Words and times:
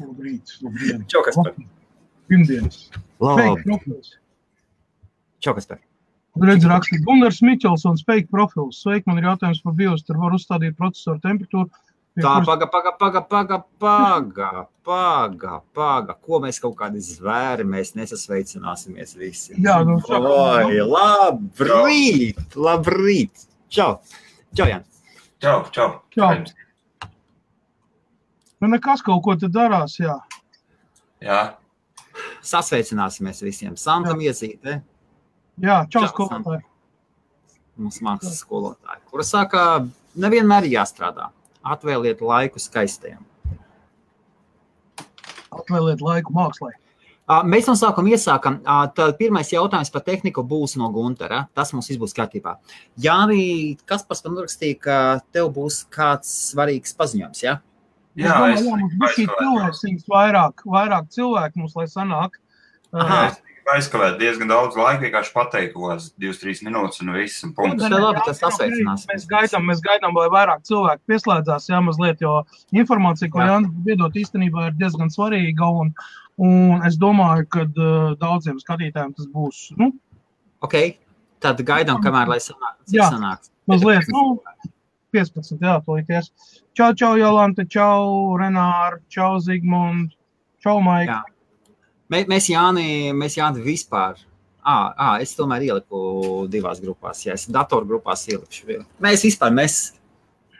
Labrīt, 0.00 0.56
labdien. 0.62 1.04
Čau, 1.08 1.22
Kaspar. 1.26 1.54
Pirmdienas. 2.28 2.90
Labi, 3.22 3.42
Fake 3.42 3.64
profils. 3.64 4.14
Čau, 5.40 5.54
Kaspar. 5.54 5.78
Redz, 6.36 6.66
raksta 6.68 6.98
Gunārs 7.06 7.38
Miķelsons, 7.40 8.02
fake 8.04 8.28
profils. 8.28 8.82
Sveiki, 8.84 9.06
man 9.08 9.16
ir 9.22 9.24
jautājums 9.30 9.62
par 9.64 9.72
biostru. 9.78 10.18
Var 10.20 10.34
uzstādīt 10.36 10.74
procesoru 10.76 11.20
temperatūru. 11.24 11.70
Tā, 12.16 12.22
kuras- 12.40 12.46
paga, 12.48 12.66
paga, 12.72 12.92
paga, 12.96 13.20
paga, 13.30 13.58
paga, 13.78 14.66
paga, 14.84 15.54
paga. 15.76 16.14
Ko 16.24 16.40
mēs 16.40 16.60
kaut 16.60 16.76
kādi 16.76 17.00
zvēri, 17.04 17.64
mēs 17.68 17.94
nesasveicināsimies 17.96 19.16
visi. 19.16 19.54
Jā, 19.60 19.78
nu, 19.84 19.98
saka, 20.00 20.28
Oi, 20.64 20.78
labrīt, 20.80 22.56
labrīt. 22.56 23.46
Čau, 23.68 24.00
čau, 24.56 24.66
Jan. 24.70 24.84
Čau, 25.40 25.58
čau. 25.72 25.88
Čau. 26.16 26.30
Nu, 28.60 28.68
nekas 28.72 29.02
kaut 29.04 29.22
ko 29.24 29.36
te 29.36 29.50
darās, 29.52 29.98
jā. 30.00 30.16
Jā, 31.20 31.40
Sasveicināsimies 32.46 33.42
visiem. 33.44 33.76
Santam 33.76 34.20
iezīte, 34.24 34.80
Jā, 35.56 35.86
čau, 35.88 36.02
Čau, 36.04 36.08
skolotāji. 36.12 36.64
mūsu 37.80 38.04
mākslas 38.04 38.40
skolotāja, 38.42 39.00
kura 39.08 39.24
saka, 39.24 39.60
nevienmēr 40.16 40.68
jāstrādā. 40.68 41.30
Atvēliet 41.66 42.20
laiku 42.20 42.60
skaistiem. 42.60 43.22
Atvēliet 45.56 46.04
laiku 46.04 46.34
mākslai. 46.36 46.74
Mēs 47.48 47.66
no 47.66 47.74
sākuma 47.74 48.12
iesākam. 48.12 48.60
Tad 48.94 49.16
pirmais 49.18 49.48
jautājums 49.50 49.90
par 49.90 50.04
tehniku 50.06 50.44
būs 50.46 50.76
no 50.78 50.92
Guntera. 50.94 51.48
Tas 51.56 51.72
mums 51.74 51.88
viss 51.90 51.98
būs 51.98 52.14
kārtībā. 52.14 52.52
Jā, 53.02 53.16
kas 53.88 54.04
pats 54.06 54.22
man 54.28 54.36
rakstīja, 54.44 54.78
ka 54.78 54.98
tev 55.34 55.50
būs 55.56 55.86
kāds 55.90 56.30
svarīgs 56.52 56.94
paziņojums. 56.94 57.42
Ja? 57.42 57.56
Es 58.16 58.24
jā, 58.24 58.32
domāju, 58.32 58.54
es 58.54 58.62
jā, 58.64 58.76
mums 58.82 58.94
bija 59.00 59.14
šī 59.14 59.26
cilvēks, 59.32 60.06
vairāk, 60.12 60.62
vairāk 60.76 61.10
cilvēku 61.12 61.60
mums, 61.60 61.74
lai 61.76 61.86
sanāk. 61.90 62.38
Aha. 62.96 63.18
Uh, 63.26 63.42
aizkavēju 63.74 64.16
diezgan 64.20 64.48
daudz 64.48 64.78
laika, 64.78 65.02
vienkārši 65.02 65.32
pateikt, 65.34 65.74
ko 65.74 65.90
tas 65.90 66.06
2-3 66.22 66.62
minūtes 66.64 67.02
un 67.02 67.12
viss. 67.16 67.42
Un 67.44 67.52
punkts. 67.56 67.82
Tā 67.82 67.98
labi, 68.00 68.22
tas 68.24 68.40
sasveicināsimies. 68.40 69.10
Mēs 69.10 69.26
gaidām, 69.30 69.66
mēs 69.68 69.82
gaidām, 69.84 70.16
lai 70.16 70.28
vairāk 70.32 70.62
cilvēku 70.68 71.12
pieslēdzās, 71.12 71.68
jā, 71.72 71.82
mazliet, 71.84 72.22
jo 72.24 72.38
informācija, 72.72 73.28
ko 73.32 73.42
Jā. 73.42 73.50
Jānis 73.52 73.74
piedot, 73.88 74.20
īstenībā 74.22 74.70
ir 74.70 74.78
diezgan 74.78 75.12
svarīga. 75.12 75.68
Un, 75.82 75.92
un 76.40 76.86
es 76.88 76.96
domāju, 77.02 77.50
ka 77.52 77.66
uh, 77.66 78.14
daudziem 78.22 78.62
skatītājiem 78.62 79.16
tas 79.18 79.28
būs 79.34 79.66
nu, 79.82 79.92
Okay. 80.64 80.96
Tad 81.44 81.60
gaidām, 81.68 82.00
kamēr 82.04 82.30
lai 82.32 82.40
sanāk. 82.40 82.78
Jā. 82.88 83.10
sanāks? 83.12 83.50
mazliet 83.68 84.08
nu, 84.14 84.38
15. 85.14 85.58
Jā, 85.62 85.76
tolīties. 85.86 86.30
Čau, 86.76 86.90
čau, 86.98 87.14
Jolanta, 87.20 87.64
čau, 87.70 88.36
Renāra, 88.40 88.98
čau, 89.12 89.36
Zigmund, 89.40 90.12
čau, 90.64 90.80
Maika. 90.84 91.22
Jā. 91.22 91.72
Mē, 92.12 92.24
mēs 92.30 92.48
Jāni, 92.52 93.12
mēs 93.16 93.36
Jāni 93.38 93.62
vispār. 93.64 94.18
À, 94.66 94.92
à, 94.98 95.08
es 95.22 95.32
tomēr 95.38 95.62
ieliku 95.68 96.46
divās 96.50 96.80
grupās. 96.82 97.20
Jā, 97.26 97.34
es 97.38 97.46
datorgrupās 97.54 98.24
ielikšu. 98.32 98.80
Mēs 99.02 99.22
vispār, 99.26 99.52
mēs 99.54 99.76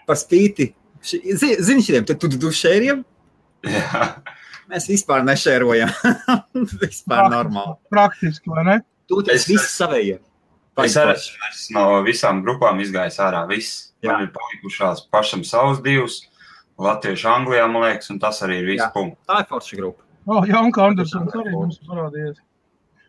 par 0.07 0.17
spīti. 0.21 0.73
ši- 1.03 1.23
zi- 1.39 1.57
Zini, 1.63 1.83
šiem 1.83 2.07
tu, 2.07 2.15
tu, 2.15 2.31
tu 2.31 2.51
šēriem? 2.55 3.05
Jā, 3.67 4.07
Mēs 4.71 4.89
vispār 4.91 5.23
nešērojam. 5.27 5.91
vispār 6.83 7.29
normāli. 7.31 7.77
Praktiski, 7.91 8.51
vai 8.51 8.65
ne? 8.67 8.77
Tu 9.07 9.21
tas 9.23 9.35
Es- 9.43 9.47
viss 9.51 9.77
savējie. 9.79 10.17
es 10.83 10.97
arī 10.99 11.13
esmu 11.15 11.75
no 11.79 11.85
visām 12.07 12.43
grupām 12.43 12.81
izgājis 12.83 13.19
ārā. 13.23 13.45
Viss. 13.51 13.93
Jā. 14.07 14.17
Man 14.17 14.27
ir 14.27 14.33
palikušās 14.35 15.07
pašam 15.13 15.45
savus 15.47 15.83
divus. 15.85 16.23
Latviešu, 16.77 17.29
Anglijā, 17.33 17.69
man 17.73 17.87
liekas, 17.87 18.11
un 18.13 18.19
tas 18.21 18.43
arī 18.45 18.61
ir 18.61 18.67
viss 18.75 18.85
Jā. 18.85 18.91
punkts. 18.93 19.23
Tā 19.29 19.41
ir 19.41 19.49
forša 19.49 19.79
grupa. 19.79 20.05
O, 20.27 20.43
Janka 20.45 20.85
Andersons 20.91 21.39
arī 21.39 21.55
mums 21.55 21.79
parādījies. 21.87 22.43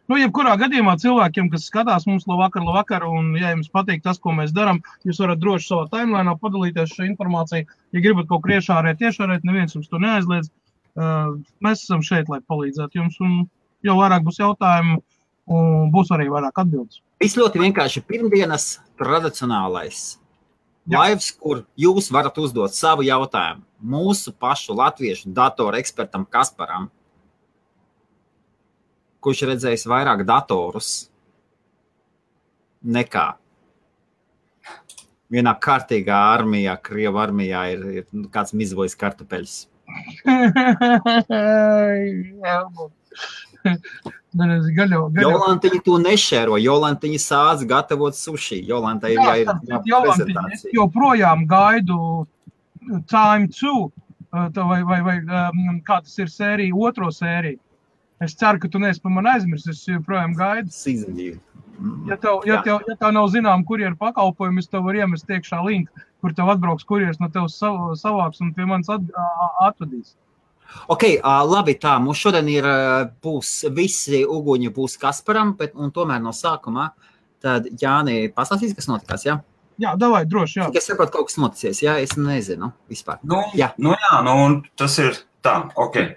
Nu, 0.07 0.15
jebkurā 0.15 0.53
gadījumā 0.61 0.93
cilvēkiem, 1.01 1.49
kas 1.51 1.65
skatās 1.67 2.05
mums 2.07 2.23
labvakar, 2.29 2.63
labvakar, 2.63 3.03
un, 3.11 3.33
ja 3.35 3.51
jums 3.51 3.67
patīk 3.73 4.05
tas, 4.05 4.21
ko 4.23 4.31
mēs 4.37 4.53
darām, 4.55 4.79
jūs 5.03 5.19
varat 5.19 5.41
droši 5.41 5.67
savā 5.67 5.89
timelinā 5.91 6.37
padalīties 6.39 6.93
šo 6.95 7.07
informāciju. 7.09 7.67
Ja 7.91 8.03
gribat 8.05 8.29
kaut 8.29 8.45
ko 8.45 8.53
iešārēt, 8.55 9.03
iešārēt, 9.03 9.43
neviens 9.47 9.75
jums 9.75 9.91
to 9.91 9.99
neaizliedz. 9.99 10.47
Uh, 10.97 11.35
mēs 11.65 11.83
esam 11.83 12.05
šeit, 12.05 12.31
lai 12.31 12.39
palīdzētu 12.47 13.01
jums, 13.01 13.19
un 13.19 13.41
jo 13.83 13.97
vairāk 13.99 14.23
būs 14.25 14.39
jautājumu, 14.39 15.01
un 15.57 15.91
būs 15.91 16.13
arī 16.15 16.29
vairāk 16.31 16.63
atbildes. 16.63 17.01
Viss 17.19 17.37
ļoti 17.39 17.65
vienkārši. 17.65 18.05
Pirmdienas 18.07 18.77
tradicionālais 19.01 20.05
Jā. 20.15 20.26
Laivs, 20.91 21.31
kur 21.39 21.63
jūs 21.79 22.11
varat 22.13 22.37
uzdot 22.39 22.75
savu 22.75 23.05
jautājumu 23.07 23.63
mūsu 23.77 24.33
pašu 24.33 24.75
latviešu 24.77 25.29
datoru 25.35 25.77
ekspertam 25.77 26.25
Kasparam, 26.25 26.89
kurš 29.21 29.43
redzējis 29.51 29.85
vairāk 29.89 30.25
datorus 30.27 31.09
nekā 32.81 33.27
vienā 35.33 35.53
kārtīgā 35.59 36.17
armijā, 36.33 36.77
Krievijas 36.81 37.23
armijā, 37.27 37.61
ir, 37.73 37.79
ir 38.01 38.05
nu, 38.15 38.27
kāds 38.31 38.53
mizvojis 38.55 38.95
kartupeļus. 38.99 39.55
Jolantiņa 45.23 45.81
to 45.85 45.97
nešēro. 46.03 46.57
Jolantiņa 46.61 47.21
sāc 47.23 47.63
gatavot 47.69 48.15
sushi. 48.17 48.61
Jolantai 48.67 49.13
ir 49.15 49.21
Jā, 49.21 49.27
jāir 49.29 49.45
starp 49.47 49.61
citu, 49.61 49.71
jā, 49.73 49.83
Jolantiņa, 49.91 50.43
es 50.53 50.65
joprojām 50.77 51.45
gaidu 51.49 51.99
Time 53.11 53.47
2, 53.51 53.71
uh, 53.73 54.49
vai, 54.69 54.81
vai, 54.87 54.99
vai 55.03 55.17
um, 55.21 55.81
kā 55.83 55.99
tas 56.03 56.13
ir 56.21 56.29
sērija, 56.31 56.75
otro 56.75 57.11
sēriju. 57.11 57.59
Es 58.23 58.33
ceru, 58.33 58.57
ka 58.63 58.69
tu 58.71 58.79
neesi 58.81 59.01
par 59.03 59.11
mani 59.13 59.29
aizmirsis. 59.35 59.81
Es 59.81 59.89
joprojām 59.91 60.33
gaidu. 60.37 60.71
Season 60.73 61.13
divi. 61.17 61.37
Ja 62.07 62.15
tev, 62.17 62.41
ja 62.49 62.61
tev, 62.65 62.79
ja 62.89 62.95
tev 62.97 63.11
nav 63.13 63.27
zinām, 63.29 63.61
kur 63.67 63.81
ir 63.83 63.93
pakalpojumi, 63.99 64.63
es 64.63 64.69
tev 64.71 64.87
varu 64.87 65.03
iemest 65.03 65.29
iekšā 65.29 65.59
linku, 65.61 65.93
kur 66.23 66.33
tev 66.33 66.49
atbrauks 66.49 66.87
kurjeris 66.89 67.19
no 67.21 67.29
tevis 67.29 67.59
sav- 67.61 67.91
savāks 67.99 68.41
un 68.41 68.49
pie 68.55 68.65
manis 68.65 68.89
atvedīs. 68.89 70.15
Ok, 70.93 71.03
uh, 71.17 71.41
labi, 71.47 71.77
tā 71.81 71.97
mums 72.03 72.21
šodien 72.21 72.47
ir 72.51 72.67
uh, 72.67 73.09
būs 73.23 73.67
visi 73.75 74.23
uguņi 74.23 74.71
būs 74.75 74.97
Kasparam, 75.01 75.55
bet 75.59 75.75
un 75.75 75.93
tomēr 75.95 76.23
no 76.23 76.33
sākuma 76.35 76.91
tad 77.43 77.69
Jāni 77.79 78.27
pastāstīs, 78.33 78.73
kas 78.77 78.89
notikās. 78.89 79.27
Jā, 79.27 79.39
Jā, 79.77 79.93
davai, 79.93 80.23
droši, 80.25 80.57
jā. 80.57 80.67
Cik 80.71 80.79
es 80.79 80.87
saprotu, 80.89 81.13
kaut 81.13 81.27
kas 81.29 81.37
noticies. 81.37 81.83
Jā, 81.85 81.99
es 82.01 82.15
nezinu 82.17 82.71
vispār. 82.89 83.19
Nu, 83.21 83.43
Jā. 83.57 83.75
Nu, 83.77 83.93
jā, 83.93 84.21
nu, 84.25 84.33
un 84.45 84.55
tas 84.79 84.97
ir 85.03 85.19
tā. 85.45 85.59
Okay. 85.77 86.15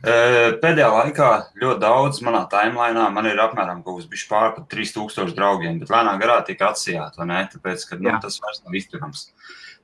Pēdējā 0.00 0.88
laikā 0.88 1.30
ļoti 1.60 1.80
daudz 1.82 2.20
manā 2.24 2.46
timelinā 2.48 3.06
man 3.12 3.26
ir 3.28 3.40
apmēram 3.40 3.82
kaut 3.84 4.06
kas 4.08 4.24
pār 4.28 4.54
par 4.56 4.64
3000 4.72 5.34
draugiem, 5.36 5.80
bet 5.80 5.92
lēnā 5.92 6.14
garā 6.20 6.38
tika 6.44 6.70
atsijāta, 6.72 7.26
ne? 7.28 7.42
Tāpēc, 7.52 7.84
ka 7.88 7.98
nu, 8.00 8.08
Jā. 8.08 8.20
tas 8.24 8.38
vairs 8.40 8.62
nav 8.64 8.78
izturams. 8.80 9.26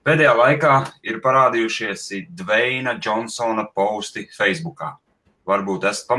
Pēdējā 0.07 0.33
laikā 0.39 0.73
ir 1.03 1.17
parādījušies 1.19 2.03
Dveina 2.39 2.93
Johnsona 3.03 3.65
posti 3.75 4.29
Facebookā. 4.31 4.93
Varbūt 5.51 5.87
esat 5.91 6.13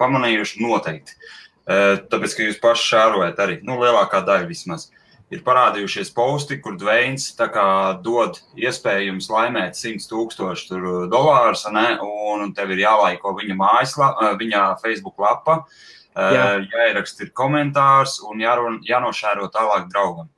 pamanījuši 0.00 0.62
noteikti. 0.64 1.12
E, 1.12 1.76
Tāpēc, 2.08 2.36
ka 2.36 2.46
jūs 2.46 2.60
paši 2.62 2.86
šērojat 2.94 3.42
arī, 3.44 3.58
nu, 3.68 3.76
lielākā 3.82 4.22
daļa 4.24 4.48
vismaz. 4.48 4.86
Ir 5.32 5.42
parādījušies 5.44 6.14
posti, 6.16 6.56
kur 6.64 6.78
Dveins 6.80 7.26
dod 8.06 8.40
iespēju 8.56 9.10
jums 9.10 9.28
laimēt 9.32 9.76
100 9.76 10.08
tūkstošu 10.08 10.70
tur 10.70 10.88
dolārus, 11.12 11.66
ne, 11.76 11.98
un 12.00 12.54
tev 12.56 12.72
ir 12.72 12.86
jālaiko 12.86 13.34
viņa 13.36 13.58
mājaslapa, 13.58 14.32
viņa 14.40 14.64
Facebook 14.80 15.20
lapa, 15.20 15.66
Jā. 16.14 16.30
Jā. 16.30 16.48
jāieraksta 16.72 17.28
komentārs 17.36 18.20
un 18.24 18.40
jārun, 18.40 18.80
jānošēro 18.86 19.50
tālāk 19.52 19.90
draugam. 19.92 20.30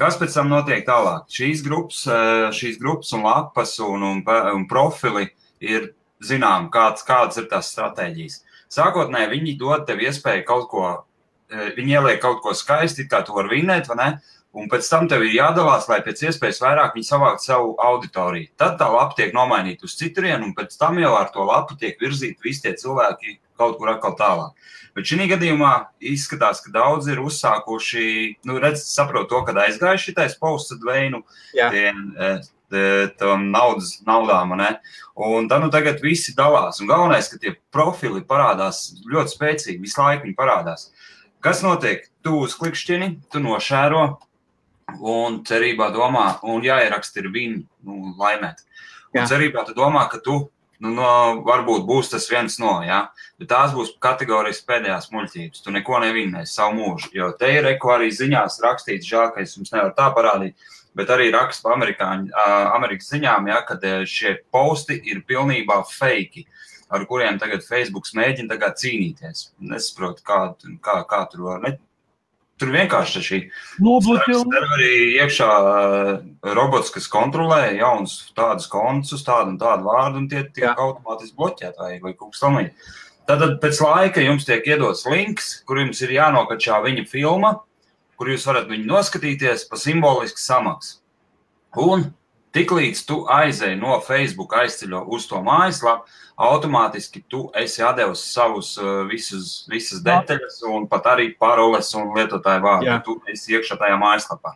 Kas 0.00 0.16
pēc 0.16 0.32
tam 0.32 0.48
notiek 0.48 0.86
tālāk? 0.86 1.26
Šīs 1.28 1.60
grupas, 1.60 2.06
eh, 2.08 2.46
šīs 2.56 2.78
grupas 2.80 3.12
un 3.12 3.26
lapas 3.26 3.74
un, 3.84 4.00
un, 4.00 4.22
un 4.24 4.62
profili 4.68 5.26
ir 5.60 5.90
zinām, 6.24 6.70
kāds, 6.72 7.04
kādas 7.04 7.36
ir 7.36 7.50
tās 7.50 7.68
stratēģijas. 7.74 8.38
Sākotnēji 8.72 9.32
viņi 9.34 9.56
dod 9.60 9.84
tev 9.88 10.00
iespēju 10.00 10.46
kaut 10.48 10.68
ko, 10.72 10.86
eh, 11.52 11.74
viņi 11.76 11.98
ieliek 11.98 12.20
kaut 12.22 12.40
ko 12.40 12.54
skaisti, 12.56 13.08
kā 13.12 13.20
tu 13.26 13.36
vari 13.36 13.60
vinēt, 13.60 13.92
vai 13.92 13.98
ne? 14.00 14.08
Un 14.56 14.72
pēc 14.72 14.88
tam 14.88 15.06
tev 15.06 15.22
ir 15.22 15.36
jādalās, 15.36 15.84
lai 15.92 16.00
pēc 16.00 16.24
iespējas 16.30 16.62
vairāk 16.64 16.96
viņi 16.96 17.06
savāktu 17.06 17.44
savu 17.44 17.76
auditoriju. 17.78 18.48
Tad 18.56 18.80
tā 18.80 18.88
lapa 18.90 19.14
tiek 19.14 19.36
nomainīta 19.36 19.84
uz 19.84 19.94
citurienu, 20.00 20.48
un 20.48 20.54
pēc 20.56 20.78
tam 20.80 20.96
jau 20.98 21.12
ar 21.14 21.28
to 21.30 21.44
lapu 21.44 21.76
tiek 21.76 22.00
virzīti 22.00 22.40
visi 22.42 22.64
tie 22.64 22.72
cilvēki 22.72 23.36
kaut 23.60 23.76
kur 23.78 23.92
atkal 23.92 24.16
tālāk. 24.18 24.56
Bet 24.96 25.06
šī 25.06 25.28
gadījumā 25.30 25.72
izskatās, 26.02 26.62
ka 26.64 26.72
daudz 26.74 27.06
ir 27.12 27.20
uzsākuši, 27.22 28.06
nu, 28.48 28.56
redz, 28.62 28.82
saprot 28.90 29.28
to, 29.30 29.42
kad 29.46 29.60
aizgāja 29.62 30.00
šitais 30.02 30.34
posts 30.40 30.80
dveinu 30.82 31.22
Jā. 31.54 31.68
tiem, 31.70 32.00
eh, 32.18 32.40
te- 32.70 33.10
tam 33.18 33.48
naudas, 33.52 34.00
naudām, 34.06 34.56
ne? 34.58 34.78
Un 35.16 35.48
tad 35.50 35.62
nu 35.62 35.70
tagad 35.70 36.00
visi 36.02 36.34
dalās. 36.34 36.80
Un 36.80 36.88
galvenais, 36.90 37.28
ka 37.30 37.38
tie 37.38 37.56
profili 37.72 38.22
parādās 38.22 38.94
ļoti 39.06 39.36
spēcīgi, 39.36 39.80
visu 39.82 40.00
laiku 40.00 40.26
viņi 40.26 40.36
parādās. 40.38 40.88
Kas 41.40 41.62
notiek? 41.62 42.06
Tu 42.22 42.30
uz 42.30 42.54
klikšķini, 42.54 43.14
tu 43.30 43.38
nošēro, 43.40 44.18
un 45.00 45.42
cerībā 45.44 45.90
domā, 45.94 46.38
un 46.42 46.62
jāieraksta 46.62 47.22
ir 47.22 47.30
viņa 47.30 47.62
nu, 47.86 48.14
laimēt. 48.18 48.62
Un 49.14 49.22
Jā. 49.22 49.26
cerībā 49.32 49.64
tu 49.66 49.74
domā, 49.74 50.08
ka 50.10 50.18
tu 50.18 50.50
Nu, 50.80 50.94
no, 50.96 51.08
varbūt 51.44 51.84
būs 51.84 52.08
tas 52.08 52.24
viens 52.30 52.54
no, 52.60 52.78
ja? 52.80 53.02
bet 53.40 53.50
tās 53.52 53.74
būs 53.76 53.92
kategorijas 54.00 54.62
pēdējās 54.64 55.10
muļķības. 55.12 55.64
Tu 55.64 55.74
neko 55.74 55.98
nevinnēsi 56.00 56.56
savu 56.56 56.78
mūžu. 56.78 57.10
Jo 57.16 57.30
te 57.36 57.50
ir 57.52 57.66
reko 57.68 57.92
arī 57.98 58.08
ziņās 58.16 58.60
rakstīts, 58.64 59.08
žēl, 59.08 59.28
ka 59.34 59.44
es 59.44 59.52
jums 59.58 59.74
nevaru 59.74 59.92
tā 59.98 60.08
parādīt, 60.16 60.70
bet 60.96 61.12
arī 61.12 61.28
raksta 61.34 61.68
pa 61.68 61.74
amerikāņu, 61.76 62.32
Amerikas 62.78 63.12
ziņām, 63.12 63.52
ja, 63.52 63.60
kad 63.68 63.84
šie 64.08 64.38
posti 64.52 64.96
ir 65.12 65.20
pilnībā 65.28 65.82
fake, 65.92 66.46
ar 66.90 67.04
kuriem 67.10 67.36
tagad 67.38 67.62
Facebook 67.66 68.08
mēģina 68.16 68.72
cīnīties. 68.80 69.50
Nesaprotu, 69.60 70.24
kā, 70.24 70.40
kā, 70.80 70.96
kā 71.12 71.20
tur 71.30 71.44
var. 71.50 71.60
Ne, 71.66 71.76
Tur 72.60 72.72
vienkārši 72.74 73.20
šī 73.24 73.38
arī 74.76 74.90
iekšā 75.22 75.46
uh, 75.48 76.10
robots, 76.56 76.92
kas 76.92 77.08
kontrolē 77.08 77.62
jaunus 77.78 78.18
tādus 78.36 78.68
kontus 78.68 79.16
uz 79.16 79.24
tādu 79.24 79.54
un 79.54 79.60
tādu 79.60 79.88
vārdu, 79.88 80.20
un 80.20 80.28
tie 80.28 80.44
tiek 80.44 80.76
automātiski 80.76 81.38
bloķēti 81.40 81.80
vai, 81.80 81.94
vai 82.04 82.12
kaut 82.12 82.34
kas 82.34 82.44
tamlīdzīgs. 82.44 82.98
Tad 83.30 83.44
pēc 83.62 83.80
laika 83.84 84.22
jums 84.24 84.44
tiek 84.48 84.64
iedots 84.66 85.04
links, 85.06 85.50
kur 85.64 85.78
jums 85.78 86.00
ir 86.02 86.12
jānokačā 86.16 86.80
viņa 86.84 87.04
filma, 87.08 87.52
kur 88.18 88.28
jūs 88.32 88.44
varat 88.48 88.66
viņu 88.68 88.88
noskatīties 88.90 89.68
pa 89.70 89.78
simbolisku 89.80 90.42
samaksu. 90.42 90.98
Un 91.78 92.08
tiklīdz 92.56 93.04
tu 93.08 93.20
aizēji 93.30 93.78
no 93.80 93.98
Facebook, 94.04 94.54
aizceļo 94.58 95.04
uz 95.14 95.26
to 95.30 95.40
mājaslapu, 95.46 96.08
automātiski 96.40 97.22
tu 97.28 97.44
esi 97.58 97.84
devis 97.96 98.24
savus 98.32 98.72
uh, 98.80 99.04
visus, 99.10 99.66
visas 99.70 100.02
detaļas, 100.06 100.62
un 100.70 100.88
pat 100.90 101.06
arī 101.12 101.30
paroles 101.38 101.92
un 101.98 102.12
lietotāju 102.16 102.64
vārdu. 102.64 102.88
Jā. 102.88 102.98
Tu 103.04 103.16
esi 103.32 103.56
iekšā 103.58 103.78
tajā 103.80 103.98
mājaslapā. 104.00 104.54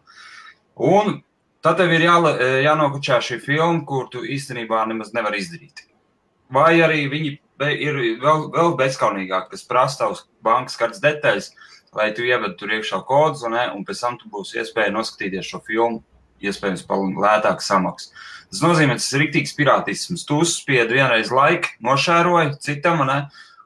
Un 0.81 1.20
tad 1.64 1.79
tev 1.81 1.93
ir 1.94 2.06
jāla, 2.08 2.35
jānokačā 2.64 3.20
šī 3.25 3.41
filma, 3.44 3.85
kur 3.88 4.08
tu 4.12 4.25
īstenībā 4.25 4.85
nemaz 4.91 5.14
nevari 5.17 5.43
izdarīt. 5.43 5.87
Vai 6.52 6.76
arī 6.85 7.06
viņi 7.11 7.37
ir 7.73 8.00
vēl, 8.20 8.49
vēl 8.52 8.75
bezskaunīgāk, 8.79 9.49
kas 9.52 9.64
prasa 9.69 10.02
tavas 10.02 10.25
bankas 10.44 10.76
kartes 10.81 11.02
detaļas, 11.05 11.52
lai 11.94 12.11
tu 12.14 12.26
ieved 12.26 12.56
tur 12.58 12.73
iekšā 12.75 13.00
kodus, 13.06 13.44
un, 13.46 13.55
ne, 13.55 13.69
un 13.73 13.85
pēc 13.87 14.02
tam 14.02 14.19
tu 14.19 14.29
būs 14.32 14.56
iespēja 14.58 14.93
noskatīties 14.94 15.52
šo 15.52 15.62
filmu, 15.67 16.02
iespējams, 16.50 16.85
par 16.88 17.02
lētāku 17.25 17.64
samaksu. 17.64 18.12
Tas 18.52 18.62
nozīmē, 18.62 18.99
tas 19.00 19.08
ir 19.14 19.25
rīktīgs 19.25 19.56
pirātisms. 19.58 20.26
Tu 20.29 20.37
uzspiedi 20.44 21.00
vienreiz 21.00 21.32
laiku, 21.35 21.73
nošēroji 21.82 22.55
citam, 22.62 23.02
ne, 23.08 23.25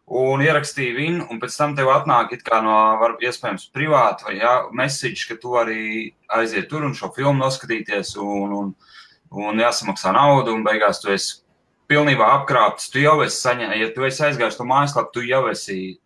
un 0.08 0.40
ierakstīji 0.40 0.94
viņu, 0.96 1.26
un 1.28 1.40
pēc 1.42 1.56
tam 1.60 1.74
tev 1.76 1.90
atnāk 1.92 2.32
no, 2.64 2.76
var, 3.00 3.18
iespējams, 3.20 3.68
privāta 3.74 4.28
vai 4.28 4.38
jā, 4.38 4.54
message, 4.72 5.26
ka 5.28 5.36
tu 5.40 5.58
arī 5.60 6.14
aiziet 6.32 6.70
tur 6.70 6.86
un 6.86 6.96
šo 6.96 7.12
filmu 7.16 7.36
noskatīties, 7.42 8.14
un, 8.22 8.54
un, 8.60 8.72
un 9.30 9.60
jāsamaksā 9.60 10.14
naudu, 10.16 10.54
un 10.56 10.64
beigās 10.64 11.02
tu 11.02 11.12
esi 11.12 11.42
pilnībā 11.88 12.32
apkrāpts. 12.38 12.88
Tu 12.92 13.04
jau 13.04 13.18
esi 13.24 13.42
saņēmis, 13.42 13.82
ja 13.82 13.92
tu 13.92 14.08
esi 14.08 14.24
aizgājis 14.28 14.56
to 14.56 14.68
mājaslapu, 14.68 15.12
tu 15.18 15.24
jau 15.28 15.44
esi 15.52 15.98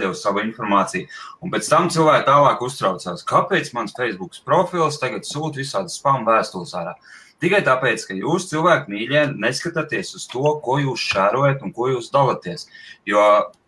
devis 0.00 0.22
savu 0.24 0.42
informāciju. 0.44 1.08
Un 1.40 1.52
pēc 1.52 1.70
tam 1.70 1.88
cilvēki 1.92 2.28
tālāk 2.28 2.62
uztraucās, 2.64 3.24
kāpēc 3.26 3.72
mans 3.76 3.96
Facebook 3.96 4.36
profils 4.44 5.00
tagad 5.00 5.26
sūta 5.28 5.62
visādas 5.62 5.98
spam 6.00 6.26
vēstules 6.28 6.74
ārā. 6.78 6.96
Tikai 7.40 7.62
tāpēc, 7.64 8.02
ka 8.04 8.14
jūs, 8.18 8.50
cilvēki, 8.50 8.92
mīļie, 8.92 9.22
neskatāties 9.40 10.12
uz 10.18 10.26
to, 10.28 10.44
ko 10.64 10.76
jūs 10.82 11.06
šērojat 11.08 11.62
un 11.64 11.72
ko 11.72 11.88
jūs 11.88 12.10
dalāties. 12.12 12.66
Jo 13.08 13.22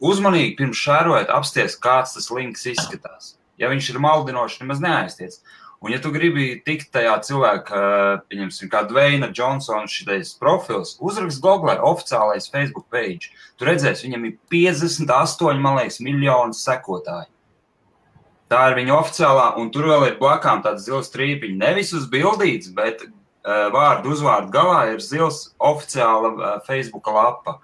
uzmanīgi 0.05 0.59
pirms 0.59 0.76
šērojat, 0.76 1.32
apsties, 1.32 1.79
kāds 1.81 2.12
tas 2.19 2.29
links 2.35 2.67
izskatās. 2.69 3.38
Ja 3.61 3.70
viņš 3.73 3.94
ir 3.94 4.00
maldinošs, 4.05 4.61
nemaz 4.61 4.82
neaiztiec. 4.85 5.38
Un, 5.82 5.90
ja 5.90 5.99
tu 5.99 6.12
gribi 6.14 6.61
tikt 6.62 6.93
tajā 6.94 7.17
cilvēka, 7.26 7.79
pieņemsim, 8.31 8.69
kā 8.70 8.84
Dveina 8.87 9.32
Johnsona 9.34 9.90
šitais 9.90 10.31
profils, 10.38 10.94
uzrakst 11.02 11.43
Google 11.43 11.75
oficiālais 11.82 12.46
Facebook 12.52 12.87
page. 12.93 13.32
Tu 13.58 13.67
redzēsi, 13.67 14.06
viņam 14.06 14.29
ir 14.29 14.37
58, 14.52 15.58
man 15.58 15.81
liekas, 15.81 15.99
miljoni 16.06 16.55
sekotāji. 16.55 17.26
Tā 18.52 18.62
ir 18.70 18.79
viņa 18.79 18.94
oficiālā, 18.94 19.50
un 19.58 19.75
tur 19.75 19.90
vēl 19.90 20.06
ir 20.11 20.19
blakām 20.23 20.62
tāds 20.62 20.87
zils 20.87 21.11
trīpiņš. 21.11 21.58
Nevis 21.58 21.93
uz 21.99 22.06
bildīts, 22.12 22.70
bet 22.76 23.02
uh, 23.02 23.69
vārdu 23.75 24.12
uzvārdu 24.14 24.52
galā 24.55 24.82
ir 24.93 25.02
zils 25.02 25.49
oficiāla 25.58 26.34
uh, 26.37 26.58
Facebook 26.69 27.11
lapa. 27.11 27.58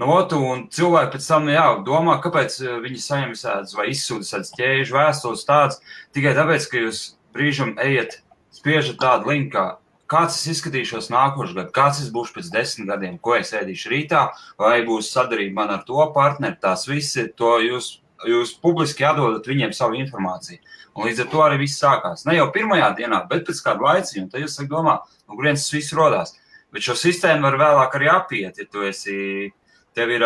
Nu, 0.00 0.08
ot, 0.14 0.32
un 0.32 0.70
cilvēki 0.72 1.18
pēc 1.18 1.26
tam 1.28 1.52
jā, 1.52 1.66
domā, 1.84 2.16
kāpēc 2.24 2.54
eh, 2.62 2.78
viņi 2.80 3.02
saņem 3.04 3.34
visādas 3.34 3.74
vai 3.76 3.90
izsūta 3.92 4.24
tādas 4.24 4.54
ķēžu 4.56 4.96
vēstules 4.96 5.44
tādas 5.44 5.82
tikai 6.16 6.32
tāpēc, 6.38 6.68
ka 6.70 6.80
jūs 6.80 7.02
brīžam 7.34 7.76
ejat, 7.82 8.20
spiežat 8.52 9.00
tādu 9.02 9.32
linku, 9.32 9.54
kā 9.56 9.66
kāds 10.12 10.36
es 10.40 10.58
izskatīšos 10.58 11.10
nākošais 11.12 11.56
gads, 11.56 11.74
kāds 11.76 12.02
es 12.04 12.12
būšu 12.12 12.36
pēc 12.36 12.50
desmit 12.52 12.90
gadiem, 12.90 13.16
ko 13.22 13.36
es 13.38 13.52
ēdīšu 13.56 13.92
rītā, 13.92 14.26
vai 14.60 14.82
būs 14.86 15.10
sadarbība 15.14 15.62
man 15.62 15.74
ar 15.78 15.86
to 15.88 16.04
partneri. 16.14 16.58
Tās 16.60 16.84
viss 16.88 17.16
ir 17.20 17.32
to 17.38 17.54
jūs, 17.64 17.94
jūs 18.28 18.54
publiski 18.62 19.06
atdodat 19.08 19.48
viņiem 19.48 19.72
savu 19.76 19.96
informāciju. 20.02 20.60
Un 20.92 21.08
līdz 21.08 21.24
ar 21.24 21.30
to 21.32 21.40
arī 21.46 21.62
viss 21.62 21.80
sākās. 21.80 22.26
Ne 22.28 22.36
jau 22.36 22.50
pirmajā 22.52 22.90
dienā, 22.98 23.22
bet 23.30 23.46
pēc 23.48 23.62
kāda 23.64 23.86
laiciņa. 23.86 24.28
Tad 24.32 24.44
jūs 24.44 24.58
domāt, 24.68 25.08
no 25.24 25.38
kurienes 25.38 25.64
tas 25.64 25.76
viss 25.78 25.96
radās. 25.96 26.34
Bet 26.72 26.84
šo 26.84 26.96
sistēmu 26.96 27.46
var 27.48 27.56
vēlāk 27.60 27.96
arī 27.96 28.10
apiet, 28.12 28.60
ja 28.60 28.68
tu 28.68 28.84
esi, 28.84 29.48
tev 29.96 30.12
ir 30.12 30.24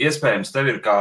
iespējams, 0.00 0.50
tev 0.54 0.70
ir 0.70 0.82
kā 0.82 0.98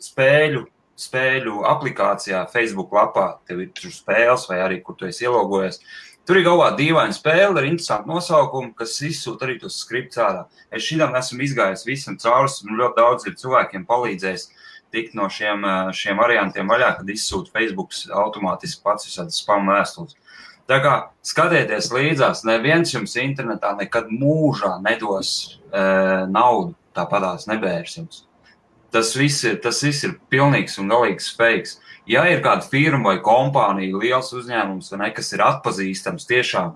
spēļu. 0.00 0.66
Spēļu 1.00 1.62
aplikācijā, 1.64 2.44
Facebook 2.52 2.92
lapā, 2.92 3.26
tev 3.48 3.62
ir 3.64 3.70
tur 3.76 3.92
spēles, 3.94 4.46
vai 4.50 4.60
arī 4.60 4.80
kur 4.84 4.98
tu 4.98 5.08
esi 5.08 5.24
ielogojies. 5.24 5.80
Tur 6.28 6.36
ir 6.36 6.44
galvā 6.44 6.68
dīvaina 6.76 7.16
spēle 7.16 7.56
ar 7.58 7.66
interesantu 7.66 8.12
nosaukumu, 8.12 8.74
kas 8.76 8.98
izsūta 9.06 9.46
arī 9.46 9.56
tos 9.62 9.80
skripts 9.80 10.20
ārā. 10.20 10.44
Es 10.70 10.84
šīm 10.86 11.16
esmu 11.18 11.46
izgājis 11.46 11.86
visam 11.88 12.18
cauri, 12.20 12.52
un 12.68 12.76
ļoti 12.82 13.00
daudz 13.00 13.26
ir 13.26 13.38
cilvēkiem 13.40 13.86
palīdzējis 13.88 14.50
tikt 14.92 15.16
no 15.18 15.28
šiem, 15.32 15.64
ā, 15.64 15.74
šiem 15.96 16.20
variantiem 16.20 16.70
vaļā, 16.70 16.92
kad 16.98 17.10
izsūta 17.10 17.54
Facebook 17.54 17.96
automātiski 18.22 18.84
pats 18.84 19.08
visādas 19.08 19.40
spam 19.40 19.70
vēstules. 19.70 20.16
Tā 20.70 20.78
kā 20.84 20.94
skatieties 21.26 21.90
līdzās, 21.90 22.44
neviens 22.46 22.92
jums 22.94 23.16
internetā 23.18 23.72
nekad 23.78 24.12
mūžā 24.14 24.76
nedos 24.84 25.32
e, 25.72 25.82
naudu, 26.30 26.76
tāpatās 26.94 27.48
nebērs 27.50 27.96
jums. 27.98 28.20
Tas 28.90 29.12
viss 29.14 29.44
ir, 29.46 29.60
tas 29.62 29.82
viss 29.86 30.04
ir 30.06 30.16
pilnīgs 30.32 30.78
un 30.82 30.90
galīgs 30.90 31.30
fakes. 31.38 31.78
Ja 32.10 32.24
ir 32.26 32.40
kāda 32.42 32.66
firma 32.66 33.12
vai 33.12 33.20
kompānija, 33.22 33.98
liels 34.02 34.32
uzņēmums, 34.34 34.90
ne, 34.98 35.10
kas 35.14 35.30
ir 35.36 35.44
atpazīstams 35.46 36.26
tiešām, 36.26 36.72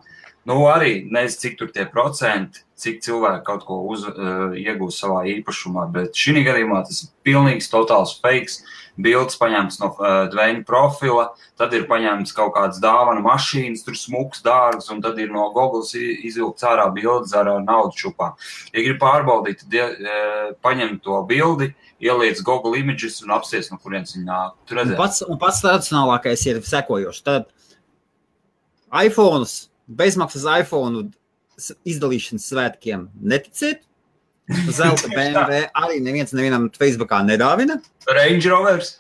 nu 0.47 0.61
arī 0.71 1.01
nezinu, 1.11 1.41
cik 1.43 1.59
tur 1.59 1.73
tie 1.75 1.89
procenti, 1.91 2.63
cik 2.79 3.01
cilvēki 3.03 3.43
kaut 3.47 3.65
ko 3.67 3.81
uz, 3.91 4.05
uh, 4.11 4.55
iegūst 4.55 5.03
savā 5.03 5.25
īpašumā, 5.33 5.89
bet 5.95 6.15
šī 6.19 6.45
gadījumā 6.47 6.85
tas 6.87 7.07
ir 7.07 7.13
pilnīgs 7.27 7.71
totāls 7.73 8.15
fakes. 8.23 8.61
Bildes 8.95 9.39
paņemts 9.41 9.81
no 9.81 9.89
uh, 9.95 10.27
Dveina 10.31 10.63
profila, 10.67 11.27
tad 11.59 11.73
ir 11.75 11.89
paņemts 11.91 12.35
kaut 12.37 12.53
kāds 12.55 12.79
dāvana 12.83 13.23
mašīnas, 13.25 13.83
tur 13.87 13.97
smūgs, 13.99 14.45
dārgs, 14.45 14.87
un 14.95 15.01
tad 15.03 15.19
ir 15.19 15.33
no 15.35 15.49
Google 15.55 15.83
izvilkts 15.99 16.67
ārā 16.69 16.87
bildes 16.95 17.35
ar 17.35 17.51
uh, 17.51 17.59
naudas 17.65 17.99
čupām. 17.99 18.37
Ja 18.71 18.85
grib 18.85 19.01
pārbaudīt, 19.03 19.65
tad 19.65 19.75
uh, 19.99 20.53
paņem 20.63 21.01
to 21.03 21.19
bildi, 21.27 21.73
ieliec 22.05 22.43
Google 22.47 22.79
images 22.79 23.19
un 23.25 23.35
apsies, 23.35 23.73
no 23.73 23.81
kurienes 23.83 24.15
viņi 24.15 24.29
nāk. 24.29 24.55
Tur 24.69 24.79
Un 24.79 24.85
redzēt, 24.85 25.01
pats, 25.01 25.25
un 25.27 25.41
pats 25.43 25.63
tradicionālākais 25.65 26.47
ir 26.51 26.63
sekojošs. 26.69 27.25
Tad 27.27 27.51
iPhone, 28.95 29.49
bezmaksas 29.91 30.47
iPhone 30.61 31.09
izdalīšanas 31.87 32.47
svētkiem 32.51 33.09
neticiet. 33.23 33.83
Zelta 34.77 35.09
BMW 35.09 35.65
arī 35.73 36.01
neviens 36.05 36.35
nevienam 36.37 36.69
Facebookā 36.75 37.23
nedāvina. 37.25 37.79
Range 38.11 38.53
Rovers. 38.53 38.95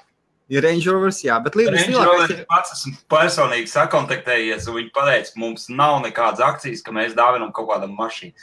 Ir 0.52 0.64
Range 0.64 0.84
Rovers, 0.92 1.22
jā, 1.24 1.36
bet 1.40 1.56
Range 1.56 1.96
Rovers 1.96 2.44
pats 2.48 2.74
esmu 2.76 2.98
personīgi 3.12 3.70
sakontaktējies, 3.72 4.68
un 4.68 4.76
viņi 4.76 4.92
pateica, 4.96 5.32
mums 5.40 5.70
nav 5.72 6.02
nekādas 6.04 6.42
akcijas, 6.44 6.84
ka 6.84 6.92
mēs 6.92 7.16
dāvinam 7.16 7.52
kaut 7.56 7.70
kādam 7.72 7.94
mašīnu. 7.96 8.34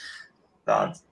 Tāds. 0.66 1.04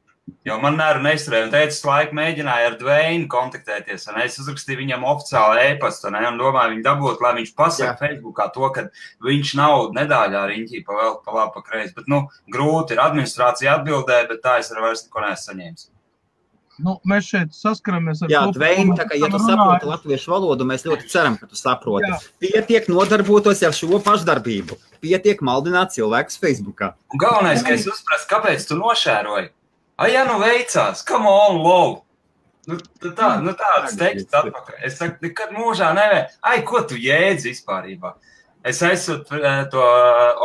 Jo 0.47 0.57
man 0.61 0.77
nervu 0.79 1.03
neizturēja, 1.05 1.47
un 1.47 1.53
teica, 1.53 1.77
laiku 1.89 2.17
mēģināja 2.19 2.71
ar 2.71 2.77
Dveinu 2.79 3.27
kontaktēties, 3.31 4.07
un 4.11 4.21
es 4.23 4.39
uzrakstīju 4.41 4.81
viņam 4.81 5.05
oficiāli 5.11 5.67
e-pastu, 5.73 6.09
un 6.11 6.39
domāju, 6.39 6.73
viņu 6.75 6.85
dabūt, 6.87 7.21
lai 7.25 7.35
viņš 7.39 7.53
pasaka 7.59 7.91
Jā. 7.91 7.99
Facebookā 8.01 8.49
to, 8.55 8.71
ka 8.75 8.87
viņš 9.25 9.53
nav 9.59 9.93
nedāļā 9.97 10.47
riņķī 10.53 10.83
pa 10.87 10.97
vēl 10.99 11.15
pa 11.25 11.37
labi, 11.37 11.55
pa 11.55 11.63
kreisi. 11.69 11.95
Bet, 11.99 12.09
nu, 12.11 12.25
grūti 12.51 12.97
ir 12.97 13.05
administrācija 13.05 13.79
atbildē, 13.79 14.25
bet 14.31 14.43
tā 14.45 14.59
es 14.63 14.73
arī 14.73 14.89
vairs 14.89 15.07
neko 15.07 15.25
neesmu 15.25 15.45
saņēmis. 15.51 15.89
Nu, 16.79 16.95
mēs 17.07 17.27
šeit 17.27 17.55
saskaramies 17.55 18.21
ar 18.23 18.31
Jā, 18.31 18.45
to, 18.47 18.55
Dveini, 18.55 18.93
par 18.93 19.01
tā 19.01 19.05
ko 19.09 19.11
kā, 19.11 19.19
ja 19.19 19.29
tu 19.33 19.39
saproti 19.43 19.89
latviešu 19.89 20.31
valodu, 20.31 20.67
mēs 20.67 20.85
ļoti 20.87 21.09
ceram, 21.11 21.35
ka 21.35 21.49
tu 21.51 21.59
saproti. 21.59 22.07
Jā. 22.07 22.19
Pietiek 22.39 22.87
nodarbotos 22.91 23.63
ar 23.67 23.75
šo 23.75 23.99
pašdarbību. 24.05 24.77
Pietiek 25.03 25.43
maldināt 25.43 25.91
cilvēkus 25.95 26.39
Facebookā. 26.39 26.93
Un 27.11 27.19
galvenais, 27.19 27.63
ka 27.65 27.75
es 27.75 27.83
uzprasu, 27.89 28.29
kāpēc 28.31 28.63
tu 28.69 28.79
nošēroji? 28.79 29.51
Ai, 29.99 30.13
ja 30.13 30.23
nu 30.27 30.37
veicās, 30.39 31.03
come 31.07 31.27
on, 31.27 31.59
low! 31.59 31.97
Nu, 32.69 32.77
tā, 33.01 33.29
nu 33.43 33.51
tāds 33.57 33.95
Tā 33.97 34.05
teksts 34.05 34.35
atpakaļ. 34.39 34.81
Es 34.85 34.99
saku, 34.99 35.17
nekad 35.25 35.51
mūžā 35.55 35.89
nevē. 35.97 36.21
Ai, 36.45 36.59
ko 36.67 36.83
tu 36.87 36.99
jēdzi 36.99 37.49
vispārībā? 37.49 38.13
Es 38.69 38.81
aizsūtu 38.83 39.39
eh, 39.39 39.61
to 39.71 39.83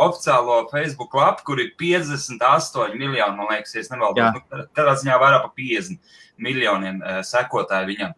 oficiālo 0.05 0.61
Facebook 0.71 1.15
lapu, 1.19 1.43
kur 1.51 1.61
ir 1.61 1.73
58 1.79 2.95
miljoni, 2.95 3.37
man 3.37 3.51
liekas, 3.51 3.75
ja 3.75 3.83
nemaldos. 3.91 4.37
Nu, 4.37 4.63
tādā 4.75 4.95
ziņā 5.01 5.19
vairāk 5.21 5.47
par 5.47 5.53
50 5.59 6.21
miljoniem 6.45 7.01
uh, 7.03 7.19
sekotāju 7.27 7.91
viņam. 7.91 8.15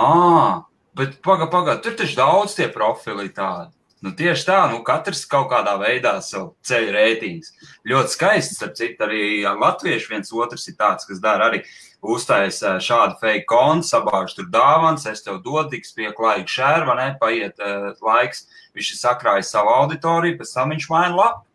Ah, 0.00 0.62
bet 0.96 1.20
pagaidi, 1.24 1.52
pagaidi, 1.52 1.84
tur 1.86 1.96
taču 2.00 2.16
daudz 2.18 2.56
tie 2.56 2.68
profili 2.72 3.28
tādi. 3.36 3.72
Nu, 4.00 4.14
tieši 4.16 4.46
tā, 4.48 4.58
nu, 4.72 4.78
katrs 4.84 5.26
kaut 5.28 5.50
kādā 5.50 5.74
veidā 5.80 6.14
savu 6.24 6.54
ceļu 6.64 6.92
rētīs. 6.94 7.50
Ļoti 7.88 8.14
skaisti, 8.14 8.56
starp 8.56 8.78
citu, 8.78 9.04
arī 9.04 9.42
latvieši 9.44 10.14
viens 10.14 10.32
otrs 10.32 10.64
ir 10.70 10.78
tāds, 10.78 11.04
kas 11.08 11.20
dara 11.20 11.50
arī 11.50 11.60
uztaisa 12.00 12.78
šādu 12.80 13.18
fake 13.20 13.44
kontu, 13.50 13.90
sabāž 13.90 14.32
tur 14.38 14.48
dāvāns, 14.48 15.04
es 15.10 15.20
tev 15.26 15.42
dodu, 15.44 15.68
tiks 15.74 15.92
pieklājīgi 15.98 16.48
šērva, 16.48 16.96
ne, 16.96 17.10
paiet 17.20 17.60
uh, 17.60 17.92
laiks, 18.00 18.46
viņš 18.72 18.90
ir 18.94 19.00
sakrājis 19.02 19.52
savu 19.52 19.74
auditoriju, 19.82 20.40
pēc 20.40 20.56
tam 20.56 20.72
viņš 20.72 20.90
maina 20.94 21.14
lapu. 21.20 21.46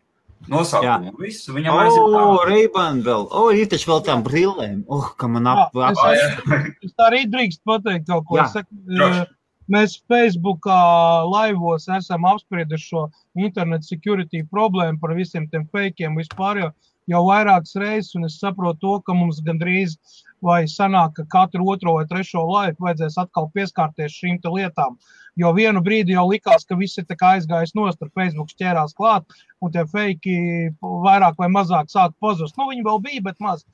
Nosaukumu 0.46 1.10
Jā. 1.10 1.14
visu 1.18 1.54
viņam 1.56 1.78
aiziet. 1.80 2.02
O, 2.20 2.34
Reiban 2.46 3.00
vēl, 3.02 3.24
o, 3.34 3.46
ir 3.56 3.66
taču 3.72 3.88
vēl 3.90 4.02
tām 4.06 4.22
brillēm. 4.22 4.84
Oh, 4.92 5.08
ka 5.18 5.26
man 5.32 5.48
ap, 5.50 5.72
ap, 5.74 5.96
ap, 5.96 6.12
es, 6.12 6.68
es 6.86 6.92
tā 6.94 7.08
arī 7.08 7.24
drīkst 7.32 7.64
pateikt 7.66 8.06
kaut 8.06 8.28
ko. 8.28 8.38
Saku, 8.52 8.70
mēs 9.72 9.96
Facebookā 10.10 10.78
laivos 11.30 11.88
esam 11.98 12.26
apsprieduši 12.30 12.90
šo 12.92 13.06
internet 13.46 13.86
security 13.88 14.44
problēmu 14.52 15.00
par 15.02 15.16
visiem 15.18 15.48
tiem 15.50 15.66
fakiem 15.72 16.16
vispār 16.20 16.62
jau, 16.62 16.70
jau 17.10 17.24
vairākas 17.26 17.76
reizes, 17.82 18.14
un 18.18 18.28
es 18.30 18.38
saprotu 18.42 18.80
to, 18.84 18.94
ka 19.06 19.14
mums 19.14 19.42
gandrīz 19.46 19.98
vai 20.44 20.64
sanāk, 20.70 21.16
ka 21.18 21.28
katru 21.36 21.68
otro 21.72 21.96
vai 21.98 22.06
trešo 22.10 22.44
laiku 22.46 22.86
vajadzēs 22.86 23.20
atkal 23.22 23.50
pieskārties 23.54 24.18
šīm 24.20 24.42
lietām. 24.44 24.96
Uh, 24.96 25.26
Jo 25.36 25.50
vienu 25.52 25.82
brīdi 25.84 26.14
jau 26.14 26.24
likās, 26.30 26.64
ka 26.64 26.78
viss 26.80 26.96
ir 26.96 27.04
aizgājis 27.28 27.74
no 27.76 27.90
stūra, 27.92 28.12
Facebook 28.16 28.54
ķērās 28.56 28.94
klāt, 28.96 29.26
un 29.60 29.72
tie 29.72 29.84
fake 29.84 30.36
vairāk 30.80 31.36
vai 31.42 31.48
mazāk 31.52 31.92
sāk 31.92 32.14
pazust. 32.24 32.56
Nu, 32.56 32.70
viņi 32.70 32.86
vēl 32.86 33.02
bija, 33.04 33.24
bet 33.28 33.42
maz. 33.44 33.66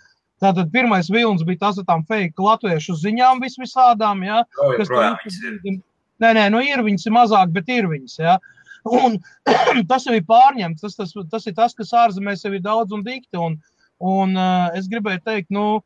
Tātad 0.43 0.73
pirmais 0.75 1.11
vilnis 1.13 1.45
bija 1.47 1.61
tas 1.69 1.79
ar 1.79 1.87
tām 1.87 2.03
fake 2.09 2.43
latviešu 2.43 2.97
ziņām 2.99 3.43
vis 3.45 3.55
visādām. 3.61 4.25
Ja, 4.27 4.43
oh, 4.59 4.75
kas 4.79 4.91
ir. 4.91 5.79
Nē, 6.23 6.33
nē, 6.39 6.49
nu 6.55 6.63
ir 6.63 6.83
viņas 6.87 7.07
ir 7.09 7.15
mazāk, 7.15 7.53
bet 7.55 7.71
ir 7.71 7.89
viņas. 7.91 8.19
Ja. 8.23 8.37
Un, 8.87 9.21
tas 9.91 10.07
jau 10.07 10.17
ir 10.17 10.27
pārņemts. 10.27 10.83
Tas, 10.83 10.99
tas, 10.99 11.15
tas 11.31 11.47
ir 11.47 11.57
tas, 11.59 11.77
kas 11.79 11.95
ārzemēs 12.05 12.45
jau 12.47 12.53
ir 12.55 12.65
daudz 12.65 12.95
un 12.95 13.05
dikti. 13.07 13.39
Un, 13.39 13.59
un 14.03 14.35
uh, 14.39 14.69
es 14.79 14.91
gribēju 14.91 15.23
teikt, 15.27 15.51
nu, 15.55 15.83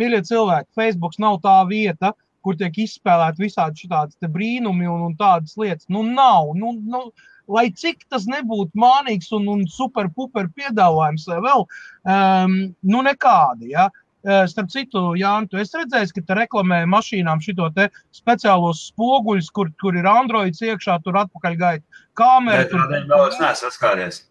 mīļie 0.00 0.22
cilvēki, 0.30 0.72
Facebook 0.78 1.16
nav 1.22 1.40
tā 1.44 1.58
vieta, 1.68 2.14
kur 2.44 2.56
tiek 2.56 2.76
izspēlēti 2.84 3.44
visādi 3.44 3.84
šādi 3.84 4.30
brīnumi 4.32 4.88
un, 4.88 5.08
un 5.10 5.16
tādas 5.18 5.56
lietas. 5.60 5.88
Nu, 5.92 6.04
nav. 6.06 6.54
Nu, 6.56 6.72
nu, 6.78 7.08
lai 7.48 7.68
cik 7.74 8.04
tas 8.12 8.26
nebūtu 8.28 8.76
mānīgs 8.78 9.30
un, 9.36 9.48
un 9.52 9.64
super-puper 9.70 10.50
piedāvājums, 10.56 11.26
vēl 11.28 11.64
um, 11.64 12.58
nu 12.92 13.02
nekādi. 13.06 13.72
Ja? 13.74 13.88
Uh, 14.26 14.42
starp 14.50 14.70
citu, 14.72 15.12
Jānis, 15.16 15.48
tu 15.52 15.60
esi 15.62 15.78
redzējis, 15.78 16.12
ka 16.16 16.24
te 16.26 16.36
reklamē 16.40 16.82
mašīnām 16.90 17.40
šo 17.44 17.70
speciālos 18.16 18.88
spoguļus, 18.90 19.52
kur, 19.54 19.70
kur 19.80 19.96
ir 19.96 20.08
Androids 20.10 20.60
iekšā, 20.64 20.98
tur 21.04 21.20
atpakaļ 21.22 21.58
gaita 21.60 22.02
kamera. 22.18 22.66
Tur 22.68 22.84
vēl 22.90 23.28
es 23.30 23.38
neesmu 23.38 23.68
saskāries. 23.68 24.24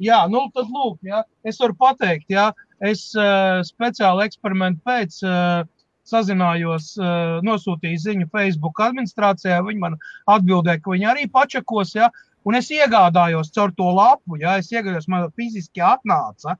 Jā, 0.00 0.22
nu 0.32 0.46
tad 0.54 0.70
lūk, 0.72 1.00
ja, 1.04 1.24
es 1.44 1.58
varu 1.60 1.74
pateikt, 1.76 2.30
ja, 2.32 2.50
es 2.80 3.10
uh, 3.18 3.60
speciāli 3.66 4.28
eksperimentu 4.28 4.80
pēc 4.88 5.18
uh, 5.26 5.66
sazinājos, 6.10 6.94
eh, 6.98 7.38
nosūtīju 7.46 8.02
ziņu 8.04 8.28
Facebook 8.34 8.80
administrācijai. 8.82 9.60
Viņi 9.66 9.84
man 9.84 9.96
atbildēja, 10.30 10.82
ka 10.82 10.94
viņi 10.94 11.08
arī 11.12 11.26
pačakos. 11.32 11.94
Ja? 11.98 12.10
Un 12.48 12.56
es 12.56 12.70
iegādājos 12.72 13.52
caur 13.54 13.72
to 13.76 13.88
lapu, 13.96 14.38
ja 14.40 14.56
es 14.60 14.70
iegādājos, 14.72 15.08
man 15.12 15.28
fiziski 15.36 15.82
atnāca. 15.84 16.56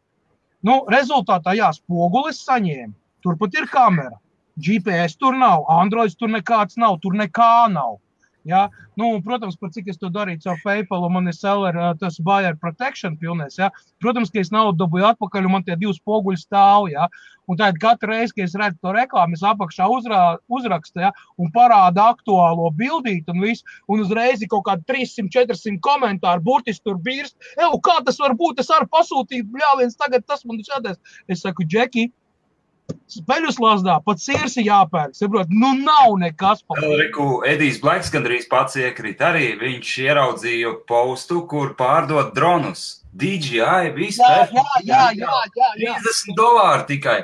Nu, 0.66 0.82
rezultātā, 0.92 1.54
jā, 1.56 1.70
spogulis 1.72 2.42
saņēma. 2.44 2.92
Turpat 3.24 3.56
ir 3.56 3.68
kamera. 3.72 4.18
GPS 4.60 5.16
tur 5.16 5.36
nav, 5.40 5.64
Android 5.72 6.12
tur 6.20 6.28
nekāds 6.32 6.76
nav, 6.80 6.98
tur 7.00 7.16
nekā 7.16 7.70
nav. 7.72 7.96
Ja? 8.48 8.68
Nu, 8.96 9.12
protams, 9.24 9.56
par 9.60 9.72
cik 9.74 9.90
es 9.92 9.98
to 10.00 10.10
darīju 10.12 10.44
caur 10.44 10.60
PayPal, 10.64 11.08
man 11.12 11.28
ir 11.28 11.36
seller, 11.36 11.76
tas 12.00 12.18
buyer 12.24 12.56
protection 12.56 13.16
pilnēs. 13.20 13.58
Ja? 13.60 13.70
Protams, 14.00 14.32
ka 14.32 14.40
es 14.40 14.52
naudu 14.54 14.78
dabūju 14.84 15.10
atpakaļ, 15.12 15.48
un 15.48 15.56
man 15.56 15.66
tie 15.66 15.76
divi 15.76 15.92
spoguļi 15.96 16.40
stāv. 16.40 16.88
Ja? 16.92 17.08
Un 17.50 17.58
tad 17.58 17.80
katru 17.82 18.12
reizi, 18.12 18.36
kad 18.36 18.46
es 18.46 18.54
redzu 18.58 18.78
to 18.84 18.92
reklāmu, 18.94 19.34
es 19.34 19.42
apakšā 19.46 19.88
uzrā, 19.90 20.20
uzrakstu 20.52 21.02
ja? 21.02 21.10
un 21.40 21.50
parādu 21.54 22.02
aktuālo 22.04 22.70
bildīti 22.78 23.34
un 23.34 23.42
visu. 23.42 23.66
Un 23.90 24.04
uzreiz 24.04 24.44
ir 24.44 24.52
kaut 24.52 24.66
kādi 24.68 24.86
300, 24.92 25.28
400 25.34 25.80
komentāri, 25.84 26.44
burtiski 26.46 26.86
tur 26.86 27.00
birst. 27.02 27.36
Kā 27.58 27.98
tas 28.06 28.20
var 28.22 28.36
būt? 28.38 28.62
Es 28.62 28.70
varu 28.70 28.86
pasūtīt, 28.92 29.48
bļāviens, 29.50 29.98
tagad 29.98 30.24
tas 30.28 30.46
man 30.46 30.62
ir 30.62 30.70
jādara. 30.70 30.98
Es 31.28 31.42
saku, 31.42 31.66
Džeki, 31.66 32.10
Peļus 33.26 33.58
lazdā 33.62 33.96
pat 34.04 34.22
sirds 34.22 34.56
ir 34.60 34.68
jāpērk. 34.68 35.16
Saprot, 35.18 35.50
nu 35.50 35.72
nav 35.80 36.14
nekas. 36.20 36.62
Riku, 36.78 37.40
Edijs 37.48 37.80
Blaks 37.82 38.12
gandrīz 38.14 38.46
pats 38.50 38.78
iekrīt 38.80 39.22
arī. 39.24 39.52
Viņš 39.60 39.92
ieraudzīja 40.06 40.74
postu, 40.90 41.42
kur 41.50 41.74
pārdot 41.78 42.34
dronus. 42.36 43.02
DJI 43.10 43.90
vispār. 43.96 44.52
Jā, 44.54 44.64
jā, 44.86 45.02
jā, 45.18 45.34
jā, 45.56 45.70
jā. 45.82 45.96
30 46.04 46.38
dolāri 46.38 46.86
tikai. 46.92 47.18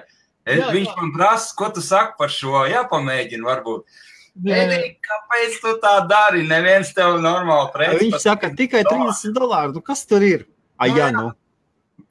Jā, 0.47 0.59
jā. 0.59 0.73
Viņš 0.75 0.91
man 0.99 1.15
prasa, 1.15 1.55
ko 1.59 1.71
tu 1.75 1.83
saki 1.85 2.19
par 2.19 2.33
šo. 2.35 2.65
Jā, 2.71 2.83
pamēģini 2.91 3.47
varbūt. 3.47 4.03
Edī, 4.37 4.81
kāpēc 5.01 5.57
tu 5.63 5.73
tā 5.81 5.95
dari? 6.11 6.43
Neviens 6.47 6.91
tev 6.95 7.17
normāli 7.25 7.73
prasa. 7.73 8.03
Viņš 8.03 8.19
saka, 8.21 8.53
tikai 8.59 8.83
30 8.87 9.35
dolāri. 9.37 9.73
Nu, 9.75 9.83
kas 9.85 10.05
tur 10.07 10.27
ir? 10.27 10.45
Ai, 10.83 10.91
jā, 10.93 11.09
nu. 11.15 11.31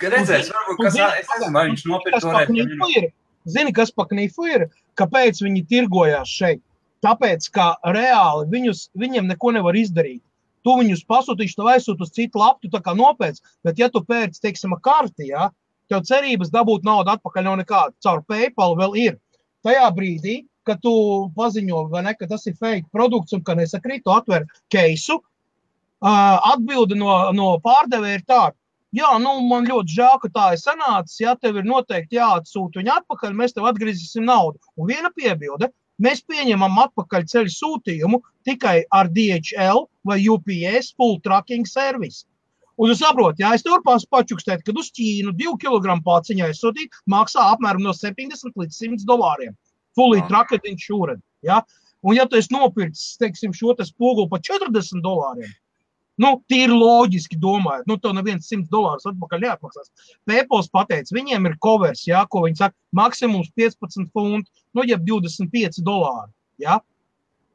Redzēs, 0.01 0.50
varbūt, 0.51 0.81
kas, 0.81 0.97
es 1.21 1.29
nezinu, 1.31 1.53
vai 1.55 1.63
viņš 1.69 1.83
nopirka 1.88 2.19
to 2.24 2.33
rēķinu. 2.33 3.12
Zini, 3.46 3.74
kas 3.75 3.92
paknīfu 3.94 4.48
ir? 4.50 4.70
Kāpēc 4.98 5.42
viņi 5.46 5.66
tirgojās 5.70 6.32
šeit? 6.32 6.64
Tāpēc, 7.06 7.50
ka 7.54 7.75
reāli 7.94 8.48
viņus, 8.50 8.88
viņiem 8.98 9.28
neko 9.30 9.54
nevar 9.58 9.78
izdarīt. 9.78 10.24
Tu 10.66 10.74
viņus 10.80 11.04
pasūtīsi, 11.06 11.54
tu 11.60 11.68
aizsūti 11.70 12.02
uz 12.02 12.14
citu 12.16 12.42
lapu, 12.42 12.72
tā 12.74 12.82
kā 12.82 12.96
nopēc. 12.98 13.38
Bet, 13.64 13.78
ja 13.78 13.92
tu 13.94 14.02
pērci, 14.02 14.42
teiksim, 14.42 14.74
karti, 14.82 15.30
ja, 15.30 15.52
tev 15.92 16.02
cerības 16.10 16.50
dabūt 16.54 16.88
naudu 16.88 17.14
atpakaļ 17.14 17.46
nav 17.46 17.60
nekāda. 17.62 17.94
Caur 18.02 18.24
PayPal 18.25 18.74
vēl 18.80 18.98
ir. 19.04 19.20
Tajā 19.66 19.86
brīdī, 19.94 20.40
kad 20.66 20.82
tu 20.82 20.96
paziņo, 21.38 21.86
ne, 22.02 22.16
ka 22.18 22.25
tas 22.32 22.48
ir 22.50 22.58
fake 22.58 22.90
produkts 22.94 23.38
un 23.38 23.46
ka 23.46 23.54
nesakrīt, 23.58 24.02
tu 24.06 24.14
atver 24.16 24.48
keisu, 24.74 25.20
atbildi 26.02 26.98
no, 26.98 27.14
no 27.38 27.56
pārdevēja 27.62 28.20
ir 28.20 28.25
tāda 28.25 28.58
Jā, 28.96 29.10
nu, 29.20 29.32
man 29.50 29.66
ļoti 29.68 29.98
žēl, 29.98 30.20
ka 30.22 30.30
tā 30.32 30.44
ir 30.56 30.60
sanācis. 30.62 31.18
Ja 31.20 31.34
tev 31.36 31.58
ir 31.60 31.66
noteikti 31.68 32.16
jāatsūta 32.16 32.80
viņa 32.80 33.02
atpakaļ, 33.02 33.34
mēs 33.36 33.56
tev 33.56 33.68
atgriezīsim 33.68 34.24
naudu. 34.30 34.62
Un 34.80 34.88
viena 34.92 35.12
piebilde. 35.16 35.72
Mēs 36.00 36.22
pieņemam 36.28 36.80
atpakaļ 36.84 37.25
ceļu 37.32 37.52
sūtījumu 37.52 38.20
tikai 38.48 38.82
ar 38.92 39.10
DHL 39.16 39.86
vai 40.08 40.18
UPS 40.32 40.94
full 40.96 41.20
tracking 41.24 41.68
service. 41.68 42.25
Un 42.75 42.92
jūs 42.92 43.00
saprotat, 43.00 43.40
ja 43.40 43.54
es 43.56 43.64
turpināšu 43.64 44.10
pačukstēt, 44.12 44.64
kad 44.68 44.80
uz 44.80 44.90
Ķīnu 44.96 45.32
2 45.40 45.56
kg 45.62 45.96
pāciņā 46.04 46.50
izsūtīt, 46.52 46.96
maksā 47.12 47.46
apmēram 47.54 47.86
no 47.88 47.96
70 47.96 48.60
līdz 48.60 48.80
100 48.82 49.08
dolāriem. 49.08 49.56
Fully 49.96 50.24
tracked 50.28 50.68
insurance. 50.68 51.24
Ja? 51.48 51.62
Un 52.04 52.20
ja 52.20 52.28
tu 52.28 52.36
esi 52.40 52.52
nopircis, 52.52 53.16
teiksim, 53.22 53.56
šo 53.56 53.75
spoguli 53.88 54.28
par 54.32 54.44
40 54.44 55.04
dolāriem, 55.04 55.52
Nu, 56.22 56.31
tīri 56.48 56.72
loģiski 56.72 57.36
domājot, 57.41 57.89
nu, 57.89 57.98
to 58.00 58.13
neviens 58.15 58.48
100 58.48 58.69
dolārus 58.72 59.07
atpakaļ 59.10 59.41
neatmaksās. 59.43 59.91
Pēpos 60.29 60.69
pateica, 60.72 61.12
viņiem 61.15 61.50
ir 61.50 61.57
covers, 61.63 62.05
jā, 62.07 62.22
ko 62.31 62.45
viņi 62.45 62.62
saka, 62.62 62.75
maksimums 62.95 63.51
15 63.60 64.07
funti, 64.15 64.51
nu, 64.77 64.86
jeb 64.88 65.03
25 65.07 65.84
dolāri. 65.84 66.31
Jā. 66.63 66.79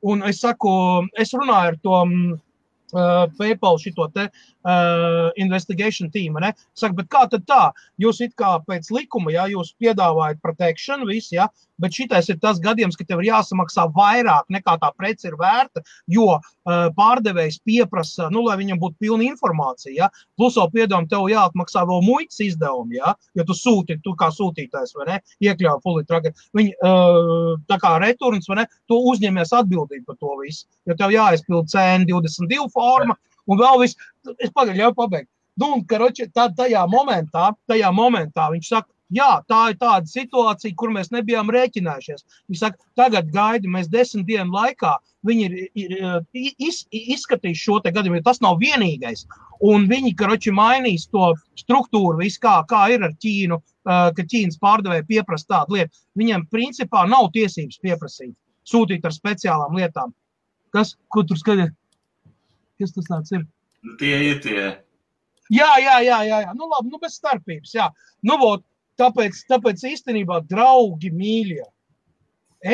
Un 0.04 0.24
es 0.28 0.40
saku, 0.44 0.70
es 1.20 1.32
runāju 1.36 1.72
ar 1.72 1.78
to 1.84 1.96
uh, 2.00 3.24
PayPal 3.38 3.80
šito 3.80 4.06
te 4.12 4.28
uh, 4.64 5.30
investigation 5.40 6.10
tīmu. 6.12 6.40
Ne? 6.42 6.52
Saka, 6.76 6.96
bet 7.00 7.10
kā 7.12 7.24
tad 7.30 7.46
tā? 7.48 7.62
Jūs 8.00 8.20
it 8.24 8.36
kā 8.38 8.56
pēc 8.66 8.90
likuma, 8.94 9.32
ja 9.34 9.46
jūs 9.50 9.72
piedāvājat 9.80 10.40
protection, 10.44 11.06
visi, 11.08 11.36
ja? 11.38 11.48
bet 11.80 11.96
šitais 11.96 12.28
ir 12.28 12.36
tas 12.42 12.58
gadījums, 12.60 12.96
ka 12.98 13.06
tev 13.08 13.22
ir 13.22 13.30
jāsamaksā 13.30 13.86
vairāk 13.96 14.50
nekā 14.52 14.76
tā 14.82 14.90
prece 14.98 15.30
ir 15.30 15.36
vērta, 15.40 15.80
jo 16.12 16.26
uh, 16.36 16.42
pārdevējs 16.96 17.60
pieprasa, 17.64 18.28
nu, 18.32 18.42
lai 18.44 18.58
viņam 18.60 18.80
būtu 18.82 19.00
pilna 19.00 19.24
informācija. 19.30 19.94
Ja? 19.96 20.10
Plus, 20.36 20.58
vēl 20.60 20.68
piedāvājam, 20.74 21.08
tev 21.08 21.30
jāatmaksā 21.32 21.86
vēl 21.88 22.04
muitas 22.04 22.42
izdevumi, 22.44 22.98
ja? 23.00 23.14
jo 23.38 23.46
tu 23.48 23.56
sūti, 23.56 23.96
tu 24.04 24.12
kā 24.20 24.28
sūtītājs, 24.34 24.92
vai 24.98 25.08
ne, 25.08 25.18
iekļauj 25.46 25.80
fully 25.86 26.04
Viņi 26.56 26.76
uh, 26.84 27.56
tā 27.70 27.80
kā 27.80 27.96
returns, 28.02 28.48
vai 28.50 28.60
ne, 28.60 28.68
tu 28.90 28.98
uzņemies 29.12 29.54
atbildību 29.56 30.04
par 30.10 30.20
to 30.20 30.36
visu, 30.42 30.66
jo 30.88 30.96
tev 30.98 31.14
jāizpild 31.14 31.70
CN22 31.72 32.68
forma, 32.74 33.16
un 33.50 33.60
vēl 33.60 33.82
viss, 33.82 33.98
es 34.38 34.54
pagaidu, 34.54 34.78
ļauju 34.78 34.96
pabeigt. 35.02 35.30
Nu, 35.60 35.74
un, 35.74 35.84
karoči, 35.84 36.30
tā, 36.32 36.48
tajā 36.56 36.86
momentā, 36.88 37.50
tajā 37.68 37.92
momentā 37.92 38.48
viņš 38.54 38.72
saka, 38.76 38.92
Jā, 39.10 39.40
tā 39.50 39.72
ir 39.72 39.78
tāda 39.80 40.06
situācija, 40.06 40.76
kur 40.78 40.92
mēs 40.94 41.08
nebijām 41.10 41.48
rēķinājušies. 41.50 42.22
Viņi 42.46 42.58
saka, 42.60 42.78
tagad 42.94 43.32
gaidi, 43.34 43.66
mēs 43.66 43.88
desmit 43.90 44.28
dienu 44.28 44.54
laikā 44.54 44.92
viņi 45.26 45.46
ir, 45.46 45.56
ir 45.74 46.52
iz, 46.62 46.84
izskatījuši 46.90 47.62
šo 47.62 47.78
te 47.84 47.92
gadījumu, 47.94 48.20
jo 48.20 48.26
tas 48.28 48.40
nav 48.44 48.60
vienīgais. 48.62 49.26
Un 49.66 49.88
viņi, 49.90 50.14
karoči, 50.16 50.52
mainīs 50.56 51.08
to 51.12 51.32
struktūru, 51.58 52.20
visu 52.22 52.40
kā, 52.44 52.54
kā 52.70 52.86
ir 52.94 53.04
ar 53.04 53.16
Ķīnu, 53.20 53.58
ka 53.84 54.24
Ķīnas 54.32 54.60
pārdevēja 54.62 55.08
pieprasa 55.08 55.50
tādu 55.56 55.76
lietu. 55.76 55.92
Viņiem 56.20 56.46
principā 56.52 57.04
nav 57.10 57.28
tiesības 57.34 57.82
pieprasīt, 57.82 58.32
sūtīt 58.68 59.04
ar 59.04 59.16
speciālām 59.16 59.76
lietām. 59.76 60.14
Kas, 60.72 60.94
ko 61.12 61.26
tur 61.26 61.40
skatīt? 61.40 61.74
Kas 62.80 62.94
tas 62.96 63.08
tāds 63.10 63.34
ir? 63.36 63.44
Nu, 63.84 63.96
tie 64.00 64.16
ir 64.30 64.40
tie. 64.44 64.62
Jā, 65.50 65.70
jā, 65.82 65.98
jā, 66.06 66.18
jā, 66.28 66.40
jā. 66.46 66.54
Nu, 66.56 66.68
labi, 66.70 66.92
nu 66.92 67.00
bez 67.02 67.18
starpības. 67.18 67.74
Jā. 67.74 67.90
Nu, 68.26 68.38
vot, 68.40 68.64
tāpēc, 69.00 69.44
tāpēc 69.50 69.82
īstenībā, 69.90 70.40
draugi, 70.50 71.10
mīļie, 71.14 71.64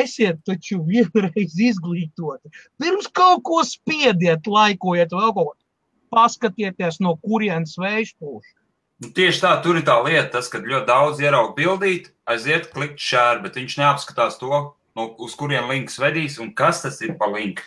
esiet 0.03 0.43
taču 0.47 0.81
vienreiz 0.89 1.57
izglītoti. 1.69 2.53
Pirms 2.81 3.09
kaut 3.17 3.43
ko 3.47 3.63
spiediet, 3.67 4.47
laikojiet, 4.47 5.15
vēl 5.15 5.33
kaut 5.33 5.53
ko. 5.53 5.57
Paskatieties, 6.07 7.01
no 7.03 7.17
kurienes 7.19 7.73
vējš 7.75 8.13
pūš. 8.15 8.53
Nu, 9.03 9.09
tieši 9.13 9.41
tā, 9.43 9.49
tur 9.61 9.77
ir 9.77 9.83
tā 9.85 9.97
lieta, 10.05 10.29
tas, 10.37 10.47
ka 10.49 10.61
ļoti 10.63 10.87
daudz 10.87 11.19
ierauga 11.21 11.51
bildīt, 11.57 12.07
aiziet, 12.31 12.71
klikt 12.73 13.03
šādi, 13.03 13.43
bet 13.43 13.59
viņš 13.59 13.75
neapskatās 13.81 14.39
to, 14.39 14.61
no, 14.97 15.09
uz 15.21 15.35
kurien 15.37 15.67
links 15.69 15.99
vedīs 16.01 16.39
un 16.41 16.53
kas 16.57 16.81
tas 16.85 16.97
ir 17.05 17.13
pa 17.19 17.27
linku. 17.29 17.65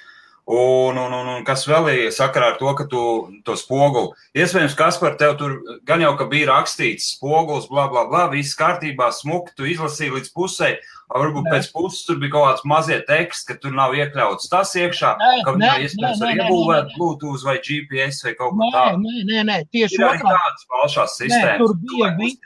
Un, 0.50 0.96
un, 0.98 1.12
un, 1.14 1.26
un 1.36 1.44
kas 1.46 1.62
vēl 1.68 1.88
ir 1.92 2.14
sakarā 2.14 2.52
ar 2.52 2.56
to, 2.58 2.70
ka 2.74 2.86
tu 2.90 3.02
to 3.46 3.54
spoguli. 3.58 4.10
Iespējams, 4.34 4.74
kas 4.78 4.98
par 4.98 5.14
tevi 5.20 5.36
tur 5.38 5.52
gan 5.86 6.02
jau 6.02 6.14
bija 6.30 6.48
rakstīts, 6.50 7.12
spogulis, 7.16 7.68
bla, 7.70 7.84
bla, 7.92 8.06
bla, 8.10 8.24
viss 8.32 8.58
kārtībā, 8.58 9.12
smuki, 9.14 9.54
tu 9.54 9.68
izlasīji 9.70 10.16
līdz 10.16 10.32
pusē. 10.34 10.72
Varbūt 11.10 11.46
nē. 11.46 11.52
pēc 11.54 11.70
puses 11.74 12.02
tur 12.06 12.18
bija 12.22 12.34
kaut 12.34 12.44
kāds 12.46 12.66
mazie 12.70 12.98
teksts, 13.06 13.46
ka 13.46 13.56
tur 13.62 13.74
nav 13.74 13.94
iekļauts 13.98 14.50
tas 14.50 14.74
iekšā, 14.78 15.16
nē, 15.18 15.30
ka 15.46 15.54
viņā 15.56 15.72
iespējams 15.86 16.22
var 16.22 16.36
iebūvēt 16.36 16.92
Bluetooth 16.94 17.46
vai 17.46 17.56
GPS 17.58 18.22
vai 18.26 18.34
kaut 18.38 18.54
ko 18.54 18.70
tādu. 18.74 19.02
Nē, 19.06 19.24
nē, 19.30 19.46
nē, 19.48 19.56
tieši 19.74 19.98
ir 19.98 20.06
arī 20.06 20.22
tādas 20.22 20.68
falšās 20.70 21.16
sistēmas. 21.18 21.50
Nē, 21.50 21.58
tur 21.64 21.74
bija 21.82 22.12
viss. 22.20 22.38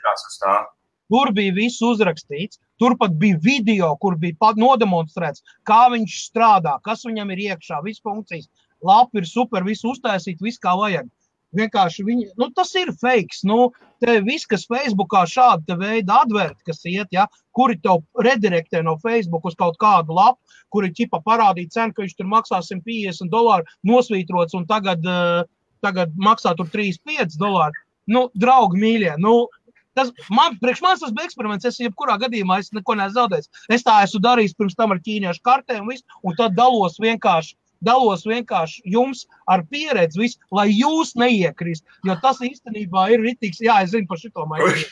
Tur 1.11 1.31
bija 1.37 1.53
viss 1.55 1.83
uzrakstīts. 1.85 2.59
Turpat 2.81 3.13
bija 3.19 3.39
video, 3.41 3.93
kur 4.01 4.17
bija 4.19 4.53
nodemonstrēts, 4.59 5.43
kā 5.63 5.85
viņš 5.93 6.15
strādā, 6.29 6.79
kas 6.83 7.05
viņam 7.07 7.31
ir 7.31 7.43
iekšā, 7.49 7.81
visas 7.85 8.03
funkcijas. 8.03 8.49
Lapi 8.83 9.21
ir 9.21 9.29
super, 9.29 9.63
viss 9.63 9.85
uztaisīt, 9.87 10.41
viss 10.43 10.59
kā 10.59 10.75
vajag. 10.77 11.07
Vienkārši 11.55 12.03
viņi, 12.03 12.25
nu, 12.39 12.49
tas 12.55 12.73
ir 12.75 12.91
fake. 12.99 13.37
Nu, 13.47 13.69
te 14.03 14.17
viss, 14.25 14.47
kas 14.49 14.65
Facebookā 14.67 15.23
šāda 15.29 15.77
veida 15.79 16.19
adverti, 16.25 16.65
kas 16.67 16.83
iet, 16.89 17.07
ja, 17.15 17.27
kuri 17.55 17.77
tev 17.79 18.03
redirektē 18.25 18.81
no 18.83 18.97
Facebook 19.03 19.47
uz 19.47 19.55
kaut 19.55 19.79
kādu 19.79 20.17
lapu, 20.17 20.41
kuri 20.73 20.91
ķipa 20.95 21.21
parādīja 21.23 21.77
cenu, 21.77 21.95
ka 21.95 22.03
viņš 22.03 22.15
tur 22.17 22.31
maksā 22.31 22.59
150 22.65 23.31
dolāru, 23.31 23.67
nosvītrots 23.87 24.57
un 24.59 24.67
tagad, 24.67 25.05
uh, 25.07 25.45
tagad 25.85 26.11
maksā 26.19 26.55
tur 26.59 26.67
35 26.73 27.39
dolāru. 27.39 27.85
Nu, 28.11 28.27
draugi, 28.37 28.81
mīļie, 28.81 29.15
nu, 29.23 29.47
Tas, 29.95 30.11
man, 30.33 30.57
priekš 30.61 30.81
manis 30.83 31.03
tas 31.03 31.13
bija 31.15 31.29
eksperiments. 31.29 31.67
Es 31.67 31.79
jebkurā 31.81 32.17
gadījumā 32.21 32.59
es 32.61 32.71
neko 32.75 32.97
neesmu 32.99 33.19
zaudējis. 33.19 33.51
Es 33.71 33.85
tā 33.85 34.01
esmu 34.05 34.21
darījis 34.25 34.57
pirms 34.59 34.75
tam 34.79 34.95
ar 34.95 35.03
ķīniešu 35.05 35.43
kartēm, 35.45 35.85
un, 35.85 35.93
visu, 35.93 36.19
un 36.23 36.35
tad 36.39 36.57
dalos 36.57 36.99
vienkārši. 37.03 37.55
Dalos 37.85 38.23
vienkārši 38.25 38.81
jums 38.89 39.25
ar 39.51 39.61
pieredzi, 39.69 40.17
visu, 40.17 40.39
lai 40.55 40.69
jūs 40.71 41.11
neiekrist. 41.19 41.83
Jo 42.07 42.15
tas 42.23 42.39
īstenībā 42.41 43.09
ir 43.13 43.21
rītīgs. 43.21 43.61
Jā, 43.61 43.81
es 43.85 43.91
zinu 43.93 44.07
par 44.09 44.21
šo 44.21 44.47
maigi. 44.49 44.87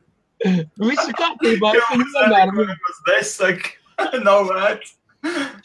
Viss 0.90 1.08
ir 1.08 1.16
kārtībā. 1.16 1.74
Es 1.76 1.90
viņu 1.92 2.08
vienmēr. 2.34 2.74
Tas 2.88 3.02
nav 4.26 4.48
vērts. 4.50 4.99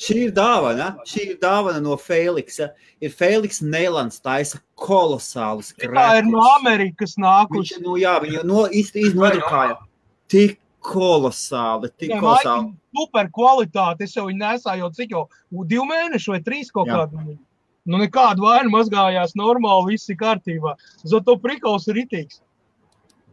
Šī 0.01 0.17
ir 0.27 0.33
dāvana. 0.35 0.89
Šī 1.07 1.29
ir 1.31 1.37
dāvana 1.41 1.79
no 1.83 1.95
Feliksa. 1.99 2.71
Ir 3.03 3.13
Feliks 3.15 3.61
Nēlands 3.63 4.19
taisa 4.23 4.59
kolosālus 4.79 5.71
krāpes. 5.77 5.95
Tā 5.95 6.19
ir 6.19 6.27
no 6.27 6.43
Amerikas 6.57 7.15
nākuši. 7.21 7.79
Nu, 7.83 7.95
jā, 8.01 8.17
viņa 8.23 8.43
no 8.47 8.65
iznodrukāja. 8.67 9.77
Tik 10.31 10.59
kolosāli, 10.85 11.89
tik 11.97 12.13
jā, 12.13 12.21
kolosāli. 12.21 12.73
Super 12.95 13.29
kvalitāte. 13.33 14.05
Es 14.05 14.15
jau 14.17 14.27
viņu 14.27 14.41
nesāju 14.43 14.85
jau 14.85 14.91
cik 14.99 15.15
jau 15.15 15.25
divu 15.71 15.87
mēnešu 15.89 16.35
vai 16.35 16.41
trīs 16.45 16.71
kaut 16.73 16.91
kādu. 16.91 17.37
Nu, 17.85 17.99
nekāda 18.01 18.41
vaina 18.41 18.71
mazgājās 18.73 19.35
normāli, 19.37 19.93
viss 19.93 20.09
ir 20.09 20.17
kārtībā. 20.19 20.73
Zato 21.05 21.37
prikals 21.41 21.85
ir 21.91 22.01
itīgs. 22.01 22.41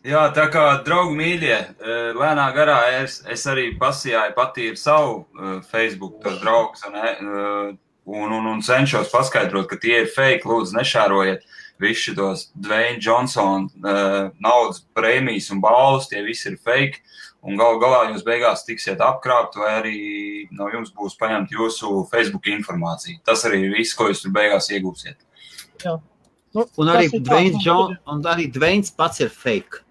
Jā, 0.03 0.25
tā 0.35 0.49
kā 0.51 0.65
draugi 0.83 1.15
mīļie, 1.15 1.57
eh, 1.79 2.09
lēnā 2.19 2.49
garā 2.57 2.79
es, 2.99 3.21
es 3.31 3.45
arī 3.47 3.69
pasījāju 3.79 4.35
patīru 4.35 4.79
savu 4.79 5.13
uh, 5.23 5.61
Facebook 5.63 6.25
draugus 6.43 6.83
un, 6.89 6.97
uh, 6.99 7.69
un, 8.11 8.33
un, 8.35 8.49
un 8.51 8.65
cenšos 8.67 9.13
paskaidrot, 9.13 9.69
ka 9.71 9.79
tie 9.79 10.01
ir 10.03 10.09
fake. 10.11 10.43
Lūdzu, 10.43 10.75
nešārojiet 10.75 11.47
visus 11.83 12.17
tos 12.19 12.43
Dwayne 12.55 12.99
Johnson 13.03 13.69
naudas 13.83 14.83
prēmijas 14.95 15.51
un 15.55 15.63
balvas, 15.63 16.09
tie 16.11 16.23
visi 16.27 16.51
ir 16.51 16.59
fake. 16.59 16.99
Un 17.43 17.59
gal 17.59 17.79
galā 17.83 18.05
jūs 18.11 18.23
beigās 18.27 18.63
tiksiet 18.67 19.01
apkrāpt, 19.03 19.57
vai 19.59 19.71
arī 19.81 19.97
no 20.55 20.69
jums 20.71 20.93
būs 20.95 21.17
paņemta 21.19 21.57
jūsu 21.57 22.05
Facebook 22.11 22.47
informācija. 22.51 23.19
Tas 23.27 23.43
arī 23.47 23.65
ir 23.67 23.79
viss, 23.79 23.97
ko 23.99 24.11
jūs 24.11 24.23
tur 24.23 24.35
beigās 24.35 24.71
iegūsiet. 24.71 25.19
Jā. 25.83 25.97
Nu, 26.55 26.67
un, 26.67 26.93
arī 26.93 27.09
Dwayne 27.17 27.59
John, 27.65 27.97
un 28.07 28.23
arī 28.31 28.47
Dwayne 28.53 28.87
pats 28.99 29.23
ir 29.25 29.31
fake. 29.35 29.83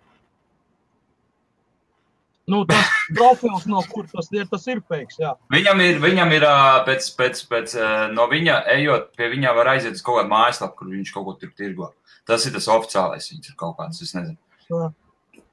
Nu, 2.49 2.63
tas 2.65 2.87
profils, 3.13 3.67
no 3.69 3.83
kur 3.89 4.07
tas 4.09 4.31
ir, 4.33 4.47
tas 4.49 4.65
ir 4.71 4.81
fake. 4.89 5.19
Viņam 5.53 5.83
ir, 5.85 5.99
viņam 6.03 6.33
ir 6.35 6.45
pēc, 6.87 7.11
pēc, 7.19 7.43
pēc 7.51 7.75
no 8.15 8.25
viņa 8.31 8.63
ejot, 8.77 9.11
pie 9.17 9.29
viņa 9.35 9.53
var 9.57 9.75
aiziet 9.75 9.99
uz 9.99 10.05
kaut 10.05 10.19
kādu 10.19 10.33
mājaslapu, 10.33 10.79
kur 10.79 10.89
viņš 10.93 11.13
kaut 11.15 11.27
ko 11.27 11.35
tur 11.41 11.53
tirgo. 11.57 11.91
Tas 12.27 12.45
ir 12.45 12.55
tas 12.55 12.69
oficiālais, 12.71 13.29
viņš 13.33 13.51
ir 13.53 13.59
kaut 13.59 13.77
kāds, 13.79 14.01
es 14.03 14.15
nezinu. 14.17 14.37
Jā. 14.71 14.89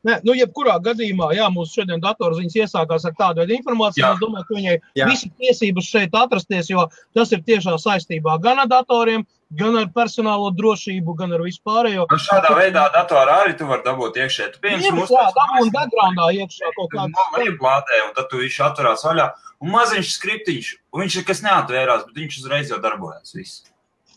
Nē, 0.08 0.18
nu, 0.24 0.34
jebkurā 0.38 0.78
gadījumā, 0.84 1.32
jā, 1.36 1.48
mūsu 1.52 1.80
šodien 1.80 2.00
datorziņas 2.00 2.54
iesākās 2.62 3.04
ar 3.08 3.16
tādu 3.18 3.42
veidu 3.42 3.58
informāciju. 3.58 4.04
Jā. 4.04 4.12
Es 4.14 4.22
domāju, 4.22 4.46
ka 4.48 4.56
viņai 4.56 4.76
jā. 4.96 5.08
visi 5.10 5.28
tiesības 5.42 5.90
šeit 5.92 6.16
atrasties, 6.16 6.70
jo 6.72 6.86
tas 7.16 7.34
ir 7.36 7.42
tiešā 7.44 7.74
saistībā 7.82 8.38
gan 8.44 8.62
ar 8.62 8.70
datoriem, 8.70 9.26
gan 9.60 9.76
ar 9.80 9.88
personālo 9.92 10.48
drošību, 10.56 11.14
gan 11.18 11.36
ar 11.36 11.44
vispārējo. 11.44 12.06
Nu, 12.08 12.20
šādā 12.24 12.54
veidā 12.56 12.86
datorā 12.94 13.38
arī 13.44 13.56
tu 13.60 13.68
vari 13.68 13.84
dabūt 13.84 14.20
iekšā. 14.24 14.50
Tu 14.54 14.64
pieņemsi 14.64 14.94
mūsu 14.96 15.22
dabūnu 15.38 15.72
backgroundā 15.76 16.28
iekšā 16.40 16.72
kaut 16.76 16.92
kādā 16.94 17.28
veidā. 17.36 17.56
Plātē, 17.60 18.02
un 18.06 18.12
tad 18.16 18.30
tu 18.32 18.40
viņš 18.42 18.60
atturās 18.68 19.04
vaļā. 19.08 19.30
Un 19.64 19.72
maziņš 19.74 20.12
skriptiņš, 20.14 20.68
un 20.94 21.04
viņš 21.04 21.18
ir 21.20 21.26
kas 21.28 21.42
neatvērās, 21.44 22.06
bet 22.08 22.22
viņš 22.22 22.38
uzreiz 22.44 22.70
jau 22.72 22.78
darbojas. 22.84 23.34
Viss. 23.34 23.64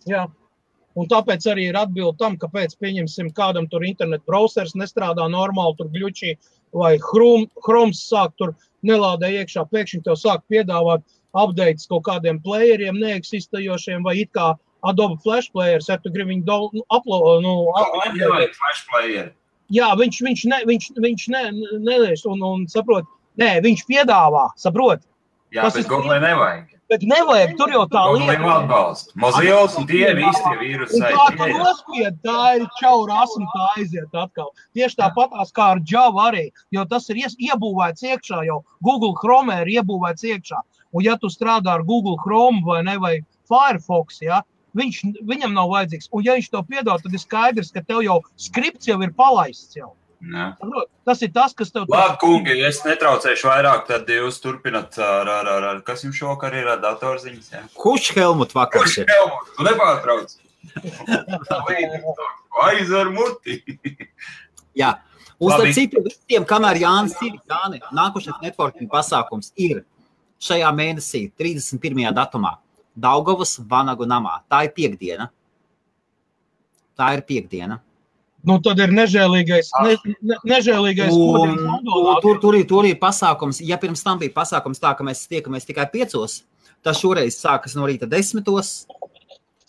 Jā. 0.08 0.28
Un 1.00 1.08
tāpēc 1.08 1.46
arī 1.48 1.70
ir 1.70 1.78
atbilde 1.80 2.18
tam, 2.20 2.36
kāpēc, 2.40 2.76
pieņemsim, 2.84 3.32
kādam 3.36 3.70
tur 3.72 3.86
internetu 3.88 4.28
browsers 4.28 4.76
nestrādā 4.76 5.28
normāli, 5.32 5.78
tur 5.80 5.92
gluči 5.94 6.36
vai 6.76 6.98
Chroms 7.00 8.02
sāk 8.10 8.36
tur 8.40 8.56
nelādē 8.88 9.30
iekšā, 9.40 9.64
pēkšņi 9.72 10.04
tev 10.08 10.18
sāk 10.20 10.44
piedāvāt 10.52 11.04
updates 11.38 11.88
kaut 11.88 12.04
kādiem 12.10 12.42
playeriem 12.44 13.00
neeksistējošiem 13.00 14.04
vai 14.04 14.18
it 14.24 14.32
kā 14.36 14.54
Adobe 14.84 15.20
Flash 15.24 15.52
Players, 15.54 15.88
ja 15.92 16.00
tu 16.02 16.10
gribi 16.10 16.34
viņu 16.34 16.46
do, 16.48 16.58
nu, 16.74 16.84
upload, 16.90 17.44
nu, 17.46 17.54
upload. 17.70 18.56
Flash 18.58 18.84
Player. 18.90 19.30
Jā, 19.72 19.92
viņš, 19.96 20.20
viņš, 20.26 20.46
ne, 20.52 20.60
viņš, 20.68 20.88
viņš 21.00 21.28
ne, 21.32 21.44
nelēs 21.86 22.26
un, 22.28 22.42
un 22.44 22.66
saprot, 22.72 23.08
nē, 23.40 23.54
viņš 23.64 23.86
piedāvā, 23.88 24.50
saprot. 24.60 25.06
Jā, 25.54 25.70
bet 25.70 25.88
Google 25.92 26.18
nevajag. 26.24 26.74
Bet 26.92 27.06
nevajag, 27.08 27.54
tur 27.56 27.72
jau 27.72 27.86
tā 27.88 28.02
lieta. 28.12 28.34
Viņu 28.36 28.50
atbalsta. 28.52 29.14
Mozils 29.24 29.78
un 29.80 29.86
tie 29.88 30.10
visi 30.18 30.42
tie 30.44 30.58
vīrusi. 30.60 31.00
Tā 31.00 31.28
tu 31.38 31.48
nospied, 31.54 32.18
tā 32.26 32.40
ir 32.58 32.66
čauras 32.82 33.36
un 33.40 33.48
tā 33.54 33.68
aiziet 33.78 34.18
atkal. 34.24 34.50
Tieši 34.76 35.00
tāpatās 35.00 35.56
kā 35.56 35.70
ar 35.78 35.80
Java 35.88 36.28
arī, 36.28 36.50
jo 36.76 36.84
tas 36.92 37.08
ir 37.14 37.22
iebūvēts 37.24 38.04
iekšā 38.10 38.42
jau. 38.50 38.60
Google 38.84 39.14
Chrome 39.22 39.62
ir 39.64 39.72
iebūvēts 39.78 40.28
iekšā. 40.34 40.60
Un 40.92 41.08
ja 41.08 41.16
tu 41.16 41.32
strādā 41.32 41.78
ar 41.78 41.86
Google 41.88 42.18
Chrome 42.20 42.60
vai 42.68 42.82
ne, 42.84 42.98
vai 43.00 43.14
Firefox, 43.48 44.20
ja, 44.26 44.42
viņš, 44.76 45.02
viņam 45.32 45.56
nav 45.56 45.72
vajadzīgs. 45.72 46.12
Un 46.12 46.28
ja 46.28 46.36
viņš 46.36 46.52
to 46.52 46.64
piedod, 46.68 47.00
tad 47.04 47.16
ir 47.16 47.24
skaidrs, 47.24 47.72
ka 47.72 47.88
tev 47.88 48.04
jau 48.04 48.20
skripts 48.36 48.92
jau 48.92 49.00
ir 49.00 49.16
palaists 49.16 49.80
jau. 49.80 49.94
Ja. 50.22 50.52
Tas 51.06 51.22
ir 51.26 51.32
tas, 51.34 51.54
kas 51.58 51.72
tev 51.74 51.88
ir. 51.88 51.94
Labi, 51.96 52.18
kungi, 52.22 52.54
es 52.68 52.84
netraucēšu 52.86 53.48
vairāk, 53.50 53.88
tad 53.88 54.10
jūs 54.12 54.38
turpināt 54.44 55.00
ar, 55.02 55.30
ar, 55.40 55.50
ar, 55.50 55.68
ar 55.72 55.80
kas 55.86 56.06
jums 56.06 56.20
šokar 56.20 56.54
ir 56.60 56.70
ar 56.70 56.82
datorziņas. 56.84 57.48
Ja? 57.56 57.62
Kurš 57.74 58.12
Helmut 58.20 58.54
vakar? 58.54 58.86
Kurš 58.86 59.00
Helmut? 59.10 59.50
Tu 59.58 59.66
nepārtrauc. 59.66 60.36
Aizver 62.68 63.10
muti. 63.10 63.58
Jā. 64.78 64.94
Un 65.42 65.56
starp 65.56 65.74
citu, 65.74 66.04
visiem, 66.06 66.46
kamēr 66.46 66.84
Jānis 66.84 67.16
ir, 67.26 67.40
Jāni, 67.50 67.82
nākošais 67.98 68.38
networking 68.44 68.92
pasākums 68.92 69.50
ir 69.58 69.82
šajā 70.42 70.70
mēnesī, 70.78 71.26
31. 71.40 72.12
datumā, 72.14 72.60
Daugavas 72.94 73.56
Vanagu 73.72 74.06
namā. 74.06 74.38
Tā 74.52 74.68
ir 74.68 74.76
piekdiena. 74.76 75.32
Tā 76.94 77.16
ir 77.18 77.26
piekdiena. 77.26 77.80
Nu, 78.48 78.58
tad 78.64 78.80
ir 78.82 78.94
nežēlīgais, 78.96 79.70
ne, 79.86 79.96
ne, 80.26 80.38
nežēlīgais 80.50 81.14
Un, 81.14 81.36
kodījums 81.36 82.24
tur, 82.24 82.40
tur, 82.42 82.58
ir, 82.58 82.66
tur 82.70 82.88
ir 82.90 82.98
pasākums. 83.02 83.62
Ja 83.66 83.78
pirms 83.82 84.02
tam 84.06 84.22
bija 84.22 84.34
pasākums 84.34 84.82
tā, 84.82 84.96
ka 84.98 85.06
mēs 85.06 85.28
tiekamies 85.30 85.68
tikai 85.68 85.86
piecos, 85.94 86.42
tad 86.82 86.98
šoreiz 86.98 87.38
sākas 87.38 87.78
no 87.78 87.86
rīta 87.90 88.10
desmitos. 88.10 88.88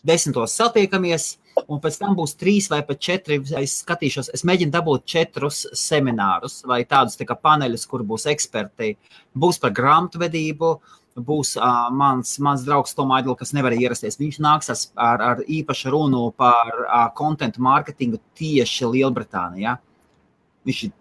Desmitos 0.03 0.57
satiekamies, 0.59 1.27
un 1.71 1.79
pēc 1.83 2.01
tam 2.01 2.17
būs 2.19 2.33
trīs 2.41 2.67
vai 2.73 2.81
pat 2.87 2.99
četri. 2.99 3.39
Es 3.61 3.77
skatīšos, 3.85 4.33
es 4.35 4.43
mēģinu 4.49 4.75
dabūt 4.75 5.05
četrus 5.13 5.61
seminārus 5.79 6.63
vai 6.67 6.81
tādus 6.89 7.21
tā 7.21 7.37
paneļus, 7.37 7.87
kur 7.91 8.03
būs 8.09 8.27
eksperti. 8.33 8.97
Būs 9.39 9.61
par 9.63 9.77
grāmatvedību, 9.77 10.73
būs 11.17 11.57
uh, 11.59 11.91
mans, 11.93 12.35
mans 12.43 12.65
draugs 12.67 12.95
Toms 12.97 13.17
Aigls, 13.19 13.39
kas 13.41 13.53
nevar 13.57 13.75
ierasties. 13.77 14.19
Viņš 14.21 14.41
nāks 14.43 14.73
ar, 14.97 15.23
ar 15.23 15.45
īpašu 15.45 15.93
runu 15.93 16.31
par 16.37 16.73
uh, 16.87 17.07
kontentu 17.19 17.63
mārketingu 17.65 18.21
tieši 18.39 18.91
Lielbritānijā. 18.95 19.77
Viņš 20.69 20.83
ir 20.87 20.93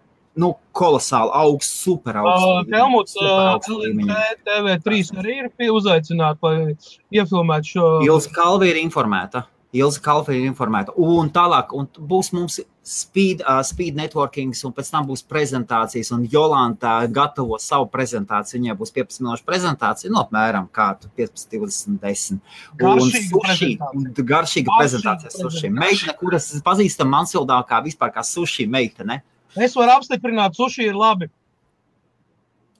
nu, 0.42 0.54
kolosāli 0.76 1.32
augsts, 1.36 1.82
super 1.84 2.16
Uh, 2.16 2.26
augsts. 2.26 2.72
Helmuts, 2.72 3.16
super 3.16 3.30
uh, 3.30 3.52
augsts 3.54 3.72
līmeņa. 3.72 4.20
TV3 4.48 5.02
arī 5.22 5.38
ir 5.44 5.72
uzaicināti, 5.72 6.38
lai 6.42 6.76
iefilmētu 7.12 7.74
šo. 7.74 7.88
Ilza 8.06 8.32
Kalva 8.34 8.68
ir 8.68 8.80
informēta. 8.82 9.46
Ilza 9.76 10.00
Kalva 10.04 10.36
ir 10.36 10.46
informēta. 10.48 10.94
Un 10.96 11.30
tālāk 11.32 11.72
un 11.76 11.88
būs 11.96 12.32
mums 12.36 12.60
speed, 12.82 13.42
uh, 13.46 13.62
speed 13.62 13.96
networking, 13.96 14.52
un 14.66 14.74
pēc 14.74 14.90
tam 14.90 15.06
būs 15.06 15.22
prezentācijas. 15.28 16.10
Un 16.14 16.26
Jolanta 16.30 16.98
gatavo 17.06 17.58
savu 17.62 17.88
prezentāciju. 17.92 18.60
Viņai 18.60 18.76
būs 18.78 18.94
15 18.94 19.22
minūšu 19.22 19.46
prezentācija, 19.46 20.12
no 20.12 20.22
apmēram 20.26 20.68
kādu 20.74 21.10
15, 21.18 21.48
20, 21.54 22.00
10. 22.02 22.38
Un 22.38 22.82
Garšīga 22.82 23.22
sushi, 23.28 23.38
prezentācija. 23.46 23.90
un 23.94 24.28
garšīga 24.32 24.78
prezentācija 24.78 25.30
prezentācija. 25.30 25.72
Meitene, 25.78 26.16
kuras 26.18 26.48
pazīstam 26.64 27.12
Mansvildā 27.12 27.60
kā 27.68 27.82
vispār 27.84 28.12
kā 28.14 28.24
sushi 28.26 28.66
meitene. 28.66 29.22
Es 29.56 29.76
varu 29.76 29.98
apstiprināt, 29.98 30.56
suši 30.56 30.88
ir 30.88 30.98
labi. 30.98 31.28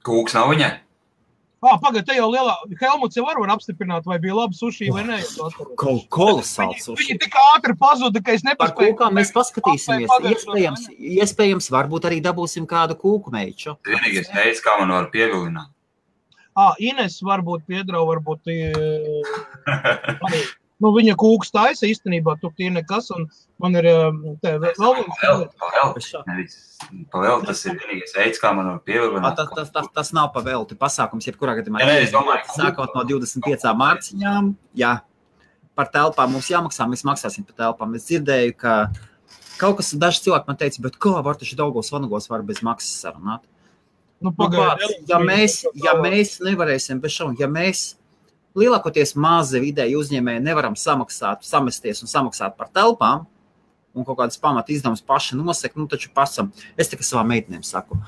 Kūks 0.06 0.34
nav 0.34 0.50
viņai. 0.50 0.72
Ah, 1.62 1.76
Pagaidiet, 1.78 2.06
te 2.08 2.14
jau 2.16 2.26
lielā. 2.32 2.56
Helmuts 2.80 3.14
jau 3.16 3.22
var 3.24 3.36
apstiprināt, 3.54 4.02
vai 4.04 4.16
bija 4.18 4.34
labi 4.34 4.56
suši 4.58 4.88
vai 4.90 5.04
nē. 5.06 5.18
es 5.22 5.36
atceros. 5.38 5.76
Kol 5.78 6.00
kolosāls 6.10 6.72
Viņi, 6.74 6.82
sushi. 6.82 7.04
viņi 7.12 7.18
tik 7.22 7.36
ātri 7.54 7.76
pazuda, 7.78 8.22
ka 8.24 8.32
es 8.32 8.42
Par 8.42 8.50
nepaspēju. 8.56 8.96
kūkām 8.96 9.14
mēs 9.14 9.30
paskatīsimies. 9.36 10.08
Pagaidām, 10.10 10.32
Iespējams, 10.34 10.88
iespējams, 10.98 11.70
varbūt 11.70 12.08
arī 12.10 12.18
dabūsim 12.24 12.66
kādu 12.66 12.96
kūku 12.98 13.30
meiču. 13.30 13.76
Vienīgais 13.86 14.32
veids, 14.34 14.60
kā 14.64 14.74
man 14.80 14.90
var 14.90 15.06
pievilināt. 15.14 15.70
Ah, 16.56 16.74
Ines 16.82 17.20
varbūt 17.22 17.62
piedrau, 17.70 18.02
varbūt. 18.10 18.42
arī. 18.50 20.42
Nu, 20.82 20.90
viņa 20.96 21.14
kūks 21.20 21.52
taisa 21.54 21.86
īstenībā, 21.86 22.34
tu 22.42 22.50
tie 22.58 22.66
nekas, 22.74 23.10
un 23.14 23.28
man 23.62 23.76
ir 23.78 23.86
eh, 23.86 24.08
te 24.42 24.56
vēl 24.58 24.72
viens. 24.74 24.80
Pavēl, 25.22 25.44
pavēl. 25.62 25.92
Bez 25.94 26.08
šā- 26.10 26.22
Nevis 26.26 26.56
pavēl, 27.12 27.44
tas 27.46 27.60
ir 27.68 27.76
vienīgais 27.78 28.16
veids, 28.18 28.40
kā 28.42 28.50
man 28.56 28.66
var 28.72 28.80
Ah, 28.80 28.82
pievilināt. 28.88 29.36
Tas, 29.38 29.52
tas, 29.54 29.70
tas, 29.76 29.86
tas 29.94 30.12
nav 30.16 30.32
pavēlti 30.34 30.74
pasākums, 30.80 31.28
jebkurā 31.30 31.54
gadījumā. 31.60 31.84
Nē, 31.86 32.00
es 32.08 32.10
domāju, 32.16 32.50
sākot 32.56 32.96
no 32.98 33.04
25 33.12 33.72
mārciņām, 33.78 34.50
jā, 34.82 34.96
par 35.78 35.88
telpām 35.94 36.34
mums 36.34 36.50
jāmaksā, 36.50 36.88
mēs 36.90 37.06
maksāsim 37.06 37.46
par 37.46 37.54
telpām. 37.62 37.94
Es 37.94 38.08
dzirdēju, 38.10 38.56
ka 38.58 38.74
kaut 39.62 39.78
kas, 39.78 39.94
daži 39.94 40.24
cilvēki 40.26 40.48
man 40.50 40.56
teica, 40.58 40.82
bet 40.82 40.98
kā 40.98 41.14
var 41.22 41.38
taču 41.38 41.54
Daugos 41.56 41.92
vanagos 41.94 42.26
var 42.28 42.42
bez 42.42 42.58
maksas 42.66 42.98
sarunāt? 43.06 43.46
Nu, 44.20 44.30
Nu, 44.30 44.36
pagaidi, 44.38 44.82
vārds, 44.82 45.08
ja, 45.10 45.18
mēs, 45.18 45.54
ja 45.82 45.94
mēs 45.98 46.36
nevarēsim 46.42 47.00
bez 47.02 47.10
šaubām, 47.14 47.38
ja 47.40 47.46
mēs 47.50 47.94
lielākoties 48.58 49.14
mazi 49.16 49.60
vidēji 49.62 49.96
uzņēmēji 49.98 50.42
nevaram 50.44 50.74
samaksāt, 50.78 51.44
samesties 51.46 52.02
un 52.04 52.10
samaksāt 52.10 52.56
par 52.58 52.68
telpām, 52.74 53.26
un 53.94 54.04
kaut 54.08 54.18
kādas 54.22 54.40
pamata 54.40 54.72
izdevumus 54.72 55.04
paši 55.04 55.36
nosekt, 55.36 55.76
nu 55.76 55.86
taču 55.90 56.10
pasam. 56.14 56.50
Es 56.80 56.88
tikai 56.92 57.04
savām 57.04 57.28
meitenēm 57.32 57.64
saku, 57.66 57.98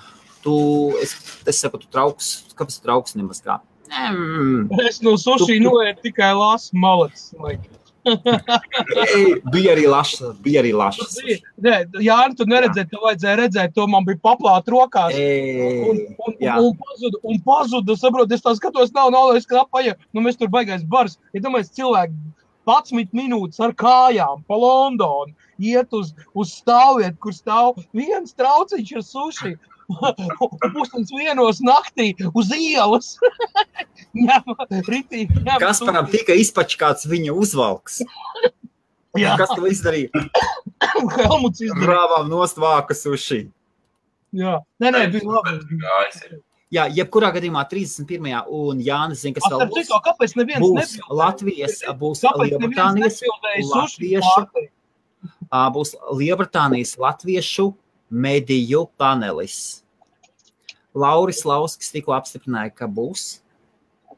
tu, 0.44 0.54
es, 1.02 1.14
es 1.48 1.60
saku, 1.60 1.80
tu 1.82 1.88
trauks, 1.92 2.34
kāpēc 2.56 2.80
trauks 2.84 3.16
nemaz 3.16 3.40
kā? 3.44 3.60
Mm. 3.94 4.70
Es 4.88 5.02
no 5.04 5.12
tu- 5.16 5.46
noēdu 5.60 6.02
tikai 6.08 6.32
lasu 6.34 6.76
malets. 6.76 7.32
like. 7.38 7.68
Ei, 8.04 9.34
Bija 9.54 9.72
arī 9.74 9.86
laša, 9.88 10.34
bija 10.44 10.62
arī 10.62 10.72
laša. 10.76 11.06
Nē, 11.64 11.76
Jā, 12.04 12.18
tu 12.36 12.46
neredzēji, 12.50 12.90
tu 12.92 13.00
vajadzēja 13.04 13.36
redzēt, 13.40 13.74
to 13.76 13.86
man 13.90 14.06
bija 14.06 14.20
paplāt 14.24 14.68
rokās. 14.70 15.14
Un, 15.14 15.20
Ei, 15.20 16.06
un, 16.26 16.36
jā. 16.42 16.58
un, 16.60 16.70
un 16.70 16.78
pazuda, 16.80 17.20
un 17.32 17.42
pazuda, 17.46 17.98
saprot, 18.00 18.32
es 18.34 18.44
tā 18.44 18.54
skatos, 18.58 18.92
nav 18.96 19.12
naudas 19.14 19.48
krapaja, 19.48 19.96
nu 20.12 20.24
mēs 20.24 20.40
tur 20.40 20.52
baigais 20.52 20.84
bars. 20.84 21.18
Ja 21.36 21.44
domājies, 21.44 21.72
cilvēki 21.76 22.16
11 22.68 23.12
minūtes 23.16 23.60
ar 23.64 23.74
kājām 23.76 24.44
pa 24.48 24.58
Londonu, 24.58 25.34
iet 25.60 25.92
uz, 25.96 26.12
uz 26.34 26.52
stāvvietu, 26.60 27.18
kur 27.20 27.36
stāv 27.36 27.80
viens 27.96 28.36
trauciņš 28.36 28.98
ar 29.00 29.08
suši. 29.10 29.54
Pusdienas 30.74 31.10
vienos 31.12 31.58
naktī 31.60 32.14
uz 32.32 32.52
ielas. 32.56 33.18
Kasparam 35.60 36.06
suši. 36.06 36.18
tika 36.18 36.36
izpačkāts 36.38 37.08
viņa 37.10 37.34
uzvalks. 37.34 38.00
Jā, 39.18 39.36
Kas 39.38 39.52
to 39.54 39.66
izdarīja? 39.70 40.10
Helmuts 41.18 41.62
izdarīja. 41.62 41.90
Rāvām 41.92 42.30
nost 42.32 42.58
vākas 42.58 43.04
uz 43.10 43.22
šī. 43.22 43.44
Jā, 44.34 44.56
nē, 44.82 44.90
nē, 44.90 45.04
bija 45.14 45.36
labi. 45.36 46.40
Jā, 46.74 46.88
jebkurā 46.90 47.28
gadījumā 47.36 47.62
31. 47.70 48.32
un 48.50 48.80
Jānis 48.82 49.20
zina, 49.22 49.36
kas 49.36 49.46
vēl 49.46 49.68
būs. 49.70 49.76
citu, 49.84 49.98
kāpēc 50.02 50.34
neviens 50.40 50.64
Būs 50.64 50.96
nebilda? 50.96 51.14
Latvijas, 51.20 51.76
būs 52.00 52.24
neviens 52.24 52.50
Lielbritānijas, 52.50 53.20
latviešu, 53.70 54.42
būs 55.76 55.94
Lielbritānijas 56.18 56.96
latviešu 56.98 57.68
mediju 58.10 58.88
panelis. 58.98 59.84
Lauris 60.94 61.44
Lauskis 61.46 61.94
tikko 61.94 62.14
apstiprināja, 62.18 62.74
ka 62.74 62.90
būs. 62.90 63.43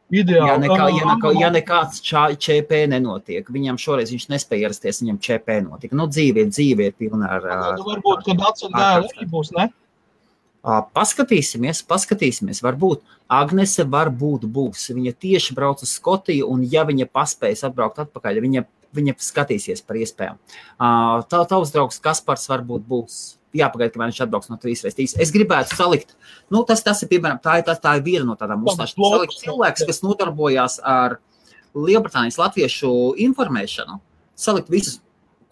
Ideāli. 0.06 0.46
Ja, 0.46 0.54
nekā, 0.62 0.84
ja, 0.94 1.06
nekā, 1.08 1.30
ja 1.40 1.48
nekāds 1.50 1.98
čā- 1.98 2.36
ČP 2.38 2.84
nenotiek, 2.92 3.48
viņam 3.50 3.74
šoreiz 3.74 4.12
viņš 4.14 4.28
nespēja 4.30 4.68
ierasties, 4.68 5.00
viņam 5.02 5.18
ČP 5.18 5.56
notika. 5.64 5.98
Nu, 5.98 6.06
dzīve, 6.06 6.44
dzīve 6.46 6.86
ir 6.86 6.94
pilna 6.94 7.26
ar. 7.26 7.48
Nu, 7.80 7.88
Varbūt, 7.88 8.22
kad 8.28 8.44
atsaka 8.52 8.78
dēlu 8.78 9.10
arī 9.10 9.26
būs, 9.32 9.50
ne? 9.56 9.66
Paskatīsimies, 10.66 11.82
paskatīsimies. 11.86 12.62
Varbūt 12.62 13.02
Agnese 13.30 13.84
varbūt 13.86 14.46
būs. 14.50 14.88
Viņa 14.94 15.12
tieši 15.14 15.54
brauc 15.54 15.82
uz 15.82 15.92
Skotiju, 15.94 16.48
un 16.50 16.62
ja 16.62 16.84
viņa 16.86 17.06
paspēs 17.10 17.62
atbraukt 17.66 17.98
atpakaļ, 18.02 18.40
viņa, 18.42 18.64
viņa 18.94 19.14
skatīsies 19.22 19.82
par 19.86 19.96
iespējām. 19.96 20.38
Tā 21.30 21.42
tavs 21.50 21.74
draugs 21.74 21.98
Kaspars 22.02 22.48
varbūt 22.50 22.86
būs. 22.86 23.36
Jāpagaida, 23.60 23.94
kamēr 23.94 24.12
viņš 24.12 24.20
atbrauks 24.26 24.50
no 24.52 24.58
3 24.62 24.86
reizes. 24.86 25.16
Es 25.22 25.32
gribētu 25.34 25.76
salikt, 25.78 26.14
nu, 26.52 26.62
tas, 26.68 26.82
tas 26.86 27.02
ir, 27.02 27.10
piemēram, 27.12 27.40
tā 27.44 27.58
ir, 27.60 27.66
tā, 27.66 27.76
tā 27.80 27.96
ir 27.98 28.04
viena 28.06 28.26
no 28.28 28.36
tādām 28.38 28.64
uzstāšanām. 28.66 29.26
cilvēks, 29.42 29.86
kas 29.88 30.02
nodarbojās 30.04 30.78
ar 30.84 31.18
Lielbritānijas 31.76 32.38
latviešu 32.40 32.92
informēšanu, 33.26 33.98
salikt 34.38 34.72
visus 34.72 35.00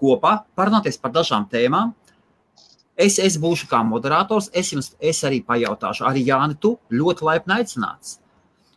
kopā, 0.00 0.38
parunāties 0.56 1.00
par 1.00 1.12
dažām 1.14 1.48
tēmām, 1.52 1.92
Es, 2.94 3.16
es 3.18 3.34
būšu 3.42 3.66
kā 3.66 3.80
moderators, 3.82 4.52
es 4.54 4.68
jums 4.70 4.92
es 5.02 5.18
arī 5.26 5.40
pajautāšu, 5.42 6.04
arī 6.06 6.22
Jāni, 6.28 6.54
tu 6.54 6.76
ļoti 6.94 7.26
laipni 7.26 7.56
aicināts. 7.56 8.20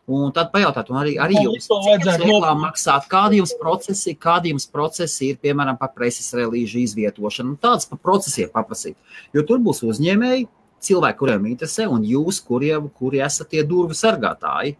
Un 0.08 0.30
tad 0.32 0.48
pajautāt, 0.54 0.88
un 0.88 0.96
arī, 1.02 1.18
arī 1.20 1.36
jums, 1.44 1.66
cik 1.66 1.82
vajadzētu 1.84 2.24
reklāmu 2.24 2.62
maksāt, 2.64 3.04
kādi 3.12 3.42
jums 3.42 3.52
procesi, 3.60 4.14
kādi 4.16 4.54
jums 4.54 4.64
procesi 4.72 5.34
ir, 5.34 5.40
piemēram, 5.42 5.76
par 5.76 5.90
preses 5.92 6.30
relīžu 6.32 6.80
izvietošanu, 6.80 7.52
un 7.52 7.58
tāds 7.60 7.84
par 7.90 8.00
procesiem 8.00 8.48
paprasīt. 8.54 8.96
Jo 9.36 9.44
tur 9.44 9.60
būs 9.60 9.82
uzņēmēji, 9.84 10.46
cilvēki, 10.88 11.18
kuriem 11.20 11.48
interesē, 11.50 11.84
un 11.92 12.06
jūs, 12.08 12.38
kuriem, 12.46 12.86
kuri 12.96 13.20
esat 13.26 13.50
tie 13.52 13.64
durvju 13.68 13.98
sargātāji. 13.98 14.78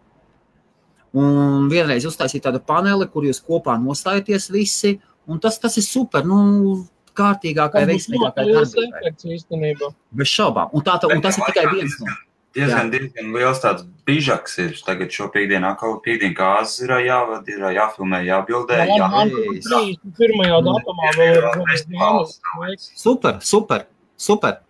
Un 1.19 1.69
vienreiz 1.73 2.07
uztaisīt 2.09 2.45
tādu 2.45 2.61
paneli, 2.64 3.09
kur 3.12 3.27
jūs 3.29 3.41
kopā 3.45 3.77
nostājaties 3.81 4.49
visi, 4.53 4.95
un 5.29 5.41
tas, 5.45 5.59
tas 5.61 5.77
ir 5.81 5.85
super, 5.85 6.25
nu, 6.29 6.87
kārtīgākai, 7.19 7.83
Tas 7.85 7.91
veiksmīgākai 7.91 8.45
ļoti 8.47 8.55
liels 8.55 8.73
darbībai. 8.77 9.03
efekts 9.03 9.29
īstenībā. 9.37 9.93
Bez 10.21 10.33
šaubām. 10.33 10.73
Un, 10.73 10.85
tā, 10.87 10.97
tā, 11.03 11.11
un 11.12 11.21
tas 11.25 11.37
ir 11.41 11.49
tikai 11.51 11.67
viens 11.73 11.97
no. 12.01 12.17
Diezgan, 12.59 12.90
diezgan 12.92 13.33
liels 13.37 13.61
tāds 13.62 13.85
bižaks 14.09 14.59
ir. 14.64 14.77
Tagad 14.87 15.12
šo 15.14 15.29
piekdienu 15.35 15.68
atkal 15.71 15.99
piekdienu 16.05 16.37
kāzas 16.38 16.79
ir 16.85 16.94
jāvada, 17.07 17.44
ir 17.49 17.66
jāfilmē, 17.79 18.23
jābildē. 18.27 18.81
Jā, 18.83 18.97
Jā, 18.99 19.11
man 19.12 19.33
Jēzus. 19.35 19.68
31. 20.12 20.57
datumā 20.68 21.12
vēl 21.18 21.38
ir. 21.38 21.51
Jānis. 21.94 22.88
Super, 22.99 23.38
super, 23.40 23.87
super. 24.16 24.61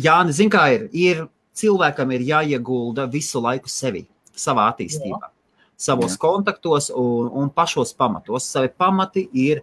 Jā, 0.00 0.20
zinu, 0.32 0.54
kā 0.54 0.68
ir. 0.76 0.88
ir. 0.92 1.26
Cilvēkam 1.58 2.12
ir 2.14 2.22
jāiegulda 2.22 3.08
visu 3.10 3.40
laiku 3.42 3.66
sevi, 3.66 4.04
savā 4.38 4.68
attīstībā, 4.70 5.18
Jā. 5.18 5.30
Savos 5.78 6.16
Jā. 6.16 6.20
kontaktos 6.26 6.90
un, 6.90 7.30
un 7.38 7.50
pašos 7.54 7.94
pamatos. 7.94 8.48
Savi 8.50 8.70
pamati 8.74 9.28
ir 9.38 9.62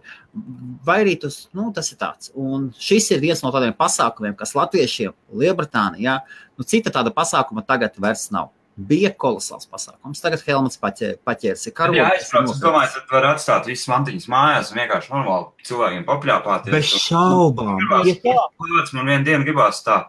vairītus, 0.86 1.46
nu, 1.56 1.68
tas 1.76 1.92
ir 1.92 2.00
tāds. 2.00 2.32
Un 2.32 2.70
šis 2.80 3.10
ir 3.12 3.22
viens 3.22 3.42
no 3.44 3.52
tādiem 3.54 3.76
pasākumiem, 3.76 4.36
kas 4.38 4.56
latviešiem, 4.56 5.12
Lielbritānijā, 5.36 6.20
nu, 6.56 6.68
cita 6.68 6.92
tāda 6.94 7.12
pasākuma 7.14 7.66
tagad 7.66 8.00
vairs 8.00 8.30
nav. 8.32 8.52
Bija 8.76 9.08
kolosāls 9.16 9.64
pasākums. 9.72 10.20
Tagad 10.20 10.42
Helmuts 10.44 10.76
paķē, 10.76 11.14
paķērs. 11.24 11.62
Jā, 11.96 12.08
aizbrauc, 12.10 12.50
es 12.52 12.58
domāju, 12.60 12.90
tad 12.92 13.14
var 13.14 13.28
atstāt 13.30 13.70
visas 13.70 13.88
mantiņas 13.88 14.26
mājās 14.28 14.72
un 14.72 14.80
vienkārši 14.82 15.14
normāli 15.14 15.64
cilvēkiem 15.64 16.04
papļāpāties. 16.04 16.74
Bez 16.74 16.90
šaubām. 17.06 17.78
Gribās, 17.80 18.10
kāds 18.20 18.92
man 18.98 19.08
vienu 19.08 19.24
dienu 19.30 19.48
gribās 19.48 19.80
tā. 19.86 20.02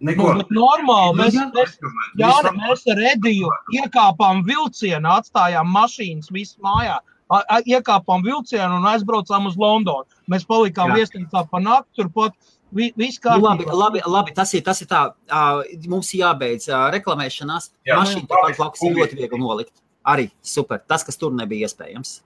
Neko. 0.00 0.32
Nu, 0.34 0.44
normāli, 0.50 1.14
mēs, 1.20 1.36
mēs, 1.54 1.76
jā, 2.18 2.32
mēs 2.58 2.82
ar 2.90 2.98
Ediju 3.14 3.48
iekāpām 3.72 4.42
vilcienā, 4.44 5.20
atstājām 5.22 5.70
mašīnas 5.70 6.30
visu 6.34 6.56
mājā, 6.64 6.98
a- 7.30 7.44
a- 7.48 7.62
iekāpām 7.62 8.22
vilcienu 8.26 8.76
un 8.80 8.84
aizbraucām 8.90 9.46
uz 9.46 9.56
Londonu. 9.56 10.04
Mēs 10.28 10.44
palikām 10.44 10.90
Jā. 10.92 10.98
viesnīcā 10.98 11.48
pa 11.50 11.58
nakti, 11.60 12.02
turpat 12.02 12.32
vi, 12.72 12.92
viss 12.96 13.20
Nu, 13.24 13.38
labi, 13.38 13.64
kārtībā. 13.64 13.72
labi, 13.72 14.00
labi, 14.06 14.34
tas 14.34 14.52
ir, 14.54 14.62
tas 14.62 14.82
ir 14.82 14.88
tā, 14.88 15.14
uh, 15.30 15.62
mums 15.88 16.10
jābeidz 16.12 16.68
uh, 16.68 16.90
reklamēšanās. 16.90 17.70
Jā. 17.86 17.96
Mašīna 17.96 18.26
Labi, 18.26 18.28
tāpat 18.34 18.56
blakus 18.58 18.82
ir 18.82 18.94
ļoti 18.96 19.16
viegli 19.22 19.38
nolikt. 19.38 19.72
Arī 20.04 20.30
super. 20.42 20.82
Tas, 20.86 21.02
kas 21.04 21.16
tur 21.16 21.30
nebija 21.32 21.66
iespējams. 21.68 22.20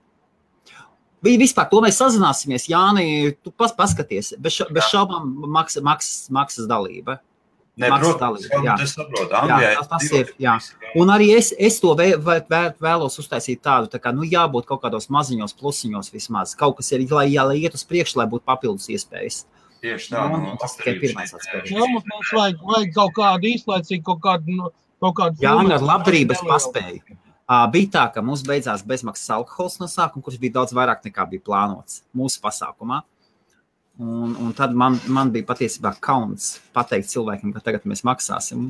Bija 1.23 1.39
vispār, 1.39 1.69
to 1.69 1.81
mēs 1.83 1.97
sazināsimies. 1.99 2.67
Jāni, 2.71 3.35
tu 3.43 3.51
pas, 3.51 3.71
paskaties, 3.75 4.33
bez, 4.39 4.53
ša, 4.55 4.69
bez 4.71 4.83
šaubām 4.87 5.25
maksas, 5.51 5.83
maksas, 5.83 6.29
maksas 6.31 6.67
dalība. 6.67 7.19
Ne, 7.79 7.87
protams, 7.95 8.43
jā. 8.49 8.73
es 8.83 8.91
saprotu. 8.97 9.31
Anglijā 9.39 9.75
tas- 9.77 9.87
tas 9.87 10.07
ir, 10.11 10.33
jā. 10.41 10.57
Un 10.99 11.07
arī 11.13 11.29
es, 11.37 11.53
es 11.57 11.77
to 11.79 11.93
vē, 11.95 12.09
vē, 12.19 12.35
vē, 12.49 12.61
vēlos 12.83 13.15
uztaisīt 13.21 13.61
tādu, 13.63 13.87
tā 13.93 14.01
kā, 14.03 14.11
nu, 14.15 14.25
jābūt 14.27 14.65
kaut 14.67 14.81
kādos 14.83 15.07
maziņos 15.07 15.55
plusiņos 15.55 16.11
vismaz. 16.11 16.55
Kaut 16.59 16.75
kas 16.77 16.91
ir, 16.91 17.05
lai, 17.11 17.29
jā, 17.31 17.45
lai 17.47 17.55
iet 17.61 17.77
uz 17.77 17.85
priekšu, 17.87 18.17
lai 18.19 18.27
būtu 18.27 18.43
papildus 18.43 18.89
iespējas. 18.91 19.45
Tieši 19.79 20.11
tā. 20.11 20.25
Nu, 20.27 20.41
nu, 20.43 20.57
tas 20.59 20.75
tikai 20.75 20.97
pirmais 20.99 21.31
atspēriens. 21.31 21.71
Jā, 21.71 21.87
mums 21.87 22.33
vajag, 22.35 22.59
vajag 22.67 22.93
kaut 22.97 23.13
kādu 23.15 23.47
īslaicīgu, 23.53 24.03
kaut 24.03 24.19
kādu, 24.25 24.57
nu, 24.59 24.71
kaut 24.99 25.15
kādu. 25.15 25.39
Jā, 25.39 25.53
filmu. 25.55 25.79
labdarības 25.87 26.43
paspēju. 26.49 27.15
Uh, 27.49 27.63
bija 27.71 27.87
tā, 27.95 28.03
ka 28.13 28.21
mums 28.21 28.43
beidzās 28.45 28.83
bezmaksas 28.85 29.31
alkohols 29.39 29.79
no 29.79 29.87
sākuma, 29.89 30.21
kurš 30.21 30.35
bija 30.37 30.59
daudz 30.59 30.75
vairāk 30.75 30.99
nekā 31.07 31.23
bija 31.31 31.41
plānots 31.47 32.03
mūsu 32.13 32.43
pasākumā. 32.43 32.99
Un, 33.99 34.35
un 34.39 34.51
tad 34.55 34.71
man, 34.79 34.95
man 35.11 35.31
bija 35.33 35.43
patiesībā 35.49 35.91
kauns 36.03 36.53
pateikt 36.75 37.09
cilvēkiem, 37.11 37.51
ka 37.55 37.63
tagad 37.65 37.87
mēs 37.89 38.05
maksāsim. 38.07 38.69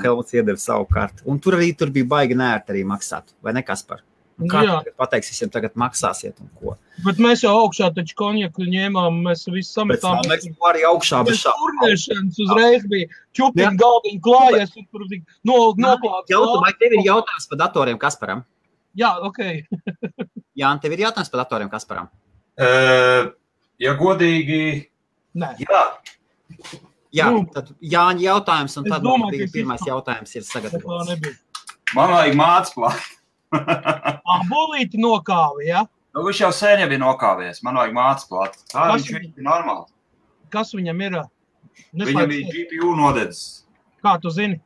Helmuts 0.00 0.32
iedeva 0.32 0.56
savu 0.60 0.86
karti. 0.88 1.24
Un 1.28 1.40
tur 1.42 1.58
arī 1.58 1.72
tur 1.76 1.90
bija 1.92 2.06
baigi 2.08 2.36
nērti 2.38 2.72
arī 2.72 2.84
maksāt, 2.88 3.34
vai 3.44 3.52
ne 3.56 3.62
kas 3.66 3.82
par? 3.84 4.04
Un 4.40 4.48
kā 4.50 4.62
Jā. 4.64 4.78
tagad 4.82 4.96
pateiks 4.98 5.28
visiem, 5.30 5.50
tagad 5.52 5.76
maksāsiet 5.78 6.40
un 6.42 6.48
ko. 6.58 6.72
Bet 7.04 7.20
mēs 7.22 7.44
jau 7.44 7.52
augšā 7.60 7.90
taču 7.94 8.16
konjaku 8.18 8.66
ņēmām, 8.66 9.20
mēs 9.26 9.44
visi 9.46 9.68
Bet 9.86 10.02
sametām. 10.02 10.24
mēs 10.30 10.48
arī 10.70 10.82
augšā 10.88 11.20
bez 11.28 11.42
šā. 11.42 11.52
turnēšanas 11.60 12.40
uzreiz 12.46 12.88
bija 12.90 13.10
čupiņi 13.38 13.66
Jā. 13.66 13.76
galdiņi 13.84 14.20
klājies, 14.24 14.74
un 14.80 14.88
tur 14.90 15.06
bija 15.10 15.22
no, 15.46 15.60
noklāts. 15.78 16.32
Jautājumā, 16.32 16.64
vai 16.66 16.72
tev 16.80 16.96
ir 16.98 17.06
jautājums 17.06 17.48
par 17.50 17.62
datoriem 17.62 17.98
Kasparam? 17.98 18.42
Jā, 18.98 19.12
ok. 19.22 19.38
Jā, 20.60 20.70
un 20.70 20.82
tev 20.82 20.96
ir 20.96 21.06
jautājums 21.06 21.30
par 21.30 21.44
datoriem 21.44 21.70
Kasparam. 21.70 22.10
Eh, 22.58 23.30
Ja 23.82 23.94
godīgi, 23.98 24.86
Nē. 25.34 25.56
jā, 25.64 25.82
Jā, 27.14 27.28
Nu, 27.30 27.44
tad 27.46 27.68
Jāņa 27.78 28.22
jautājums, 28.24 28.76
un 28.80 28.84
tad 28.90 29.02
domāju, 29.02 29.30
bija 29.38 29.46
pirmais 29.52 29.78
izprat- 29.80 29.90
jautājums 29.92 30.32
ir 30.34 30.42
Tā 30.42 30.48
sagatavots. 30.50 31.36
man 31.94 32.10
vajag 32.10 32.34
mācību. 32.34 32.90
Abolīti 34.34 34.98
nokāvi, 34.98 35.68
ja? 35.68 35.84
Nu, 36.14 36.22
viņš 36.26 36.40
jau 36.42 36.50
sen 36.54 36.80
jau 36.82 36.88
bija 36.90 37.02
nokāvies. 37.02 37.62
Man 37.62 37.78
vajag 37.78 37.94
mācību. 37.94 38.42
Tā 38.72 38.86
Kas 38.90 39.02
viņš 39.02 39.10
viņam? 39.14 39.30
ir 39.38 39.46
normāli. 39.46 39.86
Kas 40.50 40.74
viņam 40.74 41.02
ir? 41.06 41.16
Viņam 41.94 42.28
bija 42.30 42.50
GPU 42.50 42.96
nodedzis. 42.98 43.64
Kā 44.04 44.16
tu 44.22 44.30
zini? 44.30 44.60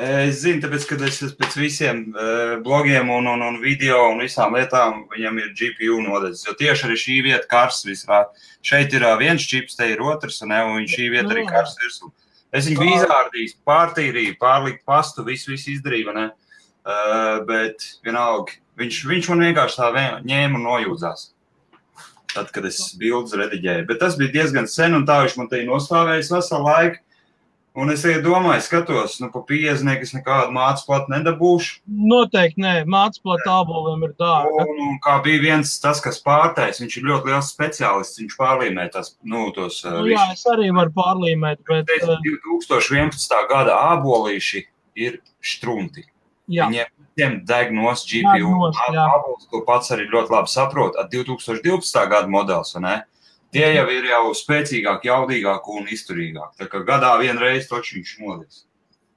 Es 0.00 0.38
zinu, 0.40 0.62
tāpēc, 0.62 0.84
ka 0.88 0.96
es 1.04 1.18
pēc 1.36 1.56
visiem 1.60 1.98
uh, 2.14 2.54
blogiem 2.64 3.10
un, 3.12 3.26
un, 3.28 3.42
un 3.44 3.58
video 3.60 3.98
un 4.08 4.22
visām 4.22 4.54
lietām, 4.56 5.02
viņam 5.12 5.40
ir 5.42 5.50
GPU 5.58 5.98
nodedzis. 6.00 6.46
Jo 6.46 6.54
tieši 6.56 6.86
arī 6.86 6.96
šī 7.02 7.16
vieta 7.26 7.44
karsts 7.50 7.84
visā. 7.84 8.22
Šeit 8.64 8.96
ir 8.96 9.04
uh, 9.04 9.18
viens 9.20 9.44
čips, 9.44 9.76
te 9.76 9.90
ir 9.92 10.00
otrs, 10.00 10.40
un, 10.40 10.54
ne, 10.54 10.62
un 10.64 10.86
šī 10.88 11.10
vieta 11.12 11.28
arī 11.34 11.44
Jā. 11.44 11.50
karsts 11.50 11.82
virsū. 11.82 12.08
Es 12.56 12.70
viņu 12.70 12.80
biju 12.80 12.94
izrādījis, 13.02 13.58
pārtīrīju, 13.68 14.38
pārlikt 14.40 14.80
pastu, 14.88 15.26
visu, 15.26 15.52
visu 15.52 15.74
izdarīju, 15.74 16.16
ne? 16.16 16.30
Uh, 16.80 17.42
bet 17.50 17.84
vienalga, 18.06 18.56
viņš, 18.80 19.02
viņš 19.10 19.30
man 19.34 19.44
vienkārši 19.50 19.78
tā 19.82 19.90
vien, 19.98 20.18
ņēma 20.32 20.58
un 20.62 20.66
nojūdzās. 20.70 21.28
Tad, 22.30 22.48
kad 22.54 22.64
es 22.64 22.80
bildes 22.96 23.36
rediģēju. 23.36 23.84
Bet 23.90 24.00
tas 24.00 24.16
bija 24.16 24.32
diezgan 24.38 24.70
sen, 24.70 24.96
un 24.96 25.04
tā 25.04 25.20
viņš 25.26 25.36
man 25.36 25.52
te 25.52 25.60
ir 25.60 25.68
nostāvējis 25.68 26.32
veselu 26.32 26.68
laiku. 26.70 27.02
Un 27.78 27.90
es 27.92 28.02
domāju, 28.02 28.64
skatos, 28.66 29.20
nu, 29.22 29.28
pa 29.30 29.44
pieznieku 29.46 30.02
es 30.02 30.10
nekādu 30.10 30.50
mācu 30.50 30.82
platu 30.88 31.12
nedabūšu. 31.12 31.76
Noteikti 31.86 32.64
nē, 32.64 32.72
mācību 32.90 33.36
tāboliem 33.44 34.02
ir 34.08 34.14
dārga. 34.18 34.64
Un, 34.64 34.80
un 34.88 34.96
kā 35.04 35.20
bija 35.22 35.44
viens 35.44 35.76
tas, 35.78 36.02
kas 36.02 36.18
pārtais, 36.24 36.80
viņš 36.82 36.96
ir 36.98 37.06
ļoti 37.06 37.30
liels 37.30 37.52
speciālists. 37.54 38.18
Viņš 38.18 38.34
pārlīmē 38.40 38.88
tās, 38.90 39.14
nu, 39.22 39.46
tos 39.54 39.84
Nu, 39.86 40.02
jā, 40.10 40.24
es 40.34 40.42
arī 40.50 40.72
varu 40.74 40.90
pārlīmēt, 40.98 41.62
bet 41.68 41.86
Teicu, 41.92 42.16
eh, 42.18 42.40
2011. 42.50 43.38
gada 43.52 43.78
ābolīši 43.94 44.64
ir 44.98 45.20
štrunti. 45.38 46.08
jā, 46.50 46.66
Viņiem 46.66 46.90
visiem 47.06 47.38
deg 47.46 47.70
nos 47.72 48.02
GPU. 48.02 48.50
Ābols, 48.90 49.46
to 49.46 49.62
pats 49.66 49.94
arī 49.94 50.08
ļoti 50.10 50.34
labi 50.34 50.50
saprot. 50.50 50.98
Ar 50.98 51.06
2012. 51.12 52.06
gada 52.10 52.26
modelis, 52.26 52.74
vai 52.74 52.82
ne? 52.82 52.96
Tie 53.50 53.66
jau 53.74 53.86
ir 53.90 54.04
jau 54.06 54.30
spēcīgāki, 54.38 55.08
jaudīgāki 55.10 55.72
un 55.74 55.86
izturīgāki. 55.90 56.54
Tā 56.60 56.68
kā 56.70 56.84
gadā 56.86 57.16
vienreiz 57.18 57.66
taču 57.70 57.96
viņš 57.98 58.12
nodīs. 58.22 58.60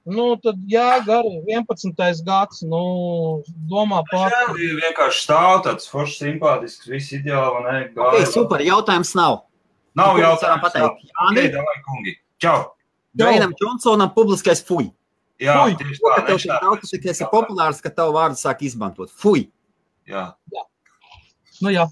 nu 0.06 0.34
tad 0.36 0.56
jā, 0.68 0.98
gari, 1.06 1.38
11. 1.48 1.94
gads, 2.26 2.62
nu, 2.62 3.42
domā 3.70 4.02
par. 4.10 4.30
Jā, 4.34 4.42
ir 4.58 4.74
vienkārši 4.82 5.22
stāv 5.24 5.62
tāds 5.64 5.86
foršs, 5.88 6.18
simpātisks, 6.20 6.88
viss 6.90 7.12
ideāli, 7.16 7.62
vai 7.62 7.62
ne? 7.72 7.88
Gāja. 7.94 8.26
super, 8.26 8.60
jautājums 8.60 9.14
nav. 9.14 9.44
Nav 9.94 10.16
varam 10.16 10.24
jautājums. 10.26 10.62
pateikt? 10.66 11.06
Jā, 11.06 11.30
Jāni, 11.30 11.46
davai, 11.54 11.76
kungi. 11.86 12.16
Čau! 12.42 12.58
Dvainam 13.14 13.52
Džonsonam 13.54 14.10
publiskais 14.14 14.60
fuj. 14.66 14.90
Jā, 15.40 15.54
Fui, 15.62 15.74
tieši 15.78 15.98
To, 16.02 16.08
tā. 16.10 16.14
ka 16.16 16.22
tev 16.26 16.36
viņš 16.36 16.46
tā- 16.50 16.60
daudz, 16.62 16.90
ka 17.02 17.10
esi 17.10 17.24
populārs, 17.30 17.80
ka 17.82 17.90
tavu 17.90 18.12
vārdu 18.18 18.36
sāk 18.38 18.60
izmantot. 18.66 19.10
Fuj. 19.10 19.46
Jā. 20.10 20.34
Nu, 21.62 21.70
jā. 21.70 21.86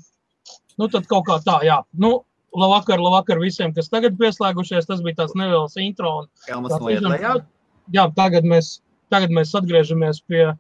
Nu, 0.79 0.89
tad 0.89 1.07
kaut 1.07 1.25
kā 1.27 1.39
tā, 1.43 1.61
jā. 1.63 1.79
Nu, 1.95 2.25
labvakar, 2.57 3.01
labvakar 3.01 3.39
visiem, 3.41 3.73
kas 3.75 3.89
tagad 3.89 4.17
pieslēgušies. 4.19 4.87
Tas 4.87 5.01
bija 5.03 5.15
tāds 5.23 5.35
neliels 5.39 5.77
intro. 5.81 6.19
Un, 6.23 6.27
Helmas 6.49 6.73
Tā 6.73 6.79
tiešām- 6.79 7.15
lejā. 7.17 7.45
jā, 7.93 8.15
tagad 8.15 8.45
mēs, 8.45 8.81
tagad 9.11 9.31
mēs 9.31 9.55
atgriežamies 9.55 10.23
pie, 10.27 10.53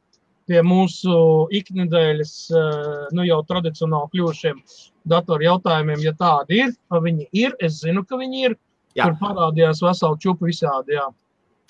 pie 0.49 0.61
mūsu 0.63 1.49
iknedēļas, 1.53 2.33
eh, 2.51 3.07
nu 3.13 3.23
jau 3.23 3.43
tradicionāli 3.47 4.11
kļuvušiem 4.15 4.63
datoru 5.07 5.43
jautājumiem. 5.43 6.03
Ja 6.03 6.13
tādi 6.13 6.61
ir, 6.65 6.73
viņi 6.91 7.29
ir, 7.33 7.55
es 7.61 7.81
zinu, 7.83 8.07
ka 8.07 8.17
viņi 8.17 8.45
ir. 8.51 8.57
Jā. 8.95 9.05
Tur 9.05 9.15
parādījās 9.29 9.81
veseli 9.81 10.19
čupi 10.19 10.51
visādi. 10.51 10.99
Jā. 10.99 11.09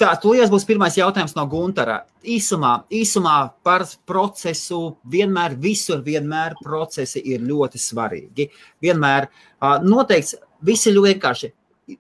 Tā, 0.03 0.17
tūlīt 0.19 0.51
būs 0.51 0.65
pirmais 0.67 0.97
jautājums 0.99 1.37
no 1.37 1.45
Guntara. 1.47 2.01
Īsumā, 2.27 2.73
īsumā 2.91 3.35
par 3.63 3.85
procesu 4.09 4.97
vienmēr, 5.07 5.55
visur, 5.63 6.01
vienmēr 6.03 6.57
procesi 6.59 7.23
ir 7.31 7.45
ļoti 7.47 7.79
svarīgi. 7.79 8.49
Vienmēr 8.83 9.29
ā, 9.63 9.77
noteikts, 9.87 10.35
visi 10.67 10.91
ļoti 10.91 11.13
vienkārši. 11.13 11.53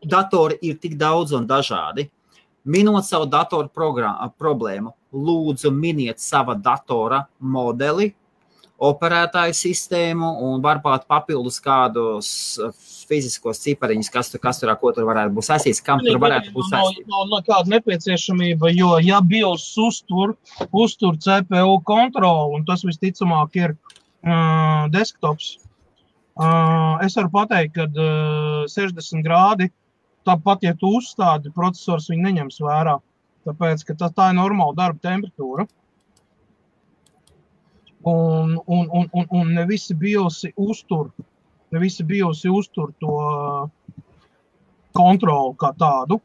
Datori 0.02 0.58
ir 0.66 0.80
tik 0.82 0.96
daudz 0.98 1.36
un 1.38 1.46
dažādi. 1.46 2.08
Minot 2.74 3.06
savu 3.06 3.28
datoru 3.30 3.70
problēmu, 3.70 4.90
lūdzu, 5.14 5.70
miniet 5.70 6.18
sava 6.18 6.58
datora 6.58 7.22
modeli, 7.38 8.10
operētāju 8.82 9.54
sistēmu 9.56 10.28
un 10.46 10.62
varbūt 10.64 11.06
papildus 11.10 11.60
kādus 11.62 12.30
ā, 12.58 12.70
fiziskos 13.08 13.60
cipariņus, 13.62 14.10
kas 14.12 14.32
tur, 14.32 14.42
kas 14.42 14.60
tur, 14.60 14.72
ko 14.80 14.92
tur 14.96 15.06
varētu 15.08 15.34
būt 15.36 15.48
saistīts, 15.48 15.82
kam 15.84 16.02
tur 16.02 16.18
varētu 16.22 16.54
būt 16.54 16.70
saistīts. 16.70 17.08
nav, 17.10 17.26
nav 17.30 17.44
kāda 17.46 17.74
nepieciešamība, 17.76 18.72
jo, 18.74 18.94
ja 19.04 19.20
BIOS 19.24 19.66
uztur, 19.82 20.34
uztur 20.70 21.18
CPU 21.22 21.76
kontroli, 21.86 22.58
un 22.58 22.66
tas 22.68 22.84
visticamāk 22.88 23.60
ir 23.60 23.76
uh, 23.76 24.88
desktops, 24.94 25.54
uh, 26.40 26.98
es 27.04 27.18
varu 27.18 27.30
pateikt, 27.36 27.78
ka 27.78 27.86
uh, 27.90 28.64
60 28.70 29.22
grādi, 29.26 29.70
tāpat, 30.26 30.66
ja 30.66 30.74
tu 30.78 30.96
uzstādi, 30.98 31.52
processors 31.54 32.10
viņu 32.10 32.28
neņems 32.28 32.62
vērā. 32.62 32.98
Tāpēc, 33.46 33.82
ka 33.88 33.96
tas, 33.98 34.12
tā 34.14 34.30
ir 34.30 34.38
normāla 34.38 34.76
darba 34.78 35.02
temperatūra. 35.02 35.66
Un, 38.02 38.56
un, 38.66 38.88
un, 38.90 39.06
un, 39.12 39.26
un 39.30 39.52
ne 39.54 39.62
visi 39.66 39.94
biosi 39.94 40.50
uztur, 40.58 41.12
ne 41.70 41.78
visi 41.78 42.02
biosi 42.02 42.50
uztur 42.50 42.90
to 42.98 43.16
kontroli 44.96 45.54
kā 45.60 45.70
tādu. 45.78 46.18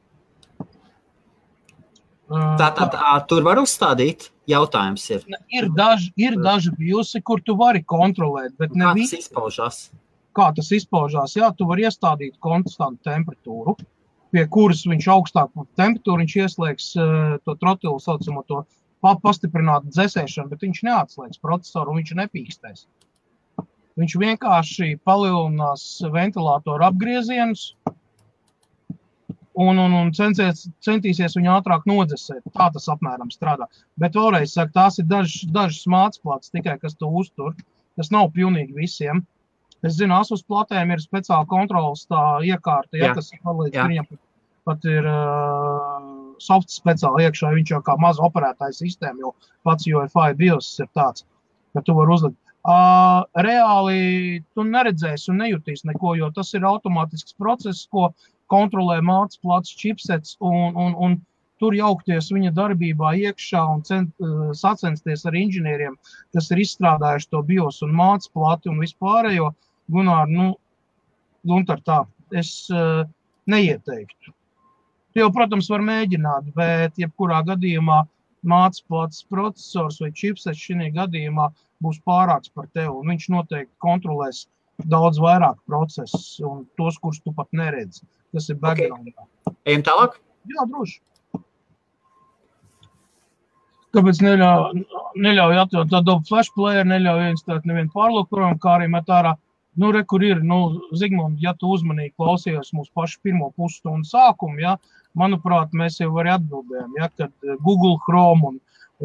Uh, 2.28 2.58
Tātad 2.60 2.98
ā, 2.98 3.14
tur 3.30 3.46
var 3.46 3.62
uzstādīt. 3.62 4.32
Jautājums 4.48 5.04
ir, 5.12 5.24
ir 5.52 5.68
daži, 5.76 6.10
ir 6.20 6.36
daži 6.40 6.72
biosi, 6.76 7.20
kur 7.24 7.42
tu 7.44 7.56
vari 7.60 7.82
kontrolēt, 7.84 8.54
bet 8.60 8.74
ne 8.76 8.86
kā 8.86 8.94
tas 8.94 9.00
visi, 9.02 9.20
izpaužas. 9.26 9.80
kā 10.36 10.48
tas 10.56 10.72
izpaužās. 10.76 11.36
Jā, 11.36 11.52
tu 11.56 11.68
vari 11.68 11.84
iestādīt 11.88 12.38
konstantu 12.44 13.04
temperatūru, 13.08 13.76
pie 14.32 14.46
kuras 14.52 14.86
viņš 14.88 15.08
augstāk 15.14 15.52
par 15.52 15.68
temperatūru 15.80 16.24
viņš 16.24 16.36
ieslēgs 16.46 16.90
uh, 17.00 17.36
to 17.44 17.56
trotilu 17.60 18.00
saucamo 18.04 18.44
to 18.48 18.64
pa- 19.02 19.18
pastiprināta 19.24 19.90
dzēsēšana, 19.94 20.50
bet 20.54 20.64
viņš 20.66 20.84
neatslēgs 20.88 21.42
procesoru 21.44 21.92
un 21.94 22.02
viņš 22.02 22.16
nepīkstēs. 22.22 22.86
Viņš 23.98 24.14
vienkārši 24.22 24.92
palielinās 25.08 25.84
ventilatoru 26.14 26.86
apgriezienus 26.86 27.72
un, 29.58 29.78
un, 29.82 29.94
un 29.98 30.12
censies, 30.14 30.68
centīsies 30.86 31.34
viņu 31.38 31.50
ātrāk 31.56 31.88
nodzesēt. 31.90 32.44
Tā 32.54 32.68
tas 32.76 32.86
apmēram 32.94 33.32
strādā. 33.34 33.66
Bet 33.98 34.14
vēlreiz 34.20 34.54
saku, 34.54 34.76
tās 34.76 35.00
ir 35.02 35.08
dažas, 35.10 35.48
dažas 35.56 35.88
mācītas 35.90 36.54
tikai, 36.54 36.76
kas 36.84 36.94
to 37.00 37.10
uztur. 37.10 37.56
Tas 37.98 38.12
nav 38.14 38.30
pilnīgi 38.36 38.76
visiem. 38.78 39.24
Es 39.86 39.96
zinu, 39.98 40.14
asus 40.18 40.44
platēm 40.46 40.92
ir 40.94 41.02
speciāla 41.02 41.48
kontrolas 41.50 42.06
tā 42.10 42.22
iekārta, 42.46 42.98
ja, 42.98 43.10
Jā. 43.10 43.16
kas 43.18 43.32
palīdz 43.46 43.78
viņam 43.90 44.08
pat- 44.10 44.24
pat 44.68 44.86
ir 44.90 45.06
uh, 45.10 45.97
soft 46.44 46.74
speciāli 46.74 47.28
iekšā. 47.28 47.54
Viņš 47.56 47.72
jau 47.76 47.82
kā 47.86 47.98
maza 48.02 48.24
operētāja 48.28 48.76
sistēma, 48.80 49.20
jo 49.24 49.34
pats 49.68 49.88
UFI 49.88 50.34
BIOS 50.40 50.74
ir 50.84 50.92
tāds, 50.98 51.26
ka 51.74 51.84
tu 51.86 51.96
vari 51.98 52.16
uzlikt. 52.16 52.38
Uh, 52.68 53.24
reāli 53.48 54.42
tu 54.52 54.66
neredzēsi 54.68 55.30
un 55.32 55.38
nejutīsi 55.40 55.88
neko, 55.88 56.18
jo 56.20 56.28
tas 56.36 56.52
ir 56.58 56.68
automātisks 56.68 57.38
process, 57.40 57.86
ko 57.88 58.10
kontrolē 58.52 58.98
mācīts 59.04 59.40
plats 59.40 59.76
chipsets 59.80 60.36
un, 60.44 60.76
un, 60.76 60.96
un 61.06 61.16
tur 61.62 61.76
jaukties 61.76 62.30
viņa 62.34 62.52
darbībā 62.58 63.14
iekšā 63.24 63.64
un 63.72 63.84
cent, 63.88 64.12
sacensties 64.60 65.26
ar 65.26 65.38
inženieriem, 65.40 65.96
kas 66.36 66.52
ir 66.52 66.64
izstrādājuši 66.66 67.32
to 67.32 67.44
BIOS 67.48 67.82
un 67.88 67.96
mācīts 67.98 68.34
plati 68.36 68.74
un 68.74 68.82
vispārējo. 68.84 69.52
Gunār, 69.92 70.28
nu, 70.28 70.52
Gunter, 71.48 71.80
tā, 71.88 72.02
es 72.36 72.68
uh, 72.74 73.06
neieteiktu. 73.48 74.34
Jau, 75.18 75.32
protams, 75.34 75.70
var 75.74 75.82
mēģināt, 75.82 76.52
bet 76.58 77.00
jebkurā 77.02 77.40
gadījumā 77.48 78.04
mācīts 78.48 78.86
plats 78.86 79.24
processors 79.32 79.98
vai 80.04 80.12
chipsets 80.14 80.62
šī 80.62 80.92
gadījumā 80.94 81.48
būs 81.84 81.98
pārāks 82.06 82.54
par 82.54 82.68
tevi. 82.74 82.94
Viņš 83.10 83.26
noteikti 83.34 83.74
kontrolēs 83.84 84.46
daudz 84.86 85.18
vairāk 85.22 85.58
procesus 85.66 86.38
un 86.46 86.66
tos, 86.78 87.00
kurus 87.02 87.20
tu 87.24 87.34
pat 87.34 87.50
neredzi. 87.52 88.06
Tas 88.36 88.50
ir 88.54 88.60
background. 88.62 89.10
Okay. 89.10 89.56
Ejam 89.66 89.86
tālāk. 89.88 90.20
Jā, 90.48 90.66
droši. 90.70 91.00
Kāpēc 93.96 94.20
neļauj, 94.22 94.84
neļauj 95.24 95.60
atvērt 95.64 95.92
tādu 95.96 96.18
flash 96.28 96.54
player, 96.54 96.86
neļauj 96.86 97.32
instalēt 97.32 97.66
nevienu 97.66 97.90
pārlūku 97.96 98.30
programmu, 98.36 98.60
kā 98.62 98.76
arī 98.78 98.90
met 98.94 99.10
ārā. 99.10 99.34
Nu, 99.78 99.92
re, 99.94 100.02
kur 100.10 100.24
ir, 100.26 100.40
nu, 100.42 100.58
Zigmund, 100.98 101.38
ja 101.42 101.52
tu 101.54 101.70
uzmanīgi 101.76 102.16
klausījies 102.18 102.72
mūsu 102.74 102.90
pašu 102.98 103.20
pirmo 103.26 103.52
pusstundu 103.54 104.10
sākumu, 104.10 104.58
ja, 104.64 104.72
manuprāt, 105.22 105.76
mēs 105.78 106.00
jau 106.02 106.10
arī 106.18 106.32
atbildējām, 106.34 106.96
ja, 106.98 107.10
kad 107.14 107.30
eh, 107.46 107.60
Google 107.66 108.00
Chrome 108.06 108.50
un, 108.50 108.56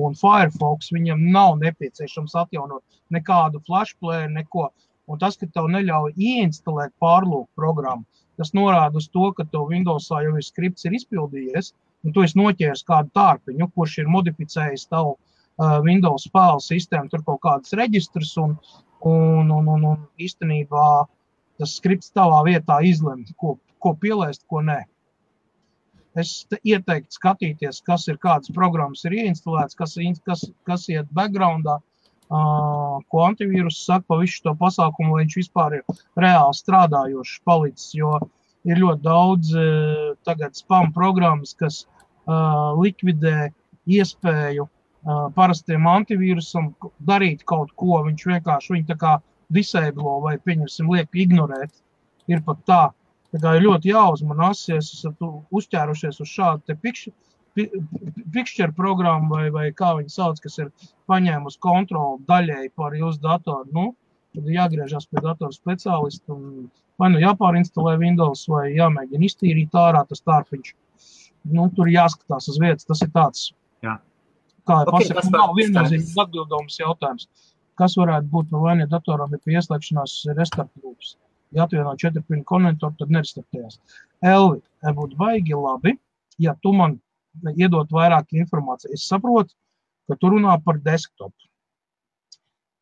un 0.00 0.16
Firefox 0.16 0.88
viņam 0.94 1.26
nav 1.34 1.58
nepieciešams 1.60 2.36
atjaunot 2.44 2.82
nekādu 3.12 3.60
flash 3.66 3.92
player, 4.00 4.30
neko. 4.32 4.70
Un 5.10 5.20
tas, 5.20 5.36
ka 5.36 5.48
tev 5.50 5.68
neļauj 5.74 6.14
ieinstalēt 6.16 6.94
pārlūku 7.02 7.50
programmu, 7.58 8.06
tas 8.40 8.54
norāda 8.56 8.96
uz 8.96 9.10
to, 9.12 9.28
ka 9.36 9.44
tev 9.44 9.66
Windowsā 9.72 10.22
jau 10.24 10.36
ir 10.38 10.46
skripts 10.46 10.86
ir 10.88 10.96
izpildījies, 10.96 11.72
un 12.06 12.14
tu 12.14 12.24
esi 12.24 12.38
noķēris 12.38 12.86
kādu 12.88 13.12
tārpiņu, 13.18 13.68
kurš 13.76 13.98
ir 14.00 14.08
modificējis 14.14 14.86
tavu 14.88 15.16
uh, 15.18 15.82
Windows 15.84 16.24
spēles 16.30 16.70
sistēmu, 16.70 17.10
tur 17.12 17.26
kaut 17.26 17.42
kādas 17.44 17.76
reģistrus, 17.76 18.32
un, 18.40 18.56
un, 19.08 19.50
un, 19.50 19.68
un, 19.68 19.84
un 19.92 20.00
īstenībā 20.20 20.86
tas 21.60 21.76
skripts 21.78 22.12
tavā 22.16 22.42
vietā 22.46 22.80
izlemj, 22.86 23.32
ko, 23.38 23.56
ko 23.82 23.94
pielaist, 23.98 24.44
ko 24.50 24.62
nē. 24.64 24.80
Es 26.18 26.42
te 26.50 26.58
ieteiktu 26.68 27.16
skatīties, 27.16 27.80
kas 27.86 28.04
ir 28.10 28.18
kādas 28.20 28.52
programmas 28.52 29.04
ir 29.08 29.16
ieinstalētas, 29.22 29.78
kas, 29.78 29.96
kas, 30.26 30.44
kas 30.68 30.84
iet 30.92 31.08
backgroundā, 31.16 31.78
uh, 31.80 32.98
ko 33.08 33.24
antivīrus 33.24 33.80
saka 33.86 34.04
par 34.10 34.20
visu 34.20 34.42
to 34.44 34.52
pasākumu, 34.60 35.14
lai 35.14 35.24
viņš 35.24 35.38
vispār 35.40 35.78
ir 35.78 36.02
reāli 36.20 36.58
strādājošs 36.58 37.40
palicis, 37.48 37.94
jo 37.96 38.18
ir 38.68 38.82
ļoti 38.82 39.02
daudz 39.06 39.54
uh, 39.56 40.52
spam 40.58 40.92
programmas, 40.92 41.56
kas 41.56 41.86
uh, 42.26 42.76
likvidē 42.76 43.48
iespēju 43.88 44.68
parastiem 45.36 45.86
antivīrusam 45.90 46.72
darīt 47.08 47.44
kaut 47.48 47.72
ko. 47.76 48.02
Viņš 48.06 48.26
vienkārši 48.30 48.74
viņu 48.76 48.88
tā 48.92 48.96
kā 49.00 49.14
disēblo 49.52 50.20
vai, 50.24 50.36
pieņemsim, 50.38 50.90
liek 50.92 51.08
ignorēt. 51.24 51.72
Ir 52.30 52.42
pat 52.46 52.62
tā. 52.68 52.82
Tā 53.32 53.40
kā 53.40 53.54
ir 53.56 53.64
ļoti 53.64 53.90
jāuzmanās, 53.94 54.66
ja 54.68 54.76
esat 54.76 55.22
uzķērušies 55.50 56.20
uz 56.20 56.28
šādu 56.28 56.66
te 56.68 56.74
pikšķi- 56.76 57.12
pi- 57.56 57.70
picture 58.32 58.72
programmu 58.76 59.32
vai, 59.32 59.46
vai 59.50 59.70
kā 59.72 59.94
viņi 59.98 60.12
sauc, 60.12 60.40
kas 60.40 60.58
ir 60.58 60.70
paņēmusi 61.08 61.58
kontroli 61.58 62.22
daļēji 62.28 62.72
par 62.76 62.92
jūsu 62.92 63.20
datoru. 63.24 63.68
Nu, 63.72 63.86
tad 64.34 64.44
jāgriežas 64.44 65.08
pie 65.08 65.20
datora 65.24 65.52
speciālista 65.52 66.32
un 66.36 66.70
vai 67.00 67.08
nu 67.10 67.18
jāpārinstalē 67.18 67.96
Windows 67.98 68.44
vai 68.48 68.74
jāmēģina 68.76 69.26
iztīrīt 69.26 69.74
ārā 69.80 70.04
tas 70.08 70.22
tārpiņš. 70.28 70.74
Nu, 71.52 71.66
tur 71.74 71.88
jāskatās 71.90 72.48
uz 72.52 72.60
vietas. 72.62 72.84
Tas 72.86 73.02
ir 73.02 73.10
tāds, 73.16 73.48
Jā. 73.82 73.96
Kā 74.68 74.78
jau 74.82 74.88
Ok, 74.88 74.94
okay, 74.94 75.08
pasaka, 75.14 75.30
par- 75.30 75.40
nav 75.40 75.54
viennozīmīgs 75.58 76.14
atbildams 76.24 76.78
jautājums. 76.80 77.28
Kas 77.80 77.96
varētu 77.96 78.28
būt 78.32 78.50
no 78.52 78.60
vainiem 78.66 78.88
datoram, 78.88 79.32
ja 79.32 79.38
pie 79.42 79.56
ieslēgšanās 79.58 80.16
restarta 80.36 80.82
lūpas? 80.84 81.16
Ja 81.52 81.64
atvieno 81.66 81.94
četru 82.00 82.22
pinu 82.28 82.44
konektoru, 82.48 82.94
tad 82.98 83.10
nerestartējās. 83.12 83.78
Elvi, 84.24 84.60
būtu 84.98 85.16
baigi 85.20 85.56
labi, 85.56 85.96
ja 86.38 86.54
tu 86.62 86.72
man 86.72 86.98
iedot 87.56 87.90
vairāk 87.92 88.32
informācijas. 88.36 88.94
Es 89.00 89.08
saprotu, 89.08 89.54
ka 90.08 90.16
tu 90.20 90.32
runā 90.32 90.56
par 90.64 90.78
desktopu. 90.84 91.48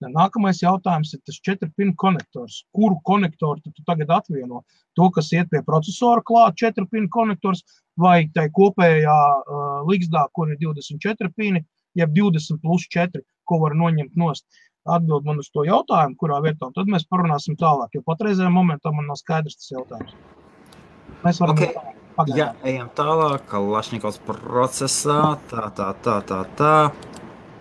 Nākamais 0.09 0.63
jautājums 0.63 1.13
ir 1.13 1.21
tas 1.27 1.37
četru 1.45 1.69
pinu 1.77 1.93
konektors. 1.97 2.63
Kuru 2.73 2.97
konektoru 3.05 3.61
tu 3.61 3.85
tagad 3.85 4.09
atvieno? 4.17 4.63
To, 4.97 5.11
kas 5.13 5.29
iet 5.33 5.51
pie 5.53 5.61
procesora 5.67 6.23
klāt, 6.25 6.57
četru 6.57 6.87
pinu 6.89 7.11
konektors, 7.13 7.61
vai 8.01 8.31
tai 8.35 8.49
kopējā 8.49 9.19
uh, 9.43 9.85
līgzdā, 9.91 10.25
kur 10.33 10.49
ir 10.49 10.57
24 10.63 11.31
pini, 11.37 11.65
jeb 11.99 12.17
20 12.17 12.63
plus 12.63 12.89
4, 12.89 13.21
ko 13.45 13.61
var 13.61 13.77
noņemt 13.77 14.17
nost. 14.17 14.47
Atbild 14.89 15.27
man 15.29 15.43
uz 15.43 15.51
to 15.53 15.67
jautājumu, 15.69 16.17
kurā 16.17 16.41
vietā, 16.41 16.71
tad 16.73 16.89
mēs 16.89 17.05
parunāsim 17.05 17.59
tālāk, 17.61 17.93
jo 17.93 18.05
patreizējā 18.07 18.49
momentā 18.49 18.95
man 18.97 19.11
nav 19.13 19.21
skaidrs 19.21 19.61
tas 19.61 19.75
jautājums. 19.75 20.17
Mēs 21.21 21.43
varam 21.43 21.59
Ok. 21.59 21.67
iet 21.67 21.77
tālāk. 21.77 21.97
Pagaidām. 22.17 22.39
Jā, 22.39 22.49
ejam 22.69 22.89
tālāk. 22.97 23.45
Kalašņikovs 23.49 24.19
procesā. 24.27 25.21
Tā, 25.53 25.69
tā, 25.77 25.93
tā, 26.05 26.21
tā. 26.27 26.41
tā. 26.59 26.75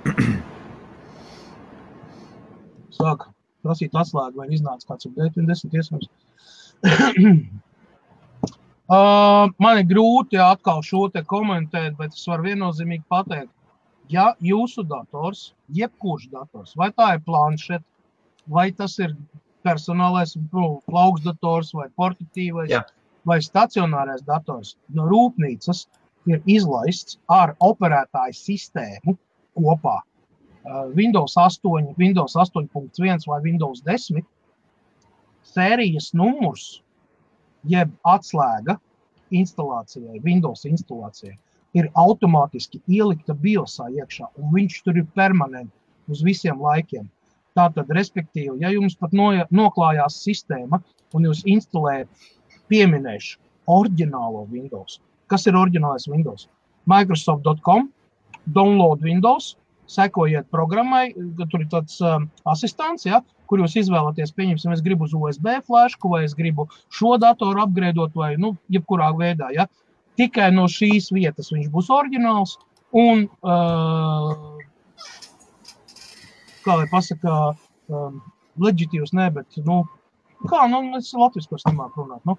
sāk 3.00 3.30
prasīt 3.64 3.96
atslēgu, 3.96 4.40
vai 4.40 4.48
iznāca 4.56 4.94
kāds 4.94 5.08
un 5.10 5.48
desmit 5.48 5.78
iespējams. 5.80 6.08
uh, 8.96 9.46
man 9.66 9.82
ir 9.82 9.88
grūti 9.90 10.40
atkal 10.44 10.84
šo 10.86 11.08
te 11.14 11.24
komentēt, 11.28 11.98
bet 12.00 12.16
es 12.16 12.28
varu 12.30 12.48
viennozīmīgi 12.48 13.06
pateikt, 13.12 13.52
ja 14.10 14.32
jūsu 14.44 14.86
dators, 14.88 15.54
jebkurš 15.76 16.30
dators, 16.34 16.76
vai 16.80 16.90
tā 16.96 17.14
ir 17.18 17.26
planšeta, 17.28 17.86
vai 18.50 18.70
tas 18.72 18.98
ir 19.04 19.16
personālais 19.68 20.36
nu, 20.40 20.68
plauksdators 20.88 21.74
vai 21.76 21.90
portatīvais, 22.00 22.72
Jā. 22.72 22.84
vai 23.28 23.40
stacionārais 23.44 24.24
dators 24.26 24.78
no 24.96 25.08
rūpnīcas 25.12 25.86
ir 26.32 26.40
izlaists 26.48 27.20
ar 27.32 27.56
operētāju 27.60 28.40
sistēmu 28.40 29.18
kopā 29.60 30.00
Windows 30.96 31.36
8, 31.38 31.96
Windows 31.98 32.36
8.1 32.36 33.26
vai 33.28 33.42
Windows 33.42 33.82
10 33.86 34.24
sērijas 35.50 36.12
numurs, 36.14 36.82
jeb 37.68 37.92
atslēga 38.08 38.78
instalācijai, 39.36 40.22
Windows 40.24 40.66
instalācijai, 40.70 41.36
ir 41.78 41.90
automātiski 41.98 42.82
ielikta 42.90 43.36
biosā 43.38 43.90
iekšā, 43.94 44.30
un 44.42 44.54
viņš 44.54 44.82
tur 44.86 45.00
ir 45.02 45.08
permanenti 45.18 45.74
uz 46.10 46.24
visiem 46.26 46.62
laikiem. 46.62 47.08
Tātad, 47.58 47.90
respektīvi, 47.94 48.60
ja 48.64 48.72
jums 48.74 48.96
pat 48.98 49.14
no, 49.14 49.32
noklājās 49.52 50.22
sistēma 50.24 50.82
un 51.18 51.26
jūs 51.26 51.44
instalējat, 51.50 52.10
pieminēšu, 52.70 53.40
oriģinālo 53.70 54.46
Windows. 54.52 55.00
Kas 55.30 55.48
ir 55.50 55.58
oriģinālais 55.58 56.06
Windows? 56.10 56.48
Microsoft.com, 56.90 57.90
download 58.54 59.02
Windows, 59.06 59.56
sekojiet 59.89 60.49
programmai, 60.54 61.10
tur 61.49 61.63
ir 61.63 61.69
tāds 61.71 61.97
um, 62.06 62.28
asistents, 62.49 63.08
ja, 63.08 63.21
kur 63.49 63.63
jūs 63.63 63.75
izvēlaties, 63.82 64.36
pieņemsim, 64.38 64.73
es 64.75 64.84
gribu 64.86 65.08
uz 65.08 65.15
USB 65.17 65.56
flashku, 65.65 66.12
vai 66.13 66.23
es 66.28 66.36
gribu 66.38 66.67
šo 66.93 67.15
datoru 67.21 67.63
apgrēdot, 67.65 68.13
vai 68.17 68.36
nu, 68.41 68.54
jebkurā 68.71 69.10
veidā. 69.17 69.50
Ja. 69.56 69.65
Tikai 70.19 70.50
no 70.54 70.67
šīs 70.69 71.10
vietas 71.15 71.50
viņš 71.54 71.69
būs 71.73 71.90
oriģināls. 71.96 72.58
Un, 73.00 73.27
uh, 73.46 74.60
kā 76.65 76.75
lai 76.81 76.87
pasakā, 76.92 77.37
um, 77.94 78.19
leģitīvs, 78.62 79.13
ne, 79.17 79.29
bet, 79.33 79.60
nu, 79.65 79.83
kā, 80.50 80.65
nu, 80.71 80.83
es 81.00 81.12
latviešu 81.15 81.62
nemāku 81.69 82.04
runāt. 82.04 82.25
Nu, 82.29 82.37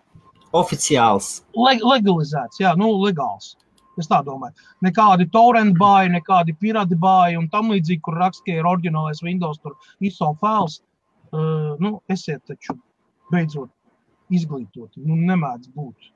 Oficiāls. 0.56 1.40
leg 1.54 1.82
legalizēts, 1.86 2.58
jā, 2.62 2.74
nu, 2.78 2.90
legāls. 3.04 3.54
Es 3.98 4.08
tā 4.10 4.20
domāju. 4.26 4.54
Nekādi 4.86 5.26
torrent 5.34 5.74
bāji, 5.78 6.12
nekādi 6.14 6.54
pirāti 6.60 6.96
bāji 6.98 7.38
un 7.40 7.48
tam 7.52 7.72
līdzīgi, 7.72 8.02
kur 8.06 8.20
raksts, 8.20 8.44
ka 8.46 8.54
ir 8.54 8.68
oriģinālais 8.68 9.22
Windows, 9.26 9.58
tur 9.58 9.74
ISO 10.00 10.30
files. 10.40 10.80
Uh, 11.30 11.76
nu, 11.82 11.98
esiet 12.10 12.42
taču 12.46 12.74
beidzot 13.30 13.70
izglītoti. 14.34 15.02
Nu, 15.02 15.18
nemēdz 15.30 15.70
būt 15.74 16.10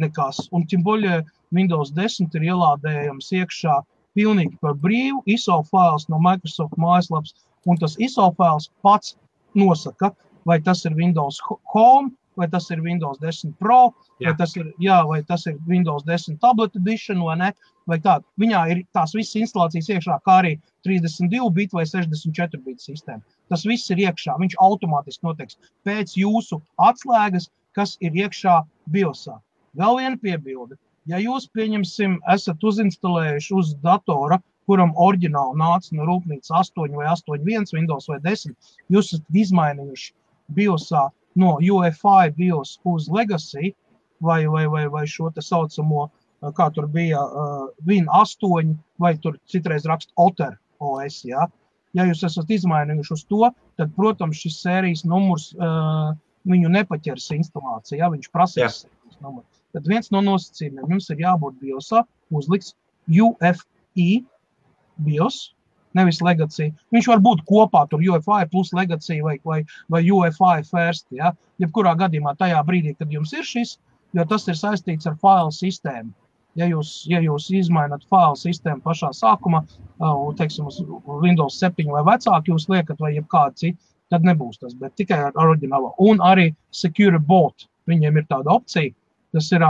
nekas. 0.00 0.44
Un 0.52 0.66
tim 0.68 0.84
boļie 0.84 1.22
Windows 1.54 1.92
10 1.96 2.36
ir 2.38 2.48
ielādējams 2.50 3.30
iekšā 3.40 3.80
pilnīgi 4.18 4.58
par 4.62 4.76
brīvu 4.80 5.22
ISO 5.36 5.60
files 5.70 6.08
no 6.12 6.20
Microsoft 6.22 6.78
mājaslapas, 6.80 7.34
un 7.66 7.80
tas 7.80 7.96
ISO 8.02 8.30
files 8.38 8.70
pats 8.84 9.16
nosaka, 9.54 10.12
vai 10.44 10.60
tas 10.60 10.84
ir 10.84 10.96
Windows 10.98 11.40
Home, 11.74 12.12
vai 12.40 12.48
tas 12.50 12.68
ir 12.70 12.82
Windows 12.84 13.20
10 13.22 13.54
Pro, 13.60 13.94
jā. 14.18 14.28
vai 14.28 14.34
tas 14.38 14.54
ir, 14.56 14.70
jā, 14.82 14.98
vai 15.08 15.22
tas 15.28 15.46
ir 15.50 15.58
Windows 15.68 16.04
10 16.08 16.40
Tablet 16.42 16.76
Edition 16.80 17.22
vai 17.24 17.38
ne. 17.40 17.50
Vai 17.90 17.98
tā. 18.00 18.16
Viņā 18.40 18.60
ir 18.72 18.78
tās 18.96 19.12
visas 19.12 19.36
instalācijas 19.42 19.90
iekšā, 19.92 20.14
kā 20.24 20.38
arī 20.40 20.54
32 20.88 21.50
bitu 21.52 21.76
vai 21.76 21.84
64 21.84 22.62
bitu 22.64 22.80
sistēma. 22.80 23.20
Tas 23.52 23.66
viss 23.68 23.92
ir 23.92 24.00
iekšā. 24.06 24.38
Viņš 24.40 24.56
automātiski 24.64 25.28
notiks 25.28 25.58
pēc 25.84 26.14
jūsu 26.16 26.62
atslēgas, 26.80 27.50
kas 27.76 27.98
ir 28.00 28.16
iekšā 28.16 28.62
BIOSā. 28.94 29.36
Vēl 29.76 30.00
viena 30.00 30.20
piebilde. 30.22 30.78
Ja 31.04 31.18
jūs, 31.20 31.44
pieņemsim, 31.52 32.16
esat 32.32 32.62
uzinstalējuši 32.64 33.56
uz 33.58 33.74
datora, 33.84 34.38
kuram 34.68 34.94
oriģināli 35.06 35.58
nāca 35.60 35.96
no 35.96 36.06
rūpnīcas 36.08 36.52
8 36.72 36.94
vai 36.96 37.10
8.1 37.12 37.74
Windows 37.76 38.08
vai 38.08 38.16
10, 38.24 38.54
jūs 38.94 39.12
esat 39.12 39.40
izmainījuši 39.42 40.14
BIOSā 40.56 41.08
no 41.40 41.56
UEFI 41.58 42.34
BIOS 42.36 42.78
uz 42.84 43.08
Legacy 43.12 43.74
vai, 44.22 44.46
vai, 44.46 44.66
vai, 44.70 44.84
vai 44.88 45.04
šo 45.10 45.30
tā 45.34 45.42
saucamo, 45.44 46.08
kā 46.56 46.68
tur 46.74 46.86
bija, 46.92 47.20
uh, 47.24 47.68
Win 47.88 48.06
8 48.12 48.74
vai 49.00 49.14
tur 49.18 49.38
citreiz 49.50 49.86
raksta 49.88 50.12
Otter 50.20 50.56
OS. 50.80 51.22
Ja? 51.28 51.48
ja 51.96 52.06
jūs 52.08 52.24
esat 52.26 52.50
izmainījuši 52.52 53.16
uz 53.16 53.24
to, 53.30 53.50
tad, 53.80 53.92
protams, 53.96 54.40
šis 54.44 54.60
sērijas 54.64 55.04
numurs 55.08 55.50
uh, 55.56 56.12
viņu 56.48 56.72
nepaķers 56.76 57.30
instalācijā, 57.38 58.04
ja? 58.04 58.12
viņš 58.12 58.30
prasīs 58.34 58.84
sērijas 58.84 59.20
numuru. 59.24 59.46
Tad 59.74 59.88
viens 59.90 60.12
no 60.14 60.20
nosacījumiem 60.22 60.94
jums 60.94 61.10
ir 61.10 61.24
jābūt 61.24 61.58
BIOSā 61.62 62.04
uzlikts 62.34 62.76
UFI 63.08 64.24
BIOS, 65.02 65.54
nevis 65.98 66.20
legācija. 66.24 66.72
Viņš 66.94 67.08
var 67.12 67.22
būt 67.24 67.44
kopā 67.48 67.84
ar 67.86 67.94
UFI 68.16 68.42
plus 68.50 68.72
legācija 68.76 69.24
vai, 69.24 69.38
vai, 69.44 69.62
vai 69.90 70.02
UFI 70.10 70.66
first. 70.68 71.06
Ja? 71.14 71.32
Jebkurā 71.62 71.94
gadījumā 71.98 72.34
tajā 72.38 72.60
brīdī, 72.66 72.96
kad 72.98 73.12
jums 73.12 73.32
ir 73.32 73.46
šis, 73.46 73.78
jo 74.14 74.26
tas 74.30 74.46
ir 74.48 74.58
saistīts 74.58 75.08
ar 75.10 75.16
failu 75.22 75.54
sistēmu. 75.54 76.12
Ja 76.54 76.68
jūs, 76.70 76.90
ja 77.10 77.18
jūs 77.18 77.48
izmaināt 77.50 78.04
failu 78.10 78.36
sistēmu 78.38 78.82
pašā 78.84 79.10
sākumā, 79.16 79.64
teiksim, 80.38 80.68
uz 80.70 80.78
Windows 81.22 81.58
7 81.58 81.90
vai 81.90 82.04
vecāku, 82.06 82.52
jūs 82.52 82.68
liekat 82.70 83.00
vai 83.02 83.16
jebkādu 83.16 83.58
citu, 83.58 83.80
tad 84.12 84.26
nebūs 84.26 84.60
tas, 84.60 84.76
bet 84.78 84.94
tikai 84.94 85.18
ar 85.30 85.40
oriģinālo. 85.40 85.96
Un 86.06 86.22
arī 86.22 86.52
Secure 86.70 87.18
Bot, 87.18 87.66
viņiem 87.90 88.20
ir 88.20 88.28
tāda 88.30 88.54
opcija, 88.54 88.94
tas 89.34 89.50
ir 89.50 89.66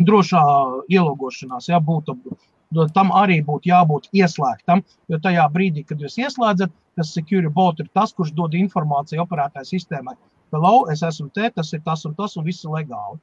drošā 0.00 0.42
ielogošanās, 0.88 1.68
ja 1.68 1.80
būtu 1.84 2.16
tam 2.94 3.10
arī 3.16 3.40
būtu 3.46 3.70
jābūt 3.70 4.10
ieslēgtam. 4.14 4.82
Jo 5.10 5.18
tajā 5.22 5.46
brīdī, 5.52 5.84
kad 5.86 6.00
jūs 6.00 6.18
ieslēdzat, 6.22 6.72
tas 6.96 7.14
security 7.14 7.50
bot 7.54 7.80
ir 7.80 7.88
tas, 7.94 8.12
kurš 8.14 8.32
dod 8.36 8.54
informāciju 8.54 9.24
operētāju 9.24 9.72
sistēmai. 9.72 10.14
Hello, 10.52 10.86
es 10.90 11.02
esmu 11.06 11.30
te, 11.34 11.50
tas 11.54 11.72
ir 11.72 11.82
tas 11.86 12.04
un 12.06 12.14
tas, 12.14 12.36
un 12.36 12.46
viss 12.46 12.64
ir 12.64 12.74
legāli. 12.74 13.18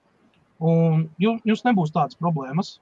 Un 0.60 1.08
jums 1.22 1.64
nebūs 1.64 1.94
tādas 1.96 2.18
problēmas. 2.20 2.78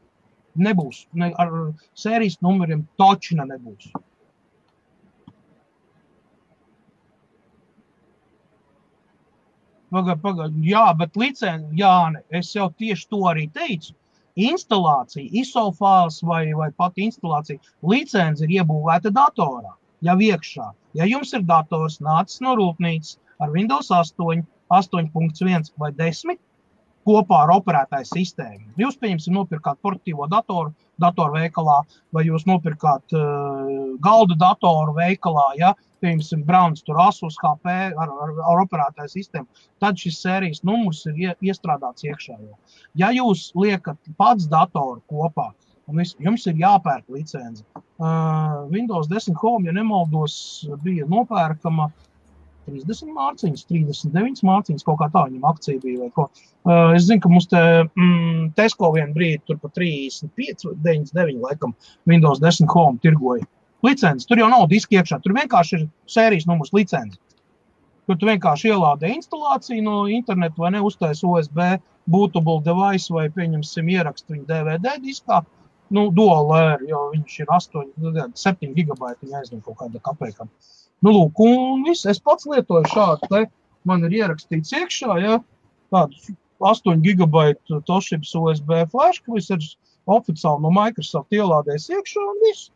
Nebūs. 0.56 1.06
Ne, 1.14 1.34
ar 1.36 1.52
sērijas 2.00 2.40
numuriem 2.46 2.86
točina 2.98 3.46
nebūs. 3.50 3.90
Pagaid, 9.92 10.22
pagaid. 10.24 10.56
Jā, 10.64 10.88
bet 10.98 11.18
licence, 11.20 11.68
Jā, 11.76 12.10
ne, 12.12 12.24
es 12.30 12.54
jau 12.56 12.70
tieši 12.80 13.10
to 13.12 13.22
arī 13.30 13.46
teicu 13.54 13.94
instalācija, 14.36 15.30
isofāls 15.42 16.22
vai, 16.24 16.54
vai 16.54 16.70
pat 16.76 16.98
instalācija 17.00 17.60
licence 17.88 18.44
ir 18.44 18.58
iebūvēta 18.60 19.12
datorā, 19.16 19.76
jau 20.06 20.18
iekšā. 20.30 20.72
Ja 20.96 21.08
jums 21.10 21.34
ir 21.36 21.46
dators 21.48 22.02
nācis 22.04 22.42
no 22.44 22.56
rūpnīcas 22.60 23.18
ar 23.40 23.52
Windows 23.56 23.92
8, 23.92 24.44
8.1 24.72 25.72
vai 25.80 25.92
10 25.96 26.40
kopā 27.06 27.44
ar 27.46 27.54
operētāju 27.54 28.08
sistēmu, 28.10 28.72
jūs, 28.82 28.98
pieņemsim, 28.98 29.36
nopirkāt 29.38 29.78
portatīvo 29.86 30.26
datoru, 30.32 30.74
datoru 31.02 31.38
veikalā, 31.38 31.84
vai 32.16 32.24
jūs 32.26 32.48
nopirkāt 32.50 33.14
uh, 33.14 33.94
galda 34.02 34.38
datoru 34.42 34.96
veikalā, 34.98 35.52
ja, 35.60 35.76
piemēram, 36.04 36.44
Browns, 36.48 36.84
tur 36.86 37.00
Asus, 37.02 37.38
HP 37.42 37.74
ar, 37.96 38.10
ar, 38.10 38.34
ar 38.52 38.64
operētāju 38.64 39.12
sistēmu, 39.14 39.64
tad 39.84 40.00
šis 40.00 40.22
sērijas 40.24 40.64
numurs 40.68 41.04
ir 41.10 41.36
iestrādāts 41.44 42.08
iekšā. 42.08 42.38
Ja 43.00 43.12
jūs 43.16 43.50
liekat 43.56 44.00
pats 44.20 44.50
datoru 44.52 45.02
kopā, 45.12 45.52
un 45.90 46.02
vis, 46.02 46.16
jums 46.24 46.48
ir 46.50 46.58
jāpērk 46.62 47.06
licence, 47.14 47.66
uh, 47.76 48.66
Windows 48.72 49.10
10 49.12 49.38
Home, 49.44 49.70
ja 49.70 49.76
nemaldos, 49.76 50.38
bija 50.84 51.08
nopērkama 51.10 51.92
30 52.66 53.12
mārciņas, 53.14 53.66
39 53.70 54.42
mārciņas, 54.48 54.86
kaut 54.86 54.98
kā 55.02 55.10
tā 55.14 55.28
viņam 55.28 55.46
akcija 55.52 55.82
bija. 55.84 56.10
Uh, 56.18 56.96
es 56.96 57.06
zinu, 57.06 57.22
ka 57.22 57.30
mums 57.30 57.50
te 57.52 57.62
mm, 57.86 58.56
Tesco 58.58 58.90
vienā 58.96 59.14
brīdī 59.14 59.44
tur 59.46 59.60
pa 59.62 59.70
35, 59.76 60.72
99 60.82 61.44
laikam 61.46 61.76
Windows 62.10 62.42
10 62.42 62.72
Home 62.74 63.02
tirgoja 63.04 63.46
licences. 63.86 64.28
Tur 64.30 64.42
jau 64.42 64.50
nav 64.52 64.68
diska 64.72 65.00
iekšā, 65.00 65.22
tur 65.24 65.36
vienkārši 65.38 65.78
ir 65.80 65.86
sērijas 66.12 66.48
numurs 66.50 66.74
licences. 66.76 67.22
Tur 68.06 68.18
tu 68.22 68.28
vienkārši 68.30 68.70
ielādē 68.70 69.10
instalāciju 69.16 69.84
no 69.86 69.96
interneta 70.12 70.62
vai 70.62 70.72
neuztaisa 70.76 71.26
USB 71.26 71.62
bootable 72.12 72.60
device 72.66 73.14
vai, 73.14 73.26
pieņemsim, 73.34 73.90
ierakstu 73.96 74.36
viņu 74.36 74.46
DVD 74.52 74.98
diskā. 75.02 75.42
Nu, 75.94 76.08
dual 76.14 76.50
layer, 76.50 76.82
jo 76.90 77.02
viņš 77.14 77.40
ir 77.42 77.52
8, 77.54 77.90
7 78.42 78.74
gigabaiti, 78.78 79.30
ja 79.30 79.42
aizņem 79.42 79.62
kaut 79.66 79.80
kāda 79.82 80.02
kapēka. 80.06 80.48
Nu, 81.06 81.14
lūk, 81.14 81.42
un 81.46 81.86
viss, 81.86 82.08
es 82.10 82.22
pats 82.22 82.48
lietoju 82.50 82.90
šādu, 82.94 83.30
te 83.30 83.44
man 83.86 84.06
ir 84.08 84.16
ierakstīts 84.22 84.74
iekšā, 84.80 85.18
ja, 85.22 85.40
tādu 85.94 86.38
8 86.66 87.04
gigabaitu 87.06 87.82
Toshiba 87.86 88.26
USB 88.42 88.80
flash, 88.94 89.22
kas 89.26 89.52
ir 89.54 89.70
oficiāli 90.10 90.66
no 90.66 90.74
Microsoft 90.74 91.34
ielādēs 91.34 91.90
iekšā 91.94 92.22
un 92.22 92.42
viss 92.46 92.72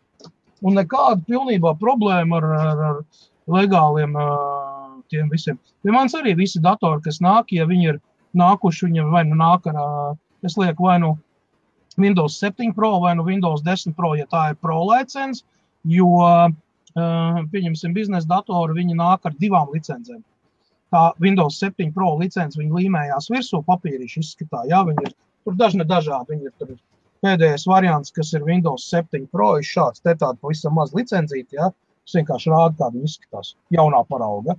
un 0.66 0.78
nekāda 0.80 1.22
pilnībā 1.28 1.76
problēma 1.80 2.40
ar, 2.40 2.48
ar, 2.60 2.84
ar 2.90 3.02
legāliem 3.50 4.16
uh, 4.20 5.00
tiem 5.12 5.30
visiem. 5.32 5.58
Pie 5.84 5.94
manis 5.96 6.16
arī 6.18 6.36
visi 6.38 6.62
datori, 6.64 7.02
kas 7.06 7.22
nāk, 7.24 7.54
ja 7.56 7.68
viņi 7.70 7.92
ir 7.94 8.00
nākuši, 8.38 8.88
viņiem 8.90 9.12
vai 9.14 9.26
nu 9.30 9.40
nāk 9.40 9.68
ar, 9.72 9.80
uh, 9.80 10.16
es 10.46 10.58
lieku 10.60 10.90
vai 10.90 11.00
nu 11.02 11.16
Windows 12.00 12.38
7 12.40 12.74
Pro 12.76 13.00
vai 13.04 13.16
nu 13.18 13.26
Windows 13.28 13.64
10 13.66 13.96
Pro, 13.98 14.14
ja 14.16 14.28
tā 14.30 14.50
ir 14.52 14.60
Pro 14.62 14.82
licences, 14.92 15.46
jo, 15.88 16.10
uh, 16.24 16.50
pieņemsim, 17.54 17.96
biznesa 17.96 18.28
datori, 18.28 18.78
viņi 18.82 18.98
nāk 19.00 19.26
ar 19.28 19.36
divām 19.40 19.72
licencēm. 19.74 20.22
Tā 20.94 21.10
Windows 21.22 21.60
7 21.62 21.92
Pro 21.94 22.16
licence, 22.20 22.58
viņi 22.60 22.84
līmējās 22.84 23.30
virsū, 23.34 23.62
papīrīši 23.68 24.24
izskatā, 24.24 24.64
jā, 24.70 24.82
viņi 24.88 25.06
ir 25.06 25.14
tur 25.46 25.58
dažni 25.60 25.86
dažādi, 25.88 26.36
viņi 26.36 26.50
ir 26.50 26.56
tur 26.58 26.74
Pēdējais 27.26 27.68
variants, 27.68 28.14
kas 28.16 28.32
ir 28.38 28.46
Windows 28.48 28.88
7 28.94 29.28
Pro, 29.34 29.52
ir 29.60 29.68
šāds. 29.68 30.04
Te 30.06 30.16
tāda 30.16 30.38
pavisam 30.40 30.78
maz 30.80 30.96
licencīta, 30.96 31.58
ja? 31.58 31.70
Tas 32.08 32.16
vienkārši 32.22 32.52
rāda, 32.54 32.76
kā 32.80 32.88
viņi 32.94 33.12
izskatās. 33.12 33.54
Jaunā 33.76 34.06
parauga. 34.08 34.56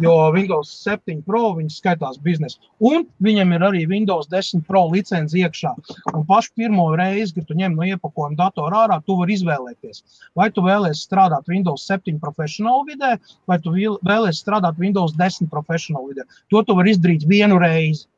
Jo 0.00 0.30
Windows 0.32 0.70
7 0.86 1.20
Pro 1.26 1.50
viņš 1.58 1.74
skaitās 1.82 2.16
biznesa. 2.24 2.56
Un 2.80 3.04
viņam 3.26 3.52
ir 3.52 3.64
arī 3.66 3.82
Windows 3.90 4.30
10 4.32 4.64
Pro 4.68 4.86
licence 4.88 5.36
iekšā. 5.36 5.74
Un 6.14 6.24
pašu 6.28 6.54
pirmo 6.56 6.86
reizi, 6.96 7.34
kad 7.36 7.50
tu 7.50 7.56
ņem 7.58 7.76
no 7.76 7.84
iepakojuma 7.84 8.38
datoru 8.38 8.78
ārā, 8.80 8.98
tu 9.04 9.18
vari 9.20 9.36
izvēlēties. 9.36 10.00
Vai 10.38 10.48
tu 10.50 10.64
vēlēsies 10.64 11.04
strādāt 11.10 11.52
Windows 11.52 11.84
7 11.90 12.16
profesionālu 12.24 12.88
vidē, 12.88 13.18
vai 13.46 13.60
tu 13.60 13.74
vēlēsies 13.76 14.40
strādāt 14.46 14.80
Windows 14.80 15.12
10 15.20 15.52
profesionālu 15.52 16.14
vidē. 16.14 16.24
To 16.48 16.64
tu 16.64 16.78
vari 16.78 16.96
izdarīt 16.96 17.28
vienu 17.28 17.60
reizi. 17.60 18.08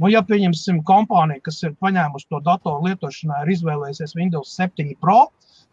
Nu, 0.00 0.08
ja 0.08 0.22
pieņemsim 0.24 0.80
kompāniju, 0.88 1.42
kas 1.44 1.58
ir 1.66 1.74
paņēmusi 1.84 2.30
to 2.32 2.40
datoru 2.44 2.88
lietošanā, 2.88 3.42
ir 3.44 3.52
izvēlējusies 3.52 4.16
Windows 4.16 4.54
7 4.56 4.94
Pro, 5.02 5.26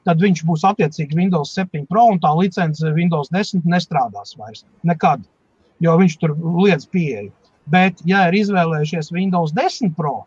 tad 0.08 0.20
viņš 0.24 0.44
būs 0.50 0.66
attiecīgi 0.68 1.16
Windows 1.16 1.54
7 1.56 1.86
Pro 1.88 2.10
un 2.12 2.20
tā 2.24 2.34
licence 2.36 2.92
Windows 2.98 3.32
10 3.32 3.64
nestrādās 3.72 4.36
vairs. 4.40 4.66
Nekad, 4.88 5.24
jo 5.84 5.96
viņš 6.02 6.18
tur 6.20 6.36
liedz 6.66 6.88
pieeju. 6.92 7.32
Bet, 7.72 8.04
ja 8.08 8.26
ir 8.28 8.36
izvēlējušies 8.42 9.14
Windows 9.16 9.56
10 9.56 9.96
Pro, 9.96 10.26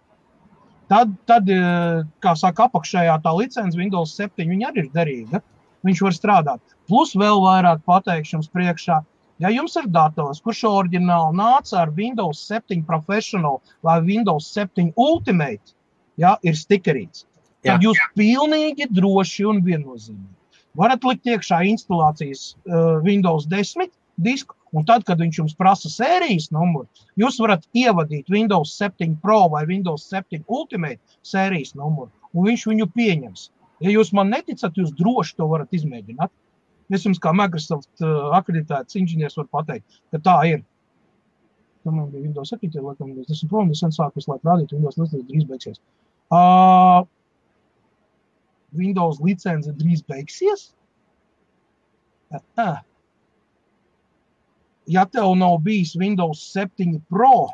tad, 0.93 1.13
tad 1.29 1.53
eh, 1.53 2.01
kā 2.25 2.35
saka, 2.37 2.71
apakšējā 2.71 3.21
tā 3.25 3.37
licence 3.37 3.77
Windows 3.77 4.17
7 4.17 4.49
arī 4.69 4.87
ir 4.87 4.93
derīga. 4.97 5.45
Viņš 5.85 6.01
var 6.05 6.17
strādāt. 6.17 6.75
Plus 6.89 7.15
vēl 7.17 7.41
vairāk 7.41 7.85
pateikšanas 7.89 8.51
priekšā 8.53 8.99
Ja 9.41 9.51
jums 9.53 9.76
ir 9.80 9.86
dators, 9.88 10.43
kurš 10.45 10.64
oriģināli 10.68 11.38
nāca 11.38 11.78
ar 11.82 11.95
Windows 11.97 12.43
7 12.51 12.82
Professional 12.88 13.61
vai 13.86 14.01
Windows 14.05 14.51
7 14.53 14.93
Ultimate, 15.01 15.72
ja, 16.20 16.36
ir 16.45 16.59
stikerīts. 16.59 17.24
Tad 17.64 17.84
jūs 17.84 17.99
pilnīgi 18.16 18.86
droši 18.93 19.49
un 19.49 19.64
viennozīmīgi 19.64 20.41
varat 20.78 21.05
likt 21.07 21.26
iekšā 21.26 21.62
instalācijas 21.70 22.55
uh, 22.68 22.99
Windows 23.05 23.47
10 23.51 23.91
disku, 24.20 24.55
un 24.76 24.84
tad, 24.86 25.05
kad 25.09 25.20
viņš 25.20 25.41
jums 25.41 25.57
prasa 25.59 25.91
sērijas 25.91 26.51
numuru, 26.55 26.86
jūs 27.18 27.41
varat 27.43 27.64
ievadīt 27.76 28.30
Windows 28.30 28.76
7 28.78 29.16
Pro 29.22 29.47
vai 29.53 29.64
Windows 29.68 30.07
7 30.12 30.45
Ultimate 30.47 31.01
sērijas 31.26 31.74
numuru, 31.78 32.11
un 32.34 32.51
viņš 32.51 32.68
viņu 32.70 32.91
pieņems. 32.95 33.49
Ja 33.80 33.93
jūs 33.95 34.12
man 34.12 34.30
neticat, 34.30 34.76
jūs 34.76 34.93
droši 34.97 35.38
to 35.38 35.49
varat 35.49 35.72
izmēģināt. 35.72 36.30
Es 36.91 37.07
jums 37.07 37.20
kā 37.22 37.30
Microsoft 37.36 38.03
uh, 38.03 38.32
akreditēts 38.38 38.99
inženieris 38.99 39.38
varu 39.38 39.51
pateikt, 39.55 40.01
ka 40.11 40.18
tā 40.26 40.36
ir. 40.51 40.64
Tam 41.84 41.97
man 41.97 42.11
bija 42.11 42.26
Windows 42.26 42.51
7, 42.53 42.74
laikam, 42.82 43.14
es 43.22 43.30
esmu 43.36 43.49
prom, 43.53 43.70
es 43.72 43.80
sen 43.80 43.95
sāku 43.95 44.18
visu 44.18 44.32
laiku 44.32 44.51
rādīt, 44.51 44.74
Windows 44.74 44.99
10 44.99 45.22
drīz 45.30 45.47
beigsies. 45.49 45.80
Uh, 46.34 47.07
Windows 48.76 49.20
licence 49.24 49.70
drīz 49.78 50.03
beigsies? 50.11 50.68
Uh, 52.30 52.76
ja 54.91 55.07
tev 55.07 55.32
nav 55.38 55.59
bijis 55.64 55.95
Windows 55.99 56.43
7 56.53 57.01
Pro, 57.09 57.49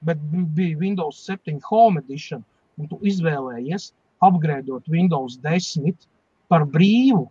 bet 0.00 0.20
bija 0.56 0.78
Windows 0.80 1.20
7 1.28 1.60
Home 1.68 2.00
Edition, 2.00 2.44
un 2.80 2.88
tu 2.88 2.96
izvēlējies 3.04 3.90
apgrēdot 4.24 4.88
Windows 4.88 5.36
10 5.44 6.08
par 6.50 6.66
brīvu 6.66 7.24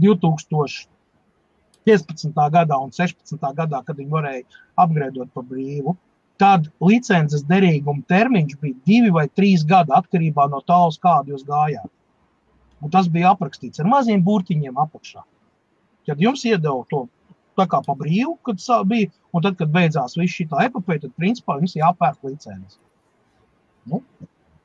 2015. 0.00 0.88
gadā 2.56 2.76
un 2.80 2.90
16. 2.94 3.38
gadā, 3.60 3.78
kad 3.84 3.96
viņi 4.00 4.10
varēja 4.16 4.44
apgrēdot 4.80 5.28
par 5.36 5.44
brīvu, 5.50 5.96
tad 6.40 6.60
licences 6.82 7.44
derīguma 7.46 8.02
termiņš 8.10 8.52
bija 8.62 8.74
divi 8.88 9.10
vai 9.14 9.26
trīs 9.28 9.60
gadi 9.68 9.90
atkarībā 9.94 10.48
no 10.50 10.60
tā, 10.66 10.80
uz 10.88 10.98
kādu 10.98 11.34
jūs 11.34 11.44
gājāt. 11.46 11.90
Un 12.82 12.90
tas 12.92 13.06
bija 13.08 13.30
aprakstīts 13.32 13.80
ar 13.80 13.86
maziem 13.88 14.20
burtiņiem 14.24 14.76
apakšā. 14.82 15.22
Kad 16.04 16.20
jums 16.20 16.42
iedeva 16.44 16.84
to 16.90 17.06
tā 17.58 17.64
kā 17.70 17.78
pa 17.86 17.94
brīvu, 17.96 18.34
kad 18.44 18.56
bija, 18.90 19.10
un 19.32 19.44
tad, 19.44 19.54
kad 19.60 19.70
beidzās 19.72 20.16
viss 20.18 20.34
šī 20.36 20.48
epopeja, 20.66 21.04
tad 21.04 21.14
principā 21.20 21.56
jums 21.60 21.76
jāpērk 21.78 22.18
licences. 22.26 22.80
Nu, 23.88 24.02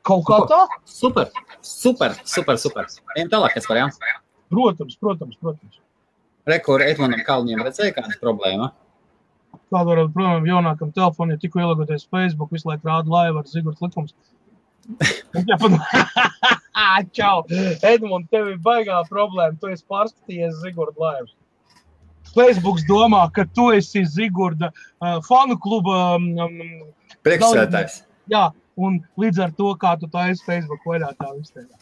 kaut 0.09 0.25
kā 0.27 0.39
tā. 0.49 0.63
Super, 0.89 1.29
super, 1.61 2.17
super. 2.25 2.59
super. 2.59 2.89
Ejam 3.15 3.31
tālāk, 3.31 3.55
kas 3.57 3.69
variants. 3.69 4.01
Protams, 4.49 4.97
protams, 4.97 5.37
protams. 5.39 5.79
Rekur 6.49 6.81
Edmundam 6.81 7.21
Kalniņam 7.27 7.65
redzēja 7.67 7.93
kāda 7.97 8.15
problēma? 8.21 8.71
Kāda 9.69 9.91
var 9.91 9.99
būt 10.01 10.15
problēma 10.15 10.49
jaunākam 10.49 10.93
telefonam, 10.95 11.35
ja 11.35 11.41
tikko 11.41 11.61
ielogoties 11.61 12.07
Facebook, 12.09 12.53
visu 12.55 12.69
laiku 12.69 12.89
rāda 12.89 13.13
laivu 13.13 13.41
ar 13.41 13.49
Zigurds 13.49 13.83
likums. 13.85 14.15
Čau! 17.17 17.35
Edmund, 17.85 18.29
tev 18.33 18.43
ir 18.53 18.57
baigā 18.65 19.03
problēma. 19.09 19.59
Tu 19.61 19.65
esi 19.75 19.85
pārskatījies 19.91 20.57
Zigurda 20.63 21.03
laivas. 21.03 21.35
Facebook 22.33 22.81
domā, 22.89 23.21
ka 23.33 23.45
tu 23.57 23.65
esi 23.75 24.01
Zigurda 24.09 24.71
uh, 24.71 25.19
fanu 25.27 25.55
kluba 25.61 25.95
um, 26.17 26.49
priekšsēdētājs. 27.25 27.95
Jā, 28.29 28.49
un 28.87 28.99
līdz 29.19 29.43
ar 29.45 29.53
to, 29.57 29.73
kā 29.81 29.95
tu 29.99 30.09
taisi 30.11 30.45
Facebook 30.47 30.87
vaļā 30.87 31.11
tā 31.19 31.33
izteikt. 31.39 31.75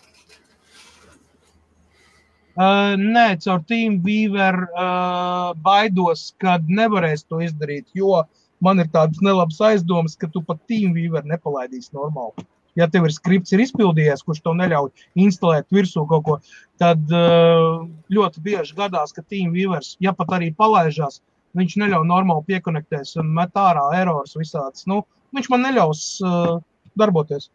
Uh, 2.57 2.95
nē, 2.97 3.27
caur 3.43 3.61
TeamViewer 3.69 4.55
uh, 4.65 5.53
baidos, 5.61 6.31
kad 6.41 6.65
nevarēs 6.65 7.27
to 7.29 7.43
izdarīt, 7.45 7.85
jo 7.93 8.23
man 8.65 8.81
ir 8.81 8.89
tādas 8.89 9.21
nelabas 9.21 9.61
aizdomas, 9.61 10.17
ka 10.17 10.29
tu 10.33 10.41
pat 10.45 10.63
TeamViewer 10.65 11.27
nepalaidīsi 11.29 11.93
normāli 11.93 12.47
ja 12.77 12.87
tev 12.91 13.07
ir 13.07 13.13
skripts 13.15 13.53
ir 13.55 13.63
izpildījies, 13.65 14.23
kurš 14.25 14.43
to 14.45 14.53
neļauj 14.57 14.91
instalēt 15.25 15.67
virsū 15.73 16.05
kaut 16.09 16.25
ko, 16.27 16.37
tad 16.81 17.01
uh, 17.09 17.87
ļoti 18.13 18.43
bieži 18.45 18.77
gadās, 18.77 19.15
ka 19.15 19.25
TeamViewers, 19.25 19.95
ja 20.03 20.13
pat 20.17 20.35
arī 20.37 20.51
palaižās, 20.57 21.21
viņš 21.57 21.77
neļauj 21.81 22.05
normāli 22.09 22.45
piekonektēs 22.51 23.15
un 23.21 23.31
met 23.37 23.57
ārā 23.57 23.87
erors 23.97 24.37
visāds. 24.37 24.85
Nu, 24.89 25.01
viņš 25.35 25.49
man 25.53 25.65
neļaus 25.65 26.03
uh, 26.21 26.57
darboties. 26.99 27.49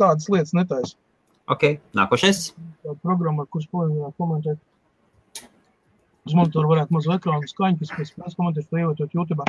Tādas 0.00 0.28
lietas 0.32 0.54
netaisa. 0.56 0.96
Ok, 1.48 1.78
nākošais. 1.96 2.50
Tā 2.82 2.96
programma, 3.04 3.46
kuras 3.46 3.68
palīdzētu 3.70 4.18
komentēt. 4.20 4.62
Uz 6.26 6.34
monitora 6.34 6.72
varētu 6.72 6.96
mazu 6.96 7.12
ekrānu 7.14 7.46
skaņu, 7.46 7.78
kas 7.80 7.92
pēc 7.94 8.12
tam 8.16 8.34
komentēs 8.34 8.66
to 8.66 8.80
ievietot 8.80 9.14
YouTube. 9.14 9.46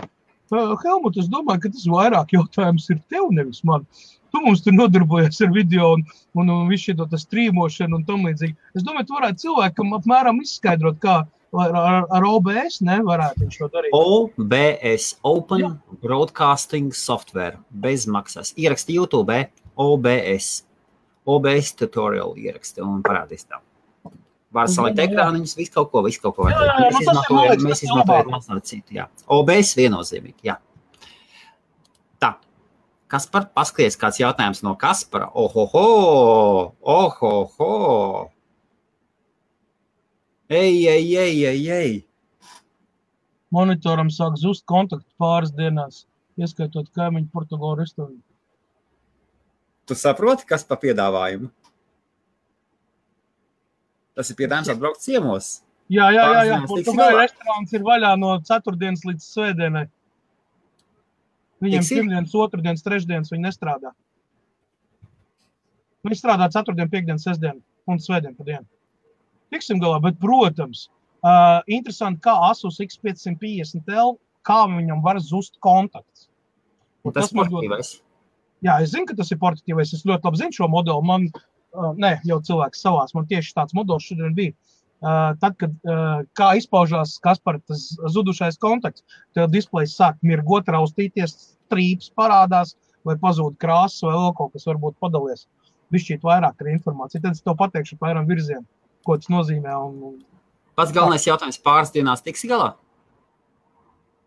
Helmut, 0.52 1.18
es 1.20 1.28
domāju, 1.28 1.64
ka 1.66 1.72
tas 1.74 1.88
vairāk 1.92 2.36
jautājums 2.38 2.86
ir 2.94 3.02
tev, 3.12 3.32
nevis 3.36 3.64
man. 3.68 3.84
Tu 4.32 4.44
mums 4.44 4.62
tur 4.64 4.76
nodarbojies 4.76 5.42
ar 5.44 5.52
video 5.56 5.96
un, 5.98 6.06
un, 6.38 6.52
un 6.54 6.70
visu 6.72 6.94
šo 6.94 7.20
strīmošanu 7.24 7.98
un 7.98 8.06
tam 8.08 8.28
līdzīgi. 8.28 8.56
Es 8.78 8.86
domāju, 8.86 9.10
tu 9.10 9.18
varētu 9.18 9.44
cilvēkam 9.46 9.98
apmēram 9.98 10.40
izskaidrot, 10.44 11.02
kā 11.04 11.18
ar, 11.56 11.76
ar, 11.76 12.06
ar 12.18 12.28
OBS 12.28 12.82
nevarētu 12.86 13.46
viņš 13.46 13.60
to 13.62 13.70
darīt. 13.74 13.96
OBS, 13.96 15.08
Open 15.28 15.64
Jā. 15.64 15.72
Broadcasting 16.04 16.96
Software, 16.96 17.62
bez 17.72 18.08
maksas. 18.10 18.54
Ieraksti 18.60 18.98
YouTube, 18.98 19.40
OBS. 19.76 20.52
OBS 21.28 21.74
tutorial 21.76 22.38
ieraksti 22.40 22.84
un 22.84 23.02
parādīs 23.04 23.48
tev. 23.48 23.64
Var 24.56 24.70
salikt 24.72 25.02
ekrāniņus, 25.04 25.58
visu 25.60 25.74
kaut 25.76 25.90
ko, 25.92 26.02
visu 26.06 26.22
kaut 26.24 26.38
ko. 26.38 26.48
Jā, 26.48 26.56
jā, 26.56 26.68
jā, 26.72 26.86
mēs 26.86 27.02
izmantojam, 27.04 27.66
mēs 27.68 27.84
izmantojam 27.84 28.32
mazliet 28.32 28.70
citu, 28.70 28.96
jā. 28.96 29.10
OBS 29.36 29.74
viennozīmīgi, 29.78 30.48
jā. 30.48 30.56
Tā. 32.24 32.38
Kaspar, 33.12 33.50
paskaties 33.56 34.00
kāds 34.00 34.22
jautājums 34.24 34.64
no 34.64 34.74
Kaspara. 34.80 35.28
Ohoho, 35.36 35.84
ohoho. 36.80 37.74
Ej, 40.48 40.88
ej, 40.88 41.16
ej, 41.20 41.46
ej, 41.46 41.70
ej. 41.76 41.94
Monitoram 43.52 44.08
sāk 44.12 44.38
zust 44.40 44.64
kontaktu 44.68 45.08
pāris 45.20 45.52
dienās, 45.56 46.06
ieskaitot 46.40 46.88
kaimiņu 46.96 47.28
Portugālu 47.34 47.82
restorānu. 47.82 48.22
Tu 49.88 49.96
saproti, 49.96 50.48
kas 50.48 50.64
pa 50.68 50.78
piedāvājumu? 50.80 51.50
Tas 54.16 54.32
ir 54.32 54.40
piedāvājums 54.40 54.72
atbraukt 54.72 55.04
ciemos. 55.04 55.50
Jā, 55.92 56.08
jā, 56.16 56.24
jā. 56.32 56.46
jā. 56.50 56.62
Portugāļu 56.72 57.20
restorāns 57.22 57.76
ir 57.76 57.86
vaļā 57.88 58.14
no 58.20 58.32
ceturtdienas 58.48 59.04
līdz 59.08 59.28
svētdienai. 59.28 59.86
Viņiem 61.64 61.86
pirmdienas, 61.92 62.40
otrdienas, 62.40 62.84
trešdienas 62.86 63.32
viņi 63.34 63.48
nestrādā. 63.50 63.92
Viņi 66.08 66.20
strādā 66.20 66.48
ceturtdien, 66.56 66.88
piekdien, 66.92 67.20
sestdien 67.20 67.60
un 67.88 68.00
svētdien 68.00 68.36
pa 68.38 68.48
dienu. 68.48 68.68
Tiksim 69.54 69.82
galā, 69.84 70.00
bet, 70.04 70.18
protams, 70.22 70.88
uh, 71.24 71.60
interesanti, 71.72 72.22
kā 72.26 72.34
Asus 72.50 72.82
X550L, 72.84 74.18
kā 74.48 74.64
viņam 74.72 75.04
var 75.06 75.20
zust 75.24 75.58
kontakts. 75.64 76.28
Un 77.06 77.16
tas 77.16 77.30
tas 77.30 77.38
man 77.38 77.52
ļoti... 77.52 78.02
Jā, 78.66 78.80
es 78.82 78.92
zinu, 78.94 79.06
ka 79.10 79.16
tas 79.20 79.30
ir 79.32 79.40
portatīvais. 79.42 79.94
Es 79.94 80.06
ļoti 80.08 80.26
labi 80.26 80.40
zinu 80.42 80.56
šo 80.56 80.68
modeli. 80.72 81.06
Man 81.06 81.28
uh, 81.30 81.94
nē, 82.00 82.18
jau 82.28 82.40
cilvēks 82.44 82.82
savās. 82.84 83.14
Man 83.18 83.28
tieši 83.30 83.54
tāds 83.58 83.76
modelis 83.78 84.08
šodien 84.10 84.34
bija. 84.38 84.56
Uh, 84.98 85.36
tad, 85.38 85.54
kad 85.62 85.76
uh, 85.86 86.24
kā 86.38 86.56
izpaužās 86.58 87.20
Kaspar, 87.22 87.60
tas 87.70 87.84
zudušais 88.16 88.58
kontakts, 88.58 89.06
tad 89.38 89.54
displejs 89.54 89.94
sāk 89.94 90.18
mirgot, 90.26 90.72
raustīties, 90.74 91.36
trīps 91.70 92.10
parādās, 92.18 92.74
vai 93.06 93.14
pazūd 93.22 93.60
krāsas, 93.62 94.02
vai 94.08 94.16
vēl 94.16 94.34
kaut 94.40 94.56
kas 94.56 94.66
varbūt 94.68 94.98
padalies. 95.04 95.46
Bišķīt 95.94 96.26
vairāk 96.26 96.64
ar 96.64 96.72
informāciju. 96.74 97.22
Tad 97.24 97.38
es 97.38 97.46
to 97.46 97.54
pateikšu 97.60 98.00
apmēram 98.00 98.26
virzienu, 98.28 98.66
ko 99.08 99.18
tas 99.20 99.32
nozīmē. 99.34 99.78
Un, 99.88 99.96
un... 100.12 100.18
Pats 100.78 100.94
galvenais 100.96 101.26
jautājums 101.28 101.62
pāris 101.64 101.94
dienās 101.96 102.24
tiks 102.26 102.46
galā? 102.50 102.74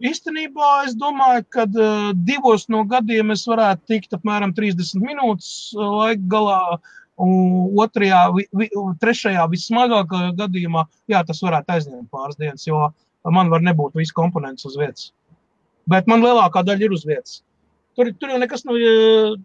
Īstenībā 0.01 0.71
es 0.87 0.95
domāju, 0.97 1.45
ka 1.53 1.67
uh, 1.69 2.11
divos 2.17 2.65
no 2.73 2.87
gadiem 2.89 3.35
es 3.35 3.45
varētu 3.49 3.85
tikt 3.93 4.17
apmēram 4.17 4.55
30 4.57 5.05
minūtes 5.05 5.51
uh, 5.77 5.85
laika 6.01 6.33
galā. 6.39 6.63
Uh, 6.79 6.97
Un 7.21 7.75
otrajā, 7.77 8.21
vi, 8.33 8.47
vi, 8.57 8.67
trešajā 9.03 9.43
vismagākajā 9.53 10.31
gadījumā, 10.39 10.87
jā, 11.11 11.21
tas 11.29 11.43
varētu 11.45 11.75
aizņemt 11.75 12.09
pāris 12.09 12.39
dienas, 12.41 12.65
jo 12.65 12.87
man 13.29 13.51
var 13.53 13.61
nebūt 13.67 13.99
viss 13.99 14.15
komponents 14.17 14.65
uz 14.65 14.79
vietas. 14.81 15.11
Bet 15.91 16.09
man 16.09 16.25
lielākā 16.25 16.63
daļa 16.65 16.87
ir 16.87 16.95
uz 16.97 17.05
vietas. 17.05 17.43
Tur, 17.99 18.09
tur 18.17 18.33
jau 18.33 18.41
nekas 18.41 18.65
nav. 18.65 18.79
No, 18.81 19.37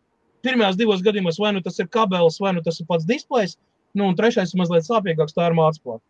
pirmajās 0.46 0.78
divos 0.78 1.02
gadījumos 1.02 1.40
vai 1.42 1.56
nu 1.56 1.62
tas 1.66 1.80
ir 1.82 1.90
kabelis, 1.92 2.38
vai 2.38 2.52
nu 2.54 2.62
tas 2.64 2.78
ir 2.80 2.88
pats 2.88 3.08
displejs. 3.10 3.58
Nu, 3.96 4.10
un 4.12 4.18
trešais 4.20 4.52
ir 4.54 4.60
mazliet 4.60 4.88
sāpīgāks, 4.88 5.36
tā 5.36 5.50
ir 5.50 5.56
mācība. 5.58 6.02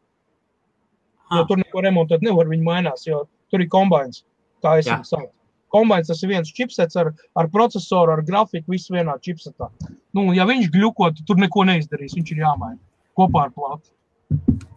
Jo 1.34 1.46
tur 1.50 1.60
neko 1.62 1.82
remontēt 1.86 2.26
nevar, 2.26 2.50
viņi 2.50 2.66
mainās, 2.66 3.06
jo 3.08 3.24
tur 3.54 3.64
ir 3.64 3.70
kombinācija. 3.72 4.26
Kā 4.66 4.78
es 4.82 4.90
viņu 4.90 5.10
saucu. 5.10 5.32
Kombinācijas 5.74 6.14
tas 6.14 6.24
ir 6.24 6.32
viens 6.32 6.52
čipsets 6.56 6.98
ar, 7.02 7.12
ar 7.36 7.50
procesoru, 7.52 8.14
ar 8.16 8.22
grafiku, 8.26 8.72
viss 8.74 8.92
vienā 8.94 9.18
čipsetā. 9.22 9.70
Nu, 10.16 10.30
ja 10.38 10.46
viņš 10.48 10.70
gļuko, 10.74 11.10
tad 11.18 11.26
tur 11.28 11.42
neko 11.42 11.66
neizdarīs. 11.68 12.16
Viņš 12.16 12.32
ir 12.32 12.44
jāmaina 12.46 12.80
kopā 13.18 13.48
ar 13.48 13.56
plātu. 13.56 13.92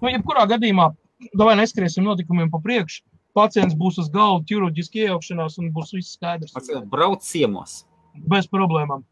Nu, 0.00 0.08
jebkurā 0.10 0.46
gadījumā, 0.50 0.90
vai 1.38 1.54
neskriesim 1.60 2.06
notikumiem 2.06 2.50
pa 2.52 2.60
priekšu, 2.64 3.04
pacients 3.36 3.76
būs 3.78 4.00
uz 4.02 4.10
galda 4.14 4.46
ķirurģiski 4.50 5.04
iejaukšanās 5.06 5.60
un 5.62 5.70
būs 5.74 5.94
viss 5.96 6.16
skaidrs. 6.18 6.56
Brauc 6.90 7.24
ciemos. 7.26 7.82
Bez 8.28 8.50
problēmām. 8.50 9.04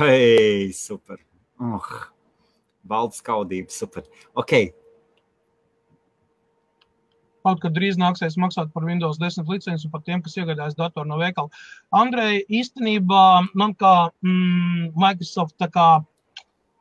Hei, 0.00 0.72
super. 0.72 1.20
Oh, 1.60 1.90
Balts 2.88 3.22
kaudība, 3.24 3.70
super. 3.70 4.06
Ok, 4.38 4.72
Kaut 7.42 7.58
kad 7.62 7.74
drīz 7.74 7.96
nāksies 7.98 8.36
maksāt 8.38 8.70
par 8.74 8.84
Windows 8.86 9.18
10 9.18 9.48
licenci 9.50 9.90
par 9.90 10.04
tiem, 10.06 10.22
kas 10.22 10.36
iegādājas 10.38 10.76
datoru 10.78 11.10
no 11.10 11.18
veikala. 11.18 11.50
Andrei, 11.98 12.44
īstenībā 12.46 13.22
man 13.58 13.74
kā 13.80 13.94
mm, 14.22 14.92
Microsoft 14.94 15.56
tā 15.58 15.66
kā 15.74 15.86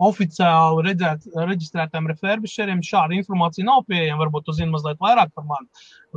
oficiāli 0.02 0.86
redzēt, 0.88 1.26
reģistrētām 1.36 2.10
refurbisheriem 2.12 2.82
šāda 2.86 3.18
informācija 3.18 3.68
nav 3.68 3.84
pieejama. 3.90 4.22
Varbūt 4.24 4.50
jūs 4.50 4.60
zināt 4.60 4.76
mazliet 4.76 5.02
vairāk 5.04 5.34
par 5.36 5.48
mani. 5.50 5.68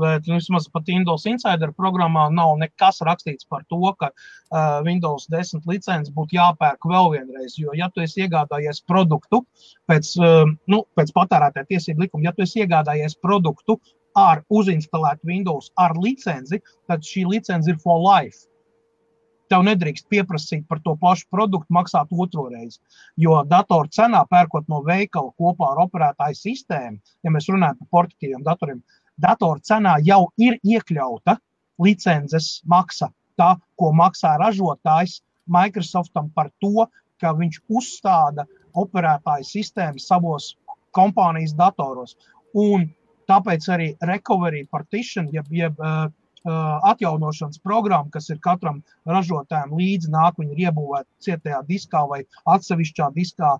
Bet 0.00 0.28
vismaz 0.28 0.66
pat 0.72 0.88
Windows 0.90 1.26
Insider 1.30 1.72
programmā 1.76 2.26
nav 2.34 2.56
nekas 2.62 3.02
rakstīts 3.06 3.48
par 3.50 3.66
to, 3.70 3.80
ka 4.00 4.10
uh, 4.10 4.80
Windows 4.86 5.28
10 5.32 5.68
licences 5.70 6.14
būtu 6.14 6.38
jāpērk 6.38 6.88
vēl 6.90 7.12
vienreiz. 7.16 7.58
Jo, 7.60 7.74
ja 7.78 7.90
tu 7.92 8.02
esi 8.04 8.24
iegādājies 8.24 8.82
produktu 8.88 9.44
pēc, 9.90 10.14
uh, 10.22 10.48
nu, 10.70 10.82
pēc 10.98 11.12
patērētāja 11.14 11.70
tiesību 11.74 12.06
likuma, 12.06 12.28
ja 12.28 12.34
tu 12.34 12.46
esi 12.46 12.64
iegādājies 12.64 13.18
produktu 13.22 13.78
ar 14.18 14.44
uzinstalētu 14.54 15.26
Windows 15.28 15.70
ar 15.80 15.96
licenci, 15.98 16.60
tad 16.88 17.06
šī 17.06 17.26
licence 17.34 17.70
ir 17.70 17.80
for 17.82 18.00
life. 18.02 18.46
Tev 19.52 19.64
nedrīkst 19.66 20.06
pieprasīt 20.12 20.64
par 20.68 20.80
to 20.84 20.94
pašu 21.00 21.26
produktu, 21.32 21.74
maksāt 21.76 22.12
otro 22.24 22.46
reizi. 22.52 22.80
Jo 23.20 23.42
datoru 23.48 23.90
cenā, 23.92 24.22
pērkot 24.30 24.70
no 24.72 24.80
veikala 24.86 25.34
kopā 25.40 25.72
ar 25.72 25.82
operētāju 25.84 26.38
sistēmu, 26.38 27.00
ja 27.24 27.32
mēs 27.34 27.50
runājam 27.52 27.78
par 27.82 27.90
portatīviem 27.98 28.42
datoriem, 28.46 28.80
datoru 29.20 29.60
cenā 29.60 29.98
jau 30.06 30.22
ir 30.40 30.58
iekļauta 30.64 31.36
licences 31.84 32.58
maksa. 32.64 33.10
Tā, 33.36 33.54
ko 33.76 33.92
maksā 33.92 34.36
ražotājs 34.40 35.20
Microsoftam 35.50 36.30
par 36.32 36.48
to, 36.62 36.86
ka 37.20 37.34
viņš 37.36 37.60
uzstāda 37.68 38.46
operētāju 38.80 39.46
sistēmu 39.48 40.00
savos 40.00 40.54
kompānijas 40.94 41.52
datoros. 41.58 42.14
Un 42.54 42.88
Tāpēc 43.30 43.66
arī 43.72 43.86
recovery 44.04 44.64
partition, 44.70 45.28
jeb, 45.32 45.48
jeb 45.52 45.78
uh, 45.80 46.08
atjaunošanas 46.44 47.60
programma, 47.64 48.10
kas 48.12 48.28
ir 48.30 48.40
katram 48.44 48.82
ražotājam 49.08 49.72
līdzi 49.78 50.10
nāk, 50.12 50.36
viņi 50.38 50.52
ir 50.52 50.66
iebūvēti 50.68 51.28
cietajā 51.28 51.62
diskā 51.68 52.04
vai 52.08 52.24
atsevišķā 52.44 53.08
diskā, 53.14 53.56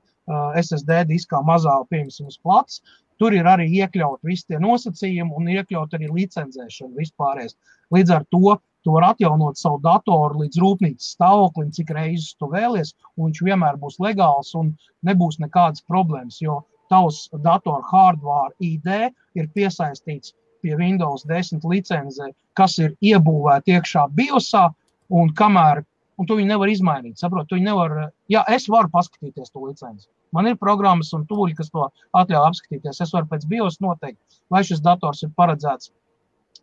SSD 0.61 1.05
diskā, 1.09 1.41
mazā, 1.45 1.79
piemēram, 1.91 2.29
uz 2.29 2.39
plats. 2.41 2.83
Tur 3.21 3.35
ir 3.37 3.47
arī 3.47 3.69
iekļaut 3.79 4.25
visi 4.27 4.49
tie 4.51 4.59
nosacījumi 4.59 5.37
un 5.39 5.49
iekļaut 5.55 5.93
arī 5.95 6.09
licencēšana 6.11 6.97
vispārējais. 6.99 7.57
Līdz 7.95 8.15
ar 8.17 8.25
to 8.33 8.57
tu 8.85 8.93
vari 8.93 9.07
atjaunot 9.13 9.57
savu 9.57 9.79
datoru 9.85 10.43
līdz 10.43 10.61
rūpnīcas 10.61 11.15
stāvoklim, 11.15 11.71
cik 11.73 11.93
reizes 11.95 12.35
tu 12.37 12.51
vēlies, 12.53 12.93
un 13.17 13.31
viņš 13.31 13.43
vienmēr 13.47 13.79
būs 13.81 14.01
legāls 14.03 14.53
un 14.59 14.75
nebūs 15.07 15.39
nekādas 15.41 15.85
problēmas. 15.89 16.41
Jo 16.43 16.65
tavs 16.93 17.29
datora 17.47 17.85
hardware 17.89 18.53
ID 18.61 18.91
ir 19.39 19.49
piesaistīts 19.57 20.35
pie 20.65 20.75
Windows 20.81 21.27
10 21.29 21.65
licencē, 21.71 22.31
kas 22.59 22.79
ir 22.81 22.97
iebūvēta 23.05 23.77
iekšā 23.77 24.09
BIOSā, 24.17 24.69
un 25.15 25.33
kamēr 25.37 25.85
un 26.19 26.29
tu 26.29 26.37
viņu 26.39 26.51
nevar 26.53 26.71
izmainīt. 26.71 27.19
Saprot, 27.21 27.49
tu 27.51 27.59
nevar, 27.61 27.95
jā, 28.31 28.45
es 28.55 28.69
varu 28.71 28.91
paskatīties 28.93 29.53
to 29.53 29.65
licenci. 29.67 30.09
Man 30.35 30.49
ir 30.51 30.59
programmas 30.59 31.13
un 31.17 31.27
tūļi, 31.31 31.57
kas 31.59 31.71
to 31.75 31.89
atļauj 32.19 32.49
apskatīties. 32.51 33.03
Es 33.05 33.13
varu 33.15 33.29
pēc 33.31 33.47
BIOS 33.51 33.81
noteikt, 33.85 34.21
vai 34.51 34.65
šis 34.67 34.83
dators 34.85 35.23
ir 35.27 35.35
paredzēts 35.39 35.93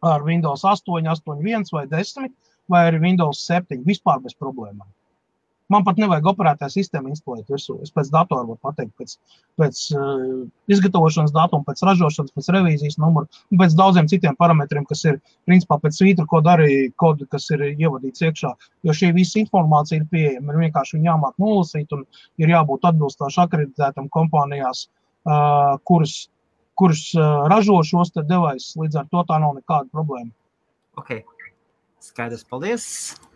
ar 0.07 0.25
Windows 0.25 0.65
8, 0.67 1.05
8.1 1.07 1.75
vai 1.75 1.85
10 1.91 2.31
vai 2.71 2.87
ar 2.89 2.99
Windows 3.03 3.43
7. 3.47 3.83
Vispār 3.87 4.21
bez 4.23 4.35
problēmām. 4.39 4.87
Man 5.71 5.85
pat 5.87 5.99
nevajag 6.01 6.27
operētāju 6.31 6.73
sistēmu 6.73 7.11
instalēt 7.11 7.51
virsū. 7.51 7.77
Es 7.85 7.93
pēc 7.95 8.09
datora 8.11 8.43
varu 8.47 8.59
pateikt, 8.65 8.91
pēc, 8.99 9.13
pēc 9.61 9.79
uh, 9.95 10.41
izgatavošanas 10.71 11.33
datuma, 11.35 11.65
pēc 11.67 11.83
ražošanas, 11.87 12.33
pēc 12.35 12.49
revīzijas 12.55 12.99
numura, 13.01 13.29
pēc 13.61 13.75
daudziem 13.79 14.09
citiem 14.11 14.35
parametriem, 14.39 14.85
kas 14.89 15.05
ir 15.07 15.21
principā 15.49 15.79
pēc 15.81 16.01
svītra 16.01 16.27
koda 16.31 16.57
arī 16.57 16.89
kodu, 16.99 17.27
kas 17.31 17.47
ir 17.55 17.63
ievadīts 17.71 18.25
iekšā. 18.27 18.53
Jo 18.87 18.97
šī 18.97 19.13
visa 19.15 19.39
informācija 19.43 20.01
ir 20.01 20.09
pieejama. 20.11 20.51
Ir 20.51 20.65
vienkārši 20.65 21.01
jāmāk 21.05 21.39
nolasīt 21.41 21.95
un 21.95 22.05
ir 22.41 22.51
jābūt 22.51 22.91
atbilstoši 22.91 23.41
akreditētam 23.45 24.11
kompānijās, 24.11 24.87
uh, 25.23 25.79
kuras, 25.87 26.25
kuras 26.79 27.07
uh, 27.15 27.47
ražo 27.51 27.79
šos 27.87 28.13
devaisus. 28.19 28.75
Līdz 28.81 29.03
ar 29.03 29.11
to 29.11 29.25
tā 29.31 29.39
nav 29.39 29.55
nekāda 29.61 29.87
problēma. 29.93 30.33
Okay. 30.99 31.23
Skaidrs, 32.01 32.43
paldies! 32.49 33.30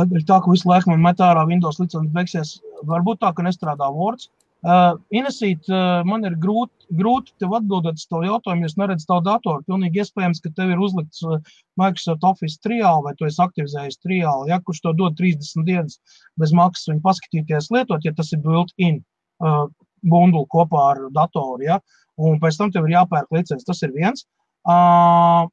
Vai 0.00 0.06
ir 0.16 0.22
tā, 0.24 0.38
ka 0.40 0.48
visu 0.48 0.68
laiku 0.70 0.94
man 0.94 1.02
met 1.04 1.18
ārā 1.20 1.42
Windows 1.48 1.80
licences 1.80 2.12
beigsies? 2.14 2.52
Varbūt 2.88 3.20
tā, 3.20 3.34
ka 3.36 3.44
nestrādā 3.44 3.90
Word. 3.92 4.24
Uh, 4.60 4.96
Inesīt, 5.16 5.68
uh, 5.72 6.02
man 6.04 6.24
ir 6.28 6.34
grūti, 6.40 6.86
grūti 6.96 7.32
tev 7.40 7.54
atbildēt 7.56 8.00
uz 8.00 8.06
to 8.08 8.18
jautājumu, 8.24 8.64
jo 8.64 8.68
es 8.68 8.76
neredzu 8.80 9.06
tavu 9.08 9.24
datoru. 9.24 9.64
Pilnīgi 9.68 10.02
iespējams, 10.02 10.40
ka 10.44 10.52
tev 10.56 10.72
ir 10.74 10.80
uzlikts 10.84 11.22
uh, 11.24 11.38
Microsoft 11.80 12.24
Office 12.28 12.60
triāli 12.64 13.06
vai 13.06 13.14
tu 13.16 13.28
esi 13.28 13.40
aktivizējis 13.44 14.00
triāli, 14.04 14.50
ja, 14.52 14.60
kurš 14.64 14.82
to 14.84 14.92
dod 14.96 15.16
30 15.20 15.64
dienas 15.68 15.96
bez 16.40 16.52
maksas 16.56 16.92
viņu 16.92 17.04
paskatīties 17.06 17.70
lietot, 17.72 18.04
ja 18.04 18.12
tas 18.16 18.34
ir 18.36 18.42
built-in 18.44 19.00
uh, 19.44 19.64
bundle 20.12 20.44
kopā 20.52 20.84
ar 20.94 21.06
datoru, 21.16 21.64
ja, 21.64 21.80
un 22.20 22.36
pēc 22.40 22.60
tam 22.60 22.72
tev 22.72 22.88
ir 22.88 22.98
jāpērk 22.98 23.32
licences. 23.32 23.68
Tas 23.68 23.80
ir 23.84 23.96
viens. 23.96 24.28
Uh, 24.68 25.48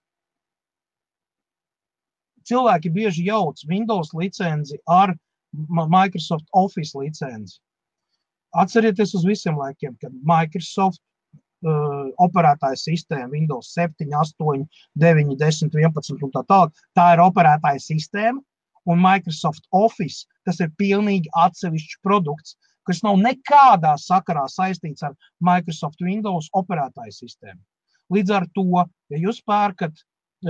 cilvēki 2.47 2.91
bieži 2.93 3.27
jauc 3.27 3.61
Windows 3.69 4.13
licenci 4.17 4.79
ar 4.87 5.15
Microsoft 5.67 6.45
Office 6.53 6.97
licenci. 6.97 7.59
Atcerieties 8.55 9.13
uz 9.17 9.25
visiem 9.27 9.57
laikiem, 9.59 9.95
kad 10.01 10.13
Microsoft 10.25 11.01
uh, 11.65 12.07
operētāja 12.23 12.79
sistēma 12.79 13.31
Windows 13.33 13.73
7, 13.75 14.07
8, 14.13 14.65
9, 15.03 15.35
10, 15.39 15.73
11 15.75 16.23
un 16.23 16.33
tā 16.35 16.43
tālāk. 16.51 16.85
Tā 16.97 17.09
ir 17.15 17.23
operētāja 17.23 17.83
sistēma, 17.83 18.41
un 18.87 19.03
Microsoft 19.03 19.67
Office 19.75 20.25
tas 20.47 20.61
ir 20.63 20.71
pilnīgi 20.79 21.31
atsevišķs 21.35 22.01
produkts, 22.07 22.55
kas 22.87 23.03
nav 23.03 23.19
nekādā 23.19 23.97
sakarā 23.99 24.45
saistīts 24.47 25.03
ar 25.03 25.15
Microsoft 25.43 25.99
Windows 26.03 26.47
operētāju 26.55 27.17
sistēmu. 27.17 27.59
Līdz 28.15 28.31
ar 28.31 28.45
to, 28.55 28.85
ja 29.11 29.19
jūs 29.19 29.41
pērkat 29.43 29.99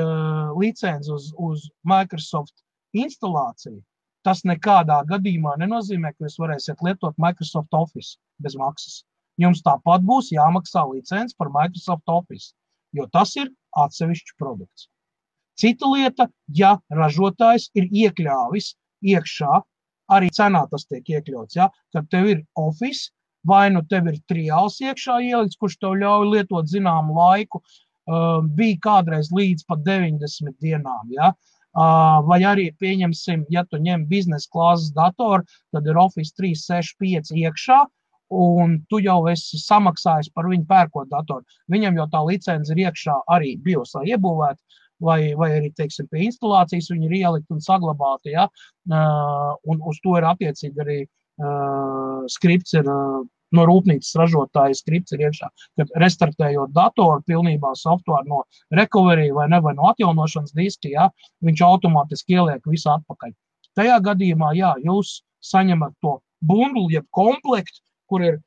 uh, 0.02 0.54
licenci 0.58 1.12
uz, 1.14 1.32
uz 1.38 1.68
Microsoft 1.88 2.54
instalāciju, 2.98 3.82
tas 4.28 4.44
nekādā 4.48 5.02
gadījumā 5.10 5.56
nenozīmē, 5.62 6.14
ka 6.16 6.28
jūs 6.28 6.40
varēsiet 6.42 6.84
lietot 6.84 7.16
Microsoft 7.22 7.74
Office 7.78 8.18
bez 8.44 8.58
maksas. 8.60 9.04
Jums 9.38 9.62
tāpat 9.66 10.04
būs 10.06 10.32
jāmaksā 10.34 10.84
licence 10.90 11.36
par 11.38 11.52
Microsoft 11.54 12.10
Office, 12.10 12.54
jo 12.98 13.06
tas 13.14 13.36
ir 13.38 13.52
atsevišķs 13.78 14.38
produkts. 14.42 14.90
Cita 15.58 15.90
lieta, 15.90 16.28
ja 16.54 16.78
ražotājs 16.94 17.70
ir 17.78 17.90
iekļāvis 17.90 18.74
iekšā, 19.06 19.62
arī 20.14 20.32
cenā 20.34 20.66
tas 20.72 20.86
tiek 20.90 21.06
iekļauts, 21.18 21.58
ja, 21.58 21.70
kad 21.94 22.10
tev 22.14 22.30
ir 22.34 22.44
Office, 22.58 23.12
vai 23.48 23.68
nu 23.74 23.84
tev 23.90 24.10
ir 24.12 24.20
triāls 24.30 24.80
iekšā 24.84 25.20
ielikts, 25.24 25.58
kurš 25.62 25.78
tev 25.82 25.98
ļauj 26.02 26.30
lietot 26.34 26.70
zināmu 26.70 27.16
laiku, 27.18 27.62
uh, 27.62 27.87
bija 28.08 28.80
kādreiz 28.84 29.30
līdz 29.36 29.68
pat 29.68 29.84
90 29.86 30.56
dienām. 30.64 31.12
Ja? 31.12 31.34
Uh, 31.78 32.24
vai 32.26 32.40
arī, 32.48 32.72
pieņemsim, 32.82 33.46
ja 33.54 33.64
tu 33.70 33.78
ņem 33.78 34.08
biznesa 34.10 34.50
klāzes 34.54 34.94
datoru, 34.96 35.44
tad 35.76 35.86
ir 35.86 36.00
Office 36.02 36.34
365 36.40 37.36
iekšā, 37.38 37.84
un 38.34 38.80
tu 38.90 39.00
jau 39.04 39.20
esi 39.30 39.60
samaksājis 39.62 40.32
par 40.34 40.50
viņu 40.50 40.66
pērkot 40.68 41.12
datoru. 41.12 41.46
Viņam 41.72 42.00
jau 42.02 42.08
tā 42.16 42.24
licence 42.26 42.74
ir 42.74 42.82
iekšā 42.88 43.20
arī 43.36 43.54
biosā 43.62 44.02
iebūvēta, 44.10 44.82
vai, 45.06 45.36
vai 45.38 45.52
arī, 45.60 45.70
teiksim, 45.78 46.10
pie 46.10 46.26
instalācijas 46.26 46.90
viņi 46.92 47.12
ir 47.12 47.16
ielikt 47.22 47.54
un 47.54 47.62
saglabāti, 47.62 48.34
ja? 48.34 48.48
uh, 48.90 49.54
un 49.70 49.84
uz 49.86 50.02
to 50.02 50.18
ir 50.18 50.26
attiecīgi 50.32 50.82
arī 50.82 51.00
uh, 51.04 51.12
skripts 52.34 52.74
ir 52.74 52.88
uh, 52.90 53.26
no 53.56 53.66
rūpnīcas 53.68 54.16
ražotāja 54.20 54.76
skripts 54.78 55.16
ir 55.16 55.24
iekšā. 55.28 55.50
Kad 55.80 55.92
restartējot 56.04 56.74
datoru 56.76 57.24
pilnībā 57.28 57.74
software 57.80 58.28
no 58.28 58.44
recovery 58.76 59.30
vai, 59.36 59.48
ne, 59.52 59.62
vai 59.64 59.76
no 59.78 59.88
atjaunošanas 59.92 60.56
diska, 60.58 60.92
ja, 60.92 61.10
viņš 61.46 61.64
automātiski 61.68 62.38
ieliek 62.38 62.68
visu 62.68 62.92
atpakaļ. 62.96 63.36
Tajā 63.78 64.00
gadījumā, 64.04 64.54
jā, 64.58 64.74
jūs 64.84 65.22
saņemat 65.46 65.96
to 66.04 66.18
bundlu, 66.44 66.88
jeb 66.92 67.08
komplektu, 67.16 67.84
kur 68.10 68.26
ir 68.26 68.42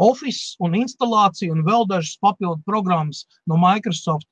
Office 0.00 0.56
un 0.64 0.74
instalācija 0.74 1.54
un 1.54 1.62
vēl 1.66 1.84
dažas 1.86 2.16
papildu 2.22 2.64
programmas 2.66 3.24
no 3.46 3.58
Microsoft, 3.62 4.26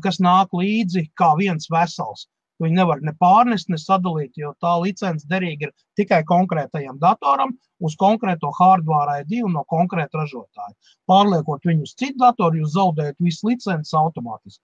kas 0.00 0.20
nāk 0.22 0.54
līdzi 0.56 1.10
kā 1.18 1.34
viens 1.36 1.68
vesels. 1.68 2.24
Viņi 2.62 2.78
nevar 2.78 3.02
ne 3.04 3.12
pārnest, 3.20 3.68
ne 3.68 3.76
sadalīt, 3.80 4.32
jo 4.40 4.54
tā 4.64 4.72
licence 4.80 5.28
derīga 5.28 5.68
ir 5.68 5.72
tikai 5.98 6.22
konkrētajam 6.28 6.96
datoram, 7.02 7.52
uz 7.84 7.96
konkrēto 8.00 8.48
hardware 8.56 9.20
ID 9.22 9.42
un 9.44 9.58
no 9.58 9.64
konkrēta 9.68 10.22
ražotāja. 10.22 10.72
Pārliekot 11.10 11.68
viņu 11.68 11.84
uz 11.84 11.92
citu 11.98 12.22
datoru, 12.22 12.62
jūs 12.62 12.72
zaudējat 12.78 13.20
visu 13.20 13.50
licences 13.50 13.92
automātiski. 13.96 14.62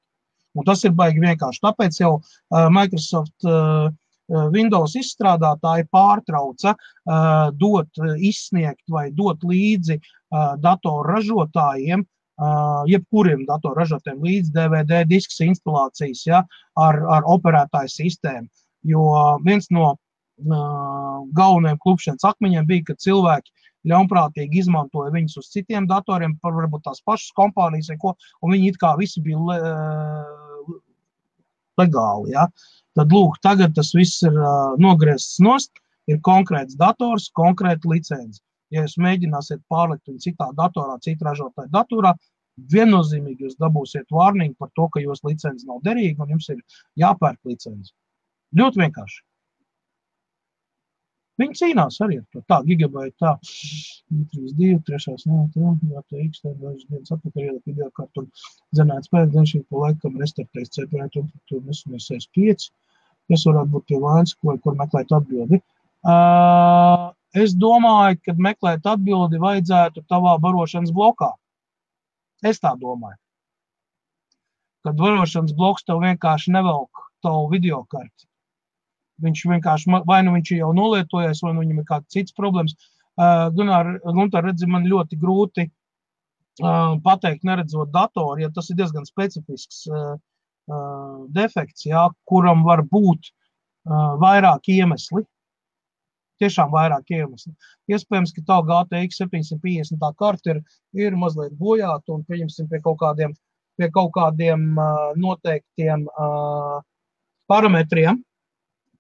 Un 0.57 0.69
tas 0.69 0.85
ir 0.85 0.97
baigi 0.97 1.21
vienkārši. 1.21 1.61
Tāpēc 1.65 2.01
jau 2.01 2.15
uh, 2.21 2.69
Microsoft 2.73 3.49
uh, 3.49 3.93
Windows 4.53 4.95
izstrādātāji 4.97 5.89
pārtrauca 5.93 6.73
uh, 6.73 7.51
dot, 7.53 7.91
izsniegt 8.17 8.85
vai 8.89 9.11
dot 9.13 9.45
līdzi 9.45 9.99
uh, 9.99 10.55
datoru 10.61 11.05
ražotājiem, 11.11 12.05
jebkuriem 12.89 13.45
datoru 13.47 13.77
ražotājiem 13.79 14.23
līdz 14.25 14.53
DVD 14.55 15.03
disks 15.09 15.41
instalācijas 15.45 16.25
ja, 16.27 16.43
ar, 16.81 16.99
ar 17.17 17.27
operētāju 17.29 17.93
sistēmu. 17.93 18.49
Jo 18.89 19.03
viens 19.45 19.69
no 19.71 19.97
galvenajiem 20.43 21.79
klupšanas 21.83 22.25
akmeņiem 22.33 22.67
bija, 22.67 22.87
ka 22.89 22.99
cilvēki 22.99 23.53
ļaunprātīgi 23.91 24.63
izmantoja 24.63 25.13
viņus 25.15 25.39
uz 25.41 25.51
citiem 25.53 25.87
datoriem, 25.91 26.37
varbūt 26.43 26.85
tās 26.87 27.03
pašas 27.05 27.35
kompānijas, 27.37 27.91
ko, 28.01 28.15
un 28.43 28.55
viņi 28.55 28.73
it 28.73 28.79
kā 28.83 28.95
visi 28.99 29.23
bija 29.23 29.39
le, 29.39 29.59
legāli. 31.81 32.33
Ja? 32.35 32.49
Tad, 32.99 33.13
lūk, 33.13 33.39
tagad 33.43 33.75
tas 33.77 33.93
viss 33.97 34.23
ir 34.27 34.35
uh, 34.37 34.75
nogriezts 34.83 35.41
nost, 35.43 35.73
ir 36.11 36.21
konkrēts 36.27 36.79
dators, 36.79 37.31
konkrēta 37.39 37.89
licence. 37.91 38.43
Ja 38.73 38.85
jūs 38.85 38.99
mēģināsiet 39.05 39.63
pārlikt 39.73 40.09
viņu 40.09 40.23
citā 40.27 40.49
datorā, 40.59 40.99
citā 41.05 41.29
ražotāja 41.29 41.71
datorā, 41.73 42.15
viennozīmīgi 42.73 43.47
jūs 43.47 43.59
dabūsiet 43.61 44.13
vārnīgu 44.13 44.57
par 44.61 44.71
to, 44.77 44.89
ka 44.93 45.03
jūsu 45.03 45.29
licence 45.31 45.69
nav 45.69 45.83
derīga 45.87 46.25
un 46.25 46.35
jums 46.35 46.49
ir 46.53 46.63
jāpērk 47.01 47.39
licence. 47.49 47.93
Ļoti 48.59 48.83
vienkārši. 48.85 49.23
Viņi 51.41 51.57
cīnās 51.59 51.97
arī 52.05 52.19
ar 52.21 52.27
to. 52.35 52.43
Tā, 52.51 52.59
gigabaita, 52.69 53.15
tā, 53.23 53.31
32, 54.35 54.83
3, 54.89 55.15
no, 55.31 55.47
tā, 55.55 55.71
jā, 55.95 56.03
tā, 56.13 56.19
x, 56.27 56.43
tā, 56.45 56.53
dažas 56.61 56.85
dienas 56.91 57.15
atpakaļ 57.17 57.47
ielikt 57.47 57.71
video 57.71 57.89
kartu 57.97 58.25
un 58.25 58.29
zenēts 58.79 59.11
pēc, 59.13 59.31
gan 59.33 59.49
šī 59.49 59.63
pa 59.71 59.87
laikam 59.87 60.21
restartēs 60.21 60.75
CPU, 60.77 61.09
tur, 61.15 61.25
tur 61.51 61.65
nesumies 61.65 62.11
65, 62.13 62.69
kas 63.33 63.47
varētu 63.49 63.75
būt 63.75 63.89
pie 63.89 64.03
vainas, 64.05 64.37
ko, 64.37 64.55
kur 64.63 64.77
meklēt 64.79 65.17
atbildi. 65.17 65.63
Uh, 66.03 67.09
es 67.35 67.55
domāju, 67.57 68.19
ka 68.27 68.35
meklēt 68.37 68.87
atbildi 68.89 69.41
vajadzētu 69.43 70.05
tavā 70.11 70.37
barošanas 70.43 70.93
blokā. 70.95 71.33
Es 72.45 72.61
tā 72.63 72.75
domāju. 72.79 73.19
Kad 74.83 74.99
barošanas 74.99 75.55
bloks 75.55 75.87
tev 75.87 76.03
vienkārši 76.03 76.53
nevelk 76.57 77.07
tavu 77.23 77.47
video 77.53 77.85
karti 77.91 78.27
Viņš 79.23 79.45
vienkārši, 79.47 79.93
vai 80.09 80.23
nu 80.27 80.33
viņš 80.35 80.51
jau 80.57 80.73
nolietojies, 80.75 81.43
vai 81.45 81.53
nu 81.55 81.63
viņam 81.63 81.83
ir 81.83 81.87
kāds 81.87 82.11
cits 82.11 82.35
problēmas. 82.35 82.75
Uh, 83.13 83.53
Gunār, 83.55 83.93
Gunār, 84.03 84.43
redzi, 84.49 84.67
man 84.67 84.89
ļoti 84.89 85.19
grūti 85.21 85.67
uh, 85.69 86.97
pateikt, 87.05 87.45
neredzot 87.47 87.93
datoru, 87.95 88.41
ja 88.43 88.51
tas 88.51 88.71
ir 88.73 88.81
diezgan 88.81 89.07
specifisks 89.07 89.85
uh, 89.93 90.17
defekts, 91.37 91.87
jā, 91.87 92.09
kuram 92.29 92.63
var 92.67 92.85
būt 92.87 93.33
vairāk 94.23 94.69
iemesli. 94.71 95.25
Tiešām 96.43 96.73
vairāk 96.75 97.13
iemesli. 97.15 97.53
Iespējams, 97.93 98.33
ka 98.37 98.45
tā 98.49 98.59
GTX 98.69 99.23
750 99.23 100.01
tā 100.03 100.11
karta 100.19 100.55
ir, 100.55 100.61
ir 100.99 101.17
mazliet 101.19 101.55
bojāta 101.59 102.17
un 102.17 102.25
pieņemsim 102.29 102.69
pie 102.71 102.81
kaut 102.83 102.99
kādiem, 103.03 103.37
pie 103.79 103.89
kaut 103.95 104.11
kādiem 104.17 104.73
uh, 104.75 105.13
noteiktiem 105.23 106.09
uh, 106.11 106.81
parametriem, 107.51 108.19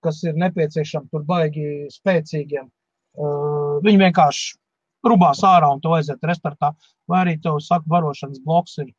kas 0.02 0.22
ir 0.26 0.38
nepieciešami 0.38 1.10
tur 1.10 1.26
baigi 1.26 1.88
spēcīgiem. 1.94 2.70
Uh, 3.12 3.78
viņi 3.84 4.04
vienkārši 4.06 4.58
rubās 5.06 5.42
ārā 5.46 5.68
un 5.74 5.82
to 5.82 5.92
aiziet 5.96 6.22
restartā. 6.26 6.72
Vai 7.10 7.24
arī 7.24 7.36
tev 7.42 7.58
saka, 7.64 7.88
varošanas 7.90 8.42
bloks 8.46 8.78
ir 8.82 8.92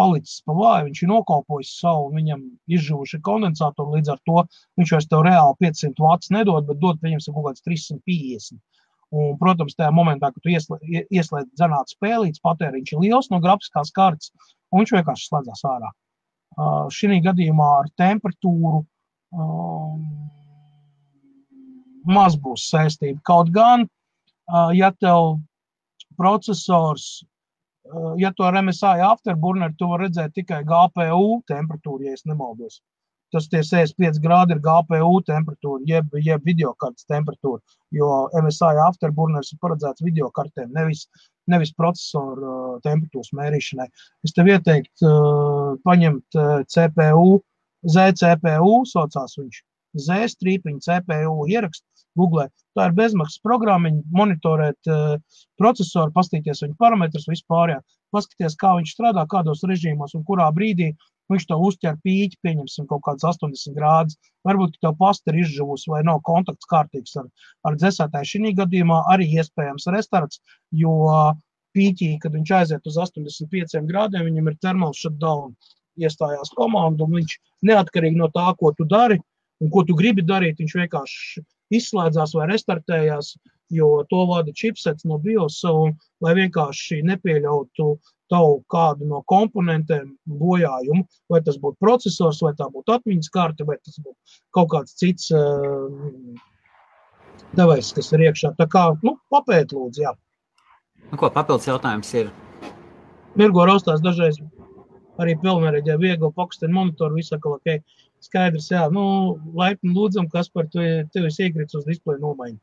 palicis 0.00 0.42
pa 0.46 0.54
vāju, 0.56 0.88
viņš 0.88 1.02
ir 1.02 1.10
nokalpojis 1.10 1.72
savu, 1.80 2.10
viņam 2.14 2.44
izžuvuši 2.76 3.20
kondensatori, 3.26 3.98
līdz 3.98 4.14
ar 4.14 4.22
to 4.28 4.44
viņš 4.80 4.94
vairs 4.96 5.10
tev 5.10 5.24
reāli 5.26 5.58
500 5.64 6.06
vats 6.06 6.32
nedod, 6.34 6.66
bet 6.68 6.80
dod, 6.82 7.00
pieņemsim, 7.02 7.36
kaut 7.36 7.50
kāds 7.50 7.66
350. 7.66 8.60
Un, 9.14 9.34
protams, 9.38 9.76
tajā 9.78 9.92
momentā, 9.94 10.32
kad 10.34 10.42
tu 10.42 10.50
ieslēdz 10.50 11.52
dzenāt 11.54 11.92
spēlītes, 11.92 12.42
patēriņš 12.42 12.94
ir 12.94 13.04
liels 13.04 13.30
no 13.30 13.38
grafiskās 13.44 13.92
kartes, 13.94 14.32
un 14.72 14.82
viņš 14.82 14.94
vienkārši 14.96 15.28
slēdzās 15.28 15.62
ārā. 15.70 15.92
Uh, 16.54 16.86
šī 16.94 17.20
gadījumā 17.22 17.68
ar 17.82 17.90
temperatūru 17.98 18.80
um, 19.34 20.02
maz 22.06 22.36
būs 22.36 22.68
saistība. 22.70 23.20
Kaut 23.26 23.50
gan, 23.54 23.86
ja 24.76 24.90
tev 24.92 25.38
processors, 26.18 27.24
ja 28.18 28.32
tu 28.32 28.44
ar 28.44 28.56
MSI 28.62 29.02
afterburner, 29.04 29.72
tu 29.78 29.88
vari 29.90 30.08
redzēt 30.08 30.34
tikai 30.38 30.62
GPU 30.68 31.40
temperatūru, 31.50 32.04
ja 32.06 32.16
es 32.16 32.24
nemaldos. 32.28 32.80
Tas 33.34 33.48
tie 33.50 33.64
65 33.66 34.20
grādi 34.22 34.54
ir 34.54 34.60
GPU 34.62 35.18
temperatūra, 35.26 35.82
jeb, 35.88 36.12
jeb 36.22 36.44
videokartes 36.46 37.08
temperatūra, 37.10 37.58
jo 37.92 38.10
MSI 38.38 38.78
afterburners 38.86 39.50
ir 39.52 39.58
paredzēts 39.64 40.04
videokartēm, 40.06 40.70
nevis, 40.76 41.08
nevis 41.50 41.74
procesoru 41.74 42.78
temperatūras 42.86 43.32
mērīšanai. 43.34 43.88
Es 44.24 44.36
tev 44.36 44.52
ieteiktu 44.52 45.10
uh, 45.10 45.74
paņemt 45.88 46.38
CPU, 46.70 47.40
ZCPU, 47.90 48.76
saucās 48.88 49.36
viņš, 49.40 49.62
Z 49.94 50.30
strīpiņu 50.32 50.80
CPU 50.82 51.44
ierakstu 51.50 51.86
Google. 52.18 52.48
Tā 52.74 52.88
ir 52.88 52.94
bezmaksas 52.98 53.42
programmiņa, 53.46 54.02
monitorēt 54.20 54.90
uh, 54.90 55.16
procesoru, 55.60 56.12
paskatīties 56.14 56.64
viņa 56.64 56.78
parametrus 56.80 57.28
vispār, 57.30 57.76
jā. 57.76 57.80
paskatīties, 58.14 58.58
kā 58.60 58.74
viņš 58.78 58.94
strādā, 58.96 59.26
kādos 59.30 59.64
režīmos 59.68 60.16
un 60.18 60.24
kurā 60.28 60.50
brīdī 60.54 60.92
viņš 61.32 61.46
to 61.48 61.58
uztver 61.66 61.96
pīķi, 62.04 62.40
pieņemsim 62.44 62.88
kaut 62.90 63.04
kāds 63.06 63.24
80 63.24 63.76
grādus. 63.78 64.18
Varbūt 64.46 64.76
tev 64.82 64.96
pasta 65.00 65.32
ir 65.32 65.40
izžuvusi 65.44 65.90
vai 65.92 66.02
nav 66.06 66.20
kontakts 66.26 66.68
kārtīgs 66.70 67.16
ar, 67.20 67.30
ar 67.64 67.78
dzēsētāju. 67.80 68.30
Šī 68.30 68.54
gadījumā 68.58 69.00
arī 69.12 69.30
iespējams 69.38 69.88
restarts, 69.94 70.42
jo 70.82 70.94
pīķī, 71.74 72.10
kad 72.22 72.36
viņš 72.36 72.52
aiziet 72.58 72.90
uz 72.90 72.98
85 73.00 73.80
grādiem, 73.88 74.28
viņam 74.28 74.50
ir 74.50 74.60
termāls 74.62 75.00
shutdown 75.00 75.54
iestājās 75.98 76.52
komanda, 76.58 77.06
un 77.06 77.18
viņš 77.20 77.38
neatkarīgi 77.70 78.18
no 78.18 78.28
tā, 78.34 78.46
ko 78.58 78.74
tu 78.76 78.86
dari 78.90 79.18
un 79.62 79.70
ko 79.70 79.84
tu 79.86 79.96
gribi 79.98 80.24
darīt, 80.26 80.58
viņš 80.60 80.76
vienkārši 80.80 81.42
izslēdzās 81.78 82.34
vai 82.38 82.48
restartējās, 82.50 83.34
jo 83.74 83.88
to 84.10 84.24
vada 84.30 84.52
chipsets 84.54 85.06
no 85.08 85.18
BIOS, 85.22 85.60
un 85.70 85.94
lai 86.24 86.34
vienkārši 86.38 87.02
nepieļautu 87.10 87.88
tavu 88.32 88.58
kādu 88.72 89.08
no 89.08 89.20
komponentiem 89.30 90.14
bojājumu, 90.40 91.04
vai 91.30 91.40
tas 91.44 91.58
būtu 91.60 91.80
processors, 91.82 92.40
vai 92.44 92.54
tā 92.58 92.68
būtu 92.72 92.96
atmiņas 92.96 93.30
karte, 93.34 93.66
vai 93.68 93.76
tas 93.82 93.98
būtu 94.00 94.40
kaut 94.56 94.70
kāds 94.72 94.96
cits 95.00 95.30
uh, 95.34 95.90
devējs, 97.58 97.92
kas 97.96 98.12
ir 98.14 98.26
iekšā. 98.28 98.54
Tā 98.58 98.68
kā, 98.70 98.86
nu, 99.04 99.16
papēt 99.32 99.74
lūdzu, 99.76 100.06
jā. 100.06 100.14
Nu, 101.10 101.18
ko 101.20 101.30
papildus 101.30 101.68
jautājums 101.68 102.10
ir? 102.16 102.32
Mirgo 103.38 103.66
raustās 103.68 104.02
dažreiz 104.02 104.38
arī 105.22 105.36
pilnvērtīgā 105.42 105.98
viegli 106.00 106.30
pakustēt 106.34 106.72
monitoru, 106.74 107.18
visu 107.18 107.38
kā 107.38 107.54
ok. 107.58 107.76
Skaidrs, 108.24 108.70
jā, 108.72 108.86
nu, 108.92 109.02
laipni 109.56 109.92
lūdzam, 109.92 110.28
kas 110.32 110.48
par 110.48 110.66
to 110.72 110.80
tevi 111.12 111.28
iekrits 111.44 111.74
uz 111.76 111.84
displeja 111.84 112.20
nomaiņu. 112.22 112.58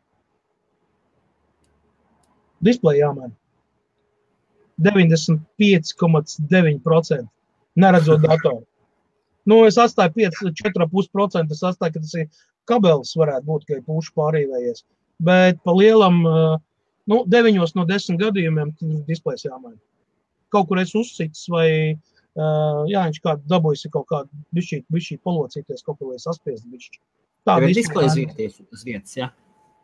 Displeja 2.65 3.05
jāmaina. 3.05 3.35
95,9% 4.81 7.27
neredzot 7.77 8.19
datoru. 8.25 8.65
Nu, 9.45 9.65
es 9.65 9.77
atstāju 9.81 10.29
4,5%. 10.33 11.51
Es 11.53 11.63
atstāju, 11.65 11.93
ka 11.93 11.99
tas 11.99 12.13
ir 12.17 12.27
kabelis, 12.69 13.17
varētu 13.17 13.45
būt, 13.45 13.65
ka 13.67 13.73
ir 13.77 13.83
pušu 13.85 14.11
pārīvējies. 14.17 14.79
Bet 15.21 15.55
pa 15.65 15.71
lielam, 15.77 16.15
nu, 17.09 17.17
9 17.29 17.75
no 17.77 17.83
10 17.89 18.17
gadījumiem 18.21 18.69
displejs 19.09 19.45
jāmaina. 19.45 19.81
Kaut 20.53 20.67
kur 20.69 20.77
es 20.81 20.91
uzsits 20.97 21.41
vai 21.49 21.69
Uh, 22.01 22.10
jā, 22.35 23.05
viņš 23.09 23.21
kādu 23.23 23.47
dabūjis 23.51 23.87
kaut 23.93 24.07
kādu 24.11 24.43
bišķīt, 24.55 24.85
bišķīt 24.93 25.21
polocīties, 25.27 25.83
kaut 25.83 25.99
ko 25.99 26.11
vai 26.11 26.19
saspiest 26.21 26.67
bišķi. 26.71 27.01
Tā 27.47 27.57
ir 27.61 27.73
displeja 27.75 28.11
vietas, 28.15 28.59
uz 28.71 28.83
vietas, 28.85 29.15
jā. 29.17 29.31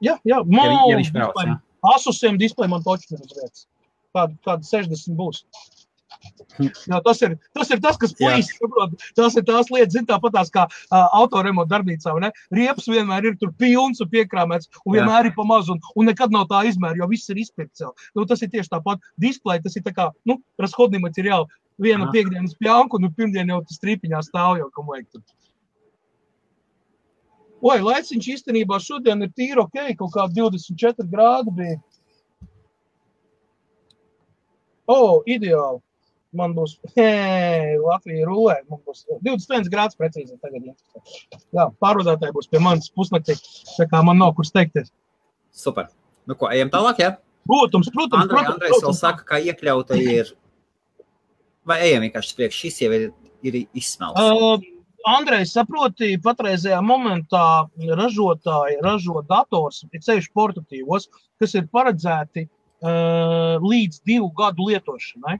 Jā, 0.03 0.19
jā, 0.27 0.43
man 0.45 0.69
ja, 0.69 0.83
ja 0.91 0.99
viņš 0.99 1.09
brauc, 1.15 1.41
jā. 1.41 1.57
Asusiem 1.95 2.37
displeja 2.41 2.69
man 2.73 2.85
toču 2.85 3.15
ir 3.15 3.23
uz 3.23 3.33
vietas. 3.33 3.65
Kāda, 4.15 4.37
kāda 4.45 4.65
60 4.65 5.17
būs. 5.17 5.43
Jā, 6.57 6.99
tas, 7.05 7.19
ir, 7.21 7.35
tas 7.53 7.69
ir 7.73 7.81
tas, 7.83 7.97
kas 8.01 8.13
plīs, 8.17 8.49
saprot, 8.57 8.95
tas 9.17 9.35
ir 9.37 9.43
tās 9.45 9.69
lietas, 9.73 9.93
zin, 9.93 10.07
tāpat 10.09 10.33
tās 10.33 10.49
kā 10.53 10.63
uh, 10.69 10.95
autoremonta 11.19 11.75
darbnīcā, 11.75 12.15
ne? 12.23 12.31
Riepas 12.55 12.87
vienmēr 12.89 13.27
ir 13.29 13.37
tur 13.41 13.51
pilns 13.59 14.01
un 14.01 14.09
piekrāmēts, 14.13 14.71
un 14.85 14.95
vienmēr 14.95 15.27
Jā. 15.27 15.29
ir 15.29 15.35
pa 15.37 15.45
mazu, 15.47 15.75
un, 15.75 15.83
un 15.99 16.09
nekad 16.09 16.33
nav 16.33 16.47
tā 16.49 16.63
izmēra, 16.69 16.97
jo 17.01 17.09
viss 17.11 17.29
ir 17.33 17.43
izpirkts 17.43 17.83
jau. 17.83 17.91
Nu, 18.17 18.25
tas 18.29 18.41
ir 18.41 18.51
tieši 18.53 18.73
tāpat 18.73 19.03
display, 19.21 19.61
tas 19.61 19.77
ir 19.77 19.85
tā 19.85 19.93
kā, 19.93 20.09
nu, 20.29 20.39
rashodnim 20.61 21.05
materiāli, 21.05 21.45
viena 21.81 22.09
piekdienas 22.13 22.55
pjanku, 22.59 22.99
nu, 23.01 23.11
pirmdien 23.13 23.49
jau 23.53 23.61
tas 23.65 23.81
tripiņā 23.81 24.21
stāv 24.25 24.57
jau, 24.61 24.69
kam 24.73 24.87
vajag 24.89 25.09
tur. 25.11 25.25
Oi, 27.57 27.79
laiciņš 27.81 28.29
īstenībā 28.35 28.77
šodien 28.83 29.25
ir 29.25 29.33
tīri 29.33 29.61
ok, 29.63 29.79
kaut 29.97 30.13
kā 30.13 30.27
24 30.29 31.07
grādi 31.09 31.53
bija. 31.57 31.77
O, 34.87 34.95
oh, 34.95 35.15
ideāli. 35.27 35.81
man 36.37 36.53
būs 36.53 36.75
hei, 36.95 37.75
Latvija 37.81 38.27
rulē. 38.29 38.59
Man 38.69 38.79
būs 38.85 39.07
21 39.25 39.71
grāds 39.73 39.97
precīzi 39.97 40.37
tagad. 40.37 40.69
Jā, 41.55 41.69
pārvadātāji 41.81 42.35
būs 42.35 42.49
pie 42.51 42.61
manis 42.61 42.91
pusnaktī. 42.93 43.35
Tā 43.73 43.87
kā 43.89 44.03
man 44.05 44.21
nav 44.21 44.35
kur 44.37 44.45
steigties. 44.45 44.93
Super. 45.51 45.89
Nu 46.29 46.37
ko, 46.37 46.51
ejam 46.53 46.69
tālāk, 46.69 47.01
jā? 47.01 47.15
Protams, 47.47 47.89
protams. 47.89 48.27
Andrej, 48.27 48.37
protams, 48.37 48.53
Andrejs 48.53 48.75
vēl 48.75 48.83
protams. 48.83 49.01
saka, 49.01 49.25
ka 49.25 49.41
iekļauta 49.41 49.97
ir. 49.97 50.35
Vai 51.67 51.81
ejam 51.89 52.05
vienkārši 52.05 52.31
uz 52.31 52.37
priekšu? 52.39 52.59
Šis 52.63 52.81
jau 52.85 52.91
ir, 52.95 53.07
ir 53.45 53.59
izsmelts. 53.75 54.21
Uh, 54.23 54.63
Andrejs 55.07 55.53
saproti, 55.55 56.15
patreizajā 56.23 56.79
momentā 56.83 57.67
ražotāji 57.99 58.79
ražo 58.83 59.21
dators, 59.27 59.83
ir 59.91 60.03
ceļš 60.03 60.31
portatīvos, 60.35 61.07
kas 61.39 61.55
ir 61.55 61.69
paredzēti 61.71 62.47
uh, 62.47 63.55
līdz 63.63 64.01
divu 64.07 64.31
gadu 64.35 64.67
lietošanai. 64.71 65.37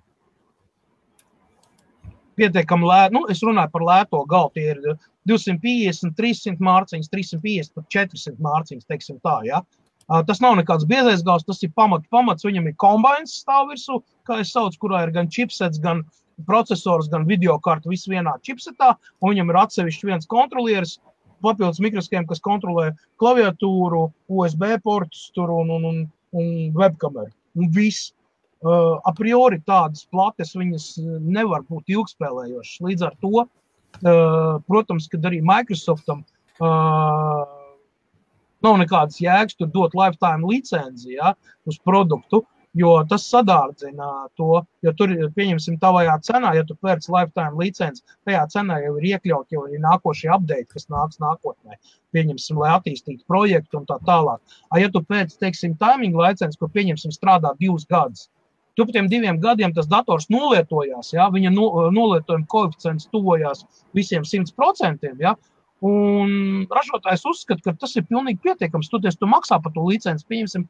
Pietiekami 2.37 2.85
lēti, 2.85 3.15
nu, 3.17 3.25
es 3.33 3.41
runāju 3.43 3.73
par 3.73 3.85
lēto 3.87 4.21
galvu, 4.29 4.53
tie 4.55 4.67
ir 4.75 4.83
250, 5.27 6.13
300 6.15 6.63
mārciņas, 6.63 7.09
350, 7.11 7.73
pat 7.75 7.87
400 7.95 8.37
mārciņas, 8.45 8.87
teiksim 8.87 9.19
tā, 9.25 9.39
ja. 9.47 9.63
Tas 10.07 10.39
nav 10.39 10.55
nekāds 10.55 10.87
biezais 10.87 11.23
gals, 11.27 11.43
tas 11.43 11.59
ir 11.65 11.73
pamat, 11.75 12.05
pamats, 12.13 12.45
viņam 12.47 12.69
ir 12.69 12.77
kombinācijas 12.79 13.41
stāv 13.41 13.73
virsū, 13.73 13.97
kā 14.27 14.39
es 14.39 14.53
saucu, 14.55 14.79
kurā 14.85 15.01
ir 15.03 15.11
gan 15.15 15.27
chipsets, 15.27 15.81
gan 15.83 16.05
processors, 16.47 17.09
gan 17.11 17.25
video 17.27 17.57
karta, 17.59 17.89
viss 17.91 18.07
vienā 18.07 18.37
chipsetā, 18.45 18.93
viņam 19.25 19.51
ir 19.51 19.59
atsevišķi 19.63 20.07
viens 20.07 20.29
kontrolieris, 20.31 20.95
papildus 21.43 21.81
mikroskēma, 21.83 22.27
kas 22.29 22.41
kontrolē 22.43 22.91
klaviatūru, 23.21 24.07
USB 24.31 24.69
portus 24.83 25.27
un, 25.35 25.73
un, 25.75 25.89
un, 25.91 25.99
un 26.37 26.53
webkameru. 26.77 27.33
Un 27.57 27.73
viss. 27.73 28.13
Uh, 28.65 28.97
a 29.05 29.11
priori 29.13 29.59
tādas 29.69 30.07
plates 30.09 30.55
viņas 30.57 30.95
nevar 31.21 31.61
būt 31.67 31.91
ilgspēlējošas. 31.93 32.79
Līdz 32.87 33.03
ar 33.05 33.13
to, 33.21 33.43
uh, 33.43 34.55
protams, 34.65 35.05
kad 35.11 35.27
arī 35.29 35.43
Microsoftam 35.45 36.23
uh, 36.57 37.43
nav 38.67 38.77
nekādas 38.83 39.21
jēgas 39.23 39.57
tur 39.57 39.71
dot 39.73 39.97
lifetime 39.97 40.47
licenci 40.47 41.15
ja, 41.17 41.33
uz 41.67 41.79
produktu, 41.87 42.43
jo 42.77 42.93
tas 43.09 43.25
sadārdzina 43.31 44.09
to. 44.37 44.61
Jo 44.85 44.93
tur, 44.97 45.13
pieņemsim, 45.35 45.79
tavajā 45.81 46.17
cenā, 46.27 46.53
ja 46.57 46.65
tu 46.67 46.77
pērci 46.83 47.11
lifetime 47.13 47.57
licenci, 47.61 48.03
tajā 48.27 48.43
cenā 48.53 48.79
jau 48.83 48.95
ir 48.99 49.09
iekļaut 49.13 49.55
jau 49.55 49.65
arī 49.65 49.81
nākošie 49.83 50.31
update, 50.35 50.69
kas 50.73 50.89
nāks 50.93 51.21
nākotnē. 51.23 51.79
Pieņemsim, 52.15 52.59
lai 52.61 52.73
attīstītu 52.75 53.25
projektu 53.29 53.81
un 53.81 53.87
tā 53.89 53.99
tālāk. 54.07 54.41
A, 54.69 54.81
ja 54.81 54.91
tu 54.93 55.03
pēc, 55.03 55.35
teiksim, 55.41 55.77
timing 55.81 56.17
licenci, 56.17 56.59
ko 56.61 56.69
pieņemsim, 56.73 57.15
strādā 57.15 57.53
divus 57.59 57.87
gadus, 57.89 58.27
tu 58.77 58.85
pa 58.85 58.93
tiem 58.93 59.09
diviem 59.09 59.39
gadiem 59.41 59.73
tas 59.73 59.89
dators 59.89 60.29
nolietojās, 60.29 61.11
ja, 61.15 61.27
viņa 61.33 61.51
no, 61.53 61.67
nolietojuma 61.93 62.45
koeficients 62.51 63.09
tuvojās 63.09 63.65
visiem 63.97 64.25
100%. 64.27 65.15
Ja, 65.23 65.33
Un 65.85 66.63
ražotājs 66.73 67.25
uzskata, 67.29 67.61
ka 67.67 67.75
tas 67.83 67.93
ir 67.99 68.07
pilnīgi 68.09 68.41
pietiekams. 68.45 68.89
Toties 68.89 69.19
tu 69.19 69.29
maksā 69.29 69.59
par 69.61 69.73
to 69.75 69.83
licenci, 69.85 70.25
pieņemsim, 70.31 70.63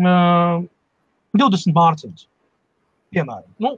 uh, 0.00 0.62
20 1.36 1.76
mārciņas. 1.76 2.24
Piemēram, 3.12 3.50
nu, 3.60 3.74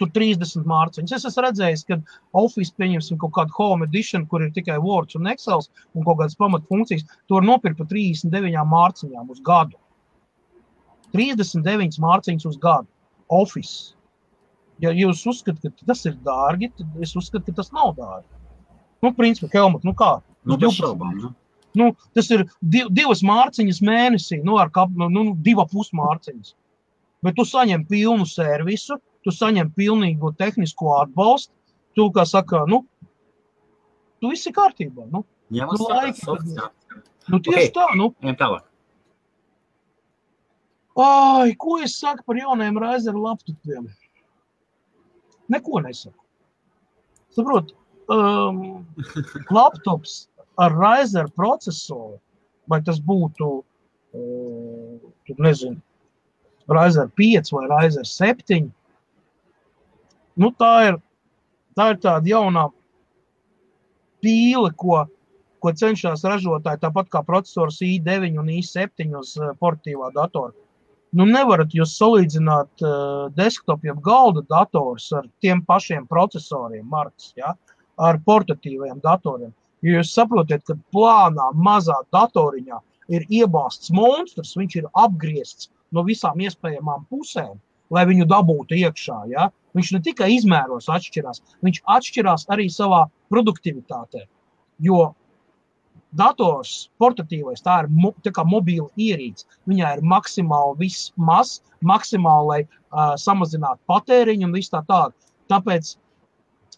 tur 0.00 0.10
30 0.16 0.66
mārciņas. 0.68 1.12
Es 1.18 1.28
esmu 1.28 1.44
redzējis, 1.46 1.84
ka 1.88 2.00
Office, 2.40 2.72
pieņemsim, 2.80 3.20
kaut 3.20 3.34
kādu 3.36 3.54
home 3.58 3.86
edition, 3.86 4.26
kur 4.26 4.42
ir 4.42 4.50
tikai 4.56 4.80
Word 4.82 5.14
un 5.18 5.30
Excel 5.30 5.62
un 5.62 6.06
kaut 6.06 6.18
kādas 6.22 6.38
pamatfunkcijas, 6.40 7.06
to 7.28 7.38
var 7.38 7.46
nopirkt 7.46 7.78
par 7.78 7.90
39 7.92 8.66
mārciņām 8.74 9.30
uz 9.30 9.44
gadu. 9.46 9.78
39 11.14 12.00
mārciņas 12.02 12.50
uz 12.50 12.58
gadu. 12.62 12.90
Office. 13.30 13.94
Ja 14.82 14.90
jūs 14.96 15.22
uzskatāt, 15.28 15.76
ka 15.76 15.92
tas 15.92 16.06
ir 16.08 16.16
dārgi, 16.26 16.70
tad 16.74 17.02
es 17.04 17.14
uzskatu, 17.18 17.50
ka 17.50 17.60
tas 17.60 17.70
nav 17.76 17.92
dārgi. 17.98 18.39
Nu, 19.00 19.12
principā, 19.16 19.48
Helmut, 19.54 19.84
nu 19.86 19.94
kā? 19.96 20.18
Nu, 20.44 20.56
12 20.60 20.76
šaubām. 20.80 21.14
Nu. 21.20 21.32
Nu, 21.78 21.92
tas 22.16 22.26
ir 22.34 22.42
div, 22.60 22.88
divas 22.90 23.22
mārciņas 23.22 23.78
mēnesī, 23.86 24.40
nu, 24.44 24.56
ar 24.58 24.72
kap, 24.74 24.90
nu, 24.98 25.06
nu, 25.12 25.36
divas 25.38 25.70
pusmārciņas. 25.70 26.54
Bet 27.22 27.36
tu 27.38 27.44
saņem 27.46 27.84
pilnu 27.88 28.26
servisu, 28.26 28.98
tu 29.24 29.32
saņem 29.34 29.70
pilnīgu 29.76 30.32
tehnisko 30.40 30.96
atbalstu. 31.02 31.54
Tu, 31.98 32.06
kā 32.14 32.24
saka, 32.26 32.64
nu, 32.70 32.84
tu 34.22 34.30
viss 34.32 34.48
ir 34.48 34.54
kārtībā. 34.56 35.06
Nu, 35.10 35.24
Jā, 35.50 35.66
Nu, 35.66 35.86
laiki, 35.90 36.22
jā. 36.54 36.68
nu 37.28 37.40
tieši 37.42 37.56
Ok. 37.56 37.64
okay. 37.64 37.70
tā, 37.74 37.86
nu. 37.98 38.12
Ejam 38.22 38.36
tālāk. 38.38 38.66
Ai, 41.00 41.54
ko 41.58 41.78
es 41.82 41.96
saku 41.98 42.22
par 42.26 42.38
jauniem 42.38 42.78
Razer 42.78 43.16
laptopiem? 43.18 43.88
Neko 45.50 45.80
nesaku. 45.82 46.22
Saprot, 47.34 47.74
um, 48.10 48.86
laptops 49.50 50.28
ar 50.58 50.74
Razer 50.74 51.30
procesoru, 51.36 52.18
vai 52.68 52.80
tas 52.84 53.00
būtu, 53.00 53.50
uh, 53.62 54.98
tur 55.26 55.44
nezinu, 55.46 55.80
Razer 56.70 57.08
5 57.18 57.54
vai 57.54 57.64
Razer 57.70 58.06
7, 58.06 58.68
nu 60.40 60.52
tā 60.58 60.74
ir, 60.90 61.00
tā 61.78 61.90
ir 61.94 62.02
tāda 62.02 62.34
jaunā 62.34 62.68
pīle, 64.22 64.70
ko, 64.76 65.04
ko 65.62 65.72
cenšas 65.72 66.26
ražotāji, 66.26 66.82
tāpat 66.84 67.08
kā 67.12 67.22
procesors 67.26 67.80
i9 67.84 68.36
un 68.42 68.50
i7 68.58 69.16
uz 69.18 69.36
uh, 69.40 69.54
portīvā 69.62 70.12
datora. 70.16 70.52
Nu, 71.10 71.24
nevarat 71.26 71.72
jūs 71.74 71.96
salīdzināt 71.98 72.84
uh, 72.86 73.26
desktop, 73.34 73.82
jeb 73.82 73.98
galda 74.04 74.44
dators 74.46 75.08
ar 75.16 75.26
tiem 75.42 75.64
pašiem 75.66 76.04
procesoriem, 76.06 76.84
markas, 76.86 77.32
ja, 77.34 77.56
ar 78.00 78.20
portatīviem 78.26 79.00
datoriem. 79.04 79.52
Jo 79.84 79.98
jūs 79.98 80.12
saprotat, 80.16 80.64
ka 80.66 80.76
plānā 80.94 81.50
mazā 81.66 81.96
datoriņā 82.14 82.80
ir 83.16 83.26
iebāzts 83.40 83.92
monstrs, 83.96 84.56
viņš 84.58 84.76
ir 84.80 84.90
apgriezts 85.04 85.70
no 85.94 86.04
visām 86.06 86.40
iespējamām 86.44 87.06
pusēm, 87.10 87.56
lai 87.90 88.04
viņu 88.08 88.28
dabūtu 88.30 88.76
iekšā. 88.78 89.22
Ja? 89.32 89.48
Viņš 89.76 89.94
ne 89.96 90.02
tikai 90.04 90.28
izmēros 90.36 90.90
atšķirās, 90.92 91.42
viņš 91.64 91.80
atšķirās 91.96 92.46
arī 92.52 92.68
savā 92.72 93.06
produktivitātē. 93.32 94.26
Jo 94.84 95.10
dators, 96.16 96.90
portatīvais, 97.00 97.62
tā 97.62 97.84
ir 97.84 97.90
mo, 97.94 98.12
tā 98.24 98.44
mobila 98.46 98.88
ierīce. 98.98 99.46
Viņai 99.70 99.96
ir 99.96 100.06
maksimāli 100.12 100.86
viss 100.86 101.10
mazs, 101.16 101.60
maksimāli, 101.86 102.46
lai 102.50 102.60
uh, 102.66 103.14
samazinātu 103.20 103.80
patēriņu 103.90 104.48
un 104.48 104.56
viss 104.56 104.72
tā 104.72 104.82
tālāk. 104.88 105.14
Tāpēc, 105.50 105.94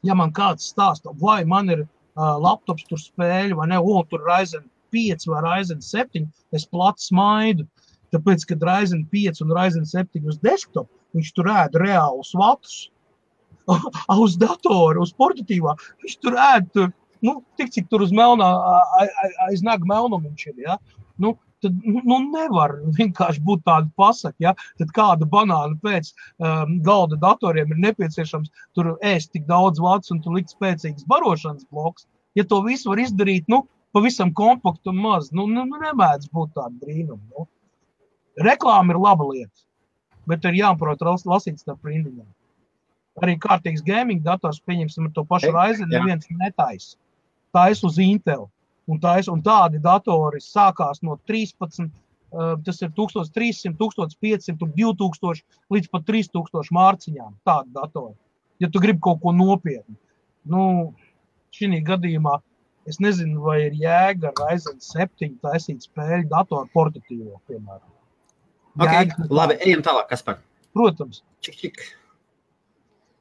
ja 0.07 0.17
man 0.19 0.33
kāds 0.37 0.71
stāsta, 0.73 1.13
vai 1.21 1.43
man 1.49 1.71
ir 1.73 1.85
uh, 1.85 2.37
laptops, 2.43 2.87
tur 2.89 3.01
spēļu, 3.01 3.59
vai 3.61 3.69
ne, 3.73 3.79
o, 3.79 4.03
tur 4.11 4.25
Ryzen 4.27 4.65
5 4.93 5.29
vai 5.31 5.43
Ryzen 5.47 5.83
7, 5.85 6.27
es 6.57 6.67
plats 6.69 7.09
smaidu. 7.11 7.67
Tāpēc, 8.13 8.45
kad 8.51 8.65
Ryzen 8.69 9.07
5 9.13 9.45
un 9.45 9.55
Ryzen 9.57 9.87
7 9.89 10.27
uz 10.29 10.41
desktop, 10.43 10.91
viņš 11.17 11.31
tur 11.37 11.49
ēd 11.53 11.79
reālus 11.81 12.35
vatus. 12.37 12.89
uz 14.25 14.35
datora, 14.41 15.01
uz 15.01 15.15
portatīvā, 15.15 15.77
viņš 16.03 16.19
tur 16.21 16.37
ēd 16.51 16.69
tur, 16.75 16.91
nu, 17.23 17.39
tik 17.61 17.71
cik 17.73 17.87
tur 17.89 18.03
uz 18.03 18.13
melnā, 18.15 18.49
aiz 19.47 19.63
naga 19.65 19.87
melnuma 19.89 20.27
viņš 20.27 20.47
ir. 20.51 20.57
Ja? 20.67 20.79
Nu, 21.23 21.37
tad 21.63 21.85
nu, 21.87 22.19
nevar 22.33 22.75
vienkārši 22.99 23.43
būt 23.47 23.65
tāda 23.69 23.91
pasaka, 23.99 24.37
ja? 24.43 24.55
tad 24.81 24.93
kāda 24.97 25.29
banāna 25.29 25.79
pēc 25.83 26.13
um, 26.13 26.79
galda 26.87 27.19
datoriem 27.23 27.73
ir 27.75 27.83
nepieciešams 27.87 28.51
tur 28.77 28.95
ēst 29.13 29.33
tik 29.33 29.47
daudz 29.51 29.83
vats 29.83 30.13
un 30.15 30.23
tur 30.25 30.37
likt 30.39 30.55
spēcīgs 30.55 31.07
barošanas 31.11 31.69
bloks. 31.71 32.09
Ja 32.39 32.45
to 32.49 32.63
visu 32.65 32.93
var 32.93 33.03
izdarīt, 33.03 33.49
nu, 33.53 33.65
pavisam 33.93 34.33
kompaktu 34.35 34.93
un 34.93 35.01
maz, 35.05 35.33
nu, 35.33 35.47
nu 35.47 35.67
nu, 35.69 35.81
nemēdz 35.83 36.31
būt 36.33 36.55
tāda 36.57 36.73
brīnuma. 36.81 37.23
Nu. 37.37 37.49
Reklāma 38.41 38.95
ir 38.95 39.01
laba 39.01 39.27
lieta, 39.29 39.67
bet 40.29 40.47
ir 40.49 40.63
jāprot 40.63 41.05
lasīt 41.29 41.61
starp 41.61 41.85
rindiņām. 41.85 42.29
Arī 43.21 43.37
kārtīgs 43.37 43.85
gaming 43.85 44.23
dators, 44.25 44.63
pieņemsim, 44.65 45.11
ar 45.11 45.13
to 45.13 45.25
pašu 45.29 45.51
jā. 45.53 45.87
neviens 45.91 46.29
netaisa. 46.31 46.97
Taisa 47.53 47.87
uz 47.87 47.99
Intel. 48.01 48.47
Un, 48.91 48.99
tais, 49.03 49.29
un 49.31 49.43
tādi 49.45 49.79
datori 49.83 50.41
sākās 50.43 51.03
no 51.07 51.15
13, 51.31 51.87
uh, 51.87 52.55
tas 52.67 52.83
ir 52.83 52.91
1300, 52.97 53.77
1500, 53.79 54.67
un 54.67 54.73
2000 54.79 55.45
līdz 55.75 55.91
pat 55.93 56.07
3000 56.09 56.75
mārciņām. 56.79 57.37
Tādi 57.47 57.77
datori. 57.77 58.17
Ja 58.63 58.71
tu 58.71 58.83
gribi 58.83 59.03
kaut 59.03 59.23
ko 59.23 59.33
nopietnu, 59.35 59.95
nu, 60.51 60.65
šī 61.55 61.79
gadījumā 61.87 62.39
es 62.91 62.99
nezinu, 63.03 63.41
vai 63.47 63.59
ir 63.69 63.79
jēga 63.79 64.33
ar 64.33 64.45
Ryzen 64.51 64.79
7 64.83 65.39
taisīt 65.43 65.87
spēļu 65.87 66.29
datoru 66.31 66.71
portatīvo, 66.75 67.39
piemēram. 67.47 67.89
Okay, 68.79 69.07
nekāda. 69.07 69.29
labi, 69.31 69.59
ejam 69.67 69.83
tālāk. 69.85 70.09
Kas 70.11 70.25
par? 70.27 70.41
Protams. 70.73 71.21
Čik, 71.45 71.59
čik. 71.61 71.83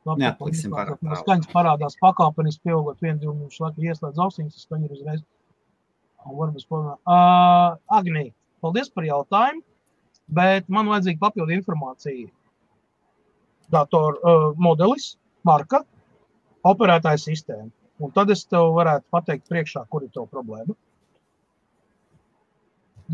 Labi, 0.07 0.23
Neatliksim 0.23 0.71
pārāk 0.73 0.97
no 1.03 1.11
tālu. 1.11 1.21
skaņas 1.21 1.49
parādās 1.51 1.97
pakāpeniski 2.01 2.69
pieaugot 2.69 3.03
vienu, 3.03 3.19
divu 3.21 3.35
minūšu 3.35 3.65
laiku, 3.65 3.83
ieslēdz 3.85 4.17
tas 4.17 4.63
skaņa 4.63 4.87
ir 4.87 4.95
uzreiz. 4.95 5.21
Un 6.27 6.37
varbūt 6.37 6.65
spomē. 6.65 6.95
Uh, 7.09 7.77
Agnī, 7.97 8.27
paldies 8.61 8.91
par 8.93 9.07
jautājumu, 9.07 9.63
bet 10.37 10.69
man 10.69 10.89
vajadzīga 10.91 11.21
papildu 11.23 11.55
informācija. 11.57 12.29
datoru 13.71 14.19
uh, 14.19 14.45
modelis, 14.59 15.15
marka, 15.47 15.85
operētāja 16.67 17.21
sistēma. 17.23 17.69
Un 18.01 18.11
tad 18.11 18.31
es 18.33 18.43
tev 18.49 18.73
varētu 18.75 19.05
pateikt, 19.13 19.47
priekšā, 19.49 19.85
kur 19.89 20.03
ir 20.03 20.11
tā 20.11 20.25
problēma. 20.27 20.75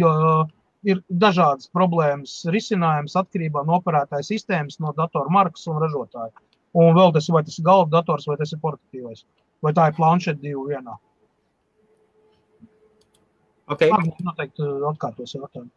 Jo 0.02 0.10
uh, 0.10 0.50
ir 0.88 1.02
dažādas 1.10 1.70
problēmas 1.74 2.40
risinājums 2.54 3.18
atkarībā 3.20 3.64
no 3.68 3.78
operētāja 3.82 4.26
sistēmas, 4.26 4.80
no 4.84 4.94
datora 4.98 5.30
markas 5.34 5.68
un 5.68 5.82
ražotāja. 5.84 6.34
Un 6.78 6.94
vēl 6.98 7.14
tas, 7.16 7.30
vai 7.34 7.44
tas 7.46 7.58
ir 7.60 7.66
galva 7.66 7.90
dators 7.92 8.28
vai 8.30 8.38
tas 8.40 8.54
ir 8.54 8.62
portatīvais. 8.64 9.26
Vai 9.64 9.74
tā 9.78 9.88
ir 9.90 9.98
planšeta 9.98 10.42
divu 10.42 10.68
vienā. 10.70 10.98
Okay. 13.68 13.92
Labi, 13.92 14.14
noteikti 14.24 14.64
atkārtos 14.88 15.34
jautājumu. 15.36 15.70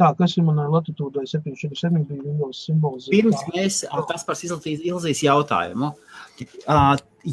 Tā, 0.00 0.08
kas 0.18 0.32
ir 0.38 0.46
manā 0.46 0.64
latitūdē 0.72 1.22
747 1.28 2.06
bija 2.08 2.22
Windows 2.24 2.62
simbols? 2.66 3.08
Pirms 3.12 3.42
mēs 3.52 3.82
tas 4.08 4.24
par 4.26 4.38
Ilzijas 4.40 5.20
jautājumu. 5.22 5.92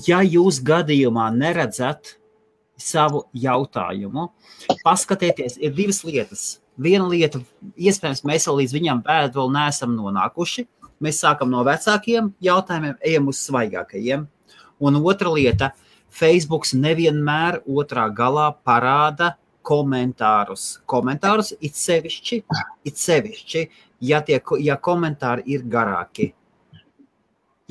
Ja 0.07 0.20
jūs 0.22 0.59
gadījumā 0.68 1.30
neredzat 1.34 2.18
savu 2.82 3.24
jautājumu, 3.38 4.28
paskatieties, 4.84 5.57
ir 5.62 5.74
divas 5.78 6.03
lietas. 6.05 6.45
Viena 6.82 7.07
lieta, 7.09 7.41
iespējams, 7.78 8.24
mēs 8.28 8.47
vēl 8.49 8.62
līdz 8.62 8.76
viņam 8.78 9.03
bēdu 9.05 9.41
vēl 9.41 9.51
neesam 9.53 9.93
nonākuši. 9.95 10.66
Mēs 11.01 11.22
sākam 11.24 11.49
no 11.53 11.64
vecākiem 11.66 12.32
jautājumiem, 12.45 12.97
ejam 13.05 13.30
uz 13.32 13.41
svaigākajiem. 13.47 14.28
Un 14.82 14.97
otra 15.01 15.34
lieta, 15.34 15.72
Facebook 16.12 16.68
nevienmēr 16.74 17.62
otrā 17.70 18.07
galā 18.14 18.51
parāda 18.66 19.36
komentārus. 19.68 20.82
Komentārus 20.89 21.53
it 21.59 21.78
sevišķi, 21.80 22.43
it 22.88 23.01
sevišķi 23.01 23.66
ja, 24.01 24.22
tie, 24.26 24.41
ja 24.59 24.78
komentāri 24.82 25.45
ir 25.53 25.66
garāki. 25.70 26.32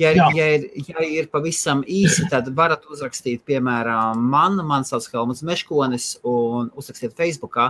Ja, 0.01 0.09
ir, 0.15 0.21
ja, 0.33 0.45
ir, 0.57 0.63
ja 0.87 1.03
ir 1.05 1.27
pavisam 1.29 1.83
īsi, 1.85 2.23
tad 2.31 2.47
varat 2.57 2.87
uzrakstīt, 2.89 3.43
piemēram, 3.45 4.23
man, 4.33 4.57
man 4.65 4.85
sauc 4.87 5.05
Helmuts 5.13 5.43
Meškonis, 5.45 6.15
un 6.25 6.71
uzrakstīt 6.79 7.13
Facebookā. 7.19 7.67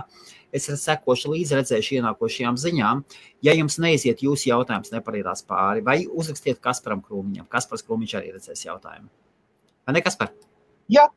Es 0.52 0.70
sekošu 0.80 1.32
līdzi, 1.32 1.58
redzēšu 1.58 1.98
ienākošajām 1.98 2.56
ziņām. 2.60 3.02
Ja 3.44 3.52
jums 3.56 3.76
neiziet 3.80 4.24
jūsu 4.24 4.48
jautājums, 4.48 4.92
neparietās 4.94 5.44
pāri, 5.48 5.84
vai 5.84 5.98
uzrakstiet 6.08 6.60
Kasparam 6.64 7.04
Krūmiņam. 7.04 7.50
Kaspars 7.52 7.84
Krūmiņš 7.84 8.16
arī 8.20 8.32
redzēs 8.38 8.64
jautājumu. 8.64 9.12
Vai 9.84 9.96
ne, 9.98 10.04
Kaspar? 10.04 10.32
Jā, 10.92 11.08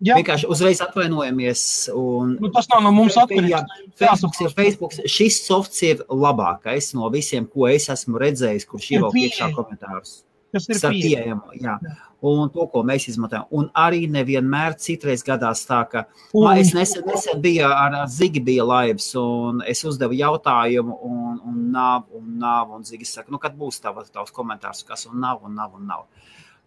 Jā. 0.00 0.16
Vienkārši 0.16 0.48
uzreiz 0.48 0.80
atvainojamies. 0.80 1.62
Un... 1.92 2.32
Nu, 2.40 2.48
tas 2.54 2.68
nav 2.72 2.80
no 2.86 2.92
mums 2.96 3.18
atkarīgs. 3.20 3.74
Facebook 4.00 4.38
ir 4.40 4.54
Facebook. 4.56 4.96
Šis 5.04 5.42
softs 5.44 5.82
ir 5.84 6.00
labākais 6.08 6.94
no 6.96 7.10
visiem, 7.12 7.44
ko 7.50 7.68
es 7.68 7.90
esmu 7.92 8.20
redzējis, 8.22 8.64
kurš 8.70 8.86
ievelk 8.94 9.18
iekšā 9.26 9.50
komentārus. 9.56 10.22
Tas 10.54 10.66
ir 10.72 10.80
pieejams. 10.80 11.98
Un 12.26 12.50
to, 12.52 12.64
ko 12.68 12.82
mēs 12.84 13.06
izmantojam. 13.08 13.46
Un 13.56 13.68
arī 13.76 14.02
nevienmēr 14.12 14.74
citreiz 14.80 15.22
gadās 15.24 15.62
tā, 15.68 15.78
ka 15.88 16.02
un, 16.34 16.44
man, 16.44 16.58
es 16.60 16.74
nesen, 16.76 17.04
nesen 17.08 17.40
biju 17.40 17.68
ar, 17.68 17.96
ar 18.02 18.10
Zigi 18.12 18.42
bija 18.44 18.66
laivs, 18.68 19.06
un 19.16 19.62
es 19.64 19.80
uzdevu 19.88 20.18
jautājumu, 20.18 20.98
un, 21.06 21.38
un 21.48 21.62
nav, 21.72 22.10
un 22.16 22.34
nav, 22.42 22.74
un 22.76 22.84
Zigi 22.84 23.08
saka, 23.08 23.32
nu, 23.32 23.40
kad 23.40 23.56
būs 23.56 23.80
tavs, 23.80 24.12
tavs 24.12 24.36
komentārs, 24.36 24.84
kas 24.88 25.06
un 25.08 25.16
nav, 25.22 25.40
un 25.48 25.56
nav, 25.56 25.72
un 25.80 25.88
nav. 25.88 26.08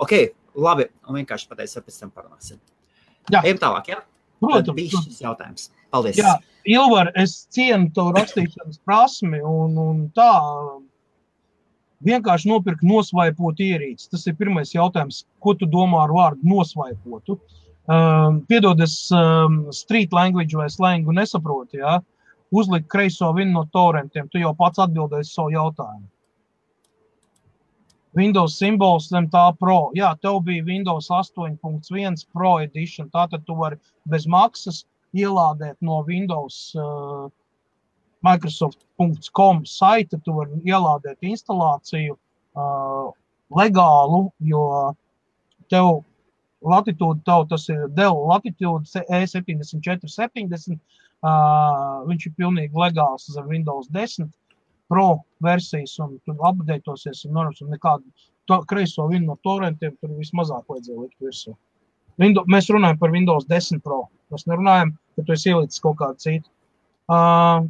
Ok, 0.02 0.16
labi, 0.58 0.90
un 1.06 1.22
vienkārši 1.22 1.52
pateicu, 1.52 1.86
pēc 1.86 2.02
tam 2.02 2.16
parunāsim. 2.16 2.62
Jā. 3.32 3.44
Ejam 3.44 3.62
tālāk. 3.62 3.94
Ja? 3.94 4.02
Protams, 4.44 4.76
bija 4.76 5.04
šis 5.06 5.22
jautājums. 5.24 5.70
Paldies. 5.94 6.18
Jā, 6.20 6.38
Ilvar, 6.74 7.12
es 7.20 7.44
cienu 7.54 7.92
to 7.96 8.10
rakstīšanas 8.16 8.82
prasmi 8.88 9.40
un, 9.46 9.78
un 9.80 10.02
tā 10.18 10.32
vienkārši 12.04 12.50
nopirkt 12.52 12.84
nosvaipot 12.88 13.60
ierīci. 13.64 14.10
Tas 14.12 14.26
ir 14.28 14.38
pirmais 14.40 14.74
jautājums, 14.76 15.24
ko 15.44 15.56
tu 15.60 15.70
domā 15.70 16.04
ar 16.06 16.16
vārdu 16.16 16.50
nosvaipotu. 16.50 17.38
Um, 17.84 18.42
piedod, 18.48 18.80
es 18.84 18.96
um, 19.12 19.66
street 19.76 20.16
language 20.16 20.56
vai 20.56 20.70
slangu 20.72 21.16
nesaprotu, 21.16 21.82
ja? 21.82 22.00
Uzlikt 22.54 22.88
kreiso 22.92 23.32
vienu 23.36 23.58
no 23.58 23.64
torrentiem, 23.74 24.30
tu 24.32 24.40
jau 24.40 24.54
pats 24.56 24.80
atbildēsi 24.84 25.34
savu 25.34 25.52
jautājumu. 25.56 26.08
Windows 28.14 28.58
simbols 28.60 29.08
zem 29.10 29.28
tā 29.34 29.44
Pro. 29.58 29.90
Jā, 29.98 30.14
tev 30.22 30.44
bija 30.46 30.66
Windows 30.68 31.10
8.1 31.10 32.26
Pro 32.34 32.58
edition. 32.62 33.10
Tātad 33.14 33.46
tu 33.48 33.56
vari 33.58 33.80
bez 34.10 34.28
maksas 34.30 34.84
ielādēt 35.18 35.78
no 35.82 36.02
Windows 36.06 36.76
uh, 36.78 37.26
Microsoft.com 38.26 39.64
saita. 39.66 40.20
Tu 40.22 40.36
vari 40.36 40.62
ielādēt 40.70 41.26
instalāciju 41.26 42.14
uh, 42.14 43.10
legālu, 43.58 44.28
jo 44.46 44.64
tev 45.74 46.04
latitūda, 46.64 47.24
tev 47.26 47.48
tas 47.50 47.66
ir 47.74 47.88
Dell 47.98 48.22
latitūda 48.30 49.06
E7470. 49.10 50.78
Uh, 51.24 52.04
viņš 52.10 52.26
ir 52.28 52.34
pilnīgi 52.38 52.76
legāls 52.78 53.30
ar 53.40 53.46
Windows 53.48 53.88
10 53.96 54.28
pro 54.94 55.10
versijas, 55.44 55.98
un 56.00 56.46
apdeitosies, 56.50 57.26
un 57.26 57.38
normas, 57.40 57.62
un 57.66 57.74
nekādu 57.74 58.30
to, 58.46 58.60
kreiso 58.70 59.08
vienu 59.10 59.32
no 59.32 59.38
torrentiem 59.46 59.96
tur 59.98 60.14
vismazāk 60.20 60.68
vajadzēja 60.70 61.00
likt 61.02 61.24
virsū. 61.24 61.56
Windows, 62.22 62.50
mēs 62.52 62.70
runājam 62.70 63.00
par 63.02 63.14
Windows 63.14 63.48
10 63.50 63.82
Pro. 63.86 64.04
Mēs 64.34 64.46
nerunājam, 64.50 64.94
ka 65.16 65.26
tu 65.26 65.34
esi 65.34 65.50
ielicis 65.50 65.82
kaut 65.82 65.98
kādu 66.02 66.22
citu. 66.22 66.50
Uh, 67.10 67.66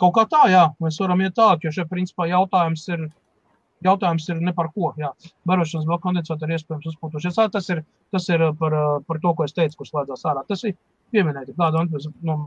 kaut 0.00 0.14
kā 0.16 0.24
tā, 0.30 0.44
jā, 0.52 0.64
mēs 0.82 0.98
varam 1.02 1.22
iet 1.24 1.36
tālāk, 1.36 1.66
jo 1.66 1.72
šeit 1.74 1.90
principā 1.90 2.28
jautājums 2.30 2.86
ir, 2.88 3.04
jautājums 3.84 4.28
ir 4.32 4.40
ne 4.44 4.54
par 4.56 4.70
ko. 4.72 4.94
Jā. 5.00 5.12
Barošanas 5.48 5.88
vēl 5.90 6.00
kondensatori 6.04 6.56
iespējams 6.56 6.88
uzpūtušies. 6.94 7.40
Tas 7.52 7.68
ir, 7.74 7.84
tas 8.14 8.28
ir 8.32 8.46
par, 8.60 8.78
par 9.06 9.20
to, 9.24 9.34
ko 9.34 9.48
es 9.48 9.56
teicu, 9.56 9.82
kur 9.82 9.90
slēdzās 9.90 10.24
ārā. 10.30 10.46
Tas 10.48 10.64
ir 10.64 10.78
pieminēti 11.12 11.56
tādu, 11.58 11.84
nu, 12.24 12.40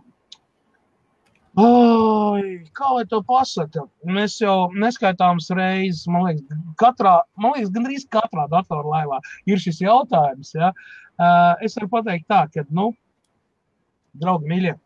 Oi, 1.60 2.62
kā 2.72 2.90
lai 2.96 3.04
to 3.12 3.18
pasaka? 3.28 3.84
Mēs 4.08 4.38
jau 4.40 4.70
neskaitāmas 4.72 5.50
reizes, 5.52 6.06
man 6.08 6.30
liekas, 6.30 6.60
katrā, 6.80 7.18
man 7.36 7.58
liekas, 7.58 7.74
gandrīz 7.76 8.06
katrā 8.08 8.46
datorlaivā 8.54 9.20
ir 9.52 9.60
šis 9.60 9.82
jautājums. 9.84 10.54
Ja? 10.56 10.72
Uh, 11.20 11.60
es 11.60 11.76
varu 11.76 11.90
pateikt 11.92 12.30
tā, 12.32 12.46
ka, 12.54 12.64
nu, 12.72 12.94
draugi 14.16 14.48
mīļie, 14.48 14.78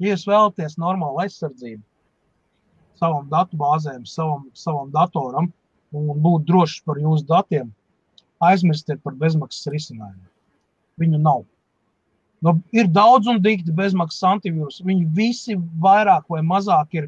ja 0.00 0.14
jūs 0.14 0.24
vēlaties 0.28 0.78
normālu 0.80 1.20
aizsardzību 1.26 1.84
savam 2.96 3.28
datubāzēm, 3.28 4.06
savam, 4.08 4.46
savam 4.56 4.88
datoram 4.94 5.50
un 5.92 6.22
būt 6.24 6.46
drošs 6.48 6.80
par 6.88 6.96
jūsu 7.00 7.28
datiem, 7.28 7.68
aizmirstiet 8.40 9.02
par 9.04 9.12
bezmaksas 9.20 9.68
risinājumu. 9.74 10.24
Viņu 11.00 11.20
nav. 11.20 11.44
Nu, 12.44 12.58
ir 12.76 12.90
daudz 12.92 13.30
un 13.30 13.40
dikti 13.42 13.72
bezmaksas 13.76 14.26
antivīrus. 14.28 14.82
Viņi 14.84 15.06
visi 15.16 15.56
vairāk 15.82 16.26
vai 16.32 16.42
mazāk 16.44 16.98
ir, 16.98 17.06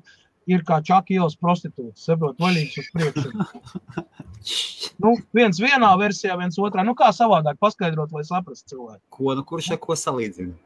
ir 0.49 0.65
kā 0.69 0.81
čaka 0.85 1.13
ielas 1.15 1.37
prostitūts. 1.37 2.07
Saprot, 2.09 2.39
vaļīgs 2.41 2.79
uz 2.81 2.89
priekšu. 2.95 4.07
nu, 5.05 5.17
viens 5.37 5.61
vienā 5.61 5.93
versijā, 6.01 6.39
viens 6.41 6.57
otrā. 6.59 6.87
Nu, 6.87 6.97
kā 6.99 7.11
savādāk 7.15 7.61
paskaidrot, 7.61 8.15
lai 8.17 8.25
saprastu 8.29 8.75
cilvēku. 8.75 9.05
Ko, 9.19 9.35
nu, 9.37 9.45
kurš 9.49 9.75
ar 9.77 9.83
ko 9.85 9.99
salīdzina? 9.99 10.57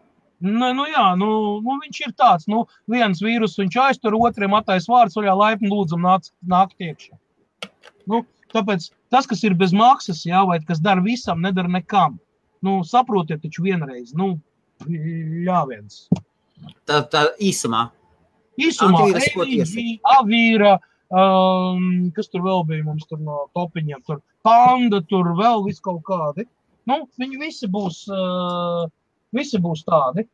Nu, 0.43 0.73
nu, 0.75 0.87
jā, 0.91 1.05
nu, 1.19 1.27
nu, 1.63 1.75
viņš 1.85 1.99
ir 2.03 2.15
tāds, 2.19 2.49
nu, 2.51 2.65
viens 2.91 3.21
vīrus, 3.23 3.61
viņš 3.61 3.77
aiztur, 3.79 4.17
otriem 4.19 4.57
atais 4.59 4.89
vārds, 4.91 5.15
vaļā 5.15 5.37
laipni 5.39 5.71
lūdzam 5.71 6.03
nāc, 6.03 6.33
nākt 6.51 6.83
iekšā. 6.83 7.15
Nu, 8.11 8.25
tāpēc 8.51 8.89
tas, 9.15 9.29
kas 9.31 9.45
ir 9.47 9.55
bez 9.59 9.71
maksas, 9.77 10.25
jā, 10.27 10.43
vai 10.49 10.59
kas 10.67 10.83
dara 10.83 11.05
visam, 11.05 11.39
nedara 11.47 11.71
nekam. 11.71 12.19
Nu, 12.63 12.81
saprotiet 12.87 13.45
taču 13.45 13.63
vienreiz, 13.69 14.11
nu, 14.19 14.33
Jā, 14.89 15.63
viens. 15.69 16.07
Tā, 16.89 17.03
tā 17.11 17.27
īsumā. 17.43 17.87
Īsumā, 18.61 19.07
avīra, 20.19 20.75
um, 21.09 22.11
kas 22.17 22.29
tur 22.29 22.45
vēl 22.45 22.67
bija 22.69 22.85
mums 22.85 23.07
tur 23.09 23.21
no 23.23 23.47
topiņiem, 23.57 24.03
tur 24.07 24.21
panda, 24.45 25.01
tur 25.09 25.33
vēl 25.39 25.65
vis 25.67 25.81
kaut 25.81 26.03
kādi. 26.07 26.47
Nu, 26.89 27.05
viņi 27.21 27.41
visi 27.41 27.69
būs, 27.71 28.05
uh, 28.13 28.85
visi 29.35 29.61
būs 29.63 29.85
tādi. 29.89 30.27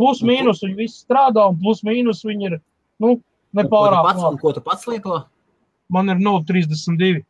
Plus, 0.00 0.20
mīnus 0.26 0.64
viņi 0.64 0.76
visi 0.82 1.04
strādā, 1.04 1.46
un 1.48 1.60
plus, 1.62 1.84
mīnus 1.86 2.24
viņi 2.26 2.50
ir, 2.50 2.58
nu, 3.02 3.14
nepārāk. 3.54 4.02
Ko 4.02 4.10
tu 4.10 4.24
pats, 4.26 4.40
ko 4.42 4.52
tu 4.56 4.64
pats 4.64 4.88
lieto? 4.90 5.20
Man 5.94 6.10
ir 6.10 6.18
Note 6.18 6.50
32. 6.50 7.22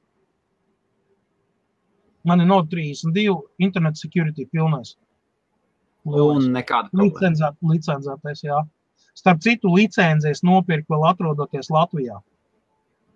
Man 2.25 2.41
ir 2.41 2.49
Note 2.49 2.71
32, 2.73 3.35
internet 3.59 3.99
security 4.01 4.47
pilnais. 4.49 4.95
Un 6.05 6.51
nekāda 6.53 6.93
licenzēt, 7.01 7.57
licencētais, 7.65 8.45
jā. 8.45 8.61
Starp 9.17 9.41
citu, 9.45 9.71
licencijas 9.73 10.43
nopirkt 10.45 10.91
vēl 10.91 11.05
atrodoties 11.09 11.71
Latvijā. 11.73 12.19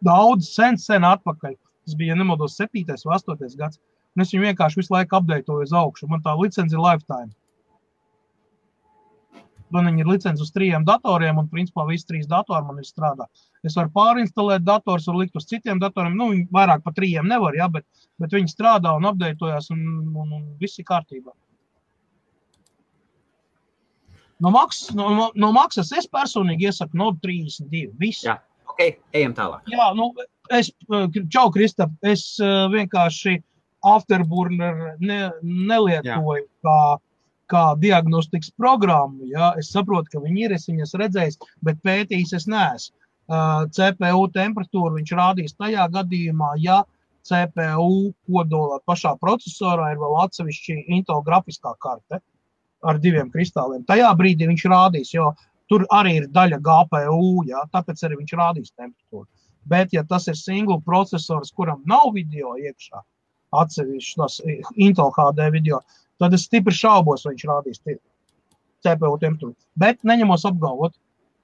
Daudz 0.05 0.53
sen, 0.55 0.79
sen 0.79 1.05
atpakaļ. 1.05 1.57
Tas 1.89 1.97
bija, 1.99 2.15
ja 2.15 2.21
nemaldos, 2.21 2.57
7. 2.61 2.85
vai 2.87 3.19
8. 3.19 3.57
gads. 3.59 3.81
Un 4.17 4.25
es 4.25 4.33
viņu 4.33 4.49
vienkārši 4.49 4.81
visu 4.81 4.95
laiku 4.95 5.19
apdeitoju 5.19 5.67
uz 5.67 5.73
augšu. 5.75 6.09
Man 6.11 6.23
tā 6.25 6.35
licence 6.39 6.75
ir 6.75 6.83
lifetime. 6.83 7.33
Man 9.75 9.99
ir 10.01 10.09
licence 10.09 10.43
uz 10.45 10.53
trījiem 10.55 10.85
datoriem, 10.89 11.41
un 11.41 11.49
principā 11.53 11.85
visi 11.89 12.07
trīs 12.09 12.29
datori 12.31 12.65
man 12.65 12.79
ir 12.81 12.87
strādā. 12.89 13.27
Es 13.67 13.77
varu 13.77 13.91
pārinstalēt 13.95 14.65
dators, 14.65 15.09
varu 15.11 15.25
likt 15.25 15.37
uz 15.37 15.49
citiem 15.51 15.81
datoriem. 15.83 16.17
Nu, 16.17 16.31
vairāk 16.55 16.85
par 16.85 16.95
trījiem 16.97 17.29
nevar, 17.29 17.57
ja, 17.59 17.69
bet, 17.73 17.85
bet 18.21 18.33
viņi 18.37 18.53
strādā 18.53 18.95
un 18.97 19.09
apdeitojās, 19.11 19.69
un, 19.75 19.85
un, 20.15 20.33
un 20.39 20.47
viss 20.63 20.81
ir 20.81 20.89
kārtībā. 20.89 21.35
No 24.39 24.53
maksas, 24.55 24.95
no, 24.95 25.31
no 25.35 25.51
maksas 25.55 25.91
es 25.99 26.07
personīgi 26.11 26.69
iesaku 26.71 26.99
no 26.99 27.11
32. 27.25 27.91
Viss. 27.99 28.23
Jā, 28.27 28.39
ok, 28.71 28.85
ejam 29.19 29.35
tālāk. 29.35 29.67
Jā, 29.73 29.91
nu, 29.99 30.13
es, 30.55 30.71
čau, 31.35 31.49
Kristap, 31.55 31.93
es 32.07 32.31
uh, 32.39 32.69
vienkārši 32.71 33.41
Afterburner 33.87 34.95
ne, 35.03 35.19
nelietoju 35.43 36.45
Jā. 36.45 36.47
kā, 36.65 36.79
kā 37.51 37.65
diagnostikas 37.81 38.53
programmu. 38.61 39.27
Ja? 39.33 39.53
Es 39.61 39.73
saprotu, 39.75 40.13
ka 40.13 40.23
viņi 40.25 40.47
ir, 40.47 40.55
es 40.57 40.69
viņas 40.69 40.97
redzēju, 41.03 41.51
bet 41.65 41.83
pētījis 41.87 42.37
es 42.41 42.49
neesmu. 42.51 42.95
Uh, 43.29 43.67
CPU 43.77 44.23
temperatūru 44.33 44.95
viņš 44.97 45.11
rādīs 45.19 45.57
tajā 45.59 45.85
gadījumā, 45.93 46.55
ja 46.65 46.79
CPU 47.29 48.15
kodola 48.25 48.79
pašā 48.89 49.13
procesorā 49.21 49.91
ir 49.93 50.01
vēl 50.01 50.17
atsevišķi 50.23 50.79
Intel 50.97 51.21
grafiskā 51.27 51.75
karte 51.83 52.23
ar 52.89 53.01
diviem 53.03 53.29
kristāliem. 53.35 53.85
Tajā 53.85 54.09
brīdī 54.17 54.49
viņš 54.49 54.65
rādīs, 54.73 55.13
jo 55.13 55.33
tur 55.69 55.85
arī 55.93 56.15
ir 56.23 56.31
daļa 56.33 56.61
GPU, 56.65 57.45
ja? 57.51 57.67
tāpēc 57.75 58.07
arī 58.07 58.23
viņš 58.23 58.35
rādīs 58.41 58.73
temperatūru. 58.73 59.29
Bet, 59.69 59.93
ja 59.93 60.05
tas 60.09 60.29
ir 60.33 60.37
single 60.39 60.81
processors, 60.81 61.53
kuram 61.53 61.83
nav 61.85 62.15
video 62.15 62.55
iekšā, 62.57 63.03
atsevišķi 63.61 64.21
tas 64.21 64.39
Intel 64.77 65.13
HD 65.13 65.51
video, 65.53 65.83
tad 66.23 66.35
es 66.37 66.47
stipri 66.49 66.75
šaubos, 66.75 67.25
vai 67.27 67.35
viņš 67.35 67.47
rādīs 67.49 67.83
CPU 67.83 69.17
temperatūru. 69.19 69.55
Bet 69.79 70.03
neņemos 70.07 70.47
apgalvot, 70.49 70.95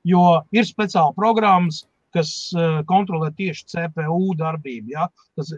jo 0.07 0.25
ir 0.55 0.66
speciāla 0.68 1.14
programmas, 1.16 1.85
kas 2.14 2.31
uh, 2.55 2.83
kontrolē 2.87 3.33
tieši 3.35 3.66
CPU 3.72 4.35
darbību, 4.39 4.95
ja? 4.95 5.09
tas 5.39 5.51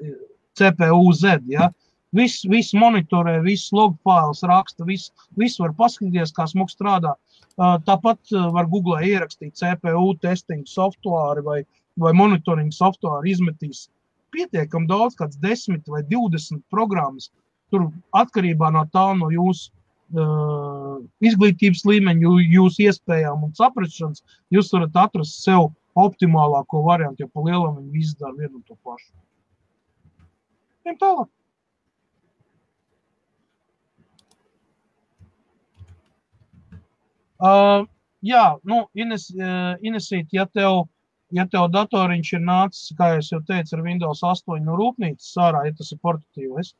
CPU 0.57 1.13
Z. 1.13 1.43
Ja? 1.53 1.71
Viss, 2.17 2.47
viss 2.49 2.73
monitorē, 2.77 3.41
viss 3.45 3.73
log 3.77 3.97
fails 4.07 4.41
raksta, 4.47 4.87
viss, 4.89 5.13
viss 5.37 5.61
var 5.61 5.75
paskatīties, 5.77 6.33
kā 6.37 6.47
smūgi 6.49 6.77
strādā. 6.77 7.13
Uh, 7.57 7.77
tāpat 7.85 8.33
var 8.55 8.69
Google 8.73 9.03
ierakstīt 9.05 9.57
CPU 9.59 10.15
testing 10.23 10.65
software 10.69 11.45
vai, 11.45 11.61
vai 12.01 12.13
monitoring 12.17 12.73
software 12.73 13.29
izmetīs 13.29 13.87
pietiekami 14.33 14.89
daudz, 14.91 15.17
kāds 15.19 15.39
10 15.43 15.85
vai 15.93 16.03
20 16.09 16.63
programmas. 16.73 17.31
Tur 17.73 17.89
atkarībā 18.15 18.71
no 18.75 18.85
tā, 18.95 19.07
no 19.19 19.29
jūsu 19.33 19.73
uh, 20.15 20.99
izglītības 21.25 21.83
līmeņa, 21.89 22.35
jūsu 22.55 22.87
iespējām 22.87 23.47
un 23.49 23.55
saprašanas, 23.59 24.23
jūs 24.55 24.71
varat 24.75 24.99
atrast 25.07 25.43
sev 25.43 25.73
optimālāko 25.99 26.85
variantu, 26.87 27.25
jo 27.25 27.31
pa 27.33 27.47
lielam 27.47 27.79
viņi 27.81 27.95
visi 27.95 28.19
dara 28.21 28.37
vienu 28.37 28.61
un 28.61 28.67
to 28.69 28.77
pašu. 28.87 29.11
Ejam 30.87 31.01
tālāk. 31.01 31.33
Uh, 37.37 37.83
jā, 38.25 38.45
nu, 38.65 38.87
Ines, 38.97 39.27
uh, 39.35 39.75
Inesīt, 39.85 40.31
ja 40.33 40.47
tev 40.47 40.87
ja 41.35 41.45
tev 41.51 41.67
datoriņš 41.75 42.33
ir 42.37 42.43
nācis, 42.47 42.93
kā 42.99 43.17
jau 43.19 43.41
teicu, 43.49 43.75
ar 43.77 43.83
Windows 43.85 44.23
8 44.25 44.63
no 44.65 44.77
rūpnīcas 44.79 45.33
sārā, 45.35 45.65
ja 45.67 45.75
tas 45.77 45.91
ir 45.93 45.99
portatīvs 46.05 46.73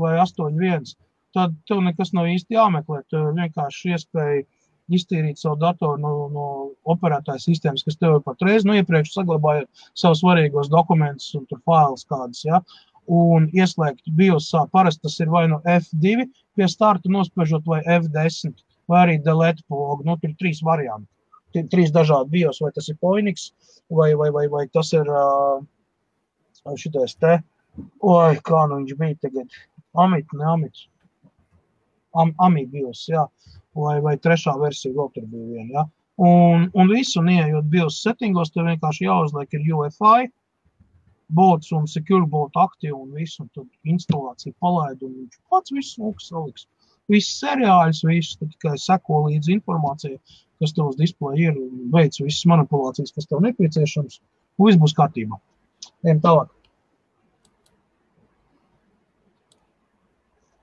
vai 0.00 0.16
8.1, 0.22 0.94
tad 1.36 1.54
tev 1.68 1.82
nekas 1.84 2.12
nav 2.16 2.28
īsti 2.32 2.56
jāmeklē. 2.56 3.02
Tev 3.10 3.30
vienkārši 3.36 3.94
iespēja 3.96 4.42
iztīrīt 4.92 5.40
savu 5.40 5.56
datoru 5.60 6.00
no, 6.02 6.12
no 6.32 6.46
operētāja 6.94 7.40
sistēmas, 7.44 7.84
kas 7.86 7.96
tev 8.00 8.18
ir 8.18 8.24
patreiz, 8.26 8.66
nu, 8.68 8.74
iepriekš 8.76 9.14
saglabājot 9.14 9.86
savus 9.98 10.20
svarīgos 10.24 10.72
dokumentus 10.72 11.30
un 11.38 11.46
failus 11.64 12.04
kādus, 12.10 12.42
ja, 12.44 12.60
un 13.06 13.48
ieslēgt 13.56 14.12
biosā. 14.18 14.66
Parasti 14.74 15.06
tas 15.08 15.16
ir 15.22 15.32
vai 15.32 15.46
no 15.50 15.62
F2 15.64 16.28
pie 16.58 16.68
starta 16.68 17.10
nospiežot 17.10 17.64
vai 17.66 17.80
F10 18.00 18.58
vai 18.90 19.06
arī 19.06 19.16
delete 19.24 19.64
pogu. 19.70 20.04
Nu, 20.04 20.18
tur 20.20 20.34
ir 20.34 20.38
trīs 20.40 20.60
varianti 20.66 21.08
trīs 21.52 21.92
dažādi 21.92 22.30
bios, 22.30 22.60
vai 22.62 22.72
tas 22.72 22.88
ir 22.88 22.96
Poinix, 23.00 23.52
vai, 23.90 24.14
vai, 24.14 24.30
vai, 24.30 24.46
vai 24.48 24.66
tas 24.72 24.92
ir 24.92 25.08
uh, 25.08 25.60
šitais 26.78 27.16
te, 27.20 27.40
oi, 28.00 28.38
kā 28.44 28.64
nu 28.68 28.80
viņš 28.80 28.96
bija 28.98 29.18
tagad, 29.20 29.58
Amit, 29.94 30.28
ne 30.32 30.44
Amit, 30.48 30.86
Am, 32.14 32.34
Ami 32.38 32.66
bios, 32.68 33.06
jā, 33.08 33.24
vai, 33.76 33.98
vai 34.04 34.16
trešā 34.20 34.54
versija 34.60 34.94
vēl 34.96 35.10
tur 35.14 35.26
bija 35.28 35.48
viena, 35.56 35.72
jā. 35.78 35.88
Un, 36.22 36.68
un 36.76 36.90
visu, 36.92 37.20
un 37.22 37.30
ieejot 37.32 37.68
bios 37.72 38.02
settingos, 38.04 38.52
tev 38.52 38.68
vienkārši 38.68 39.06
jāuzliek 39.06 39.56
ir 39.56 39.68
UFI, 39.74 40.28
bots 41.32 41.72
un 41.72 41.88
secure 41.88 42.26
bot 42.28 42.56
aktīvi 42.60 42.92
un 42.92 43.12
visu, 43.16 43.42
un 43.44 43.50
tad 43.56 43.92
instalācija 43.94 44.54
palaid, 44.60 45.00
un 45.02 45.14
viņš 45.22 45.40
pats 45.50 45.72
visu 45.72 46.04
lūks 46.04 46.28
saliks. 46.28 46.66
Viss 47.10 47.38
seriāls, 47.40 48.02
viss 48.06 48.38
tikai 48.40 48.76
seko 48.78 49.24
līdz 49.26 49.50
informācijai, 49.56 50.20
kas 50.62 50.76
tev 50.76 50.92
uz 50.92 50.98
displeja 51.00 51.50
ir, 51.50 51.60
veic 51.94 52.20
visas 52.20 52.44
manipulācijas, 52.52 53.14
kas 53.16 53.28
tev 53.30 53.42
nepieciešams, 53.46 54.20
un 54.58 54.68
viss 54.68 54.80
būs 54.84 54.94
kārtībā. 54.98 55.40
Ejam 56.04 56.20
tālāk. 56.22 56.52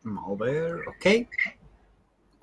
Malware, 0.08 0.80
ok. 0.90 1.06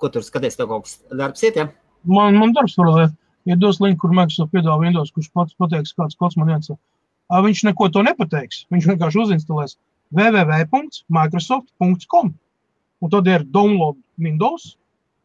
Ko 0.00 0.06
tur 0.12 0.22
skaties, 0.26 0.56
tev 0.58 0.66
kaut 0.72 0.82
kas 0.86 0.94
darbs 1.12 1.42
iet, 1.46 1.56
ja? 1.56 1.66
Man, 2.04 2.32
man 2.40 2.50
darbs 2.56 2.74
paralēli. 2.78 3.12
Ja 3.46 3.54
dos 3.58 3.80
linku, 3.80 4.00
kur 4.02 4.12
Microsoft 4.14 4.52
piedāvā 4.52 4.78
Windows, 4.82 5.14
kurš 5.14 5.28
pats 5.34 5.54
pateiks, 5.60 5.96
kāds 5.96 6.18
kods 6.18 6.36
man 6.40 6.50
iensa. 6.54 6.74
Viņš 7.30 7.60
neko 7.68 7.84
to 7.94 8.00
nepateiks. 8.06 8.56
Viņš 8.74 8.84
vienkārši 8.90 9.18
uzinstalēs 9.22 9.72
www.microsoft.com 10.14 12.26
un 13.00 13.10
tad 13.10 13.28
ir 13.28 13.44
download 13.52 13.96
Windows, 14.18 14.76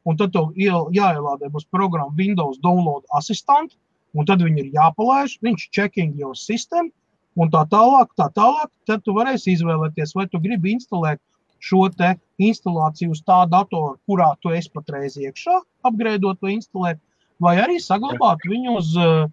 un 0.06 0.18
tad 0.18 0.34
tev 0.36 0.52
jāielādē 0.58 1.52
būs 1.54 1.68
programma 1.72 2.14
Windows 2.18 2.60
Download 2.64 3.06
Assistant, 3.18 3.76
un 4.18 4.28
tad 4.28 4.44
viņi 4.44 4.66
ir 4.66 4.74
jāpalaiž, 4.76 5.38
viņš 5.46 5.70
checking 5.72 6.18
your 6.20 6.36
system, 6.36 6.92
un 7.40 7.52
tā 7.54 7.64
tālāk, 7.72 8.12
tā 8.20 8.28
tālāk, 8.36 8.72
tad 8.90 9.06
tu 9.06 9.16
varēsi 9.16 9.56
izvēlēties, 9.56 10.16
vai 10.18 10.28
tu 10.28 10.42
gribi 10.44 10.76
instalēt 10.76 11.22
šo 11.62 11.86
te 11.98 12.16
instalāciju 12.42 13.16
uz 13.16 13.22
tā 13.28 13.44
datora, 13.50 13.96
kurā 14.10 14.32
tu 14.42 14.54
esi 14.56 14.72
patreiz 14.74 15.18
iekšā, 15.22 15.58
apgrēdot 15.88 16.42
vai 16.42 16.56
instalēt, 16.58 17.02
vai 17.42 17.58
arī 17.62 17.80
saglabāt 17.82 18.46
viņu 18.50 18.78
uz 18.80 18.94
uh, 19.00 19.26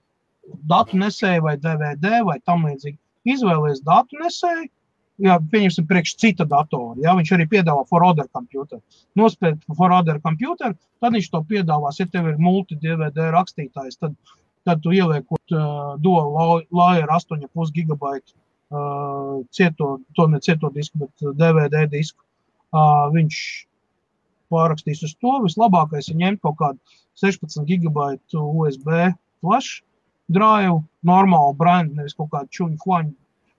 datu 0.68 0.98
nesēju 1.00 1.44
vai 1.46 1.56
DVD 1.60 2.20
vai 2.26 2.38
tam 2.44 2.66
līdzīgi. 2.68 2.98
Izvēlēties 3.28 3.84
datu 3.84 4.20
nesēju, 4.22 4.68
jā, 5.26 5.36
pieņemsim, 5.52 5.86
priekš 5.88 6.14
cita 6.22 6.46
datora. 6.48 6.96
Jā, 7.04 7.14
viņš 7.18 7.32
arī 7.36 7.48
piedāvā 7.50 7.84
for 7.90 8.04
other 8.06 8.28
computer. 8.32 8.80
Nospied 9.18 9.64
for 9.76 9.92
other 9.92 10.20
computer, 10.24 10.76
tad 11.02 11.16
viņš 11.16 11.30
to 11.32 11.42
piedāvās. 11.48 12.00
Ja 12.00 12.08
tev 12.12 12.30
ir 12.32 12.42
multi-DVD 12.42 13.30
rakstītājs, 13.34 14.00
tad, 14.00 14.16
tad 14.68 14.84
tu 14.84 14.94
ieliekot 14.96 15.56
uh, 15.56 15.96
dual 16.04 16.62
layer 16.70 17.08
8,5 17.18 17.74
gigabaitu 17.76 18.36
cieto, 19.54 19.98
to 20.14 20.26
ne 20.28 20.40
cieto 20.44 20.70
disku, 20.74 21.04
bet 21.04 21.26
DVD 21.40 21.86
disku. 21.90 22.24
Viņš 23.14 23.42
pārrakstīs 24.52 25.04
uz 25.04 25.14
to. 25.20 25.34
Vislabākais 25.44 26.08
ir 26.08 26.18
ņemt 26.20 26.42
kaut 26.44 26.58
kādu 26.60 26.98
16 27.20 27.64
gigabaitu 27.68 28.42
USB 28.62 29.12
flash 29.40 29.82
drive, 30.28 30.82
normālu 31.04 31.54
brandu, 31.56 31.96
nevis 31.96 32.16
kaut 32.16 32.30
kādu 32.34 32.52
čuņu 32.52 32.76
huaņu 32.84 33.14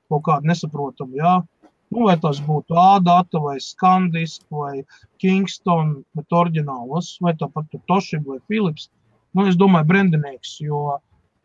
kaut 0.10 0.24
kādu 0.26 0.50
nesaprotamu. 0.50 1.18
Jā. 1.18 1.40
Nu, 1.90 2.06
vai 2.06 2.16
tas 2.22 2.38
būtu 2.46 2.78
A-data, 2.78 3.42
vai 3.42 3.56
Skandisk, 3.62 4.44
vai 4.54 4.84
Kingston, 5.22 6.04
bet 6.14 6.30
oriģinālos, 6.30 7.16
vai 7.26 7.34
tāpat 7.38 7.74
Toshiba 7.90 8.36
vai 8.36 8.42
Philips. 8.46 8.92
Nu, 9.34 9.48
es 9.50 9.58
domāju, 9.58 9.90
brendinieks, 9.90 10.60
jo, 10.62 11.00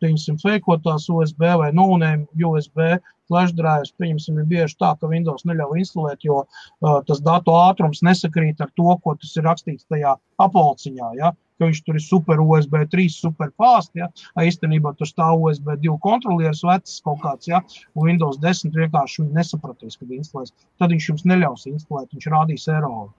pieņemsim, 0.05 0.39
fejkotās 0.43 1.09
USB 1.13 1.49
vai 1.61 1.71
nonēm 1.75 2.27
USB 2.37 2.99
flash 3.29 3.55
drives, 3.57 3.95
pieņemsim, 4.01 4.41
ir 4.43 4.49
bieži 4.51 4.77
tā, 4.81 4.93
ka 5.01 5.09
Windows 5.09 5.47
neļauj 5.49 5.81
instalēt, 5.81 6.27
jo 6.29 6.43
uh, 6.45 6.99
tas 7.09 7.23
datu 7.25 7.55
ātrums 7.57 8.05
nesakrīt 8.05 8.61
ar 8.61 8.73
to, 8.77 8.91
ko 9.05 9.17
tas 9.17 9.33
ir 9.39 9.49
rakstīts 9.49 9.89
tajā 9.89 10.19
apvalciņā. 10.45 11.15
Ja? 11.21 11.33
ka 11.59 11.69
viņš 11.69 11.81
tur 11.87 11.99
ir 11.99 12.03
super 12.03 12.41
USB 12.43 12.81
3, 12.91 13.11
super 13.15 13.51
fast. 13.61 13.93
Ja? 13.95 14.09
Īstenībā 14.43 14.95
tur 14.99 15.07
stāv 15.07 15.43
USB 15.47 15.77
2 15.85 15.99
kontrolieris, 16.03 16.65
vecs 16.67 16.97
kaut 17.05 17.21
kāds, 17.23 17.47
ja? 17.51 17.63
un 17.95 18.09
Windows 18.09 18.41
10 18.43 18.75
vienkārši 18.75 19.29
nesapratīs, 19.31 19.99
kad 20.01 20.11
instalēs. 20.11 20.55
Tad 20.83 20.95
viņš 20.95 21.11
jums 21.13 21.29
neļaus 21.31 21.69
instalēt, 21.71 22.11
viņš 22.15 22.31
rādīs 22.35 22.67
eroru. 22.73 23.13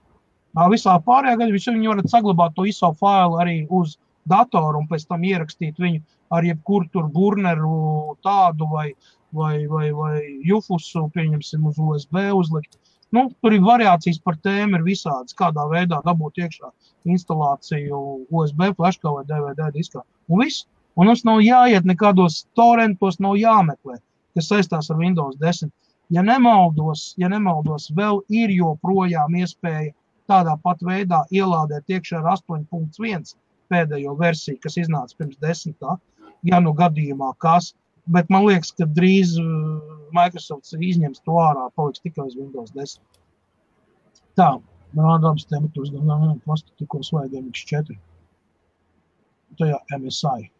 Visā 0.72 0.94
pārējā 1.04 1.36
gadījumā 1.42 1.72
viņi 1.76 1.90
varat 1.92 2.12
saglabāt 2.12 2.54
to 2.56 2.64
ISO 2.68 2.92
failu 2.96 3.40
arī 3.42 3.56
uz 3.68 3.98
datoru 4.28 4.82
un 4.82 4.88
pēc 4.90 5.06
tam 5.08 5.24
ierakstīt 5.26 5.78
viņu 5.82 6.02
ar 6.36 6.46
jebkuru 6.46 6.90
tur 6.92 7.08
burneru 7.12 8.16
tādu 8.26 8.68
vai, 8.72 8.90
vai, 9.32 9.66
vai, 9.70 9.90
vai 9.94 10.20
jufusu, 10.44 11.06
pieņemsim, 11.14 11.66
uz 11.70 11.78
USB 11.78 12.22
uzlikt. 12.34 12.78
Nu, 13.14 13.28
tur 13.40 13.54
ir 13.54 13.62
variācijas 13.62 14.18
par 14.22 14.38
tēmu, 14.42 14.80
ir 14.80 14.86
visādas, 14.86 15.36
kādā 15.38 15.66
veidā 15.70 16.00
dabūt 16.04 16.40
iekšā 16.42 16.72
instalāciju 17.06 18.00
USB 18.34 18.72
flashkā 18.78 19.12
vai 19.14 19.22
DVD 19.28 19.70
diskā. 19.74 20.02
Un 20.28 20.42
viss. 20.42 20.66
Un 20.96 21.10
mums 21.10 21.26
nav 21.28 21.42
jāiet 21.44 21.84
nekādos 21.84 22.46
torrentos, 22.56 23.18
nav 23.20 23.34
jāmeklē, 23.36 23.98
kas 24.34 24.46
saistās 24.48 24.88
ar 24.90 24.96
Windows 24.96 25.36
10. 25.42 25.68
Ja 26.16 26.22
nemaldos, 26.24 27.10
ja 27.20 27.28
nemaldos, 27.28 27.90
vēl 27.98 28.22
ir 28.32 28.54
joprojām 28.54 29.36
iespēja 29.36 29.92
tādā 30.30 30.54
pat 30.62 30.80
veidā 30.82 31.20
ielādēt 31.30 31.92
iekšā 31.98 32.22
ar 32.22 32.30
8.1 32.38 33.34
pēdējo 33.72 34.14
versiju, 34.20 34.60
kas 34.62 34.78
iznāca 34.80 35.18
pirms 35.18 35.36
desmitā, 35.42 35.96
ja 36.46 36.60
nu 36.62 36.74
gadījumā 36.76 37.32
kas. 37.42 37.72
Bet 38.06 38.28
man 38.30 38.46
liekas, 38.46 38.70
ka 38.78 38.86
drīz 38.86 39.34
Microsoft 40.14 40.70
izņems 40.78 41.24
to 41.26 41.38
ārā, 41.42 41.66
paliks 41.74 42.02
tikai 42.04 42.28
uz 42.28 42.36
Windows 42.38 42.70
10. 42.76 43.00
Tā, 44.38 44.50
rāda 44.94 45.32
abas 45.32 45.48
temperatūras, 45.50 45.90
gan 45.94 46.12
gan 46.12 46.42
plastu 46.44 46.70
tikko 46.78 47.02
slēga 47.02 47.40
MX4. 47.40 47.96
Tajā 49.58 49.80
MSI. 49.96 50.50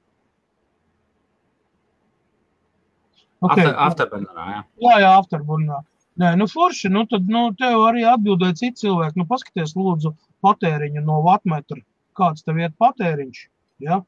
Okay. 3.44 3.66
After, 3.68 3.74
afterburnerā, 3.84 4.46
jā. 4.48 4.60
Jā, 4.82 4.94
jā, 5.02 5.10
afterburnā. 5.20 5.82
Nē, 6.16 6.30
nu 6.40 6.46
forši, 6.48 6.88
nu 6.88 7.02
tad, 7.10 7.26
nu, 7.28 7.50
tev 7.60 7.82
arī 7.84 8.06
atbildēja 8.08 8.56
citi 8.62 8.86
cilvēki. 8.86 9.20
Nu, 9.20 9.26
paskaties, 9.28 9.74
lūdzu, 9.76 10.14
patēriņu 10.44 11.02
no 11.04 11.20
vatmetra. 11.26 11.82
Kāds 12.16 12.46
tev 12.46 12.60
iet 12.62 12.76
patēriņš, 12.80 13.42
ja? 13.84 14.00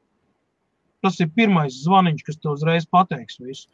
Tas 1.05 1.19
ir 1.23 1.29
pirmais 1.35 1.77
zvaniņš, 1.85 2.23
kas 2.27 2.39
tev 2.41 2.57
uzreiz 2.57 2.87
pateiks 2.89 3.39
visu. 3.39 3.69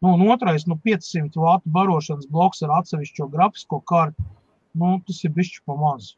Nu, 0.00 0.14
un 0.14 0.30
otrais, 0.32 0.64
nu, 0.70 0.78
500 0.84 1.36
vatu 1.36 1.72
barošanas 1.74 2.28
bloks 2.32 2.62
ar 2.64 2.78
atsevišķo 2.78 3.26
grafisko 3.34 3.82
kartu. 3.90 4.24
Nu, 4.80 4.94
tas 5.06 5.18
ir 5.26 5.34
bišķi 5.36 5.60
pa 5.66 5.76
maz. 5.76 6.14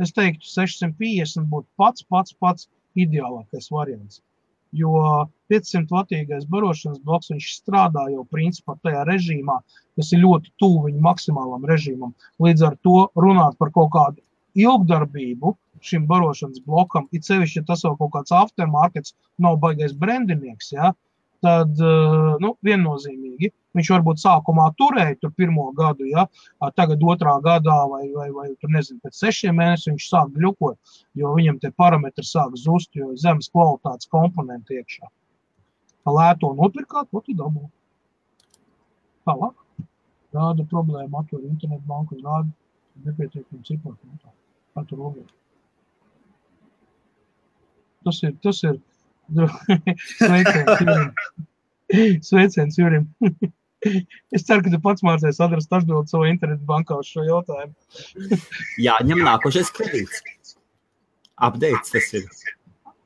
Es 0.00 0.14
teiktu, 0.16 0.48
650 0.48 1.50
būtu 1.52 1.68
pats, 1.76 2.06
pats, 2.08 2.32
pats 2.40 2.68
ideālākais 2.96 3.68
variants. 3.74 4.22
Jo 4.72 4.94
500 5.52 5.90
vatīgais 5.92 6.46
barošanas 6.48 7.02
bloks, 7.04 7.28
viņš 7.34 7.50
strādā 7.58 8.06
jau 8.14 8.24
principā 8.32 8.78
tajā 8.80 9.02
režīmā, 9.08 9.58
kas 9.98 10.12
ir 10.14 10.22
ļoti 10.24 10.54
tuvu 10.62 10.86
viņa 10.86 11.04
maksimālam 11.04 11.66
režīmam. 11.68 12.14
Līdz 12.40 12.68
ar 12.70 12.78
to 12.86 13.08
runāt 13.18 13.58
par 13.58 13.74
kaut 13.74 13.90
kādu 13.96 14.22
ilgdarbību 14.56 15.56
šim 15.84 16.06
barošanas 16.10 16.62
blokam, 16.66 17.06
it 17.16 17.28
sevišķi, 17.28 17.60
ja 17.60 17.68
tas 17.68 17.84
jau 17.86 17.94
kaut 17.98 18.12
kāds 18.16 18.34
aftermarkets, 18.36 19.14
nav 19.40 19.58
baigais 19.62 19.94
brendinieks, 19.96 20.72
ja, 20.76 20.92
tad 21.44 21.80
nu, 22.42 22.52
viennozīmīgi 22.66 23.50
viņš 23.76 23.90
varbūt 23.94 24.20
sākumā 24.20 24.66
turēja 24.78 25.16
tur 25.22 25.32
pirmo 25.38 25.68
gadu, 25.76 26.08
ja, 26.10 26.26
tagad 26.76 27.02
otrā 27.06 27.36
gadā 27.44 27.78
vai, 27.88 28.02
vai, 28.12 28.28
vai 28.34 28.48
tur 28.60 28.72
nezinu, 28.74 29.00
pēc 29.04 29.22
sešiem 29.22 29.56
mēnešiem 29.60 29.96
viņš 29.96 30.08
sāk 30.10 30.34
gļukot, 30.36 30.96
jo 31.20 31.32
viņam 31.36 31.60
tie 31.62 31.72
parametri 31.80 32.26
sāk 32.26 32.56
zust, 32.60 32.90
jo 32.98 33.14
zemes 33.16 33.48
kvalitātes 33.54 34.10
komponenti 34.10 34.80
iekšā. 34.80 35.08
Lēto 36.10 36.50
nopirkāt, 36.58 37.06
ko 37.12 37.20
tu 37.22 37.36
dabū? 37.38 37.68
Tālāk. 39.28 39.54
Rāda 40.34 40.64
problēma, 40.70 41.22
atver 41.22 41.42
internetu 41.46 41.86
banku 41.86 42.16
un 42.16 42.26
rāda 42.26 43.06
nepietiekami 43.06 43.66
ciparu. 43.66 43.96
Kā 44.74 44.84
tu 44.86 44.98
robiet? 44.98 45.30
Tas 48.06 48.22
ir, 48.24 48.36
tas 48.44 48.62
ir 48.64 48.78
sveiciens 50.18 50.84
Jurim. 50.84 51.10
Sveiciens 52.24 52.78
Jurim. 52.80 53.08
Es 54.36 54.44
ceru, 54.44 54.60
ka 54.60 54.70
tu 54.72 54.78
pats 54.84 55.04
mācies 55.06 55.38
atrast 55.40 55.72
atbildi 55.72 56.12
savā 56.12 56.28
internetu 56.28 56.66
bankā 56.68 56.98
uz 57.00 57.08
šo 57.08 57.24
jautājumu. 57.24 57.72
Jā, 58.86 58.98
ņem 59.08 59.22
nākošais 59.24 59.72
kredīts. 59.76 60.20
Updates 61.40 61.94
tas 61.94 62.10
ir. 62.18 62.26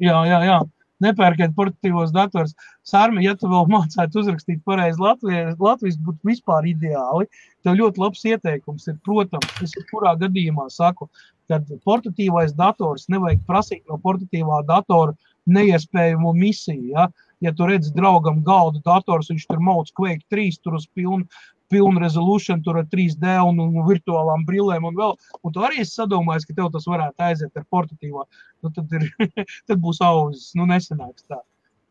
Jā, 0.03 0.17
jā, 0.27 0.41
jā. 0.49 0.57
Nepērkiet 1.05 1.55
portatīvos 1.55 2.11
dators. 2.15 2.55
Sārmi, 2.87 3.23
ja 3.23 3.37
tu 3.39 3.47
vēl 3.51 3.69
mācētu 3.71 4.23
uzrakstīt 4.23 4.63
pareizi 4.67 5.03
Latvijas, 5.03 5.55
Latvijas 5.63 5.99
būtu 6.03 6.31
vispār 6.33 6.67
ideāli. 6.71 7.29
Tev 7.63 7.79
ļoti 7.79 8.03
labs 8.03 8.27
ieteikums 8.27 8.89
ir, 8.91 8.99
protams, 9.07 9.55
es 9.63 9.75
kurā 9.93 10.15
gadījumā 10.19 10.67
saku, 10.75 11.07
kad 11.51 11.69
portatīvais 11.85 12.55
dators 12.57 13.09
nevajag 13.13 13.43
prasīt 13.49 13.85
no 13.91 13.99
portatīvā 14.03 14.63
datora 14.69 15.15
neiespējamo 15.51 16.33
misiju. 16.37 16.93
Ja? 16.95 17.09
ja 17.45 17.53
tu 17.57 17.69
redzi 17.69 17.93
draugam 17.97 18.43
galdu 18.45 18.81
dators, 18.85 19.31
viņš 19.33 19.49
tur 19.51 19.61
mauc 19.61 19.91
Quake 19.97 20.25
3, 20.33 20.61
tur 20.65 20.79
uz 20.79 20.87
pilnu, 20.97 21.29
pilnu 21.73 22.01
resolution, 22.01 22.63
tur 22.63 22.79
ar 22.81 22.89
3D 22.93 23.39
un, 23.49 23.61
un 23.61 23.87
virtuālām 23.89 24.45
brillēm 24.49 24.87
un 24.89 24.99
vēl. 24.99 25.17
Un 25.43 25.55
tu 25.55 25.65
arī 25.65 25.83
esi 25.83 25.99
sadomājis, 25.99 26.47
ka 26.49 26.57
tev 26.59 26.71
tas 26.75 26.87
varētu 26.91 27.27
aiziet 27.29 27.59
ar 27.61 27.67
portatīvo. 27.73 28.27
Nu, 28.65 28.73
tad, 28.75 28.93
ir, 28.95 29.09
tad 29.69 29.83
būs 29.83 30.01
auzas, 30.05 30.53
nu 30.59 30.69
nesanāks 30.71 31.27
tā. 31.29 31.41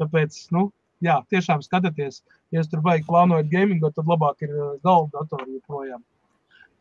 Tāpēc, 0.01 0.39
nu, 0.55 0.69
jā, 1.05 1.19
tiešām 1.33 1.61
skatieties, 1.65 2.23
ja 2.53 2.61
jūs 2.61 2.71
tur 2.71 2.81
baigi 2.85 3.05
plānojat 3.09 3.51
gamingu, 3.51 3.91
tad 3.93 4.09
labāk 4.09 4.45
ir 4.45 4.53
uh, 4.55 4.73
galda 4.85 5.21
datori 5.21 5.59
joprojām. 5.59 6.01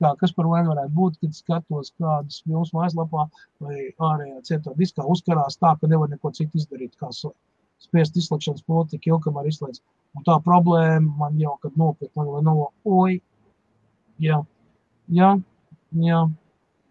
Kā, 0.02 0.12
kas 0.18 0.32
par 0.34 0.48
vainu 0.50 0.72
varētu 0.72 0.94
būt, 0.96 1.18
kad 1.22 1.36
skatos 1.36 1.92
kādus 2.00 2.40
filmus 2.42 2.72
mājaslapā 2.74 3.28
vai 3.62 3.76
ārējā 4.02 4.40
cietā 4.48 4.74
diskā 4.78 5.06
uzkarās 5.14 5.60
tā, 5.60 5.76
ka 5.78 5.90
nevar 5.90 6.10
neko 6.10 6.32
citu 6.34 6.58
izdarīt, 6.58 6.96
kā 6.98 7.12
spiest 7.82 8.16
izslēgšanas 8.18 8.64
poti 8.66 8.96
tik 8.96 9.10
ilgi, 9.10 9.24
kamēr 9.28 9.50
izslēdz. 9.50 9.82
Un 10.18 10.26
tā 10.26 10.36
problēma 10.44 11.14
man 11.20 11.38
jau, 11.40 11.54
kad 11.62 11.76
nopirkt 11.78 12.18
man 12.18 12.32
vai 12.34 12.42
nav, 12.46 12.64
oi, 12.84 13.20
jā, 14.22 14.40
jā, 15.20 15.30
jā, 16.08 16.20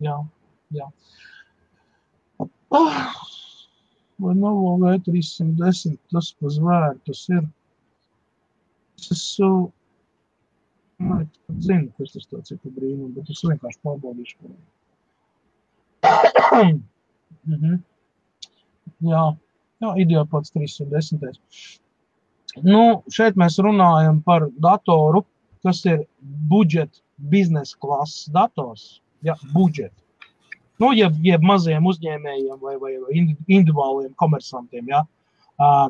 jā, 0.08 0.16
jā. 0.78 0.88
Ah, 2.72 3.12
vai 4.24 4.34
nav 4.40 4.64
V310, 4.82 6.00
tas 6.14 6.32
pa 6.40 6.54
zvēru, 6.56 6.98
tas 7.10 7.26
ir. 7.36 7.44
Es 9.02 9.12
esmu, 9.16 9.72
man 11.02 11.28
zinu, 11.64 11.90
kas 11.98 12.16
tas 12.16 12.28
tāds 12.30 12.54
ir 12.54 12.60
pa 12.62 12.72
brīnumu, 12.76 13.12
bet 13.18 13.30
es 13.34 13.44
vienkārši 13.46 13.82
pārbaudīšu. 13.86 14.52
mhm. 17.46 17.80
Jā. 19.12 19.24
Jā, 19.82 19.96
idiopods 19.98 20.54
310. 20.54 21.40
Nu, 22.62 22.82
šeit 23.10 23.38
mēs 23.40 23.58
runājam 23.64 24.20
par 24.26 24.46
datoru, 24.62 25.24
kas 25.66 25.82
ir 25.90 26.04
budžeta 26.52 27.02
biznesa 27.32 27.78
klases 27.82 28.28
dators. 28.34 29.00
Ja, 29.26 29.36
budžeta. 29.54 29.96
Nu, 30.82 30.92
jeb, 30.98 31.18
jeb 31.22 31.44
maziem 31.46 31.86
uzņēmējiem 31.86 32.62
vai, 32.62 32.76
vai, 32.82 32.96
vai 33.02 33.18
individuāliem 33.22 34.14
komersantiem, 34.18 34.88
ja, 34.90 35.04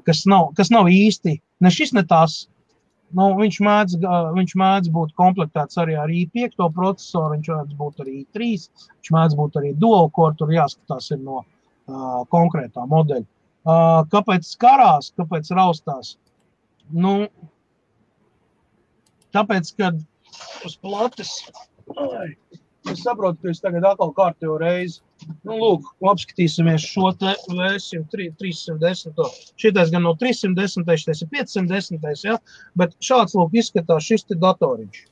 kas, 0.08 0.26
nav, 0.28 0.50
kas 0.58 0.72
nav 0.74 0.90
īsti 0.92 1.38
ne 1.64 1.72
šis, 1.72 1.94
ne 1.96 2.04
tās. 2.08 2.46
Nu, 3.18 3.28
viņš, 3.36 3.58
mēdz, 3.66 3.98
viņš 4.38 4.54
mēdz 4.62 4.92
būt 4.96 5.14
komplektēts 5.20 5.80
arī 5.82 5.98
ar 6.00 6.12
i5 6.12 6.68
procesoru, 6.76 7.36
viņš 7.36 7.50
mēdz 7.52 7.78
būt 7.80 8.04
arī 8.04 8.14
i3, 8.22 8.50
viņš 8.96 9.12
mēdz 9.16 9.38
būt 9.40 9.58
arī 9.60 9.74
dual 9.82 10.08
core, 10.16 10.38
tur 10.40 10.54
jāskatās 10.54 11.12
no 11.20 11.42
uh, 11.42 12.22
konkrētā 12.32 12.86
modeļa. 12.88 13.28
Kāpēc 14.12 14.48
karās, 14.58 15.12
kāpēc 15.20 15.52
raustās? 15.54 16.16
Nu, 16.90 17.28
tāpēc, 19.36 19.70
kad 19.78 20.00
uz 20.66 20.78
plates, 20.82 21.36
es 22.90 23.04
saprotu, 23.04 23.38
ka 23.44 23.54
es 23.54 23.62
tagad 23.62 23.86
atkal 23.92 24.16
kārtējo 24.18 24.58
reizi, 24.62 25.04
nu, 25.48 25.58
lūk, 25.58 25.88
apskatīsimies 26.12 26.86
šo 26.94 27.12
te 27.20 27.34
versiju 27.50 28.04
310. 28.14 29.24
Šitais 29.62 29.94
gan 29.94 30.06
no 30.08 30.14
310, 30.20 30.86
šitais 31.04 31.24
ir 31.26 31.32
510, 31.34 32.28
ja? 32.28 32.38
bet 32.80 32.96
šāds, 33.04 33.38
lūk, 33.38 33.56
izskatās 33.62 34.08
šis 34.08 34.28
te 34.30 34.40
datoriņš, 34.42 35.04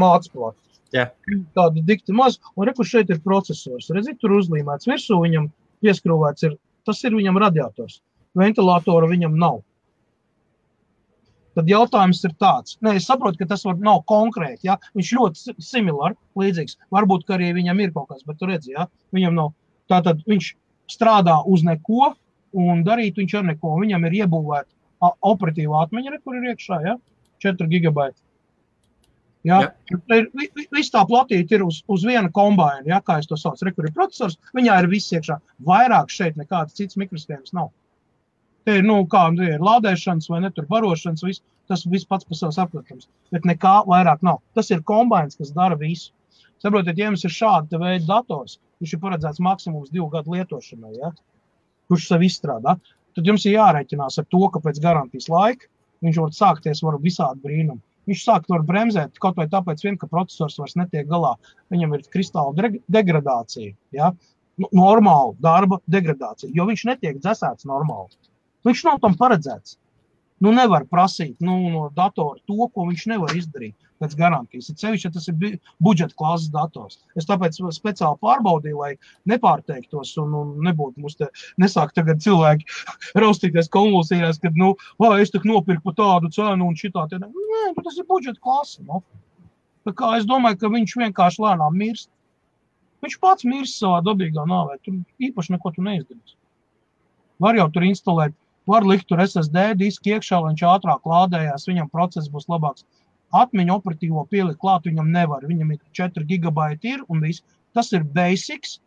mācplats. 0.00 0.60
Yeah. 0.94 1.10
Tāda 1.56 1.82
dikti 1.82 2.14
maz, 2.14 2.36
un 2.54 2.68
reku 2.68 2.84
šeit 2.86 3.08
ir 3.10 3.18
procesors. 3.24 3.88
Redzi, 3.90 4.14
tur 4.20 4.36
uzlīmēts 4.36 4.86
virsū, 4.86 5.16
viņam 5.24 5.48
pieskrūvēts 5.82 6.46
ir 6.46 6.54
Tas 6.84 7.00
ir 7.08 7.16
viņam 7.16 7.40
radiators. 7.40 8.00
Ventilatoru 8.36 9.08
viņam 9.08 9.38
nav. 9.40 9.62
Tad 11.54 11.70
jautājums 11.70 12.20
ir 12.26 12.34
tāds, 12.42 12.76
Nē, 12.82 12.96
es 12.98 13.06
saprotu, 13.06 13.38
ka 13.40 13.52
tas 13.52 13.62
var, 13.66 13.78
nav 13.78 14.02
konkrēti. 14.10 14.66
Ja? 14.68 14.78
Viņš 14.98 15.12
ļoti 15.18 15.54
similārs, 15.62 16.18
līdzīgs. 16.40 16.78
Varbūt 16.94 17.30
arī 17.36 17.52
viņam 17.54 17.82
ir 17.84 17.94
kaut 17.94 18.10
kas, 18.10 18.24
bet 18.26 18.40
tur 18.40 18.50
redz, 18.50 18.66
ja? 18.70 18.88
viņam 19.14 19.38
nav. 19.38 19.52
Tātad 19.92 20.22
viņš 20.26 20.50
strādā 20.90 21.38
uz 21.46 21.62
neko 21.66 22.14
un 22.58 22.82
darīt 22.86 23.18
viņš 23.20 23.38
ar 23.38 23.48
neko. 23.52 23.76
Viņam 23.82 24.06
ir 24.08 24.20
iebūvēta 24.24 25.12
operatīvā 25.22 25.86
atmiņa, 25.86 26.20
kur 26.24 26.38
ir 26.38 26.52
iekšā 26.54 26.80
ja? 26.86 26.98
4 27.44 27.70
gigabaiti. 27.70 28.18
Ja? 29.44 29.60
Ja. 29.60 30.20
Viss 30.72 30.92
tā 30.92 31.02
platība 31.06 31.58
ir 31.58 31.64
uz, 31.66 31.82
uz 31.92 32.04
viena 32.08 32.30
kombinācija, 32.32 32.88
ja, 32.88 33.00
kā 33.04 33.18
es 33.20 33.28
to 33.28 33.36
saucu. 33.36 33.66
Rekur 33.68 33.90
ir 33.90 33.94
processors, 33.96 34.38
viņā 34.56 34.78
ir 34.80 34.88
viss 34.92 35.12
iekšā. 35.12 35.36
Vairāk 35.68 36.12
šeit 36.12 36.38
nekāds 36.40 36.76
cits 36.78 36.96
mikroskēmas 37.00 37.52
nav. 37.56 37.68
Te 38.64 38.78
ir, 38.78 38.86
nu, 38.88 38.96
kā 39.10 39.26
nu, 39.34 39.44
ir 39.44 39.64
lādēšanas 39.64 40.30
vai 40.32 40.40
ne 40.44 40.50
tur 40.54 40.66
barošanas, 40.70 41.24
viss, 41.26 41.42
tas 41.68 41.84
viss 41.90 42.08
pats 42.08 42.24
par 42.28 42.38
sevi 42.38 42.56
saprotams. 42.56 43.08
Bet 43.34 43.44
nekā 43.48 43.74
vairāk 43.88 44.24
nav. 44.24 44.40
Tas 44.56 44.70
ir 44.72 44.84
kombinācija, 44.88 45.42
kas 45.42 45.52
dara 45.56 45.76
visu. 45.80 46.12
Saprotiet, 46.64 46.96
ja 46.96 47.10
jums 47.10 47.24
ir 47.26 47.32
šāda 47.34 47.80
veida 47.80 48.06
dators, 48.08 48.56
viņš 48.80 48.94
ir 48.96 49.00
paredzēts 49.02 49.42
maksimums 49.44 49.92
divu 49.92 50.08
gadu 50.12 50.32
lietošanai, 50.32 50.94
ja? 50.96 51.12
kurš 51.92 52.06
sev 52.08 52.24
izstrādā, 52.24 52.78
tad 53.16 53.26
jums 53.28 53.44
ir 53.44 53.58
jārēķinās 53.58 54.16
ar 54.22 54.28
to, 54.32 54.40
ka 54.52 54.62
pēc 54.64 54.80
garantijas 54.80 55.28
laika 55.28 55.68
viņš 56.04 56.20
var 56.22 56.32
sākties 56.36 56.80
var 56.84 56.96
visādi 57.02 57.44
brīnumi. 57.44 57.82
Viņš 58.08 58.22
sāk 58.24 58.48
to 58.48 58.58
bremzēt 58.68 59.20
kaut 59.20 59.38
vai 59.40 59.46
tāpēc, 59.52 59.84
vien, 59.84 59.96
ka 60.00 60.08
processors 60.08 60.58
vairs 60.60 60.76
netiek 60.76 61.08
galā. 61.08 61.34
Viņam 61.72 61.96
ir 61.96 62.04
kristāla 62.12 62.72
degradācija, 62.92 63.72
ja? 63.96 64.10
nu, 64.60 64.68
normāla 64.76 65.32
darba 65.44 65.80
degradācija, 65.90 66.52
jo 66.56 66.68
viņš 66.68 66.84
netiek 66.90 67.20
dzēsēts 67.20 67.68
normāli. 67.68 68.12
Viņš 68.64 68.84
nav 68.88 69.00
tam 69.02 69.16
paredzēts. 69.20 69.78
Nu, 70.42 70.50
nevar 70.52 70.84
prasīt 70.90 71.38
nu, 71.44 71.54
no 71.70 71.88
datora 71.94 72.40
to, 72.48 72.66
ko 72.74 72.84
viņš 72.88 73.04
nevar 73.12 73.32
izdarīt 73.38 73.76
pēc 74.02 74.16
garantijas. 74.18 74.68
Ir 74.68 74.78
sevišķi, 74.80 75.06
ja 75.06 75.12
tas 75.14 75.28
ir 75.30 75.58
budžeta 75.86 76.16
klases 76.18 76.50
dators. 76.52 76.98
Es 77.16 77.28
tāpēc 77.28 77.60
speciāli 77.76 78.20
pārbaudīju, 78.24 78.80
lai 78.80 78.90
nepārteiktos 79.30 80.16
un, 80.20 80.34
un 80.40 80.50
nebūtu 80.66 81.00
mums 81.00 81.16
te 81.20 81.30
nesāk 81.62 81.94
tagad 81.96 82.20
cilvēki 82.24 82.66
raustīties 83.24 83.70
konvulsijās, 83.72 84.42
kad, 84.42 84.58
nu, 84.58 84.74
vai 85.00 85.20
es 85.22 85.32
tik 85.32 85.46
nopirku 85.48 85.86
par 85.88 85.98
tādu 86.02 86.32
cenu 86.34 86.68
un 86.68 86.76
šitā. 86.78 87.06
Te, 87.08 87.22
nē, 87.22 87.30
nu, 87.70 87.86
tas 87.86 87.96
ir 88.00 88.08
budžeta 88.10 88.42
klase. 88.42 88.82
Nu. 88.88 89.04
Tā 89.86 89.94
kā 89.96 90.16
es 90.18 90.28
domāju, 90.28 90.60
ka 90.60 90.72
viņš 90.72 90.98
vienkārši 91.04 91.44
lēnām 91.44 91.78
mirst. 91.78 92.10
Viņš 93.04 93.20
pats 93.20 93.44
mirst 93.46 93.78
savā 93.78 94.00
dabīgā 94.04 94.46
nāvē. 94.48 94.78
Tur 94.84 95.02
īpaši 95.22 95.54
neko 95.54 95.74
tu 95.76 95.84
neizdarīsi. 95.84 96.38
Var 97.44 97.58
jau 97.58 97.66
tur 97.74 97.84
instalēt, 97.84 98.34
var 98.70 98.86
likt 98.88 99.08
tur 99.08 99.22
SSD 99.24 99.74
disku 99.80 100.14
iekšā, 100.14 100.40
lai 100.40 100.52
viņš 100.52 100.64
ātrāk 100.70 101.08
lādējās, 101.08 101.68
viņam 101.68 101.90
process 101.92 102.30
būs 102.32 102.48
labāks 102.52 102.86
atmiņu 103.34 103.74
operatīvo 103.74 104.24
pielikt 104.30 104.60
klāt 104.62 104.86
viņam 104.88 105.10
nevar. 105.12 105.44
Viņam 105.48 105.74
ir 105.74 105.80
4 105.96 106.26
gigabaiti 106.28 106.94
ir 106.94 107.04
un 107.08 107.22
viss. 107.24 107.44
Tas 107.74 107.90
ir 107.92 108.04
basics. 108.06 108.78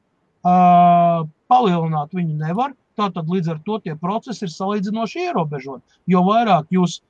Uh, 0.48 1.26
palielināt 1.52 2.14
viņu 2.16 2.38
nevar. 2.40 2.76
Tātad 2.98 3.30
līdz 3.30 3.52
ar 3.54 3.60
to 3.66 3.78
tie 3.84 3.95
procesi 3.99 4.45
ir 4.48 4.54
salīdzinoši 4.54 5.28
ierobežoti. 5.28 5.99
Jo 6.10 6.24
vairāk 6.26 6.72
jūs 6.74 7.02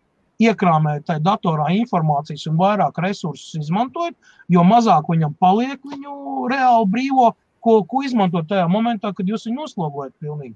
iekrāmējat 0.43 1.07
tajā 1.07 1.23
datorā 1.25 1.69
informācijas 1.77 2.45
un 2.49 2.57
vairāk 2.59 2.99
resursus 3.01 3.55
izmantojat, 3.57 4.15
jo 4.53 4.63
mazāk 4.67 5.09
viņam 5.09 5.33
paliek 5.41 5.79
viņu 5.81 6.47
reāli 6.51 6.89
brīvo, 6.93 7.31
ko, 7.63 7.79
ko 7.89 8.03
izmantot 8.05 8.49
tajā 8.49 8.67
momentā, 8.69 9.13
kad 9.15 9.29
jūs 9.29 9.47
viņu 9.47 9.63
noslogojat 9.63 10.13
pilnīgi. 10.21 10.55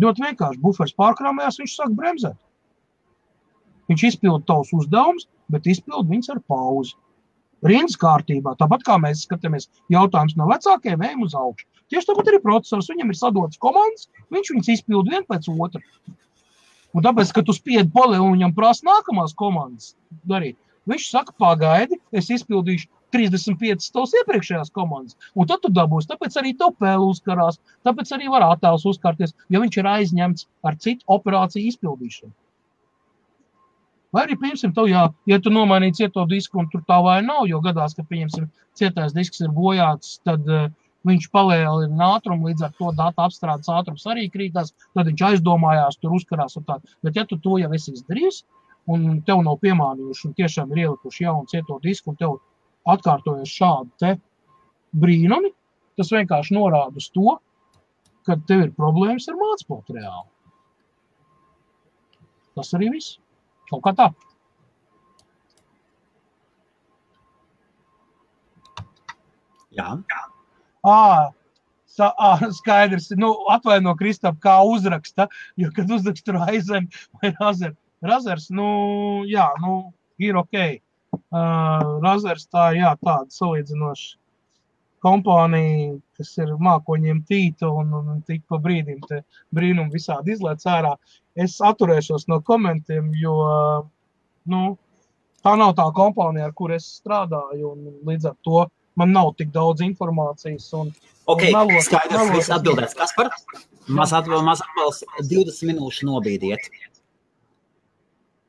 Ļoti 0.00 0.24
vienkārši 0.24 0.60
buferis 0.62 0.96
pārkrāmējās, 0.96 1.58
viņš 1.60 1.76
sāk 1.76 1.92
bremzēt. 1.96 2.38
Viņš 3.90 4.04
izpilda 4.08 4.46
tavus 4.48 4.72
uzdevumus, 4.76 5.26
bet 5.52 5.68
izpild 5.68 6.08
viņus 6.08 6.32
ar 6.32 6.40
pauzi. 6.48 6.94
Rindas 7.62 7.98
kārtībā, 8.00 8.56
tāpat 8.58 8.82
kā 8.86 8.96
mēs 8.98 9.26
skatāmies 9.26 9.68
jautājumus 9.92 10.34
no 10.38 10.48
vecākiem, 10.50 11.04
ejam 11.06 11.26
uz 11.26 11.36
augšu. 11.38 11.68
Tieši 11.92 12.08
tāpat 12.08 12.30
arī 12.32 12.40
procesors, 12.42 12.88
viņam 12.90 13.12
ir 13.12 13.18
sadotas 13.18 13.60
komandas, 13.62 14.08
viņš 14.34 14.50
viņus 14.54 14.70
izpild 14.74 15.12
vienu 15.12 15.26
pēc 15.28 15.46
otra. 15.52 15.82
Un 16.92 17.04
tāpēc, 17.04 17.30
kad 17.36 17.46
tu 17.46 17.54
spiedi 17.56 17.86
poli 17.92 18.18
un 18.18 18.34
viņam 18.34 18.56
prasa 18.56 18.88
nākamās 18.88 19.36
komandas 19.38 19.92
darīt, 20.28 20.58
viņš 20.90 21.06
saka, 21.12 21.36
pagaidi, 21.38 22.00
es 22.10 22.32
izpildīšu 22.34 22.90
35 23.14 23.90
tavas 23.94 24.14
iepriekšējās 24.20 24.72
komandas, 24.74 25.16
un 25.34 25.48
tad 25.50 25.62
tu 25.64 25.72
dabūsi. 25.72 26.10
Tāpēc 26.12 26.38
arī 26.40 26.54
tev 26.58 26.76
pēle 26.80 27.08
uzkarās, 27.08 27.60
tāpēc 27.86 28.14
arī 28.16 28.30
var 28.32 28.46
attēls 28.50 28.86
uzkarties, 28.88 29.34
jo 29.52 29.64
viņš 29.64 29.80
ir 29.80 29.90
aizņemts 29.96 30.48
ar 30.68 30.78
citu 30.82 31.04
operāciju 31.16 31.72
izpildīšanu. 31.72 32.32
Vai 34.12 34.26
arī, 34.26 34.36
piemēram, 34.36 34.72
tev, 34.76 34.88
jā, 34.90 35.06
ja 35.30 35.38
tu 35.40 35.50
nomainīji 35.52 36.02
cieto 36.02 36.26
disku 36.28 36.60
un 36.60 36.66
tur 36.72 36.82
tā 36.88 36.98
vai 37.04 37.22
nav, 37.24 37.46
jo 37.48 37.62
gadās, 37.64 37.94
ka, 37.96 38.04
pieņemsim, 38.04 38.50
cietais 38.76 39.14
disks 39.16 39.40
ir 39.40 39.54
bojāts, 39.56 40.18
tad 40.28 40.48
uh, 40.52 40.66
viņš 41.08 41.28
palielina 41.32 42.10
ātrumu, 42.16 42.50
līdz 42.50 42.66
ar 42.66 42.74
to 42.78 42.92
datu 42.98 43.24
apstrādes 43.24 43.70
ātrums 43.72 44.04
arī 44.12 44.28
krītās, 44.32 44.74
tad 44.92 45.08
viņš 45.08 45.24
aizdomājās, 45.30 45.96
tur 46.02 46.18
uzkarās 46.18 46.58
un 46.60 46.66
tā. 46.68 46.76
Bet 47.06 47.16
ja 47.16 47.24
tu 47.28 47.40
to 47.40 47.56
jau 47.62 47.72
esi 47.72 47.96
izdarījis, 47.96 48.42
un 48.92 49.22
tev 49.26 49.42
nav 49.46 49.58
piemānījuši, 49.64 50.28
un 50.28 50.36
tiešām 50.38 50.72
ir 50.74 50.84
ielikuši 50.84 51.24
jaunu 51.24 51.48
cieto 51.50 51.78
disku, 51.82 52.12
un 52.12 52.20
tev 52.20 52.36
atkārtojas 52.88 53.52
šādi 53.52 53.90
te 54.02 54.12
brīnumi, 55.02 55.52
tas 55.98 56.12
vienkārši 56.12 56.56
norāda 56.56 56.98
uz 56.98 57.08
to, 57.14 57.36
ka 58.26 58.36
tev 58.48 58.66
ir 58.66 58.74
problēmas 58.76 59.28
ar 59.30 59.38
mācību 59.38 59.96
reāli. 59.96 60.28
Tas 62.56 62.74
arī 62.76 62.90
viss. 62.92 63.18
Kaut 63.70 63.82
kā 63.86 63.94
tā. 63.96 64.10
Jā. 69.72 69.94
À, 70.84 71.32
sa, 71.88 72.10
à, 72.20 72.34
skaidrs. 72.58 73.08
Nu, 73.16 73.32
atvaino, 73.52 73.94
Kristap, 73.96 74.36
kā 74.44 74.58
uzraksta. 74.68 75.30
Jo, 75.56 75.72
kad 75.76 75.90
uzraksta 75.90 76.36
Raizem 76.36 76.90
vai 77.16 77.32
Razer, 77.38 77.72
Razers, 78.04 78.50
nu, 78.52 78.66
jā, 79.30 79.46
nu, 79.62 79.92
ir 80.20 80.36
ok. 80.40 80.58
Uh, 81.32 81.96
Razers 82.04 82.44
tā, 82.52 82.72
jā, 82.76 82.92
tāda 83.00 83.32
salīdzinoša 83.32 84.18
kompānija, 85.02 85.96
kas 86.18 86.30
ir 86.38 86.52
mākoņiem 86.62 87.22
tīta 87.28 87.70
un, 87.72 87.90
un 87.96 88.20
tik 88.26 88.44
pa 88.50 88.58
brīdim 88.62 89.00
te 89.08 89.22
brīnum 89.54 89.90
visādi 89.92 90.36
izlēc 90.36 90.66
ārā. 90.70 90.92
Es 91.34 91.56
atturēšos 91.64 92.28
no 92.30 92.38
komentiem, 92.46 93.10
jo, 93.18 93.34
nu, 94.52 94.62
tā 95.42 95.56
nav 95.58 95.74
tā 95.78 95.88
kompānija, 95.96 96.50
ar 96.50 96.54
kur 96.58 96.74
es 96.76 96.86
strādāju, 97.00 97.72
un 97.72 97.98
līdz 98.06 98.30
ar 98.30 98.38
to 98.46 98.66
man 99.00 99.16
nav 99.16 99.32
tik 99.40 99.50
daudz 99.54 99.82
informācijas. 99.82 100.68
Un, 100.78 100.92
ok, 101.24 101.48
un 101.48 101.56
melos, 101.56 101.88
skaidrs, 101.88 102.18
melos, 102.18 102.34
viss 102.36 102.54
atbildēts. 102.54 102.96
Kas 102.98 103.16
par? 103.18 103.32
Maz 103.90 104.14
atbalsts 104.14 105.06
20 105.18 105.72
minūšu 105.72 106.06
nobīdiet. 106.06 106.70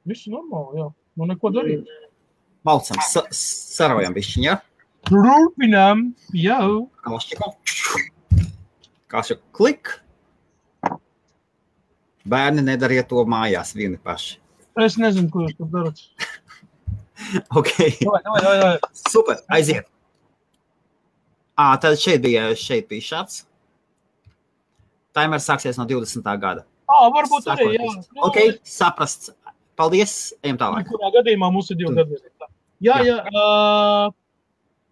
Viss 0.10 0.28
normāli, 0.30 0.84
jā. 0.84 0.92
Nu, 1.18 1.30
neko 1.30 1.50
darīt. 1.54 1.88
Balcam, 2.64 3.00
sa 3.04 3.26
sarojam 3.36 4.14
bišķiņ, 4.16 4.46
jā? 4.46 4.56
Ja? 4.56 4.62
Turpinām 5.10 6.14
jau. 6.38 6.88
Kā 9.12 9.24
jau 9.28 9.38
klik. 9.56 9.92
Bērni 12.24 12.64
nedariet 12.64 13.10
to 13.12 13.26
mājās 13.28 13.74
vieni 13.76 14.00
paši. 14.00 14.38
Es 14.80 14.96
nezinu, 14.98 15.28
ko 15.30 15.44
jūs 15.44 15.58
tur 15.58 15.68
darat. 15.74 16.00
ok. 17.60 17.74
Vai, 18.08 18.22
vai, 18.30 18.40
vai, 18.40 18.56
vai. 18.62 18.94
Super, 19.12 19.44
aiziet. 19.52 19.90
À, 21.60 21.76
tad 21.78 22.00
šeit 22.00 22.24
bija, 22.24 22.48
šeit 22.58 22.88
bija 22.90 23.04
šāds. 23.12 23.44
Timers 25.14 25.46
sāksies 25.46 25.78
no 25.78 25.86
20. 25.90 26.24
gada. 26.42 26.64
Ah, 26.90 27.10
varbūt 27.14 27.44
Sākot 27.44 27.60
arī, 27.60 27.76
jā. 27.76 27.92
Nu, 28.16 28.30
ok, 28.30 28.40
saprasts. 28.66 29.36
Paldies, 29.78 30.34
ejam 30.46 30.58
tālāk. 30.62 30.88
Kurā 30.90 31.10
gadījumā 31.16 31.50
mums 31.54 31.72
ir 31.74 31.80
divi 31.80 31.96
gadi. 31.98 32.20
Jā, 32.82 33.00
jā. 33.06 33.20
jā 33.22 33.44
uh, 33.44 34.14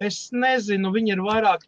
Es 0.01 0.31
nezinu, 0.33 0.89
viņi 0.95 1.13
ir 1.13 1.19
vairāk, 1.21 1.67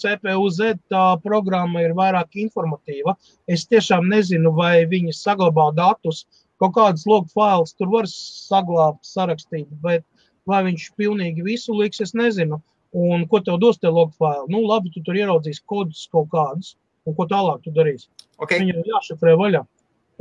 CPU 0.00 0.44
Z 0.48 0.78
tā 0.88 1.02
programma 1.20 1.82
ir 1.84 1.92
vairāk 1.96 2.38
informatīva. 2.40 3.12
Es 3.44 3.66
tiešām 3.68 4.08
nezinu, 4.08 4.54
vai 4.56 4.86
viņi 4.88 5.12
saglabā 5.12 5.68
datus. 5.76 6.22
Kaut 6.62 6.72
kādas 6.78 7.04
log 7.10 7.28
failus 7.34 7.74
tur 7.76 7.90
var 7.92 8.08
saglabāt, 8.08 9.02
sarakstīt, 9.04 9.68
bet 9.84 10.06
vai 10.48 10.62
viņš 10.70 10.86
pilnīgi 10.96 11.44
visu 11.44 11.76
liks, 11.76 12.00
es 12.00 12.14
nezinu. 12.16 12.62
Un 12.96 13.26
ko 13.28 13.42
tev 13.44 13.58
dos 13.60 13.76
tie 13.82 13.92
log 13.92 14.14
faili? 14.16 14.48
Nu, 14.54 14.62
labi, 14.64 14.92
tu 14.94 15.02
tur 15.04 15.18
ieraudzīsi 15.18 15.64
kodus 15.68 16.06
kaut 16.14 16.30
kādus, 16.32 16.76
un 17.04 17.18
ko 17.18 17.26
tālāk 17.28 17.60
tu 17.66 17.74
darīsi. 17.76 18.08
Okay. 18.38 18.62
Viņam 18.62 18.86
jāšifrē 18.88 19.34
vaļā. 19.36 19.64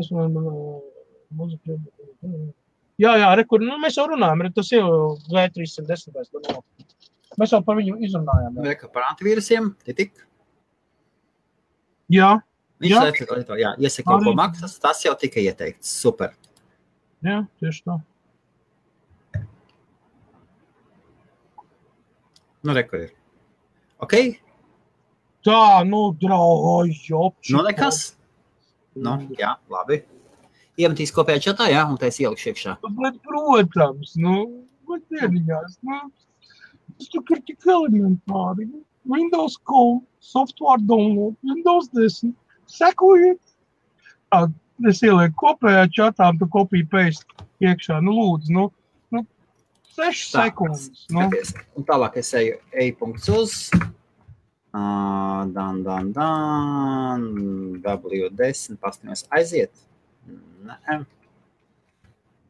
Es 0.01 0.09
man, 0.11 0.35
muzika, 1.37 1.77
jā, 3.03 3.13
jā, 3.21 3.29
rekur, 3.39 3.63
nu, 3.63 3.75
mēs 3.81 3.99
jau 3.99 4.07
runājam, 4.11 4.45
tas 4.55 4.71
jau 4.73 4.87
V310. 5.31 6.61
Mēs 7.41 7.53
jau 7.55 7.59
par 7.65 7.79
viņu 7.79 7.97
izrunājām. 8.05 8.61
Jā, 8.67 8.77
kā 8.79 8.89
par 8.93 9.07
antivīrusiem, 9.11 9.73
tik. 9.97 10.13
Jā. 12.13 12.35
Viņš 12.83 12.93
jā. 12.93 13.03
Lieto, 13.33 13.57
jā, 13.57 13.73
iesaka 13.79 14.09
kaut 14.09 14.25
ko 14.27 14.33
maksas, 14.37 14.75
tas 14.81 15.01
jau 15.05 15.13
tika 15.19 15.41
ieteikts. 15.41 15.91
Super. 16.03 16.33
Jā, 17.23 17.43
tieši 17.63 17.85
tā. 17.87 17.99
Nu, 22.63 22.73
re, 22.75 22.83
kur 22.87 23.01
ir. 23.05 23.13
Ok? 24.03 24.13
Tā, 25.43 25.59
nu, 25.87 26.05
draugi, 26.19 27.09
Nu, 27.51 27.63
nekas. 27.65 28.03
Nu, 28.95 29.17
jā, 29.39 29.55
labi. 29.71 30.03
Iemetīs 30.79 31.13
kopējā 31.13 31.41
čatā, 31.51 31.69
jā, 31.69 31.83
un 31.85 31.99
tā 32.01 32.09
es 32.09 32.17
ielikšu 32.23 32.49
iekšā. 32.51 32.75
Bet, 32.97 33.19
protams, 33.27 34.15
nu, 34.17 34.37
bet 34.89 35.03
dieniņās, 35.13 35.77
nu, 35.85 35.99
Tas 36.97 37.09
tur 37.09 37.23
ir 37.35 37.41
tik 37.47 37.65
elementāri. 37.67 38.67
Windows 39.09 39.57
Code, 39.67 40.05
software 40.19 40.79
download, 40.79 41.35
Windows 41.43 41.89
10. 41.91 42.33
Sekojiet. 42.69 43.41
Tā, 44.31 44.45
es 44.89 45.01
ielieku 45.03 45.35
kopējā 45.41 45.87
čatā, 45.97 46.29
tu 46.39 46.47
kopiju 46.53 46.87
paste 46.91 47.47
iekšā. 47.63 47.99
Nu, 48.05 48.13
lūdzu, 48.19 48.53
nu, 48.55 48.67
nu 49.13 49.23
6 49.97 50.05
Tā. 50.05 50.45
sekundes. 50.45 51.07
Nu, 51.11 51.27
Un 51.75 51.89
tālāk 51.89 52.21
es 52.21 52.31
eju 52.39 52.61
e-punkts 52.71 53.29
uz. 53.33 53.57
Uh, 54.73 55.43
dan, 55.53 55.83
dan, 55.85 56.07
dan, 56.15 57.25
W10, 57.83 58.79
paskatīsimies, 58.81 59.27
aiziet. 59.29 59.83
Nē, 60.63 61.01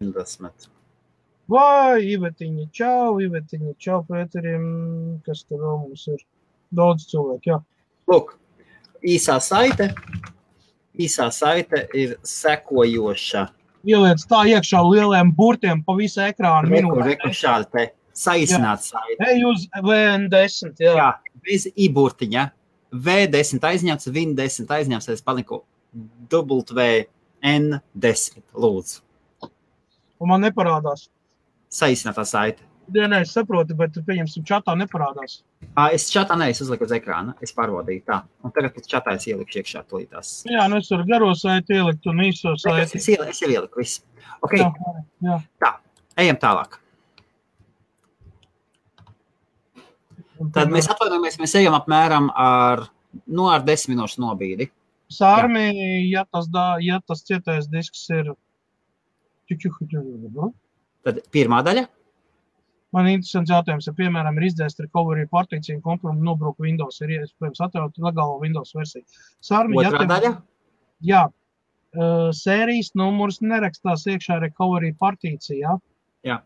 20. 0.03 0.67
vai, 1.49 2.03
Ivetiņa, 2.13 2.67
čau, 2.75 3.17
Ivetiņa, 3.23 3.73
čau, 3.81 4.03
Pēteriem, 4.05 4.67
kas 5.25 5.41
tur 5.47 5.63
vēl 5.63 5.79
mums 5.87 6.05
ir. 6.11 6.21
Daudz 6.73 7.07
cilvēku, 7.09 7.51
jā. 7.51 7.57
Lūk, 8.09 8.35
īsā 9.05 9.39
saite. 9.41 9.91
Īsā 10.93 11.27
saite 11.33 11.83
ir 11.97 12.15
sekojoša. 12.25 13.47
Ieliec 13.85 14.23
tā 14.29 14.43
iekšā 14.49 14.81
lieliem 14.87 15.33
burtiem 15.35 15.81
pa 15.85 15.95
visu 15.97 16.21
ekrānu 16.23 16.69
Reku, 16.71 16.99
reku 17.03 17.33
šāda 17.33 17.67
te 17.73 17.87
saīsināta 18.17 18.85
saite. 18.91 19.17
Ej 19.27 19.45
uz 19.49 19.65
VN10, 19.73 20.77
jā. 20.85 20.93
Jā, 21.01 21.09
bez 21.45 21.67
iburtiņa. 21.73 22.45
V10 22.93 23.65
aizņemts, 23.71 24.09
VN10 24.13 24.69
aizņemts, 24.77 25.09
es 25.13 25.25
paliku 25.25 25.63
WN10. 27.43 28.41
Lūdzu, 28.55 29.01
Un 30.23 30.29
man 30.29 30.41
neparādās. 30.45 31.09
saīsinātā 31.73 32.23
saite. 32.25 32.63
Dienā 32.93 33.21
es 33.23 33.31
saprotu, 33.31 33.75
bet, 33.79 33.95
pieņemsim, 34.07 34.43
čatā 34.47 34.73
neparādās. 34.75 35.41
Ā, 35.75 35.89
Es 35.95 36.09
čatā 36.11 36.35
neesmu 36.37 36.65
uzliku 36.65 36.83
uz 36.83 36.91
ekrāna. 36.91 37.33
Es 37.41 37.53
pārbaudīju 37.55 38.03
tā. 38.05 38.21
Un 38.43 38.51
tagad 38.51 38.73
pēc 38.75 38.87
čatā 38.91 39.13
es 39.15 39.25
ieliku 39.27 39.59
iekšā 39.61 39.83
tūlītās. 39.87 40.43
Jā, 40.51 40.67
nu 40.69 40.77
es 40.77 40.89
varu 40.91 41.05
garo 41.07 41.29
saiti 41.35 41.73
ielikt 41.79 42.05
un 42.11 42.17
īso 42.25 42.53
Es, 42.53 42.61
saiti. 42.61 42.97
es, 42.99 43.07
ieliku, 43.07 43.29
es 43.31 43.41
ieliku 43.41 43.79
visu. 43.79 44.01
Okay, 44.43 44.59
Jā, 44.59 44.95
jā. 45.23 45.37
tā, 45.63 45.71
ejam 46.19 46.35
tālāk. 46.41 46.79
Tad 50.53 50.71
mēs 50.73 50.89
atvainojamies, 50.91 51.37
mēs 51.39 51.53
ejam 51.55 51.75
apmēram 51.77 52.27
ar, 52.35 52.87
nu, 53.31 53.47
ar 53.47 53.63
desmit 53.63 53.95
minūšu 53.95 54.19
nobīdi. 54.25 54.67
Sārmi, 55.11 55.65
ja 56.09 56.23
tas, 56.31 56.47
dā, 56.49 56.77
ja 56.81 56.99
tas 57.05 57.23
cietais 57.27 57.67
disks 57.69 58.05
ir. 58.09 58.33
Nu, 59.51 60.53
Tad 61.03 61.19
pirmā 61.35 61.59
daļa. 61.65 61.83
Man 62.93 63.07
interesants 63.09 63.49
jautājums, 63.49 63.87
ja, 63.89 63.93
piemēram, 63.97 64.37
ir 64.37 64.47
izdzēsta 64.51 64.85
recovery 64.85 65.25
partīcija 65.29 65.75
un 65.75 65.81
kompromisa 65.85 66.25
nobruka 66.27 66.61
Windows, 66.63 66.99
ir 67.01 67.15
iespējams 67.17 67.61
atjaunot 67.65 67.97
legālo 68.05 68.37
Windows 68.41 68.73
versiju. 68.77 69.03
Sārmi, 69.41 69.79
ja 69.81 69.89
Otrā 69.89 70.03
tev- 70.03 70.11
daļa. 70.11 70.31
Jā, 71.03 71.23
uh, 71.97 72.29
sērijas 72.37 72.93
numurs 72.95 73.41
nerakstās 73.41 74.05
iekšā 74.13 74.37
recovery 74.45 74.93
partīcijā. 75.01 75.75
Jā. 76.23 76.39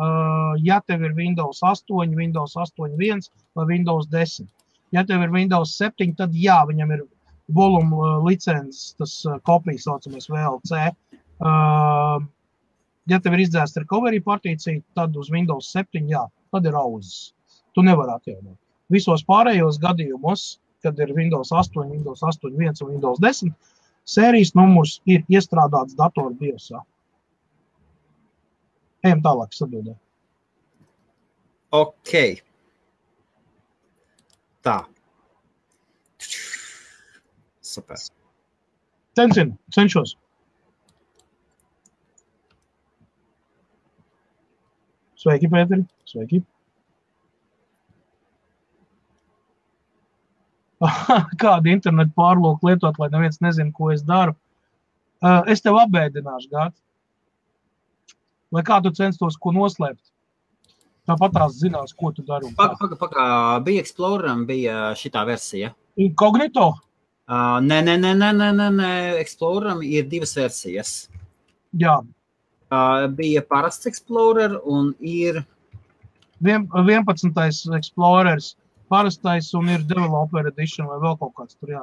Uh, 0.00 0.56
ja 0.64 0.80
tev 0.88 1.04
ir 1.04 1.12
Windows 1.18 1.60
8, 1.62 2.16
Windows 2.16 2.56
8.1 2.56 3.28
vai 3.54 3.66
Windows 3.68 4.08
10. 4.08 4.48
Ja 4.96 5.04
tev 5.04 5.22
ir 5.22 5.30
Windows 5.34 5.76
7, 5.76 6.14
tad 6.16 6.32
jā, 6.34 6.56
viņam 6.66 6.96
ir 6.96 7.04
volume 7.54 7.96
uh, 7.96 8.18
licences, 8.24 8.94
tas 8.98 9.14
uh, 9.26 9.38
kopijas 9.46 9.86
saucamais 9.88 10.28
VLC. 10.30 10.90
Uh, 11.40 12.22
ja 13.10 13.20
tev 13.20 13.36
ir 13.36 13.44
izdzēsta 13.46 13.84
recovery 13.84 14.20
partīcija, 14.24 14.82
tad 14.98 15.16
uz 15.16 15.30
Windows 15.32 15.70
7, 15.74 16.04
jā, 16.10 16.26
tad 16.54 16.66
ir 16.68 16.76
auzas. 16.78 17.32
Tu 17.74 17.84
nevari 17.86 18.14
atjaunot. 18.16 18.58
Visos 18.90 19.22
pārējos 19.26 19.78
gadījumos, 19.82 20.58
kad 20.82 20.98
ir 20.98 21.12
Windows 21.14 21.52
8, 21.54 21.86
Windows 21.90 22.22
8.1 22.26 22.82
un 22.84 22.94
Windows 22.94 23.20
10, 23.22 23.52
sērijas 24.08 24.54
numurs 24.58 24.98
ir 25.06 25.22
iestrādāts 25.30 25.96
datora 25.98 26.34
biosā. 26.40 26.82
Ejam 29.06 29.22
tālāk, 29.24 29.54
sadodē. 29.56 29.94
Ok. 31.72 32.14
Tā. 34.66 34.80
Super. 37.70 37.96
Cencinu, 39.14 39.54
cenšos. 39.70 40.16
Sveiki, 45.20 45.50
Pēteri. 45.52 45.84
Sveiki. 46.08 46.40
Kādu 51.42 51.70
internetu 51.70 52.14
pārlūku 52.16 52.70
lietot, 52.70 52.98
lai 52.98 53.10
neviens 53.12 53.38
nezina, 53.44 53.70
ko 53.76 53.92
es 53.94 54.02
daru? 54.06 54.34
Uh, 55.20 55.44
Es 55.52 55.60
tev 55.62 55.76
apbēdināšu, 55.76 56.48
Gāt. 56.50 56.74
Lai 58.50 58.64
kā 58.66 58.80
tu 58.82 58.90
censtos 58.96 59.36
ko 59.38 59.52
noslēpt. 59.54 60.02
Tāpat 61.06 61.36
tās 61.36 61.58
zinās, 61.60 61.92
ko 61.94 62.10
tu 62.16 62.24
dari. 62.26 62.48
un 62.48 62.54
kā. 62.54 62.64
Pagaidām, 62.64 62.80
paga, 62.80 62.96
paga, 63.04 63.24
bija 63.66 63.82
Exploreram, 63.84 64.46
bija 64.48 64.88
šī 64.98 65.12
versija. 65.28 65.74
Inkognito? 66.00 66.72
Uh, 67.30 67.60
nē, 67.62 67.78
nē, 67.86 67.94
nē, 68.02 68.10
nē, 68.18 68.30
nē, 68.34 68.48
nē, 68.58 68.68
nē. 68.74 68.90
Exploreram 69.22 69.84
ir 69.86 70.08
divas 70.10 70.34
versijas. 70.38 70.94
Jā, 71.78 72.00
Uh, 72.70 73.08
bija 73.10 73.40
parasts 73.42 73.88
Explorer 73.90 74.52
un 74.62 74.92
ir 75.02 75.40
Vien- 76.40 76.68
11. 76.70 77.74
Explorers, 77.74 78.52
parastais 78.88 79.48
un 79.58 79.66
ir 79.68 79.82
Developer 79.82 80.46
Edition 80.46 80.86
vai 80.86 80.98
vēl 81.02 81.16
kaut 81.18 81.32
kāds 81.34 81.56
tur. 81.58 81.72
Jā. 81.74 81.82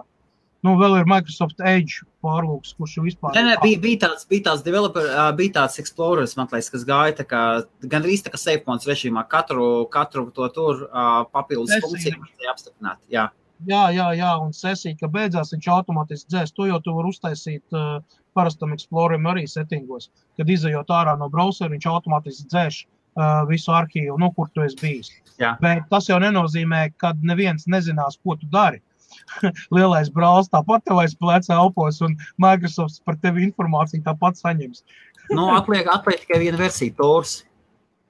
Nu, 0.64 0.78
vēl 0.80 0.96
ir 1.02 1.06
Microsoft 1.12 1.60
Edge 1.60 2.06
pārlūks, 2.24 2.72
kurš 2.80 2.96
vispār. 3.04 3.36
Nē, 3.36 3.44
nē, 3.50 3.56
bija, 3.62 3.82
bija 3.84 4.00
tāds, 4.06 4.24
bija 4.32 4.46
tāds 4.48 4.64
developer, 4.64 5.02
ā, 5.12 5.28
bija 5.36 5.58
tāds 5.60 5.76
Explorers, 5.84 6.38
man 6.40 6.48
liekas, 6.48 6.72
kas 6.72 6.86
gāja 6.88 7.18
tā 7.20 7.26
kā, 7.28 7.42
gan 7.84 8.08
arī 8.08 8.16
tā 8.24 8.32
kā 8.32 8.40
SafePoints 8.40 8.88
režīmā. 8.88 9.28
Katru, 9.28 9.90
katru 9.92 10.32
to 10.32 10.48
tur 10.56 10.88
ā, 10.88 11.26
papildus 11.36 11.76
funkciju 11.84 12.16
apstiprināt. 12.56 13.04
Jā, 13.12 13.28
Jā, 13.66 13.88
jā, 13.96 14.08
jā, 14.20 14.32
un 14.44 14.54
sesija, 14.54 14.98
ka 15.00 15.10
beidzās 15.10 15.54
viņš 15.56 15.68
automātiski 15.74 16.30
dzēs. 16.34 16.54
To 16.58 16.68
jau 16.70 16.78
tu 16.84 16.94
vari 16.94 17.10
uztaisīt 17.10 17.78
uh, 17.78 17.98
parastam 18.38 18.76
Exploreram 18.76 19.26
arī 19.32 19.48
settingos. 19.50 20.12
Kad 20.38 20.52
izējot 20.54 20.94
ārā 20.94 21.16
no 21.18 21.30
browsera, 21.34 21.72
viņš 21.74 21.88
automātiski 21.90 22.46
dzēš 22.54 22.84
uh, 22.84 23.48
visu 23.50 23.74
arhīvu, 23.74 24.20
nu, 24.22 24.30
kur 24.36 24.52
tu 24.54 24.66
esi 24.66 24.78
bijis. 24.82 25.10
Jā. 25.42 25.56
Bet 25.64 25.88
tas 25.90 26.10
jau 26.12 26.20
nenozīmē, 26.22 26.84
ka 27.02 27.16
neviens 27.26 27.66
nezinās, 27.72 28.20
ko 28.22 28.38
tu 28.38 28.50
dari. 28.54 28.84
Lielais 29.76 30.12
brālis 30.14 30.52
tāpat 30.54 30.86
tev 30.86 31.02
aiz 31.02 31.16
pleca 31.18 31.58
elpos, 31.58 32.02
un 32.06 32.18
Microsoft 32.44 33.02
par 33.08 33.18
tevi 33.24 33.48
informāciju 33.48 34.06
tāpat 34.06 34.38
saņems. 34.44 34.84
nu, 35.34 35.50
atliek, 35.56 35.90
atliek 35.92 36.22
tikai 36.24 36.44
viena 36.46 36.60
versija, 36.62 36.94
Tors. 37.00 37.42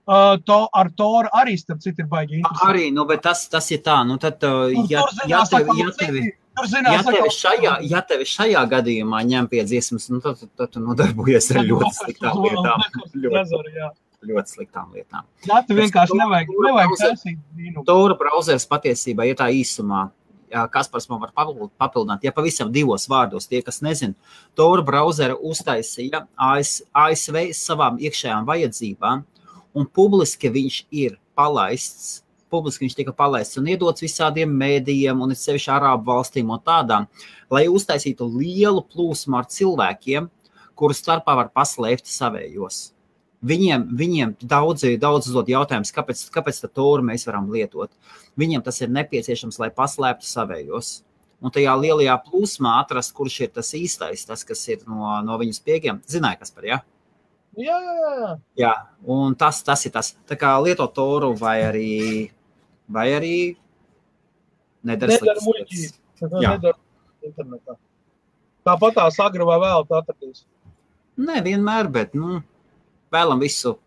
Uh, 0.07 0.37
to, 0.47 0.57
ar 0.71 0.87
Toru 0.95 1.27
arī, 1.35 1.57
starp 1.59 1.81
citu, 1.83 1.99
ir 1.99 2.07
baigi. 2.07 2.37
Arī, 2.63 2.85
nu, 2.95 3.03
bet 3.09 3.25
tas, 3.25 3.41
tas 3.51 3.65
ir 3.75 3.81
tā, 3.83 3.97
nu, 4.07 4.15
tad, 4.23 4.39
Un 4.47 4.85
ja, 4.87 5.01
ja 5.27 5.41
tevi, 5.43 5.65
atkal 5.67 5.81
ja 5.83 5.91
tevi, 5.99 6.21
ja 6.31 7.01
tevi 7.03 7.17
atkal- 7.19 7.33
šajā, 7.35 7.73
ja 7.91 8.01
tevi 8.07 8.23
šajā 8.31 8.61
gadījumā 8.71 9.19
ņem 9.27 9.49
pie 9.51 9.65
dziesmas, 9.67 10.07
nu, 10.13 10.21
tad, 10.23 10.39
tad, 10.39 10.53
tad 10.61 10.71
tu 10.77 10.79
nodarbojies 10.85 11.51
ar 11.51 11.59
ļoti 11.67 11.91
sliktām 12.01 12.39
lietām. 12.45 12.85
Ļoti, 13.27 14.31
ļoti 14.31 14.55
sliktām 14.55 14.95
lietām. 14.95 15.27
Jā, 15.45 15.59
tu 15.67 15.75
vienkārši 15.77 16.15
nevajag, 16.17 16.55
nevajag 16.65 16.95
taisīt 17.03 17.37
vīnu. 17.59 17.83
Tora 17.85 18.15
browsers 18.17 18.65
patiesībā 18.71 19.27
ir 19.29 19.35
tā 19.39 19.49
īsumā. 19.53 20.07
Kaspars 20.71 21.09
man 21.11 21.19
var 21.19 21.33
papil- 21.35 21.67
papildināt, 21.75 22.23
ja 22.23 22.31
pavisam 22.31 22.71
divos 22.71 23.03
vārdos, 23.11 23.49
tie, 23.51 23.59
kas 23.61 23.81
nezina, 23.83 24.15
Tora 24.55 24.81
browsera 24.87 25.35
uztaisīja 25.35 26.23
AS, 26.39 26.77
ASV 26.95 27.49
savām 27.51 27.99
iekšējām 27.99 28.47
vajadzībām, 28.47 29.25
un 29.77 29.85
publiski 29.85 30.49
viņš 30.53 30.79
ir 30.91 31.19
palaists. 31.37 32.23
Publiski 32.47 32.85
viņš 32.85 32.95
tika 32.95 33.11
palaists 33.11 33.59
un 33.59 33.67
iedots 33.67 34.03
visādiem 34.03 34.51
mēdījiem, 34.55 35.19
un 35.19 35.35
sevišķi 35.35 35.71
arābu 35.75 36.07
valstīm 36.07 36.53
un 36.53 36.61
tādām, 36.63 37.09
lai 37.51 37.65
uztaisītu 37.67 38.27
lielu 38.37 38.85
plūsmu 38.87 39.35
ar 39.35 39.49
cilvēkiem, 39.51 40.29
kuru 40.77 40.95
starpā 40.95 41.35
var 41.35 41.51
paslēpt 41.51 42.07
savējos. 42.07 42.93
Viņiem, 43.47 43.83
viņiem 43.99 44.31
daudzi, 44.49 44.95
daudz 44.97 45.27
uzdod 45.29 45.49
jautājumus, 45.51 45.91
kāpēc, 45.93 46.23
kāpēc 46.33 46.61
tā 46.63 46.69
tūri 46.73 47.05
mēs 47.05 47.27
varam 47.27 47.51
lietot. 47.53 47.91
Viņiem 48.39 48.63
tas 48.65 48.79
ir 48.81 48.89
nepieciešams, 48.95 49.59
lai 49.61 49.69
paslēptu 49.75 50.25
savējos. 50.25 51.01
Un 51.43 51.53
tajā 51.53 51.75
lielajā 51.77 52.15
plūsmā 52.25 52.79
atrast, 52.81 53.13
kurš 53.13 53.41
ir 53.45 53.51
tas 53.53 53.69
īstais, 53.77 54.25
tas, 54.25 54.41
kas 54.47 54.63
ir 54.73 54.81
no, 54.89 55.11
no 55.21 55.37
viņu 55.37 55.53
spiegiem. 55.59 55.99
Zināja, 56.09 56.39
kas 56.41 56.55
par 56.55 56.65
jā. 56.65 56.79
Jā, 56.79 56.96
jā, 57.57 57.77
jā, 57.81 58.11
jā. 58.21 58.31
Jā, 58.61 58.73
un 59.03 59.35
tas, 59.39 59.61
tas 59.65 59.85
ir 59.87 59.93
tas. 59.95 60.13
Tā 60.29 60.37
kā 60.39 60.53
lietot 60.63 60.93
toru 60.95 61.33
vai 61.37 61.57
arī, 61.65 61.91
vai 62.87 63.07
arī 63.17 63.37
nedara 64.87 65.17
muļķības. 65.43 65.97
Tāpat 68.67 68.97
tā 68.97 69.07
sagra 69.15 69.47
vai 69.47 69.57
vēl 69.63 69.85
tā 69.87 70.01
atradīs. 70.01 70.45
Nē, 71.17 71.41
vienmēr, 71.45 71.89
bet 71.89 72.13
nu, 72.17 72.41
vēlam 73.13 73.39
visu 73.41 73.77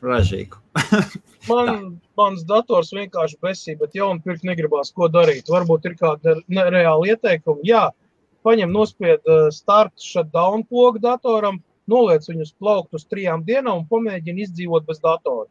ražīgu. 0.00 0.60
Man, 1.50 1.98
mans 2.16 2.44
dators 2.46 2.92
vienkārši 2.94 3.38
besī, 3.42 3.74
bet 3.78 3.96
jaunu 3.98 4.22
pirkt 4.22 4.46
negribās, 4.46 4.92
ko 4.94 5.08
darīt. 5.10 5.50
Varbūt 5.50 5.88
ir 5.90 5.96
kāda 5.98 6.36
ne- 6.46 6.68
reāla 6.70 7.10
ieteikuma. 7.10 7.64
Jā, 7.66 7.88
paņem 8.46 8.70
nospied 8.72 9.26
uh, 9.26 9.48
start 9.50 9.92
shutdown 9.98 10.62
pogu 10.70 11.02
datoram, 11.02 11.58
noliec 11.90 12.26
viņu 12.28 12.46
uz 12.46 12.52
plauktu 12.58 12.98
uz 13.00 13.06
trijām 13.10 13.44
dienām 13.46 13.82
un 13.82 13.88
pamēģini 13.90 14.46
izdzīvot 14.46 14.86
bez 14.86 15.00
datora. 15.02 15.48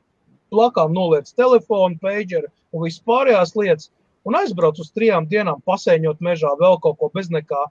plakām 0.51 0.91
noliec 0.91 1.31
telefonu, 1.31 1.95
pageru 2.01 2.49
un 2.75 2.83
viss 2.83 2.99
pārējās 3.07 3.55
lietas, 3.55 3.91
un 4.27 4.35
aizbrauc 4.35 4.79
uz 4.79 4.91
trijām 4.91 5.27
dienām, 5.27 5.61
pasēņot 5.65 6.19
mežā 6.19 6.51
vēl 6.59 6.79
kaut 6.83 6.97
ko 6.99 7.09
bez 7.13 7.29
nekā. 7.31 7.65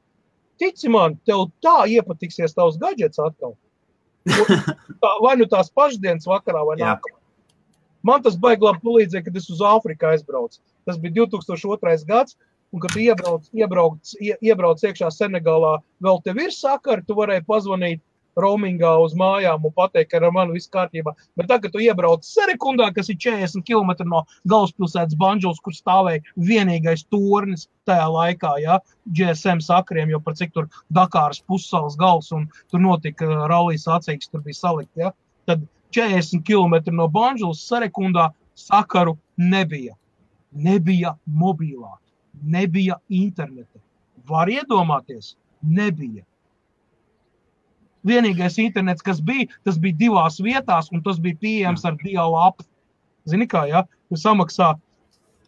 Tici 0.60 0.88
man, 0.88 1.18
tev 1.28 1.50
tā 1.64 1.84
iepatiksies 1.88 2.56
tavs 2.56 2.78
gadgets 2.80 3.20
atkal. 3.20 3.56
Tā, 5.00 5.10
vai 5.24 5.36
nu 5.40 5.46
tās 5.48 5.70
pašdienas 5.72 6.28
vakarā, 6.28 6.60
vai 6.68 6.76
nākamā. 6.80 7.16
Man 8.04 8.22
tas 8.24 8.36
baigi 8.40 8.64
labi 8.64 8.80
palīdzēja, 8.84 9.24
kad 9.26 9.36
es 9.36 9.48
uz 9.52 9.60
Āfriku 9.64 10.08
aizbraucu. 10.10 10.60
Tas 10.88 10.98
bija 11.00 11.22
2002. 11.22 11.96
gads, 12.08 12.36
un 12.72 12.82
kad 12.84 12.96
iebrauc, 12.96 13.48
iebrauc, 13.56 14.12
ie, 14.20 14.34
iebrauc 14.44 14.84
iekšā 14.84 15.10
Senegālā, 15.12 15.78
vēl 16.04 16.20
tev 16.24 16.40
ir 16.44 16.54
sakari, 16.54 17.04
tu 17.06 17.16
varēji 17.18 17.46
pazvanīt 17.48 18.02
roamingā 18.38 18.92
uz 19.02 19.14
mājām 19.18 19.64
un 19.66 19.74
pateikt, 19.74 20.10
ka 20.10 20.20
ar 20.20 20.32
mani 20.34 20.54
viss 20.56 20.70
kārtībā. 20.72 21.14
Bet 21.38 21.48
tagad, 21.50 21.68
kad 21.68 21.74
tu 21.74 21.82
iebrauc 21.84 22.26
Serekundā, 22.26 22.90
kas 22.94 23.10
ir 23.12 23.18
40 23.20 23.64
km 23.66 24.06
no 24.08 24.22
galvaspilsētas 24.50 25.18
Banžulas, 25.20 25.60
kur 25.64 25.74
stāvēja 25.76 26.22
vienīgais 26.36 27.06
tornis 27.10 27.68
tajā 27.88 28.06
laikā, 28.14 28.54
ja, 28.62 28.78
GSM 29.06 29.62
sakriem, 29.64 30.12
jo 30.14 30.20
par 30.24 30.36
cik 30.38 30.54
tur 30.54 30.68
Dakāras 30.94 31.42
pussalas 31.46 31.98
gals 32.00 32.30
un 32.36 32.48
tur 32.70 32.82
notika 32.82 33.26
uh, 33.26 33.46
rallijas 33.50 33.88
sacīks, 33.88 34.30
tur 34.30 34.44
bija 34.46 34.60
salikt, 34.60 34.92
ja, 34.96 35.12
tad 35.50 35.66
40 35.96 36.44
km 36.46 36.94
no 36.94 37.08
Banžulas 37.10 37.64
Serekundā 37.66 38.30
sakaru 38.54 39.16
nebija. 39.36 39.96
Nebija 40.50 41.14
mobilā, 41.26 41.94
nebija 42.42 42.96
interneta. 43.08 43.78
Var 44.26 44.50
iedomāties, 44.50 45.36
nebija. 45.62 46.24
Vienīgais 48.06 48.56
internets, 48.62 49.04
kas 49.04 49.20
bija, 49.20 49.48
tas 49.66 49.76
bija 49.80 49.98
divās 50.00 50.38
vietās, 50.40 50.88
un 50.94 51.02
tas 51.04 51.18
bija 51.20 51.36
pieejams 51.40 51.84
ar 51.84 51.98
dialapu. 52.00 52.64
Zini, 53.28 53.46
kā 53.50 53.66
ja? 53.68 53.84
samaksā 54.16 54.72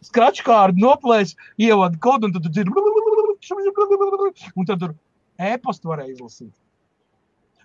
skračkārdu, 0.05 0.83
noplēs, 0.83 1.33
ievada 1.57 1.97
kodu, 2.03 2.29
un 2.29 2.35
tad 2.35 2.45
tur 2.47 2.61
ir. 2.61 2.69
Un 4.57 4.65
tad 4.65 4.79
tur 4.79 4.93
e-pastu 5.35 5.89
varēja 5.89 6.13
izlasīt. 6.13 6.53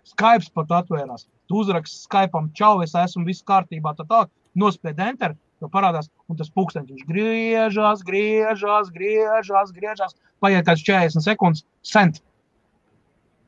Skype 0.08 0.50
pat 0.56 0.72
atvērās. 0.80 1.26
Tu 1.48 1.60
uzraksti 1.60 2.00
Skype, 2.02 2.40
čau, 2.58 2.80
es 2.82 2.96
esmu 2.98 3.26
viss 3.28 3.44
kārtībā. 3.46 3.92
Tā 3.96 4.06
tā, 4.08 4.24
nospied 4.58 4.98
enter, 5.04 5.36
to 5.62 5.68
parādās, 5.72 6.10
un 6.28 6.38
tas 6.38 6.50
pūkstens 6.54 6.90
viņš 6.90 7.04
griežās, 7.08 8.02
griežās, 8.06 8.90
griežās, 8.94 9.72
griežās. 9.76 10.16
Paiet 10.42 10.66
kāds 10.66 10.84
40 10.86 11.24
sekundes, 11.24 11.64
sent. 11.86 12.22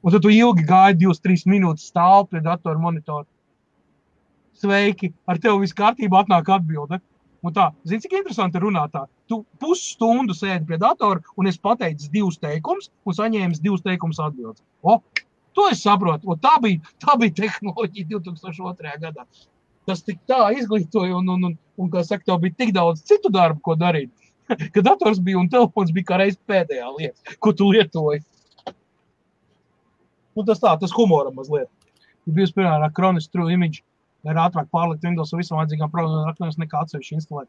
Un 0.01 0.13
tad 0.15 0.25
tu 0.25 0.33
ilgi 0.33 0.65
gaidi, 0.65 1.07
2-3 1.11 1.45
minūtes 1.51 1.91
stāv 1.91 2.31
pie 2.31 2.41
datora 2.45 2.81
monitora. 2.81 3.27
Sveiki, 4.61 5.13
ar 5.29 5.41
tevi 5.41 5.63
viss 5.63 5.77
kārtībā 5.77 6.23
atnāk 6.23 6.49
atbilde. 6.53 7.01
Un 7.45 7.55
tā, 7.57 7.71
zini, 7.89 8.03
cik 8.05 8.19
interesanti 8.19 8.61
runāt 8.61 8.93
tā. 8.93 9.07
Tu 9.29 9.39
pusstundu 9.61 10.37
sēdi 10.37 10.69
pie 10.69 10.77
datora, 10.81 11.23
un 11.41 11.49
es 11.49 11.57
pateicu 11.61 12.11
divus 12.13 12.37
teikumus, 12.41 12.91
un 13.09 13.17
saņēmu 13.17 13.61
divus 13.65 13.85
teikumus 13.85 14.21
atbildes. 14.21 14.61
O, 14.85 14.99
to 15.57 15.69
es 15.73 15.81
saprotu. 15.85 16.29
O, 16.29 16.37
tā, 16.37 16.57
bija, 16.65 16.81
tā 17.01 17.17
bija 17.21 17.37
tehnoloģija 17.43 18.11
2002. 18.13 18.97
gadā. 19.05 19.25
Tas 19.89 20.05
tik 20.05 20.21
tā 20.29 20.43
izglītoja, 20.57 21.17
un, 21.17 21.29
un, 21.33 21.47
un, 21.51 21.57
un 21.81 21.93
kā 21.93 22.05
saka, 22.05 22.27
tev 22.29 22.43
bija 22.45 22.59
tik 22.61 22.75
daudz 22.77 23.01
citu 23.09 23.33
darbu, 23.33 23.63
ko 23.65 23.77
darīt. 23.81 24.13
Kad 24.75 24.85
dators 24.85 25.21
bija 25.25 25.41
un 25.41 25.49
telefons 25.49 25.93
bija 25.97 26.13
kā 26.13 26.21
reiz 26.21 26.37
pēdējā 26.49 26.93
lieta, 26.99 27.39
ko 27.41 27.55
tu 27.57 27.71
lietoji. 27.73 28.21
Nu, 30.37 30.45
tas 30.47 30.61
tā, 30.63 30.75
tas 30.81 30.95
humoram 30.95 31.35
mazliet. 31.37 31.71
Ja 32.29 32.35
bijis, 32.37 32.53
piemēram, 32.55 32.93
Chronis 32.95 33.29
True 33.31 33.53
Image, 33.55 33.83
ir 34.29 34.39
ātrāk 34.41 34.69
pārlikt 34.75 35.05
Windows 35.07 35.33
ar 35.33 35.41
visām 35.41 35.59
vajadzīgām 35.61 35.91
programmām, 35.93 36.53
nekā 36.61 36.85
atsevišķi 36.85 37.17
instalēt. 37.17 37.49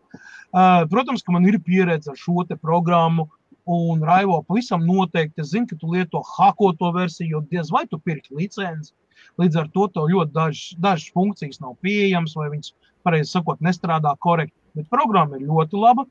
Uh, 0.52 0.84
protams, 0.91 1.24
ka 1.26 1.36
man 1.36 1.45
ir 1.49 1.60
pieredze 1.66 2.14
ar 2.14 2.20
šo 2.20 2.45
te 2.48 2.58
programmu, 2.60 3.28
un 3.72 4.02
Raivo 4.08 4.40
pavisam 4.48 4.86
noteikti 4.88 5.44
es 5.44 5.52
zinu, 5.52 5.68
ka 5.70 5.78
tu 5.80 5.91
lieto 5.91 6.24
hakoto 6.38 6.91
versiju, 6.95 7.36
jo 7.36 7.44
diez 7.52 7.70
vai 7.74 7.84
tu 7.88 7.99
pirki 7.99 8.36
licenci. 8.38 8.94
Līdz 9.40 9.60
ar 9.62 9.68
to 9.76 9.86
tev 9.94 10.10
ļoti 10.10 10.34
dažas, 10.34 10.64
dažas 10.82 11.12
funkcijas 11.14 11.62
nav 11.62 11.76
pieejamas, 11.86 12.34
vai 12.40 12.49
viņas, 12.56 12.74
pareizi 13.06 13.32
sakot, 13.36 13.62
nestrādā 13.64 14.16
korekti. 14.24 14.56
Bet 14.78 14.90
programma 14.90 15.38
ir 15.38 15.48
ļoti 15.49 15.78
laba. 15.80 16.08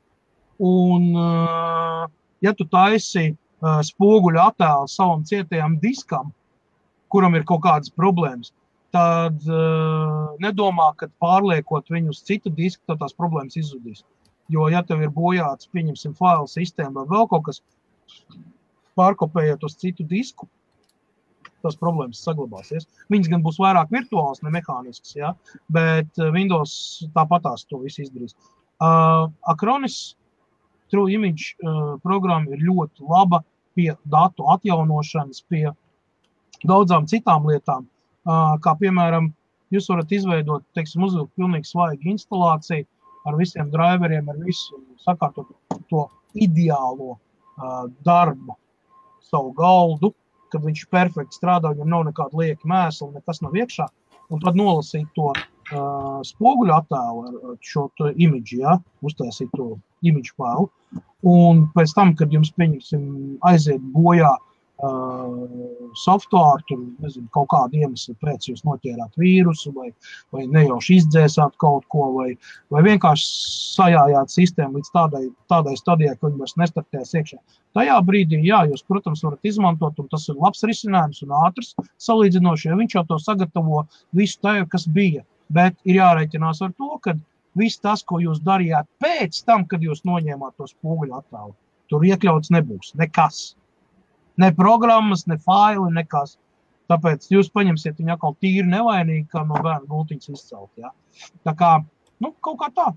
Un, 0.61 1.09
uh, 1.17 2.05
ja 2.45 2.53
tu 2.55 2.67
taisi 2.69 3.31
uh, 3.33 3.81
spoguļu 3.85 4.41
attēlu 4.41 4.89
savam 4.91 5.25
cietajam 5.27 5.79
diskam, 5.81 6.31
kuram 7.11 7.35
ir 7.37 7.45
kaut 7.47 7.63
kādas 7.65 7.91
problēmas, 7.93 8.53
tad 8.95 9.43
uh, 9.47 10.31
nedomā, 10.43 10.91
ka 10.99 11.09
pārliekot 11.23 11.91
viņu 11.91 12.15
uz 12.15 12.23
citu 12.27 12.51
disku, 12.55 12.83
tad 12.87 12.99
tās 13.03 13.15
problēmas 13.17 13.57
izzudīs. 13.59 14.03
Jo, 14.51 14.67
ja 14.71 14.81
tev 14.83 15.03
ir 15.05 15.13
bojāts, 15.15 15.69
pieņemsim, 15.71 16.15
failu 16.17 16.49
sistēma 16.51 17.05
vai 17.05 17.11
vēl 17.13 17.29
kaut 17.31 17.45
kas, 17.47 17.61
pārkopējot 18.99 19.63
uz 19.63 19.77
citu 19.79 20.03
disku, 20.07 20.49
tas 21.63 21.77
problēmas 21.79 22.23
saglabāsies. 22.25 22.87
Viņas 23.13 23.29
gan 23.31 23.43
būs 23.45 23.59
vairāk 23.61 23.93
virtuāls, 23.93 24.41
ne 24.43 24.51
mehānisks, 24.53 25.13
ja? 25.15 25.35
bet 25.71 26.09
uh, 26.19 26.31
Windows 26.35 26.73
tāpatās 27.15 27.67
to 27.69 27.79
visu 27.85 28.03
izdarīs. 28.05 28.35
Uh, 28.81 29.29
Acronis 29.51 30.17
True 30.91 31.13
Image 31.13 31.53
uh, 31.61 31.95
programma 32.03 32.51
ir 32.51 32.65
ļoti 32.65 33.05
laba 33.07 33.43
pie 33.77 33.93
datu 34.11 34.49
atjaunošanas, 34.51 35.45
pie 35.47 35.69
daudzām 36.69 37.07
citām 37.09 37.47
lietām. 37.49 37.87
Kā 38.61 38.73
piemēram, 38.79 39.31
jūs 39.73 39.89
varat 39.89 40.11
izveidot, 40.13 40.65
teiksim, 40.77 41.03
uzvilkt 41.07 41.33
pilnīgi 41.39 41.71
svaigu 41.71 42.11
instalāciju 42.13 42.85
ar 43.29 43.37
visiem 43.37 43.69
driveriem, 43.73 44.29
ar 44.29 44.41
visu 44.45 44.81
sakārtot 45.01 45.49
to 45.89 46.07
ideālo 46.37 47.17
darbu, 48.05 48.57
savu 49.25 49.53
galdu, 49.57 50.11
kad 50.51 50.65
viņš 50.65 50.85
perfekti 50.91 51.37
strādā, 51.37 51.71
viņam 51.71 51.89
nav 51.93 52.05
nekāda 52.09 52.37
lieka 52.37 52.67
mēsla, 52.67 53.13
nekas 53.15 53.41
nav 53.43 53.55
iekšā, 53.55 53.87
un 54.33 54.41
tad 54.43 54.57
nolasīt 54.59 55.07
to 55.15 55.29
uh, 55.31 56.19
spoguļu 56.27 56.73
attēlu 56.75 57.23
ar 57.29 57.57
šo 57.63 57.87
to 57.99 58.11
imidži, 58.11 58.61
ja, 58.65 58.75
uztaisīt 59.05 59.51
to 59.55 59.77
imidžu 60.03 60.35
failu, 60.35 60.67
un 61.27 61.65
pēc 61.75 61.93
tam, 61.95 62.11
kad 62.19 62.33
jums, 62.35 62.51
pieņemsim, 62.57 63.05
aiziet 63.47 63.85
bojā 63.95 64.33
uh, 64.33 64.50
software, 64.81 66.63
tur 66.67 66.79
nezinu, 67.03 67.27
kaut 67.35 67.49
kāda 67.53 67.77
iemesla 67.77 68.15
pēc 68.23 68.47
jūs 68.49 68.63
noķērāt 68.65 69.17
vīrusu, 69.21 69.73
vai, 69.75 69.91
vai 70.33 70.45
nejauši 70.49 70.97
izdzēsāt 71.01 71.57
kaut 71.61 71.85
ko, 71.91 72.07
vai, 72.15 72.29
vai 72.73 72.83
vienkārši 72.87 73.27
sajājāt 73.75 74.33
sistēmu 74.33 74.79
līdz 74.79 74.93
tādai, 74.95 75.23
tādai 75.51 75.75
stadijai, 75.77 76.15
ka 76.17 76.27
viņi 76.27 76.41
vairs 76.41 76.57
nestartēs 76.61 77.13
iekšā. 77.19 77.37
Tajā 77.77 77.97
brīdī, 78.07 78.41
jā, 78.47 78.63
jūs, 78.71 78.83
protams, 78.87 79.23
varat 79.23 79.47
izmantot, 79.47 79.99
un 80.01 80.09
tas 80.11 80.27
ir 80.31 80.39
labs 80.41 80.65
risinājums 80.67 81.21
un 81.27 81.35
ātrs 81.45 81.75
salīdzinoši, 82.01 82.71
jo 82.71 82.79
viņš 82.81 82.97
jau 82.97 83.05
to 83.11 83.19
sagatavo 83.21 83.85
visu 84.17 84.41
tajā, 84.43 84.65
kas 84.71 84.87
bija. 84.89 85.25
Bet 85.51 85.77
ir 85.83 85.99
jārēķinās 85.99 86.61
ar 86.63 86.73
to, 86.79 86.95
ka 87.03 87.15
viss 87.59 87.81
tas, 87.83 88.03
ko 88.07 88.21
jūs 88.23 88.41
darījāt 88.43 88.87
pēc 89.03 89.43
tam, 89.45 89.65
kad 89.67 89.83
jūs 89.83 90.05
noņēmāt 90.07 90.55
to 90.57 90.67
spoguļu 90.71 91.17
attēlu, 91.17 91.55
tur 91.91 92.05
iekļauts 92.07 92.53
nebūs 92.55 92.95
nekas. 92.99 93.51
Ne 94.39 94.51
programmas, 94.55 95.25
ne 95.27 95.37
faili, 95.41 95.89
nekas. 95.95 96.37
Tāpēc 96.91 97.29
jūs 97.31 97.51
paņemsiet 97.55 97.99
viņu 97.99 98.15
atkal 98.15 98.35
tīri 98.43 98.67
nevainīgi, 98.67 99.29
kā 99.31 99.45
no 99.47 99.59
bērna 99.59 99.87
gultiņas 99.87 100.33
izcelt. 100.33 100.71
Ja? 100.79 100.91
Tā 101.47 101.53
kā, 101.57 101.71
nu, 102.23 102.33
kaut 102.43 102.59
kā 102.59 102.69
tā. 102.75 102.89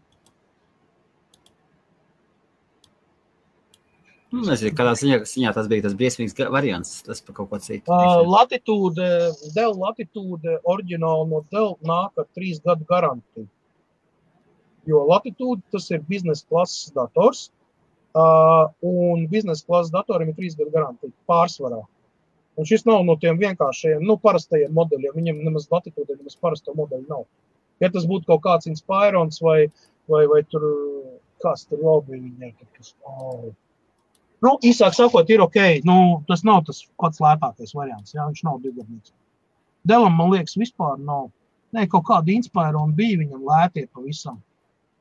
Nu, 4.35 4.43
nezinu, 4.49 4.73
kādā 4.75 4.97
ziņā, 4.99 5.21
ziņā 5.31 5.53
tas 5.55 5.69
bija 5.71 5.85
tas 5.85 5.95
briesmīgs 5.99 6.35
variants. 6.51 6.97
Tas 7.07 7.21
par 7.23 7.37
kaut 7.37 7.53
ko 7.53 7.61
citu. 7.63 7.87
Uh, 7.87 8.25
latitūde, 8.27 9.11
Dell 9.55 9.77
latitūde 9.79 10.57
oriģināli 10.73 11.29
no 11.31 11.43
Dell 11.55 11.77
nāk 11.87 12.19
ar 12.19 12.27
trīs 12.35 12.59
gadu 12.65 12.87
garantiju. 12.89 13.47
Jo 14.91 15.05
latitūde 15.07 15.63
tas 15.73 15.87
ir 15.95 16.03
biznesa 16.09 16.49
klases 16.51 16.91
dators, 16.97 17.47
uh, 17.47 17.64
un 18.15 19.27
biznesa 19.31 19.67
klases 19.67 19.93
datoram 19.95 20.31
ir 20.31 20.37
trīs 20.39 20.55
gadu 20.59 20.71
garantija 20.75 21.13
pārsvarā. 21.31 21.83
Un 22.55 22.69
šis 22.69 22.85
nav 22.87 23.03
no 23.07 23.17
tiem 23.19 23.41
vienkāršajiem, 23.41 24.05
nu, 24.07 24.15
parastajiem 24.23 24.75
modeļiem. 24.77 25.17
Viņam 25.17 25.41
nemaz 25.43 25.67
latitūde, 25.73 26.15
nemaz 26.21 26.39
parasto 26.39 26.75
modeļu 26.79 27.09
nav. 27.11 27.25
Ja 27.83 27.91
tas 27.91 28.07
būtu 28.07 28.29
kaut 28.29 28.45
kāds 28.45 28.71
Inspirons 28.71 29.41
vai, 29.43 29.67
vai, 30.11 30.23
vai 30.31 30.45
tur, 30.47 30.63
kas 31.43 31.67
tur 31.67 31.83
vēl 31.83 32.05
bija 32.07 32.23
viņai, 32.23 32.53
kas, 32.77 32.95
oh. 33.11 33.51
Nu, 34.45 34.55
īsāk 34.63 34.95
sakot, 34.95 35.31
ir 35.33 35.43
ok. 35.43 35.59
Nu, 35.89 35.97
tas 36.29 36.45
nav 36.47 36.63
tas 36.69 36.85
pats 37.01 37.23
lētākais 37.25 37.75
variants. 37.75 38.15
Jā, 38.15 38.29
viņš 38.29 38.45
nav 38.47 38.61
divgadnieks. 38.63 39.15
Delam, 39.89 40.15
man 40.19 40.31
liekas, 40.35 40.59
vispār 40.61 40.99
nav. 41.01 41.31
Nē, 41.75 41.89
kaut 41.91 42.07
kāda 42.07 42.31
inspirācija 42.31 42.95
bija 42.95 43.19
viņam 43.25 43.47
lētie 43.49 43.89
pavisam. 43.91 44.39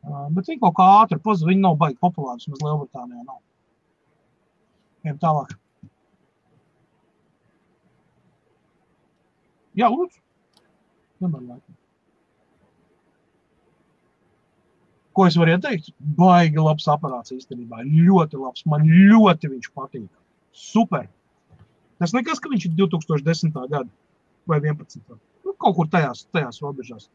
Uh, 0.03 0.27
bet 0.35 0.49
viņi 0.49 0.59
kaut 0.59 0.75
kā 0.77 0.87
ātri 1.01 1.19
pazuda. 1.23 1.51
Viņi 1.51 1.63
nav 1.63 1.77
baigi 1.79 1.99
populāri. 2.03 2.41
Vismaz 2.43 2.63
Lielbritānijā 2.65 3.23
nav. 3.23 3.39
Ejam 5.07 5.19
tālāk. 5.21 5.53
Jā, 9.79 9.87
lūdzu. 9.89 10.19
Nevar 11.23 11.41
laikam. 11.41 11.79
Ko 15.13 15.27
es 15.29 15.37
varu 15.37 15.53
ieteikt? 15.53 15.91
Baigi 16.17 16.61
labs 16.61 16.87
aparāts 16.89 17.33
īstenībā. 17.35 17.83
Ļoti 17.85 18.39
labs. 18.41 18.65
Man 18.69 18.85
ļoti 18.89 19.51
viņš 19.51 19.71
patīk. 19.77 20.09
Super. 20.57 21.07
Tas 22.01 22.13
nekas, 22.15 22.41
ka 22.41 22.49
viņš 22.51 22.67
ir 22.69 22.73
2010. 22.79 23.53
gada 23.71 23.87
vai 24.49 24.59
11. 24.59 25.03
Nu, 25.45 25.53
kaut 25.55 25.77
kur 25.77 25.89
tajās, 25.91 26.25
tajās 26.33 26.59
robežās. 26.65 27.09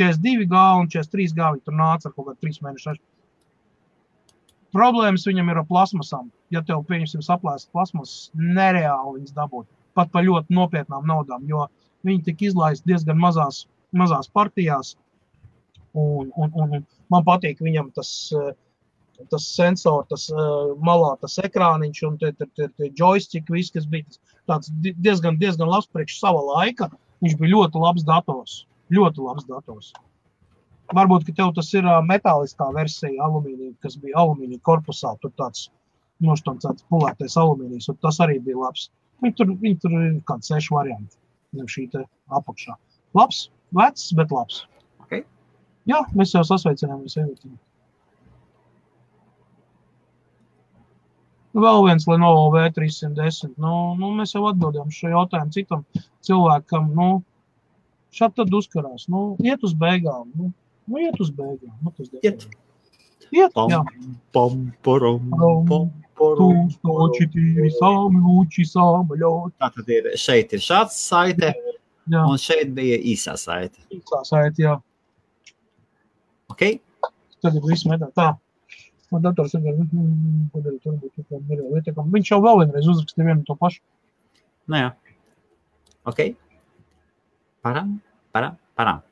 42 0.00 0.48
gā 0.50 0.66
un 0.80 0.88
43 0.88 1.36
gā 1.36 1.50
viņi 1.54 1.66
tur 1.66 1.76
nāca 1.76 2.08
ar 2.08 2.14
kaut 2.16 2.30
kādu 2.30 2.48
3 2.48 2.62
mēnešu. 2.66 2.96
Problēmas 4.74 5.26
viņam 5.26 5.50
ir 5.50 5.60
ar 5.60 5.66
plasmasām. 5.66 6.30
Ja 6.54 6.62
tev, 6.66 6.84
pieņemsim, 6.86 7.22
saplēst 7.26 7.70
plasmas, 7.74 8.30
nereāli 8.38 9.18
viņas 9.18 9.36
dabūt. 9.36 9.66
Pat 9.98 10.12
par 10.14 10.24
ļoti 10.26 10.54
nopietnām 10.54 11.06
naudām, 11.10 11.44
jo 11.50 11.66
viņi 12.06 12.24
tika 12.28 12.46
izlaisti 12.46 12.92
diezgan 12.92 13.18
mazās, 13.18 13.64
mazās 13.90 14.30
partijās. 14.30 14.94
Un, 15.90 16.30
un, 16.38 16.52
un, 16.54 16.84
man 17.10 17.26
patīk 17.26 17.58
viņam 17.66 17.90
tas, 17.96 18.30
eh, 18.38 18.52
tas 19.32 19.48
sensors, 19.56 20.06
tas 20.08 20.28
uh, 20.30 20.70
malā, 20.86 21.16
tas 21.20 21.34
ekrāniņš 21.42 22.02
un 22.06 22.18
tie, 22.22 22.30
tie, 22.38 22.46
tie, 22.54 22.68
tie 22.78 22.92
joystick, 22.94 23.50
viss, 23.50 23.74
kas 23.74 23.88
bija 23.90 24.06
tas, 24.46 24.70
diezgan, 24.70 25.36
diezgan 25.42 25.68
labs 25.68 25.90
priekš 25.90 26.20
sava 26.22 26.40
laika. 26.54 26.88
Viņš 27.20 27.34
bija 27.42 27.56
ļoti 27.56 27.82
labs 27.82 28.06
dators. 28.06 28.54
Ļoti 28.90 29.26
labs 29.26 29.46
dators. 29.48 29.92
Varbūt, 30.90 31.28
ka 31.28 31.34
tev 31.38 31.52
tas 31.54 31.68
ir 31.76 31.86
metāliskā 32.08 32.66
versija, 32.74 33.14
alumīnija, 33.26 33.76
kas 33.84 33.94
bija 34.02 34.18
alumīnija 34.24 34.62
korpusā. 34.66 35.12
Tur 35.22 35.30
tāds 35.38 35.68
nošķelts 36.24 36.86
pulētais 36.90 37.36
alumīnijs, 37.38 37.88
un 37.92 37.98
tas 38.02 38.18
arī 38.24 38.40
bija 38.42 38.58
labs. 38.64 38.88
Viņi 39.22 39.36
tur, 39.38 39.54
viņi 39.62 39.80
tur 39.84 39.96
ir 40.00 40.12
kādi 40.26 40.50
seši 40.50 40.74
varianti. 40.74 41.18
Viņam 41.54 41.70
šī 41.70 41.86
apakšā. 42.40 42.76
Labs, 43.18 43.48
vecs, 43.76 44.10
bet 44.18 44.34
labs. 44.34 44.64
Okay. 45.04 45.24
Jā, 45.90 46.02
mēs 46.16 46.34
jau 46.34 46.42
sasveicinām 46.46 47.04
ar 47.04 47.12
sevi. 47.12 47.34
Vēl 51.50 51.82
viens 51.82 52.06
Lenovo 52.06 52.50
V310. 52.54 53.56
Nu, 53.58 53.72
nu, 53.98 54.12
mēs 54.14 54.36
jau 54.36 54.44
atbildējām 54.52 54.92
šo 54.94 55.10
jautājumu 55.10 55.54
citam 55.56 55.82
cilvēkam. 56.26 56.92
Nu, 56.94 57.08
šādi 58.14 58.40
tad 58.40 58.54
uzkarās. 58.56 59.06
Nu, 59.12 59.36
iet 59.44 59.62
uz 59.66 59.74
beigām. 59.78 60.28
Nu, 60.36 60.50
nu 60.90 61.02
iet 61.02 61.18
uz 61.22 61.30
beigām. 61.34 61.74
Nu, 61.84 61.92
tas 61.96 62.10
Iet. 62.22 62.46
Iet, 63.30 63.52
Pam, 63.54 63.70
jā. 63.70 63.78
pam, 64.34 64.62
param, 64.82 65.28
Pam, 65.68 65.90
param, 66.18 66.64
Tūkstoši 66.82 67.28
tīri 67.30 67.70
sāmi, 67.76 68.18
lūči 68.24 68.64
sāma 68.66 69.14
ļaut. 69.20 69.54
Tātad 69.62 69.92
ir, 69.94 70.08
šeit 70.18 70.50
ir 70.56 70.62
šāds 70.64 70.96
saite, 70.98 71.52
Jā, 72.10 72.24
un 72.26 72.40
šeit 72.42 72.72
bija 72.74 72.98
īsā 73.12 73.36
saite. 73.38 73.78
īsā 73.94 74.24
saiti, 74.26 74.66
jā. 74.66 74.74
Okay? 76.50 76.80
Tagad 77.44 77.62
viss 77.70 77.86
metā 77.86 78.10
tā. 78.18 78.32
Man 79.14 79.22
dators 79.22 79.54
ir, 79.54 79.62
mm, 79.62 80.50
padarīt, 80.54 80.82
varbūt, 80.86 81.14
tā 81.14 81.22
kā 81.28 81.38
nereāli 81.46 81.80
ietekam. 81.80 82.10
Viņš 82.14 82.34
jau 82.34 82.40
vēl 82.42 82.60
vienreiz 82.64 82.90
uzrakstīja 82.90 83.30
vienu 83.30 83.46
to 83.46 83.56
pašu. 83.58 83.80
Nu 84.70 84.82
jā. 84.82 84.90
Ok. 86.10 86.20
Param, 87.62 88.00
param, 88.32 88.56
param. 88.76 89.02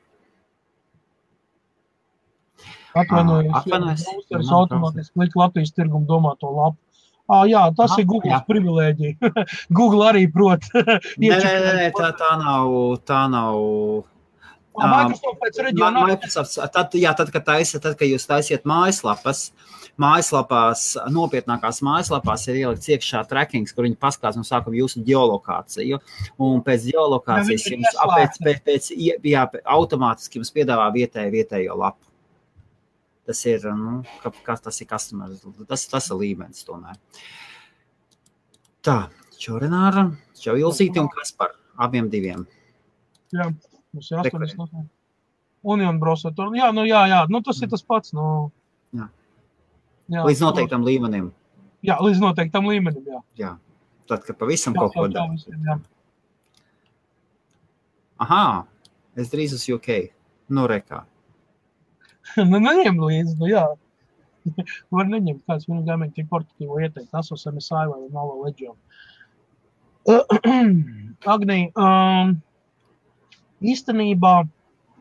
Atvainojos, 2.97 3.53
atvainojos. 3.53 4.03
Browseris 4.03 4.49
Man 4.49 4.59
automātiski 4.59 5.21
liek 5.21 5.35
Latvijas 5.37 5.73
tirgumu 5.77 6.09
domāto 6.09 6.49
lapu. 6.53 6.79
Ā, 7.29 7.43
jā, 7.45 7.61
tas 7.77 7.93
Aha, 7.93 8.01
ir 8.01 8.07
Google 8.09 8.39
privilēģija. 8.47 9.33
Google 9.77 10.07
arī 10.09 10.23
prot. 10.33 10.65
Nē, 11.21 11.37
nē, 11.37 11.51
nē, 11.77 11.89
tā, 11.93 12.09
tā 12.17 12.31
nav. 12.41 12.73
Tā 13.05 13.27
nav 13.29 13.59
Microsoft 14.79 15.39
pēc 15.43 15.59
reģionāla. 15.65 16.13
Microsoft, 16.13 16.55
tad, 16.73 16.95
jā, 16.99 17.11
tad, 17.17 17.31
kad, 17.33 17.45
taisa, 17.47 17.81
tad, 17.83 17.97
kad 17.99 18.09
jūs 18.09 18.27
taisiet 18.29 18.67
mājaslapas, 18.69 19.49
mājaslapās, 19.99 20.83
nopietnākās 21.11 21.81
mājaslapās 21.85 22.45
ir 22.49 22.61
ielikts 22.61 22.91
iekšā 22.95 23.23
trackings, 23.29 23.73
kur 23.75 23.87
viņi 23.87 23.99
paskatās 23.99 24.39
no 24.39 24.45
sākuma 24.47 24.79
jūsu 24.79 25.03
geolokāciju. 25.07 25.99
Un 26.45 26.63
pēc 26.65 26.89
geolokācijas 26.91 27.67
ir 27.67 27.77
jums 27.77 27.99
ā, 27.99 28.09
pēc, 28.45 28.61
pēc, 28.67 28.91
jā, 28.97 29.45
automātiski 29.75 30.39
jums 30.39 30.53
piedāvā 30.55 30.87
vietēju, 30.95 31.35
vietējo 31.35 31.79
lapu. 31.79 32.05
Tas 33.29 33.43
ir, 33.45 33.67
nu, 33.77 33.99
kas 34.45 34.63
tas 34.65 34.79
ir 34.81 34.87
customer, 34.89 35.35
tas, 35.69 35.83
tas 35.91 36.07
ir 36.09 36.17
līmenis 36.17 36.65
tomēr. 36.65 36.97
Tā, 38.85 39.03
Čorināra, 39.39 40.07
Čovilzīti 40.39 40.99
un 41.01 41.11
kas 41.13 41.35
par 41.37 41.53
abiem 41.79 42.09
diviem? 42.11 42.47
Jā, 43.35 43.51
mums 43.93 44.11
ir 44.11 44.17
Rekurēt. 44.23 44.55
8. 44.57 44.85
Union 45.63 45.99
browser. 45.99 46.31
tur- 46.35 46.53
Jā, 46.55 46.71
nu 46.73 46.85
jā, 46.87 47.01
jā, 47.11 47.25
nu 47.29 47.41
tas 47.41 47.61
ir 47.61 47.67
tas 47.69 47.81
pats. 47.83 48.13
Nu, 48.13 48.51
Jā. 48.95 49.09
jā, 50.09 50.23
Līdz 50.25 50.41
noteiktam 50.45 50.83
līmenim. 50.87 51.31
Jā, 51.83 51.97
līdz 51.99 52.19
noteiktam 52.23 52.65
līmenim. 52.65 53.03
Jā, 53.07 53.21
Jā. 53.37 53.57
Tad, 54.07 54.23
kad 54.25 54.37
pavisam 54.39 54.73
jā, 54.73 54.79
kaut 54.79 54.93
ko 54.93 55.07
dara. 55.07 55.79
Aha, 58.19 58.65
es 59.15 59.29
drīz 59.31 59.53
uz 59.55 59.63
UK. 59.69 60.09
Nu, 60.49 60.65
rekā. 60.67 61.03
nu, 62.49 62.57
neņem 62.59 62.97
līdzi. 62.99 63.37
Nu, 63.39 63.47
jā. 63.51 63.65
Var 64.95 65.05
neņemt 65.11 65.43
kāds 65.47 65.67
viņu 65.69 65.85
gaming 65.85 66.13
tik 66.15 66.27
portatīvo 66.31 66.79
ieteikt. 66.81 67.13
Asos 67.15 67.45
MSI 67.45 67.85
vai 67.91 67.99
Nolo 68.11 68.41
Legion. 68.45 68.75
Agnī, 71.35 71.59
um, 71.77 72.37
īstenībā 73.61 74.33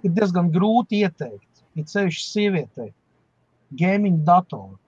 ir 0.07 0.15
diezgan 0.15 0.51
grūti 0.55 1.03
ieteikt. 1.05 1.47
Ir 1.79 1.87
sevišķi 1.87 2.25
sievietei. 2.27 2.93
Gaming 3.79 4.23
datoru. 4.27 4.79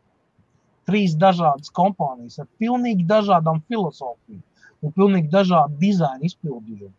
Trīs 0.89 1.15
dažādas 1.15 1.71
kompānijas 1.77 2.41
ar 2.43 2.49
pilnīgi 2.59 3.05
dažādām 3.07 3.61
filozofijām 3.69 4.43
un 4.81 4.95
pilnīgi 4.97 5.29
dažādu 5.31 5.77
dizainu 5.81 6.27
izpildījumu. 6.27 6.95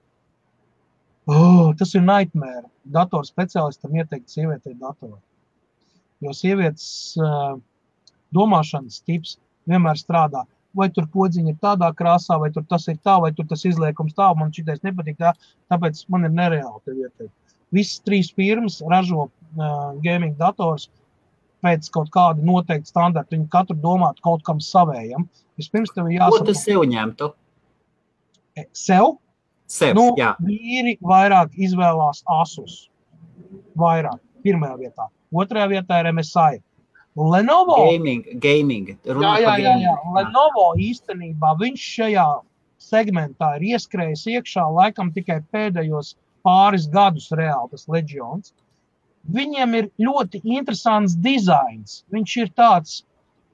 Oh, 1.31 1.73
tas 1.77 1.93
ir 1.95 2.06
nightmare. 2.06 2.65
Datoru 2.85 3.27
speciālistam 3.27 3.93
ieteikt 3.98 4.31
sievietei 4.31 4.73
datoru. 4.77 5.19
Jo 6.22 6.34
sievietes 6.38 7.18
uh, 7.18 7.57
domāšanas 8.35 9.02
tips 9.06 9.38
vienmēr 9.69 9.99
strādā. 9.99 10.45
Vai 10.77 10.88
tur 10.95 11.07
podziņa 11.11 11.52
ir 11.52 11.57
tādā 11.60 11.89
krāsā, 11.98 12.38
vai 12.39 12.48
tur 12.56 12.64
tas 12.69 12.88
ir 12.88 12.95
tā, 13.03 13.18
vai 13.19 13.34
tur 13.35 13.48
tas 13.49 13.65
izliekums 13.68 14.15
tā, 14.15 14.30
man 14.39 14.53
šitais 14.56 14.80
nepatīk 14.85 15.18
tā, 15.19 15.34
tāpēc 15.72 16.06
man 16.14 16.30
ir 16.30 16.31
nereāli 16.38 16.80
tev 16.85 17.02
ieteikt. 17.02 17.34
Visas 17.76 17.99
trīs 18.07 18.30
firmas 18.35 18.80
ražo 18.91 19.26
uh, 19.27 19.91
gaming 20.03 20.38
dators 20.39 20.89
pēc 21.64 21.89
kaut 21.93 22.10
kāda 22.11 22.43
noteikta 22.43 22.89
standarta. 22.89 23.35
Viņi 23.35 23.49
katru 23.52 23.76
domātu 23.84 24.23
kaut 24.26 24.43
kam 24.48 24.60
savējam. 24.64 25.27
Vispirms 25.60 25.91
tev 25.95 26.07
ir 26.10 26.19
Ko 26.23 26.39
tu 26.39 26.52
jāsaprot 26.52 26.64
sev 26.64 26.88
ņemtu? 26.93 27.31
sev, 28.76 29.18
Sev, 29.72 29.95
Nu, 29.95 30.10
jā. 30.19 30.34
vīri 30.43 30.98
vairāk 30.99 31.53
izvēlās 31.56 32.26
asus. 32.27 32.89
Vairāk. 33.80 34.19
Pirmajā 34.43 34.76
vietā. 34.81 35.06
Otrajā 35.31 35.68
vietā 35.72 36.02
ir 36.02 36.10
MSI. 36.11 36.60
Lenovo. 37.15 37.75
Gaming, 37.91 38.23
gaming. 38.39 38.93
Jā, 39.03 39.33
jā, 39.43 39.55
jā, 39.59 39.73
jā. 39.83 39.95
Lenovo 40.15 40.71
īstenībā 40.79 41.57
viņš 41.59 41.88
šajā 41.97 42.27
segmentā 42.81 43.55
ir 43.59 43.75
ieskrējis 43.75 44.25
iekšā 44.38 44.63
laikam 44.71 45.11
tikai 45.13 45.41
pēdējos 45.51 46.15
pāris 46.45 46.88
gadus 46.91 47.29
reāli 47.35 47.71
tas 47.73 47.88
leģions. 47.91 48.53
Viņiem 49.31 49.75
ir 49.77 49.89
ļoti 50.01 50.41
interesants 50.41 51.17
dizains. 51.19 52.01
Viņš 52.15 52.38
ir 52.41 52.53
tāds, 52.57 53.01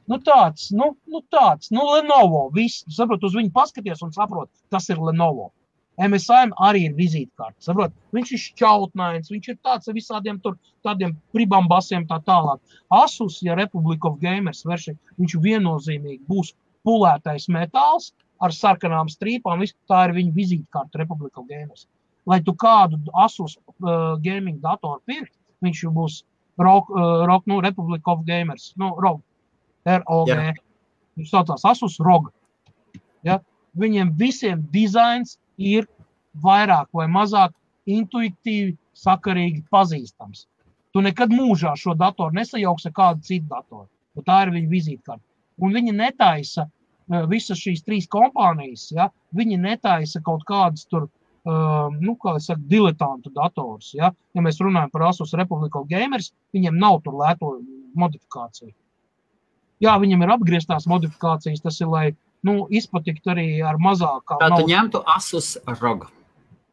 nu 0.07 0.21
tāds, 0.23 0.69
nu, 0.71 0.93
nu 1.09 1.23
tāds, 1.33 1.73
nu 1.73 1.83
Lenovo. 1.89 2.47
Viss, 2.55 2.85
saprot, 2.93 3.25
uz 3.25 3.35
viņu 3.35 3.51
paskaties 3.57 4.05
un 4.05 4.13
saprot, 4.15 4.51
tas 4.71 4.87
ir 4.93 5.01
Lenovo. 5.01 5.49
MSM 5.97 6.53
arī 6.61 6.83
ir 6.87 6.95
vizītkārta. 6.97 7.57
Saprot, 7.63 7.93
viņš 8.13 8.31
ir 8.35 8.41
šķautnains, 8.43 9.31
viņš 9.33 9.49
ir 9.49 9.57
tāds 9.65 9.89
ar 9.89 9.95
visādiem 9.97 10.37
tur, 10.43 10.57
tādiem 10.85 11.15
pribambasiem 11.33 12.05
tā 12.09 12.19
tālāk. 12.27 12.61
Asus, 12.93 13.39
ja 13.41 13.57
Republika 13.57 14.11
of 14.11 14.19
Gamers 14.21 14.61
verši, 14.67 14.93
viņš 15.17 15.37
viennozīmīgi 15.41 16.21
būs 16.29 16.53
pulētais 16.85 17.49
metāls 17.49 18.11
ar 18.43 18.53
sarkanām 18.53 19.09
strīpām. 19.09 19.63
viss 19.63 19.77
Tā 19.89 20.05
ir 20.07 20.15
viņa 20.19 20.35
vizītkārta 20.35 21.01
Republika 21.01 21.41
of 21.41 21.49
Gamers. 21.49 21.87
Lai 22.27 22.41
tu 22.45 22.53
kādu 22.53 22.99
Asus 23.17 23.57
uh, 23.57 24.19
gaming 24.21 24.61
datoru 24.61 25.01
pirkt, 25.09 25.33
viņš 25.65 25.83
būs 25.95 26.21
ROG, 26.61 26.93
uh, 26.93 27.25
ROG 27.25 27.49
nu, 27.49 27.59
Republika 27.63 28.13
of 28.13 28.25
Gamers. 28.27 28.73
Nu, 28.77 28.93
ROG. 29.01 29.23
ROG. 29.87 30.29
Viņš 31.17 31.33
saucās 31.33 31.65
Asus 31.65 31.97
ROG. 32.03 32.29
Ja? 33.25 33.39
Viņiem 33.77 34.13
visiem 34.19 34.61
dizains 34.73 35.37
ir 35.57 35.87
vairāk 36.43 36.89
vai 36.93 37.07
mazāk 37.11 37.53
intuitīvi, 37.87 38.75
sakarīgi 38.97 39.63
pazīstams. 39.71 40.47
Tu 40.93 41.03
nekad 41.05 41.33
mūžā 41.33 41.75
šo 41.77 41.93
datoru 41.97 42.35
nesajauksi 42.37 42.89
ar 42.89 42.95
kādu 42.99 43.25
citu 43.27 43.45
datoru. 43.51 43.87
Tā 44.25 44.39
ir 44.45 44.53
viņa 44.55 44.71
vizītkārta. 44.71 45.23
Un 45.61 45.75
viņi 45.77 45.93
netaisa 45.93 46.65
eh, 46.65 47.27
visas 47.29 47.61
šīs 47.61 47.83
trīs 47.85 48.09
kompānijas. 48.09 48.87
Ja? 48.95 49.11
Viņi 49.37 49.59
netaisa 49.61 50.21
kaut 50.25 50.45
kādus 50.47 50.87
tur, 50.89 51.05
uh, 51.45 51.93
nu, 51.93 52.15
kā 52.17 52.37
jau 52.37 52.43
saka, 52.47 52.63
diletantu 52.71 53.29
datorus. 53.35 53.91
Ja? 53.97 54.09
ja 54.33 54.43
mēs 54.43 54.61
runājam 54.63 54.89
par 54.93 55.09
Asus 55.11 55.35
Republika 55.37 55.83
Gamers, 55.89 56.31
viņiem 56.55 56.79
nav 56.81 57.01
tur 57.05 57.19
lēto 57.19 57.57
modifikācija. 57.97 58.73
Jā, 59.83 59.93
viņam 60.01 60.23
ir 60.25 60.33
apgrieztās 60.33 60.87
modifikācijas, 60.89 61.61
tas 61.61 61.77
ir, 61.83 61.89
lai 61.91 62.05
nu, 62.47 62.65
izpatiktu 62.73 63.33
arī 63.35 63.47
ar 63.65 63.79
mazākām. 63.81 64.39
Tā 64.41 64.49
tu 64.55 64.67
ņemtu 64.69 65.03
Asus 65.15 65.53
ROG. 65.77 66.07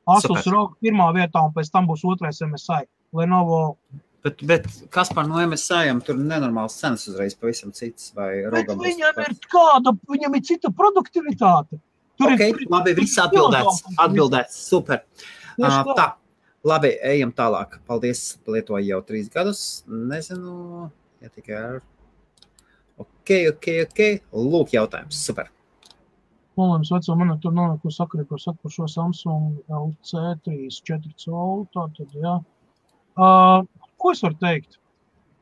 Asus 0.04 0.30
Super. 0.30 0.50
ROG 0.52 0.74
pirmā 0.84 1.10
vietā, 1.16 1.42
un 1.44 1.54
pēc 1.54 1.70
tam 1.72 1.88
būs 1.90 2.04
otrais 2.08 2.40
MSI. 2.44 2.84
Lenovo. 3.14 3.60
Bet, 4.24 4.40
bet 4.48 4.66
kas 4.92 5.10
par 5.12 5.26
no 5.28 5.36
MSI-am 5.42 6.00
tur 6.04 6.16
nenormāls 6.16 6.78
cenas 6.80 7.04
uzreiz 7.10 7.36
pavisam 7.36 7.74
cits 7.76 8.12
vai 8.16 8.30
Bet 8.40 8.54
ROGam? 8.54 8.80
būs 8.80 8.88
viņam 8.88 9.20
ir 9.26 9.34
kāda, 9.52 9.92
viņam 10.10 10.38
ir 10.38 10.44
cita 10.48 10.72
produktivitāte. 10.72 11.80
Tur 12.18 12.32
Ok, 12.32 12.44
ir 12.46 12.68
labi, 12.70 12.94
viss 12.96 13.18
atbildēts. 13.20 13.82
Atbildēts, 13.98 14.58
super. 14.68 15.02
Uh, 15.58 15.80
tā, 15.98 16.06
labi, 16.66 16.94
ejam 17.10 17.34
tālāk. 17.34 17.78
Paldies, 17.88 18.22
lietoju 18.46 18.86
jau 18.86 19.00
trīs 19.06 19.30
gadus. 19.32 19.64
Nezinu, 19.90 20.88
ja 21.24 21.32
tikai 21.32 21.58
ar. 21.58 21.82
Ok, 23.02 23.34
ok, 23.50 23.68
ok. 23.88 24.04
Lūk, 24.36 24.76
jautājums. 24.76 25.18
Super. 25.26 25.50
Nolēms 26.58 26.92
veco 26.94 27.16
man 27.18 27.32
tur 27.42 27.54
nav 27.54 27.72
neko 27.72 27.90
sakarīt, 27.90 28.28
ko 28.30 28.38
saka 28.38 28.62
par 28.62 28.72
šo 28.74 28.86
Samsung 28.90 29.56
LC34 29.80 31.14
tā 31.74 31.86
tad, 31.96 32.14
jā. 32.14 32.34
Uh, 33.14 33.66
ko 33.98 34.12
es 34.14 34.22
varu 34.22 34.38
teikt? 34.42 34.78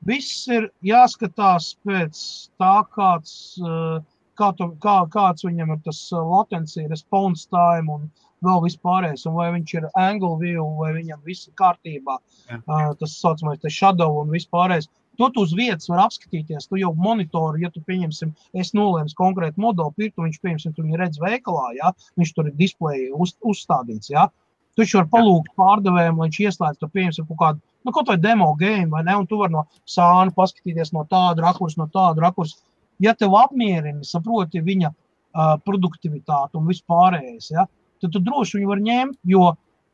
Viss 0.09 0.49
ir 0.51 0.71
jāskatās 0.87 1.75
pēc 1.87 2.23
tā, 2.61 2.73
kāds, 2.97 3.35
uh, 3.61 4.01
kā 4.41 4.51
tu, 4.59 4.71
kā, 4.83 4.97
kāds 5.13 5.45
viņam 5.47 5.77
ir 5.77 5.83
tas 5.85 6.01
latency, 6.13 6.89
response 6.91 7.45
time 7.53 7.93
un 7.93 8.09
vēl 8.43 8.65
vispārējais, 8.65 9.27
un 9.29 9.37
vai 9.37 9.51
viņš 9.55 9.77
ir 9.79 9.91
angle 10.01 10.35
view, 10.41 10.65
vai 10.81 10.91
viņam 10.97 11.21
viss 11.29 11.47
ir 11.47 11.55
kārtībā, 11.61 12.19
uh, 12.57 12.89
tas 12.99 13.21
saucamais 13.21 13.61
te 13.63 13.71
shadow 13.71 14.23
un 14.25 14.33
vispārējais. 14.33 14.89
To 15.21 15.29
tu 15.29 15.43
uz 15.45 15.53
vietas 15.57 15.91
var 15.91 16.07
apskatīties. 16.07 16.69
Tu 16.69 16.81
jau 16.81 16.93
monitoru, 16.97 17.61
ja 17.61 17.71
tu 17.73 17.83
pieņemsim, 17.85 18.33
es 18.59 18.73
nolēmu 18.77 19.13
konkrētu 19.19 19.61
modeli 19.61 19.93
pirkt, 19.99 20.17
un 20.19 20.29
viņš, 20.29 20.39
pieņemsim, 20.45 20.75
tu 20.77 20.87
viņu 20.87 21.01
redz 21.01 21.21
veikalā, 21.21 21.67
ja? 21.77 21.93
viņš 22.21 22.33
tur 22.37 22.49
ir 22.49 22.57
displeja 22.57 23.11
uz, 23.13 23.35
uzstādīts. 23.45 24.13
Ja? 24.13 24.31
Tu 24.73 24.85
viņš 24.85 24.95
var 25.01 25.11
palūgt 25.13 25.53
pārdevējiem, 25.61 26.17
lai 26.17 26.29
viņš 26.31 26.41
ieslēdz 26.47 26.81
to 26.81 26.89
pieņemsim 26.95 27.29
kaut 27.29 27.41
kādu, 27.43 27.63
nu, 27.85 27.93
kaut 27.93 28.09
vai 28.09 28.17
demo 28.21 28.49
game, 28.57 28.89
vai 28.95 29.03
ne? 29.05 29.19
Un 29.21 29.29
tu 29.29 29.41
vari 29.43 29.53
no 29.53 29.67
sāna 29.85 30.33
paskatīties 30.37 30.95
no 30.97 31.05
tāda 31.11 31.45
rakursa, 31.45 31.83
no 31.83 31.91
tāda 31.93 32.25
rakursa. 32.25 32.63
Ja 33.03 33.13
tev 33.19 33.37
apmierina, 33.37 34.01
saproti 34.07 34.63
viņa 34.65 34.93
uh, 34.93 35.55
produktivitāti 35.67 36.57
un 36.57 36.71
vispārējais, 36.71 37.53
ja? 37.53 37.67
tad 38.03 38.17
tu 38.17 38.23
droši 38.25 38.59
viņu 38.59 38.71
var 38.73 38.81
ņemt, 38.83 39.19
jo 39.29 39.51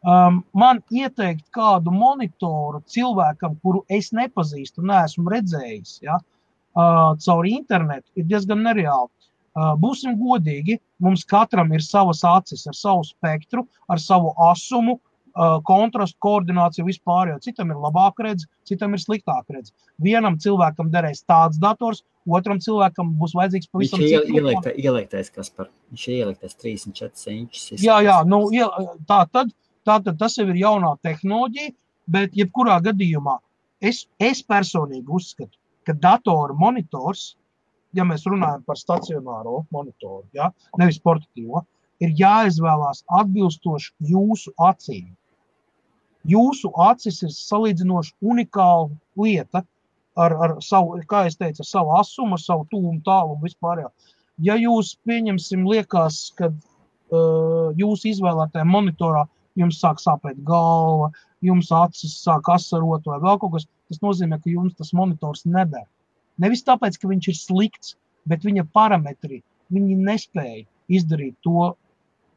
um, 0.06 0.42
man 0.54 0.82
ieteikt 0.94 1.46
kādu 1.54 1.92
monitoru 1.94 2.82
cilvēkam, 2.90 3.58
kuru 3.62 3.84
es 3.88 4.12
nepazīstu, 4.16 4.84
neesmu 4.86 5.30
redzējis, 5.34 5.98
ja, 6.06 6.18
uh, 6.18 7.14
caur 7.24 7.48
internetu, 7.48 8.08
ir 8.16 8.28
diezgan 8.30 8.62
nereāli. 8.66 9.10
Uh, 9.58 9.72
būsim 9.80 10.14
godīgi, 10.20 10.78
mums 11.02 11.24
katram 11.26 11.72
ir 11.74 11.82
savas 11.82 12.22
acis, 12.26 12.66
ar 12.70 12.76
savu 12.78 13.06
spektru, 13.06 13.64
ar 13.90 13.98
savu 13.98 14.30
asumu, 14.50 15.00
uh, 15.34 15.58
kontrastu, 15.66 16.18
koordināciju 16.22 16.86
vispār. 16.86 17.32
Citam 17.42 17.72
ir 17.74 17.80
labāk 17.82 18.22
redzes, 18.22 18.46
citam 18.68 18.94
ir 18.94 19.02
sliktāk 19.02 19.48
redzes. 19.50 19.74
Vienam 20.02 20.38
cilvēkam 20.38 20.92
derēs 20.94 21.24
tāds 21.26 21.58
dators, 21.62 22.04
otram 22.28 22.60
cilvēkam 22.62 23.14
būs 23.18 23.34
vajadzīgs 23.38 23.68
Viņš 23.68 23.72
pavisam 23.74 24.04
ir 24.04 24.12
cits. 24.12 24.34
ieliekta, 24.34 24.74
ieliktais, 24.76 25.30
kas 25.34 25.50
par. 25.50 25.72
Viņš 25.92 26.08
ir 26.08 26.18
ieliktais 26.20 26.58
34 26.60 27.34
inčus. 27.34 27.82
Jā, 27.82 27.98
jā, 28.04 28.20
nu, 28.28 28.44
tā 29.08 29.24
tad, 29.32 29.50
tā 29.88 29.98
tad 30.04 30.18
tas 30.20 30.36
jau 30.38 30.46
ir 30.52 30.60
jaunā 30.60 30.94
tehnoloģija, 31.06 31.74
bet 32.12 32.36
jebkurā 32.36 32.78
gadījumā 32.84 33.38
es, 33.80 34.04
es 34.20 34.42
personīgi 34.44 35.08
uzskatu, 35.18 35.54
ka 35.86 35.96
datora 35.96 36.56
monitors, 36.56 37.32
ja 37.96 38.04
mēs 38.04 38.26
runājam 38.28 38.64
par 38.66 38.76
stacionāro 38.76 39.62
monitoru, 39.72 40.26
ja, 40.36 40.50
nevis 40.80 41.00
portatīvo, 41.00 41.64
ir 42.04 42.12
jāizvēlās 42.18 43.02
atbilstoši 43.20 44.12
jūsu 44.12 44.52
acīm. 44.68 45.08
Jūsu 46.28 46.70
acis 46.84 47.22
ir 47.24 47.32
salīdzinoši 47.32 48.12
unikāla 48.20 48.90
lieta 49.16 49.62
ar, 50.18 50.34
ar 50.44 50.56
savu, 50.64 50.98
kā 51.08 51.24
es 51.30 51.38
teicu, 51.40 51.62
ar 51.64 51.68
savu 51.68 51.94
asumu, 51.96 52.36
ar 52.36 52.42
savu 52.42 52.66
tūmu 52.72 53.00
tālumu 53.06 53.46
vispār. 53.46 53.86
Ja 54.42 54.58
jūs 54.58 54.96
pieņemsim, 55.08 55.64
liekas, 55.66 56.20
ka 56.38 56.50
uh, 56.52 57.70
jūsu 57.78 58.12
izvēlētajā 58.12 58.66
monitorā 58.68 59.24
jums 59.58 59.80
sāk 59.82 60.00
sāpēt 60.02 60.40
galva, 60.46 61.10
jums 61.44 61.70
acis 61.74 62.16
sāk 62.22 62.48
asarot 62.54 63.06
vai 63.10 63.20
vēl 63.22 63.38
kaut 63.42 63.54
kas, 63.56 63.68
tas 63.90 64.02
nozīmē, 64.04 64.40
ka 64.42 64.52
jums 64.52 64.76
tas 64.78 64.94
monitors 64.96 65.44
neder. 65.46 65.86
Nevis 66.38 66.64
tāpēc, 66.66 66.98
ka 66.98 67.10
viņš 67.10 67.30
ir 67.32 67.38
slikts, 67.38 67.96
bet 68.28 68.44
viņa 68.46 68.66
parametri, 68.74 69.42
viņi 69.74 69.96
nespēja 70.08 70.66
izdarīt 70.88 71.36
to, 71.44 71.72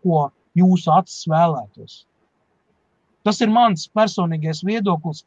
ko 0.04 0.24
jūsu 0.58 0.92
acis 0.94 1.28
vēlētos. 1.30 2.02
Tas 3.26 3.38
ir 3.46 3.52
mans 3.54 3.86
personīgais 3.94 4.64
viedoklis, 4.66 5.22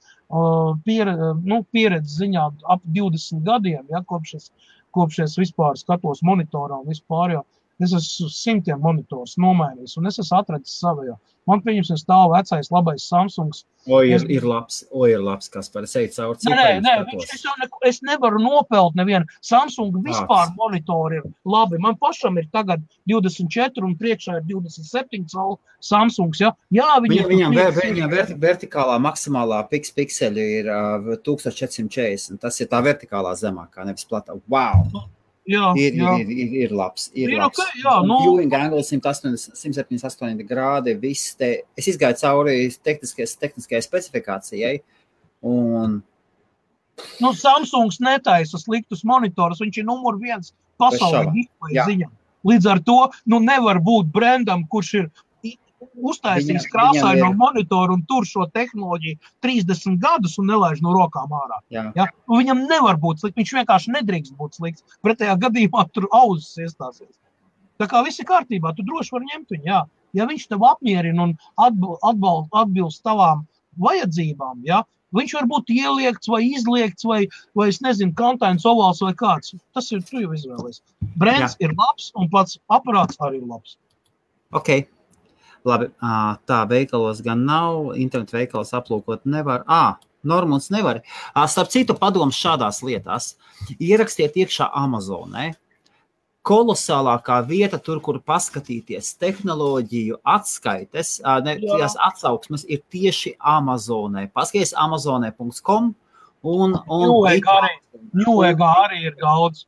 pieredze, 0.87 1.31
nu, 1.47 1.61
pieredze 1.71 2.17
ziņā 2.25 2.47
ap 2.75 2.83
20 2.97 3.45
gadiem, 3.47 3.85
ja, 3.93 4.03
kopš, 4.11 4.35
es, 4.41 4.49
kopš 4.97 5.21
es 5.29 5.37
vispār 5.39 5.79
skatos 5.79 6.25
monitorā 6.27 6.81
un 6.81 6.91
vispār. 6.91 7.37
Jo. 7.37 7.45
Es 7.83 7.93
esmu 7.97 8.29
simtiem 8.31 8.79
monitors 8.81 9.35
nomainījis, 9.41 9.97
un 9.99 10.07
es 10.07 10.21
esmu 10.23 10.39
atradzis 10.39 10.77
savu. 10.79 11.17
Man, 11.45 11.61
pieņemsim, 11.61 11.99
stāv 12.01 12.31
vecais, 12.33 12.71
labais 12.73 13.05
Samsungs. 13.05 13.65
O, 13.85 13.99
ir, 14.01 14.23
ir 14.33 14.47
labs, 14.49 14.79
o, 14.89 15.03
ir 15.11 15.21
labs, 15.21 15.51
kas 15.53 15.67
par 15.69 15.85
sevi 15.91 16.09
caur 16.15 16.39
Nē, 16.49 16.55
nē, 16.57 16.69
nē 16.81 16.93
viņš, 17.11 17.25
es, 17.35 17.43
ne, 17.61 17.67
es 17.91 17.99
nevaru 18.07 18.39
nopelt 18.41 18.97
nevienu. 18.97 19.29
Samsung 19.45 19.99
vispār 20.07 20.47
Aks. 20.47 20.55
monitori 20.57 21.19
ir 21.19 21.27
labi. 21.45 21.77
Man 21.85 21.99
pašam 22.01 22.39
ir 22.41 22.47
tagad 22.55 22.81
24 23.11 23.85
un 23.85 23.93
priekšā 24.01 24.39
ir 24.39 24.47
27 24.49 25.27
colu 25.35 25.59
Samsungs. 25.85 26.41
Ja? 26.41 26.55
Jā, 26.73 26.89
Viņam, 27.05 27.19
ir 27.19 27.29
viņam, 27.35 27.53
priekš- 27.59 27.77
ver, 27.77 27.91
viņam 27.91 28.15
verti, 28.17 28.39
vertikālā 28.47 28.97
maksimālā 29.05 29.61
piks, 29.69 29.93
pikseli 29.93 30.47
ir 30.63 30.73
uh, 30.73 31.13
1440. 31.29 32.41
Tas 32.41 32.57
ir 32.65 32.73
tā 32.73 32.81
vertikālā 32.89 33.35
zemākā, 33.37 33.85
nevis 33.85 34.09
platā. 34.09 34.41
Wow! 34.49 34.89
Jā, 35.49 35.67
Ir, 35.77 35.99
jā. 36.01 36.15
ir, 36.23 36.31
ir, 36.31 36.57
ir 36.65 36.75
labs. 36.77 37.11
Ir, 37.15 37.31
Ir 37.35 37.39
labs. 37.43 37.61
ok, 37.61 37.77
jā, 37.83 37.95
Viewing 38.09 38.55
angle 38.57 38.83
180, 38.83 39.55
178 39.61 40.47
grādi. 40.49 40.97
Te, 41.39 41.53
es 41.77 41.89
izgāju 41.93 42.21
cauri 42.23 42.57
tehniskajai, 42.85 43.83
specifikācijai. 43.85 44.75
Un 45.45 46.03
Nu, 47.21 47.33
Samsungs 47.35 47.99
netaisa 47.99 48.59
sliktus 48.61 49.03
monitorus. 49.05 49.59
Viņš 49.63 49.81
ir 49.81 49.87
numur 49.89 50.19
viens 50.21 50.53
pasaulē 50.79 51.25
ziņā. 51.75 52.07
Līdz 52.47 52.69
ar 52.71 52.81
to 52.87 52.99
nu, 53.27 53.41
nevar 53.43 53.81
būt 53.83 54.11
brendam, 54.15 54.63
kurš 54.71 54.91
ir 55.01 55.09
uztaisījis 55.97 56.67
krāsainu 56.73 57.29
ir- 57.31 57.37
monitoru 57.37 57.95
un 57.95 58.03
tur 58.09 58.25
šo 58.27 58.47
tehnoloģiju 58.53 59.19
30 59.43 59.99
gadus 60.01 60.39
un 60.39 60.47
nelaiž 60.47 60.81
no 60.83 60.93
rokām 60.93 61.29
ārā. 61.31 61.59
jā, 61.71 61.93
Ja? 61.97 62.07
Nu, 62.29 62.39
Viņam 62.41 62.67
nevar 62.69 62.97
būt 62.97 63.21
slikts. 63.21 63.37
Viņš 63.39 63.53
vienkārši 63.65 63.95
nedrīkst 63.95 64.37
būt 64.37 64.55
slikts. 64.59 64.83
Pretējā 65.05 65.39
gadījumā 65.39 65.87
tur 65.95 66.09
auzas 66.13 66.57
iestāsies. 66.59 67.15
Tā 67.79 67.87
kā 67.91 68.05
viss 68.05 68.19
ir 68.21 68.27
kārtībā, 68.27 68.75
tu 68.77 68.83
droši 68.83 69.11
vari 69.13 69.27
ņemt 69.35 69.49
viņu. 69.51 69.65
Jā. 69.67 69.83
Ja 70.15 70.27
viņš 70.27 70.49
tev 70.49 70.63
apmierina 70.63 71.23
un 71.23 71.37
atbil- 71.59 71.99
atbal- 72.03 72.49
atbilst 72.53 73.03
tavām 73.03 73.47
vajadzībām, 73.79 74.61
ja? 74.65 74.83
viņš 75.15 75.33
var 75.35 75.45
būt 75.47 75.69
ieliekts 75.71 76.27
vai 76.31 76.41
izliekts, 76.43 77.05
vai, 77.07 77.27
vai 77.55 77.69
es 77.71 77.79
nezinu, 77.81 78.15
kantains, 78.19 78.65
ovāls 78.67 78.99
vai 79.03 79.13
kāds. 79.15 79.55
Tas 79.75 79.91
ir 79.93 80.01
tu 80.03 80.19
jau 80.23 80.33
izvēlējies. 80.35 80.81
Brands 81.17 81.55
ir 81.63 81.71
labs 81.79 82.11
un 82.19 82.29
pats 82.29 82.59
aparāts 82.69 83.17
arī 83.23 83.39
labs. 83.47 83.77
ok. 84.53 84.87
Labi, 85.65 85.89
tā 86.49 86.59
veikalos 86.69 87.23
gan 87.25 87.45
nav. 87.49 87.95
Internetu 87.97 88.37
veikalos 88.37 88.75
aplūkot 88.77 89.25
nevar. 89.25 89.65
Ah, 89.67 89.97
Normons 90.25 90.71
nevar. 90.73 91.03
Starp 91.49 91.69
citu, 91.73 91.97
padoms 92.01 92.37
šādās 92.41 92.81
lietās. 92.85 93.35
Ierakstiet 93.77 94.37
iekšā 94.41 94.71
Amazonē. 94.73 95.53
Kolosālākā 96.45 97.39
vieta, 97.49 97.79
tur, 97.81 98.03
kur 98.05 98.19
paskatīties 98.21 99.15
tehnoloģiju 99.21 100.19
atskaites, 100.29 101.17
ne, 101.45 101.55
tās 101.63 101.97
atsauksmes 102.09 102.67
ir 102.69 102.83
tieši 102.93 103.33
Amazonē. 103.41 104.27
Paskaties, 104.33 104.75
amazonē.com 104.77 105.95
un, 106.45 106.77
un 106.77 107.07
Newegg 107.09 107.49
arī, 107.49 107.73
Newegg 108.13 108.61
arī 108.69 109.07
ir 109.09 109.17
daudz. 109.23 109.65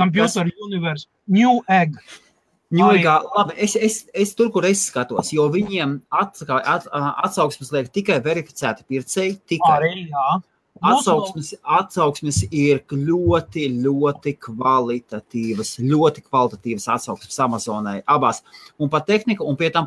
Computer 0.00 0.48
Universe, 0.64 1.06
Newegg. 1.28 2.00
Ņūjā, 2.74 3.14
labi, 3.36 3.54
es, 3.62 3.76
es, 3.76 4.00
es 4.14 4.34
tur, 4.34 4.50
kur 4.54 4.66
es 4.66 4.82
skatos, 4.88 5.30
jo 5.34 5.46
viņiem 5.52 6.00
at, 6.14 6.40
ā, 6.48 6.78
atsauksmes 7.26 7.70
liek 7.74 7.92
tikai 7.94 8.18
verificēti 8.24 8.86
pircēji. 8.90 9.38
Tikai 9.52 9.76
Arī, 9.78 9.92
jā. 10.10 10.26
Vēl- 10.82 10.96
atsauksmes, 10.98 11.52
atsauksmes 11.62 12.40
ir 12.50 12.82
ļoti, 12.90 13.68
ļoti 13.84 14.34
kvalitatīvas, 14.42 15.76
ļoti 15.78 16.24
kvalitatīvas 16.26 16.88
atsauksmes 16.96 17.38
Amazonai 17.46 18.00
abās. 18.10 18.42
Un 18.78 18.90
par 18.90 19.04
tehniku, 19.06 19.46
un 19.46 19.56
pie 19.56 19.70
tam 19.70 19.86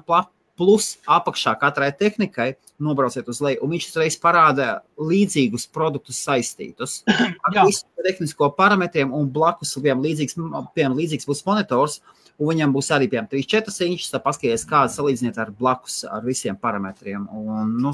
plus 0.57 0.97
apakšā 1.05 1.53
katrai 1.59 1.91
tehnikai 1.93 2.55
nobrauciet 2.81 3.27
uz 3.29 3.41
leju, 3.43 3.61
un 3.61 3.73
viņš 3.75 3.89
uzreiz 3.91 4.17
parāda 4.17 4.81
līdzīgus 4.97 5.67
produktus 5.69 6.21
saistītus. 6.23 7.03
Ar 7.45 7.59
visu 7.67 7.85
tehnisko 8.07 8.49
parametriem, 8.57 9.13
un 9.13 9.29
blakus 9.29 9.75
viņam 9.77 10.01
līdzīgs, 10.05 10.37
piemēram, 10.73 10.97
līdzīgs 10.97 11.29
būs 11.29 11.43
monitors, 11.45 11.99
un 12.37 12.51
viņam 12.51 12.73
būs 12.75 12.91
arī, 12.95 13.09
piemēram, 13.11 13.29
3-4 13.31 13.89
inčus, 13.91 14.11
tad 14.13 14.23
paskaties, 14.25 14.65
kāda 14.69 14.93
salīdziniet 14.93 15.39
ar 15.41 15.51
blakus 15.57 16.03
ar 16.07 16.25
visiem 16.25 16.57
parametriem. 16.59 17.27
Un, 17.33 17.75
nu, 17.81 17.93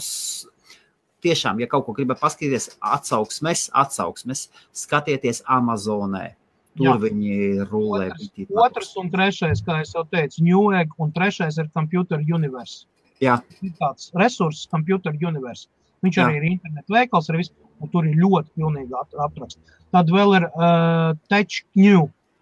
tiešām, 1.24 1.62
ja 1.64 1.70
kaut 1.72 1.88
ko 1.88 1.96
gribat 1.98 2.22
paskatīties, 2.24 2.74
atsauksmes, 2.84 3.70
atsauksmes, 3.84 4.48
skatieties 4.84 5.44
Amazonē. 5.48 6.34
Tur 6.74 6.88
Jā. 6.90 6.96
viņi 7.04 7.68
rulē. 7.70 8.08
Otrs, 8.10 8.50
otrs 8.66 8.96
un 8.98 9.12
trešais, 9.14 9.62
kā 9.62 9.84
jau 9.86 10.02
teicu, 10.10 10.42
Newegg, 10.42 10.96
un 10.98 11.12
trešais 11.14 11.60
ir 11.62 11.70
Computer 11.76 12.18
Universe. 12.18 12.88
Jā. 13.22 13.38
Ir 13.62 13.76
tāds 13.78 14.10
resurss, 14.18 14.66
Computer 14.72 15.14
Universe. 15.14 15.70
Viņš 16.04 16.18
Jā. 16.18 16.26
arī 16.26 16.40
ir 16.40 16.48
internetu 16.56 16.96
veikals, 16.96 17.30
ar 17.30 17.38
visu, 17.40 17.54
un 17.80 17.92
tur 17.94 18.10
ir 18.10 18.18
ļoti 18.20 18.58
pilnīgi 18.58 18.98
apraksts. 18.98 19.62
Tad 19.94 20.10
vēl 20.10 20.40
ir 20.40 20.48
uh, 20.50 21.14
Tech 21.30 21.62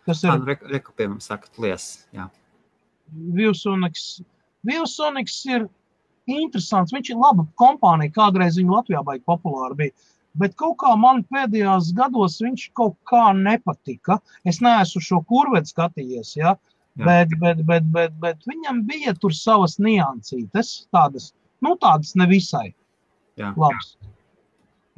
Kas 0.07 0.23
ir 0.25 0.45
rekupējumam 0.47 1.19
saka, 1.21 1.51
lies. 1.61 2.07
Jā. 2.15 2.29
Vilsoniks. 3.37 4.21
Vilsoniks 4.67 5.37
ir 5.49 5.67
interesants. 6.29 6.93
Viņš 6.95 7.13
ir 7.13 7.21
laba 7.21 7.45
kompānija. 7.59 8.13
Kādreiz 8.15 8.57
viņa 8.59 8.77
Latvijā 8.79 9.03
baigi 9.05 9.25
populāra 9.29 9.77
bija. 9.77 9.93
Bet 10.39 10.55
kaut 10.59 10.77
kā 10.79 10.93
man 10.95 11.25
pēdējos 11.27 11.91
gados 11.97 12.39
viņš 12.41 12.69
kaut 12.79 12.95
kā 13.09 13.31
nepatika. 13.35 14.21
Es 14.47 14.61
neesmu 14.63 15.03
šo 15.03 15.19
kurvētu 15.27 15.73
skatījies, 15.73 16.35
ja? 16.39 16.55
Jā. 16.99 17.05
bet, 17.07 17.35
bet, 17.39 17.65
bet, 17.67 17.85
bet, 17.91 18.15
bet 18.19 18.47
viņam 18.47 18.81
bija 18.87 19.13
tur 19.15 19.31
savas 19.35 19.77
niansītes, 19.79 20.71
tādas, 20.91 21.29
nu, 21.63 21.77
tādas 21.79 22.17
nevisai 22.19 22.73
Jā. 23.39 23.53
labas. 23.55 23.93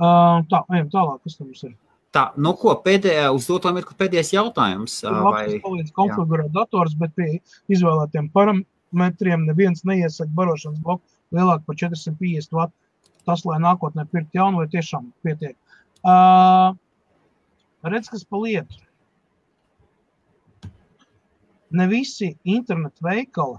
Uh, 0.01 0.41
tā, 0.49 0.63
ejam 0.73 0.89
tālāk, 0.89 1.19
kas 1.21 1.37
tam 1.37 1.51
mums 1.51 1.61
ir. 1.67 1.75
Tā, 2.13 2.27
nu 2.37 2.51
ko, 2.59 2.75
pēdējā, 2.85 3.31
uz 3.33 3.47
doto 3.49 3.71
mirkli 3.73 3.95
pēdējais 3.97 4.35
jautājums. 4.35 4.99
Vai, 5.01 5.57
palīdz 5.63 5.89
konfigurēt 5.95 6.51
dators, 6.53 6.93
bet 6.99 7.15
pie 7.17 7.39
izvēlētiem 7.73 8.27
parametriem 8.35 9.47
neviens 9.47 9.81
neiesaka 9.89 10.29
barošanas 10.37 10.83
bloku 10.85 11.01
lielāku 11.33 11.65
par 11.65 11.79
450 11.81 12.53
vatu. 12.59 12.75
Tas, 13.25 13.41
lai 13.47 13.57
nākotnē 13.63 14.05
pirkt 14.11 14.35
jaunu, 14.35 14.61
vai 14.61 14.69
tiešām 14.69 15.07
pietiek. 15.25 15.55
Uh, 16.03 16.75
redz, 17.87 18.11
kas 18.11 18.25
pa 18.27 18.41
lietu. 18.43 18.81
Ne 21.73 21.87
visi 21.89 22.33
internetu 22.43 23.07
veikali 23.07 23.57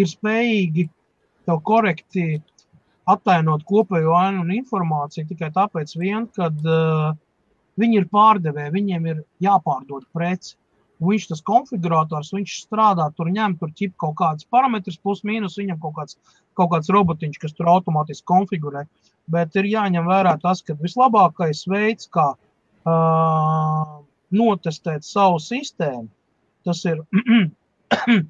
ir 0.00 0.08
spējīgi 0.08 0.86
tev 1.44 1.60
korekti 1.66 2.38
attainot 3.12 3.64
kopējo 3.68 4.14
ainu 4.18 4.44
un 4.44 4.54
informāciju 4.54 5.28
tikai 5.30 5.50
tāpēc, 5.54 5.94
vien, 6.00 6.26
kad 6.36 6.56
uh, 6.66 7.12
viņi 7.80 8.02
ir 8.02 8.08
pārdevēji, 8.12 8.74
viņiem 8.74 9.06
ir 9.12 9.22
jāpārdod 9.44 10.08
preci. 10.16 10.56
Viņš 11.00 11.30
tas 11.30 11.40
konfigurators, 11.48 12.32
viņš 12.36 12.54
strādā, 12.66 13.06
tur 13.16 13.30
ņem 13.32 13.54
tur 13.60 13.70
ķip 13.72 13.94
kaut 14.02 14.18
kādas 14.18 14.44
parametrus, 14.52 14.98
plus 15.00 15.22
mīnus, 15.24 15.56
viņam 15.56 15.78
kaut 15.80 15.94
kāds, 15.96 16.18
kaut 16.58 16.74
kāds 16.74 16.92
robotiņš, 16.92 17.38
kas 17.40 17.56
tur 17.56 17.70
automātiski 17.72 18.28
konfigurē. 18.28 18.84
Bet 19.32 19.56
ir 19.56 19.70
jāņem 19.70 20.04
vērā 20.10 20.34
tas, 20.42 20.60
ka 20.60 20.76
vislabākais 20.76 21.64
veids, 21.72 22.10
kā 22.12 22.34
uh, 22.36 23.94
notestēt 24.42 25.08
savu 25.08 25.40
sistēmu, 25.40 26.08
tas 26.68 26.84
ir 26.84 27.00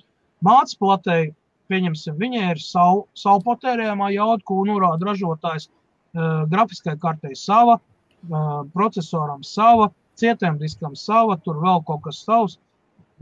platēji. 0.79 1.35
Pieņemsim, 1.71 2.17
viņai 2.19 2.47
ir 2.55 2.61
savu, 2.63 3.05
savu 3.15 3.45
patērējumā 3.47 4.11
jauda, 4.17 4.43
ko 4.47 4.65
norāda 4.67 5.07
ražotājs. 5.11 5.69
Uh, 6.11 6.43
grafiskai 6.51 6.97
kartei 6.99 7.37
sava, 7.39 7.77
uh, 7.79 8.47
procesoram 8.75 9.45
sava, 9.47 9.93
cietumdiskam 10.19 10.97
sava, 10.99 11.37
tur 11.45 11.61
vēl 11.63 11.85
kaut 11.87 12.03
kas 12.09 12.25
savs. 12.27 12.59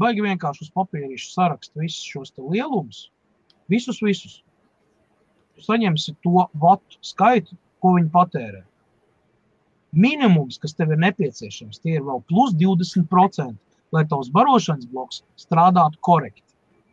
Baigi 0.01 0.23
vienkārši 0.25 0.65
uz 0.65 0.73
papīrīša 0.79 1.31
saraksta 1.33 1.83
visus 1.83 2.07
šos 2.07 2.33
lielumus, 2.39 3.09
visus, 3.69 3.99
visus. 4.01 4.39
Tu 5.59 5.65
saņemsi 5.67 6.15
to 6.23 6.47
vatu 6.63 7.01
skaitu, 7.03 7.59
ko 7.83 7.97
viņi 7.97 8.13
patērē. 8.15 8.63
Minimums, 9.99 10.59
kas 10.63 10.77
tev 10.79 10.93
ir 10.95 11.01
nepieciešams, 11.03 11.81
tie 11.83 11.97
ir 11.99 12.07
vēl 12.07 12.23
plus 12.31 12.55
20%, 12.61 13.57
lai 13.97 14.05
tavs 14.09 14.31
barošanas 14.31 14.87
bloks 14.93 15.23
strādātu 15.41 15.99
korekti. 16.05 16.45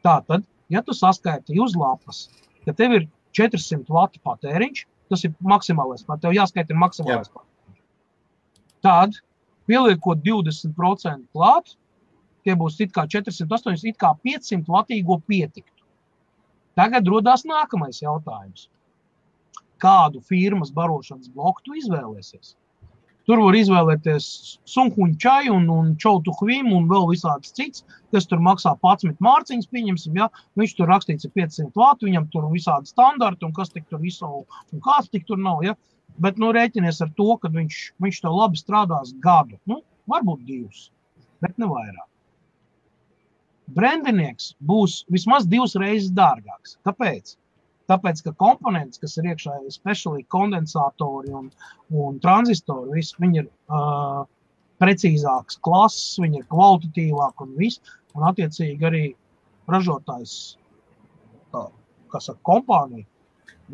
Tātad, 0.05 0.45
ja 0.69 0.81
tu 0.85 0.95
saskaiti 0.95 1.59
uz 1.61 1.75
lapas, 1.77 2.25
ka 2.65 2.73
tev 2.73 2.97
ir 2.99 3.07
400 3.37 3.91
vatu 3.91 4.21
patēriņš, 4.25 4.85
tas 5.11 5.25
ir 5.27 5.33
maksimālais, 5.45 6.05
pat 6.07 6.23
tev 6.23 6.35
jāskaita 6.35 6.77
maksimālais 6.77 7.29
patēriņš. 7.29 7.81
Tad, 8.85 9.17
pieliekot 9.69 10.21
20% 10.25 11.25
klāt, 11.33 11.75
tie 12.45 12.55
būs 12.57 12.77
it 12.83 12.93
kā 12.95 13.07
480, 13.09 13.89
it 13.89 13.97
kā 14.01 14.13
500 14.25 14.69
latīgo 14.69 15.19
pietiktu. 15.27 15.71
Tagad 16.75 17.07
rodās 17.07 17.45
nākamais 17.47 18.01
jautājums. 18.03 18.69
Kādu 19.81 20.21
firmas 20.23 20.71
barošanas 20.75 21.31
bloku 21.31 21.63
tu 21.65 21.75
izvēlēsies? 21.79 22.55
Tur 23.25 23.41
var 23.41 23.55
izvēlēties 23.57 24.25
sunkuņu 24.69 25.15
čaju 25.21 25.55
un, 25.57 25.63
un 25.73 25.87
čautu 26.01 26.33
hvīmu 26.39 26.75
un 26.77 26.89
vēl 26.91 27.07
visādas 27.09 27.55
citas, 27.57 27.81
kas 28.13 28.27
tur 28.29 28.43
maksā 28.45 28.75
11 28.77 29.17
mārciņas, 29.25 29.69
pieņemsim, 29.73 30.19
ja 30.21 30.27
viņš 30.61 30.75
tur 30.77 30.91
rakstīts 30.93 31.25
ir 31.25 31.33
500 31.39 31.73
vātu, 31.73 32.05
viņam 32.09 32.27
tur 32.33 32.45
visādi 32.51 32.91
standarti 32.93 33.47
un 33.47 33.55
kas 33.57 33.73
tik 33.73 33.87
tur 33.89 34.03
visu, 34.03 34.29
un 34.45 34.83
kāds 34.85 35.09
tik 35.09 35.25
tur 35.25 35.41
nav, 35.41 35.63
ja? 35.65 35.73
Bet, 36.21 36.37
nu, 36.39 36.51
rēķinies 36.55 37.01
ar 37.01 37.09
to, 37.17 37.31
ka 37.41 37.49
viņš, 37.51 37.79
viņš 38.03 38.19
tev 38.23 38.35
labi 38.37 38.61
strādās 38.61 39.15
gadu, 39.23 39.57
nu, 39.67 39.81
varbūt 40.11 40.45
divus, 40.45 40.89
bet 41.43 41.57
ne 41.57 41.67
vairāk. 41.71 42.05
Brendinieks 43.75 44.53
būs 44.61 45.01
vismaz 45.09 45.49
divas 45.49 45.73
reizes 45.81 46.13
dārgāks. 46.13 46.77
Kāpēc? 46.85 47.33
Tāpēc, 47.91 48.21
ka 48.25 48.33
komponents, 48.41 48.99
kas 49.01 49.17
ir 49.21 49.29
iekšā, 49.29 49.59
ir 49.61 49.73
speciāli 49.73 50.25
kondensatori 50.33 51.33
un, 51.37 51.51
un 51.93 52.17
tranzistori, 52.23 52.95
viss, 52.97 53.17
viņi 53.21 53.43
ir 53.43 53.49
uh, 53.49 54.23
precīzāks 54.81 55.59
klases, 55.65 56.15
viņi 56.21 56.41
ir 56.41 56.47
kvalitatīvāki 56.49 57.45
un 57.45 57.53
viss. 57.59 57.97
Un, 58.15 58.25
attiecīgi, 58.29 58.87
arī 58.89 59.03
ražotājs, 59.69 60.33
kā, 61.53 61.67
kas 62.13 62.31
ar 62.33 62.39
kompāniju, 62.47 63.05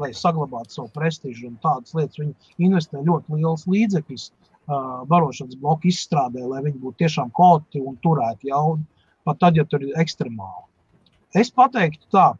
lai 0.01 0.11
saglabātu 0.15 0.75
savu 0.75 0.91
prestižu 0.95 1.49
un 1.49 1.57
tādas 1.63 1.95
lietas, 1.95 2.19
viņi 2.19 2.67
investē 2.67 3.01
ļoti 3.07 3.39
liels 3.39 3.65
līdzekļus 3.67 4.27
uh, 4.27 5.03
barošanas 5.11 5.59
bloku 5.61 5.91
izstrādē, 5.91 6.43
lai 6.47 6.63
viņi 6.67 6.83
būtu 6.83 7.03
tiešām 7.03 7.31
kvalitatīvi 7.37 7.91
un 7.91 7.99
turētu 8.03 8.51
jaudu, 8.51 8.85
pat 9.27 9.39
tad, 9.43 9.59
ja 9.59 9.67
tur 9.67 9.83
ir 9.87 9.99
ekstremāli. 10.03 10.67
Es 11.37 11.51
pateiktu 11.55 12.07
tā, 12.11 12.31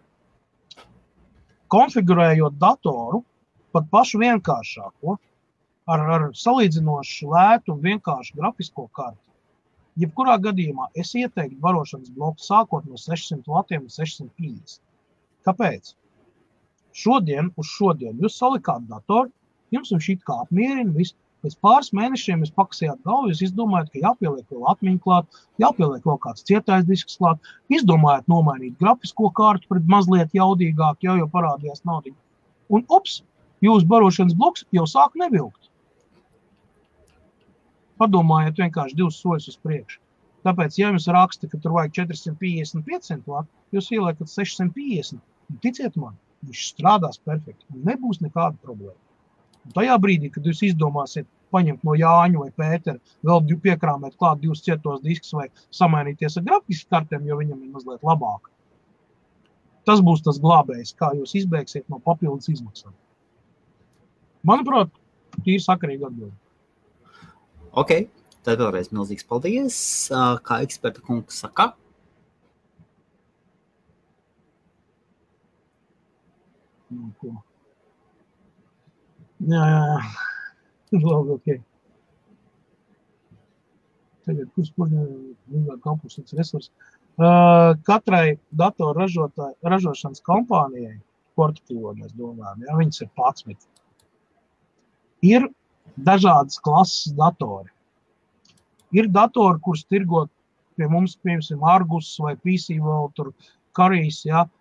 konfigurējot 1.72 2.57
datoru, 2.61 3.23
pat 3.72 3.88
pašu 3.91 4.19
vienkāršāko, 4.22 5.18
ar, 5.93 6.06
ar 6.15 6.26
salīdzinoši 6.38 7.30
lētu 7.31 7.76
un 7.76 7.84
vienkāršu 7.85 8.38
grafisko 8.39 8.88
karti. 8.98 9.27
Jebkurā 10.02 10.38
gadījumā 10.43 10.88
es 11.03 11.11
ieteiktu 11.19 11.60
barošanas 11.64 12.11
bloku 12.15 12.43
sākot 12.43 12.85
no 12.88 12.99
600 12.99 13.48
vatiem 13.56 13.88
līdz 13.88 13.98
650. 13.99 14.80
Kāpēc? 15.48 15.93
Šodien, 16.95 17.49
uz 17.60 17.72
šodien 17.72 18.19
jūs 18.23 18.38
salikāt 18.39 18.85
datoru, 18.88 19.31
jums 19.76 19.91
viņš 19.93 20.10
it 20.14 20.23
kā 20.27 20.38
apmierina 20.45 20.95
visu. 20.95 21.15
Pēc 21.41 21.55
pāris 21.65 21.89
mēnešiem 21.97 22.43
jūs 22.43 22.51
pakasījāt 22.53 22.99
galvu, 23.07 23.31
jūs 23.31 23.39
izdomājat, 23.47 23.89
ka 23.93 24.01
jāpieliek 24.03 24.53
vēl 24.53 24.68
atmiņu 24.72 24.99
klāt, 25.05 25.39
jāpieliek 25.63 26.05
vēl 26.05 26.19
kāds 26.26 26.45
cietais 26.45 26.85
disks 26.85 27.18
klāt, 27.18 27.41
izdomājat 27.73 28.30
nomainīt 28.30 28.77
grafisko 28.84 29.31
kārtu 29.39 29.72
pret 29.72 29.89
mazliet 29.89 30.38
jaudīgāku, 30.38 31.07
jau, 31.07 31.18
jau 31.23 31.27
parādījās 31.34 31.81
naudiņa. 31.89 32.19
Un 32.77 32.85
ups, 32.93 33.18
jūsu 33.65 33.89
barošanas 33.89 34.38
bloks 34.38 34.68
jau 34.77 34.85
sāk 34.93 35.18
nevilkt. 35.23 35.72
Padomājiet 38.01 38.61
vienkārši 38.61 38.97
divus 39.01 39.18
soļus 39.22 39.49
uz 39.51 39.59
priekšu. 39.65 40.01
Tāpēc, 40.45 40.77
ja 40.77 40.89
jums 40.89 41.09
raksta, 41.13 41.49
ka 41.49 41.57
tur 41.61 41.76
vajag 41.77 41.97
450, 42.03 42.85
500 42.85 43.30
vatu, 43.30 43.49
jūs 43.73 43.89
ieliekat 43.93 44.30
650. 44.30 45.22
Un 45.51 45.61
ticiet 45.65 45.97
man, 46.01 46.18
viņš 46.45 46.68
strādās 46.73 47.22
perfekti. 47.22 47.65
un 47.73 47.85
Nebūs 47.89 48.22
nekāda 48.26 48.57
problēma. 48.61 48.97
Un 49.65 49.75
tajā 49.75 49.97
brīdī, 50.01 50.31
kad 50.33 50.47
jūs 50.47 50.63
izdomāsiet 50.71 51.27
paņemt 51.53 51.83
no 51.85 51.95
Jāņa 51.99 52.39
vai 52.39 52.49
Pētera, 52.57 52.97
vēl 53.27 53.43
piekrāmēt 53.65 54.15
klāt 54.17 54.41
divus 54.41 54.63
cietos 54.65 55.03
diskus 55.03 55.33
vai 55.38 55.47
samainīties 55.75 56.39
ar 56.39 56.47
grafisku 56.47 56.89
kartēm, 56.95 57.27
jo 57.27 57.38
viņam 57.41 57.59
ir 57.59 57.75
mazliet 57.75 58.07
labāk. 58.07 58.49
Tas 59.85 60.01
būs 60.05 60.23
tas 60.25 60.39
glābējs, 60.41 60.95
kā 60.97 61.11
jūs 61.17 61.35
izbēgsiet 61.41 61.88
no 61.89 61.99
papildus 61.99 62.49
izmaksām. 62.53 62.93
Manuprāt, 64.47 64.89
tīri 65.45 65.61
sakarīgi 65.61 66.07
atbildēt. 66.07 66.38
Ok, 67.77 67.93
tad 68.45 68.61
vēlreiz 68.61 68.89
milzīgs 68.93 69.27
paldies. 69.27 69.77
Kā 70.45 70.61
eksperta 70.65 71.03
kungs 71.05 71.38
saka, 71.43 71.71
Nu, 76.91 77.13
ko. 77.19 77.50
Jā. 79.49 79.65
Labi, 80.91 81.35
ok. 81.38 81.51
Tagad, 84.27 84.49
kurš 84.55 84.72
kur 84.76 84.91
ir 84.91 85.77
kompulsīvs 85.81 86.35
resurs? 86.38 86.69
Uh, 87.22 87.73
katrai 87.88 88.38
datoru 88.57 89.03
ražošanas 89.03 90.22
kompānijai, 90.26 90.99
portatīvo 91.39 91.93
mēs 91.97 92.13
domājam, 92.18 92.63
ja 92.68 92.77
viņas 92.77 93.03
ir 93.03 93.09
11. 93.18 93.68
Ir 95.27 95.47
dažādas 95.97 96.61
klases 96.63 97.15
datori. 97.18 97.69
Ir 98.95 99.09
datori, 99.11 99.59
kurus 99.63 99.84
tirgot 99.88 100.31
pie 100.77 100.88
mums, 100.91 101.18
piemēram, 101.23 101.65
Argus 101.68 102.13
vai 102.22 102.35
PC 102.39 102.80
vēl 102.84 103.11
tur 103.18 103.34
karīs, 103.77 104.22
ja, 104.27 104.45
uh, 104.45 104.60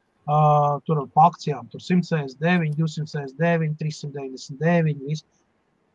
tur 0.86 1.02
pa 1.14 1.28
akcijām, 1.30 1.68
tur 1.72 1.82
109, 1.82 2.74
209, 2.76 3.76
399, 3.80 5.05
viss. 5.06 5.26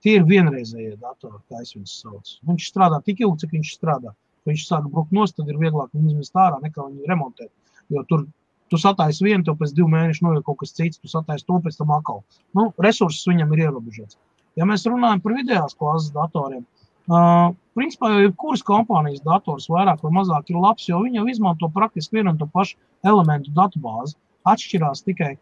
Tie 0.05 0.19
ir 0.19 0.25
vienreizējie 0.29 0.97
datori, 1.01 1.39
kā 1.49 1.61
es 1.63 1.73
viņus 1.73 1.93
saucu. 2.03 2.37
Viņš 2.45 2.69
strādā 2.69 2.99
tik 3.05 3.23
ilgi, 3.23 3.41
cik 3.41 3.55
viņš 3.57 3.71
strādā. 3.73 4.11
Kad 4.43 4.51
viņš 4.51 4.65
sāk 4.67 4.89
brukt 4.91 5.13
nost, 5.15 5.37
tad 5.37 5.49
ir 5.49 5.57
vieglāk 5.57 5.89
viņu 5.95 6.11
izmest 6.13 6.37
ārā, 6.37 6.59
nekā 6.61 6.83
viņu 6.83 7.09
remontēt. 7.09 7.49
Jo 7.89 8.03
tur 8.09 8.27
tu 8.69 8.77
sataisi 8.81 9.25
vienu, 9.25 9.43
tev 9.45 9.57
pēc 9.57 9.73
divu 9.73 9.89
mēnešu 9.89 10.27
noiet 10.27 10.45
kaut 10.45 10.59
kas 10.61 10.75
cits, 10.77 11.01
tu 11.01 11.09
sataisi 11.09 11.47
to 11.47 11.57
pēc 11.63 11.79
tam 11.79 11.93
atkal. 11.95 12.21
Nu, 12.57 12.69
resursus 12.85 13.25
viņam 13.29 13.53
ir 13.55 13.65
ierobežots. 13.65 14.19
Ja 14.55 14.67
mēs 14.69 14.85
runājam 14.85 15.21
par 15.23 15.35
vidējās 15.39 15.77
klases 15.79 16.13
datoriem, 16.13 16.61
uh, 16.61 16.84
principā 17.07 18.11
jau 18.11 18.21
jebkuras 18.23 18.63
kompānijas 18.65 19.23
dators 19.25 19.67
vairāk 19.69 20.01
vai 20.03 20.11
mazāk 20.19 20.49
ir 20.49 20.57
labs, 20.57 20.87
jo 20.89 21.01
viņi 21.03 21.19
jau 21.19 21.27
izmanto 21.29 21.69
praktiski 21.69 22.17
vienu 22.17 22.33
un 22.33 22.37
to 22.37 22.47
pašu 22.47 22.77
elementu 23.05 23.51
datubāzi. 23.53 24.15
Atšķirās 24.45 25.03
tikai 25.05 25.35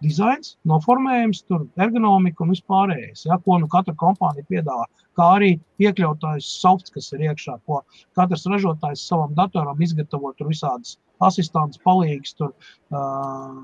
dizains, 0.00 0.54
noformējums, 0.68 1.42
ergonomika 1.80 2.44
un 2.44 2.54
vispārējais. 2.54 3.26
Ja, 3.28 3.38
ko 3.44 3.58
nu 3.60 3.68
katra 3.68 3.94
kompānija 4.00 4.48
piedāvā, 4.48 4.86
kā 5.16 5.26
arī 5.36 5.50
iekļautais 5.80 6.48
softs, 6.60 6.92
kas 6.94 7.12
ir 7.12 7.26
iekšā, 7.28 7.58
ko 7.68 7.82
katrs 8.16 8.46
ražotājs 8.48 9.04
savam 9.08 9.34
datoram 9.36 9.80
izgatavo 9.80 10.32
tur 10.38 10.52
visādas 10.52 10.96
asistents, 11.20 11.80
palīgs, 11.84 12.32
tur, 12.36 12.54
uh, 12.96 13.60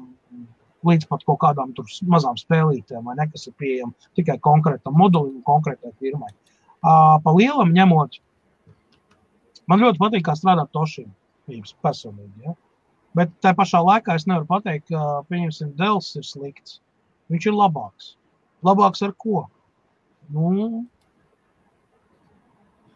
līdz 0.85 1.09
pat 1.09 1.24
kaut 1.24 1.41
kādām 1.41 1.73
tur 1.77 1.89
mazām 2.05 2.37
spēlītēm, 2.41 3.09
vai 3.09 3.16
ne, 3.16 3.28
kas 3.33 3.49
ir 3.49 3.57
pieejama 3.61 4.12
tikai 4.19 4.37
konkrētam 4.45 4.97
modulim, 4.97 5.41
konkrētai 5.45 5.95
firmai. 6.01 6.33
Uh, 6.33 6.56
pa 6.82 7.32
lielam 7.36 7.73
ņemot, 7.74 8.19
man 9.69 9.81
ļoti 9.82 9.98
patīk, 10.03 10.24
kā 10.28 10.35
strādāt 10.39 10.70
Tošiem, 10.77 11.11
personīgi. 11.82 12.44
Ja? 12.44 12.55
Bet 13.16 13.32
tā 13.40 13.55
pašā 13.57 13.81
laikā 13.81 14.15
es 14.19 14.27
nevaru 14.28 14.47
pateikt, 14.51 14.90
ka, 14.93 15.23
pieņemsim, 15.31 15.73
Dēls 15.78 16.11
ir 16.20 16.27
slikts. 16.28 16.81
Viņš 17.32 17.47
ir 17.48 17.57
labāks. 17.57 18.12
Labāks 18.66 19.03
ar 19.03 19.12
ko? 19.16 19.47
Nu, 20.28 20.85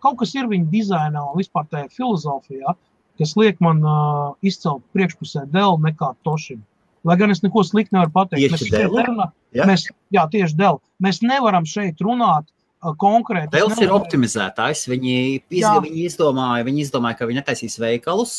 kaut 0.02 0.19
kas 0.20 0.35
ir 0.35 0.48
viņa 0.51 0.69
dizainā 0.73 1.23
un 1.31 1.39
vispār 1.40 1.66
tajā 1.70 1.89
filozofijā, 1.94 2.74
kas 3.20 3.35
liek 3.36 3.59
man 3.65 3.82
uh, 3.85 4.35
izcelt 4.47 4.82
priekšpusē 4.97 5.47
Dēlu 5.52 5.81
nekā 5.86 6.15
Tošim. 6.27 6.62
Lai 7.05 7.16
gan 7.16 7.32
es 7.32 7.40
neko 7.43 7.62
sliktu 7.65 7.97
nevaru 7.97 8.12
pateikt. 8.12 8.43
Tieši 8.44 8.52
mēs 8.52 8.65
šeit 8.69 8.93
nerunā- 8.97 9.31
Ja? 9.57 9.65
Mēs, 9.66 9.86
jā, 10.15 10.27
tieši 10.31 10.55
Dēl. 10.55 10.77
Mēs 11.02 11.23
nevaram 11.27 11.65
šeit 11.66 11.98
runāt 12.05 12.47
konkrēti. 12.81 13.59
Es 13.61 13.81
ir 13.82 13.93
optimizētājs. 13.93 14.86
Viņi, 14.89 15.15
iz, 15.51 15.65
Jā. 15.65 15.74
viņi, 15.85 16.07
izdomāja, 16.09 16.65
viņi 16.65 16.85
izdomāja, 16.86 17.19
ka 17.19 17.28
viņi 17.28 17.40
netaisīs 17.43 17.77
veikalus, 17.82 18.35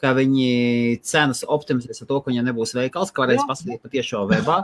ka 0.00 0.14
viņi 0.16 1.00
cenas 1.04 1.44
optimizēs 1.44 2.02
ar 2.02 2.08
to, 2.10 2.20
ka 2.20 2.30
viņiem 2.30 2.48
nebūs 2.48 2.74
veikals, 2.78 3.10
ka 3.12 3.26
varēs 3.26 3.42
Jā. 3.42 3.48
pasūtīt 3.50 3.82
patiešām 3.84 4.28
webā. 4.32 4.58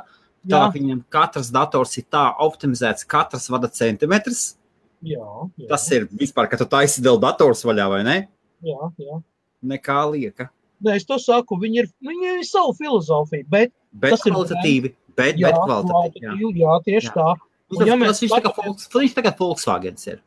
Jā, 0.45 0.59
Tā 0.59 0.73
viņam 0.75 1.05
katrs 1.09 1.49
dators 1.51 1.97
ir 1.97 2.05
tā 2.13 2.27
optimizēts, 2.45 3.07
katrs 3.09 3.49
vada 3.49 3.69
centimetrus. 3.73 4.57
jā, 5.03 5.25
jā, 5.57 5.69
Tas 5.69 5.91
ir 5.93 6.05
vispār, 6.13 6.51
ka 6.51 6.57
tu 6.61 6.67
taisi 6.69 7.01
dēļ 7.01 7.21
dators 7.21 7.65
vaļā, 7.65 7.89
vai 7.89 8.03
ne? 8.05 8.29
jā, 8.65 8.91
jā. 8.99 9.23
Nekā 9.65 10.01
lieka. 10.13 10.51
Nē, 10.85 10.97
es 10.97 11.05
to 11.09 11.17
saku, 11.19 11.57
viņi 11.57 11.79
ir, 11.81 11.89
viņi 12.05 12.39
ir 12.39 12.45
savu 12.45 12.75
filozofiju, 12.77 13.47
bet 13.49 13.73
Bet 13.95 14.11
Tas 14.11 14.25
ir 14.27 14.33
kvalitatīvi. 14.35 14.91
Bet, 15.17 15.37
jā, 15.39 15.49
bet 15.49 15.61
kvalitatīvi. 15.63 16.21
Jā. 16.21 16.53
jā, 16.61 16.73
tieši 16.85 17.09
Jā. 17.09 17.15
tā. 17.15 17.35
Un 17.81 17.87
ja 17.87 17.97
mēs 17.97 18.07
tas 18.13 18.21
viņš, 18.25 18.31
tagad, 18.35 18.53
skatāmies- 18.55 18.67
Volks- 18.67 18.89
viņš 18.95 19.15
tagad 19.15 19.39
Volkswagens 19.39 20.07
ir. 20.07 20.21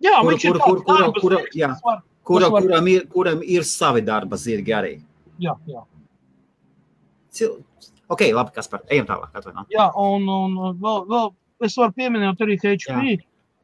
Jā, 0.00 0.14
Kura- 0.20 0.30
viņš 0.34 0.44
ir 0.44 0.52
kura- 0.52 0.84
tāds 0.86 1.20
kura- 1.20 1.20
kura- 1.20 1.44
jā. 1.54 1.70
Kura, 2.26 2.48
kuram, 2.50 2.88
ir, 2.90 3.06
kuram 3.06 3.42
ir 3.42 3.62
savi 3.62 4.00
darba 4.02 4.36
zirgi 4.36 4.72
arī. 4.74 4.94
Jā, 5.38 5.54
jā. 5.66 5.84
Cil... 7.30 7.58
Ok, 8.08 8.20
labi, 8.32 8.52
kas 8.54 8.68
par 8.70 8.82
ejam 8.90 9.06
tālāk. 9.06 9.30
Atvaino. 9.34 9.64
jā 9.74 9.86
un, 9.98 10.28
un 10.30 10.52
vēl, 10.78 11.06
vēl 11.10 11.32
es 11.66 11.74
varu 11.76 11.92
pieminēt 11.96 12.42
arī 12.44 12.56
HP. 12.62 13.16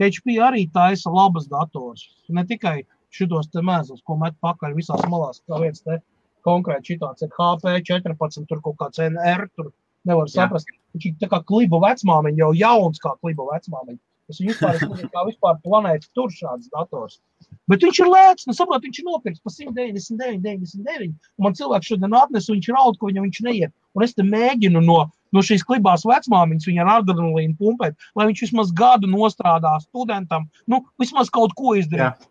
HP 0.03 0.37
arī 0.43 0.65
taisa 0.75 1.11
labas 1.15 1.47
dators. 1.47 2.09
Ne 2.29 2.43
tikai 2.45 2.83
šitos 3.15 3.51
te 3.53 3.61
mēzus, 3.61 4.01
ko 4.07 4.17
met 4.17 4.35
pakaļ 4.43 4.75
visās 4.75 5.03
malās, 5.13 5.43
kā 5.47 5.61
viens 5.63 5.83
te 5.85 6.01
konkrēti 6.47 6.97
šitāds 6.97 7.23
ir 7.23 7.31
HP 7.37 7.77
14, 7.87 8.47
tur 8.49 8.61
kaut 8.65 8.77
kāds 8.81 8.99
NR, 8.99 9.47
tur 9.55 9.71
nevar 10.09 10.27
Jā. 10.27 10.49
Viņš 10.93 11.11
ir 11.11 11.31
kā 11.33 11.41
kliba 11.49 11.81
vecmāmiņa, 11.83 12.41
jau 12.43 12.53
jauns 12.57 13.03
kā 13.03 13.15
kliba 13.21 13.49
vecmāmiņa. 13.53 14.01
Es 14.31 14.39
viņu 14.41 14.55
nezinu, 14.63 15.09
kā 15.13 15.25
vispār 15.27 15.59
planēta 15.65 16.09
tur 16.17 16.31
šāds 16.33 16.71
dators. 16.73 17.19
Bet 17.71 17.83
viņš 17.85 17.99
ir 18.03 18.11
lēts, 18.11 18.47
nu 18.49 18.55
saprot, 18.57 18.85
viņš 18.85 19.01
ir 19.01 19.09
nopirkts 19.09 19.43
par 19.45 19.53
199, 19.55 20.39
99. 20.45 21.11
Un 21.39 21.47
man 21.47 21.57
cilvēks 21.59 21.91
šodien 21.91 22.17
atnesa, 22.17 22.51
un 22.51 22.61
viņš 22.61 22.71
raud, 22.77 22.99
ka 23.01 23.11
viņam 23.11 23.27
viņš 23.27 23.41
neiet. 23.47 23.75
Un 23.99 24.07
es 24.07 24.15
te 24.17 24.25
mēģinu 24.27 24.83
no, 24.87 25.01
no 25.37 25.45
šīs 25.45 25.67
klibās 25.69 26.07
vecmāmiņas 26.09 26.69
viņu 26.71 26.85
ar 26.85 26.93
adrenalīnu 26.99 27.59
pumpēt, 27.61 27.99
lai 28.19 28.29
viņš 28.31 28.47
vismaz 28.47 28.73
gadu 28.79 29.11
nostrādā 29.11 29.75
studentam, 29.85 30.49
nu, 30.71 30.81
vismaz 31.03 31.33
kaut 31.35 31.57
ko 31.59 31.77
izdarīt. 31.81 32.25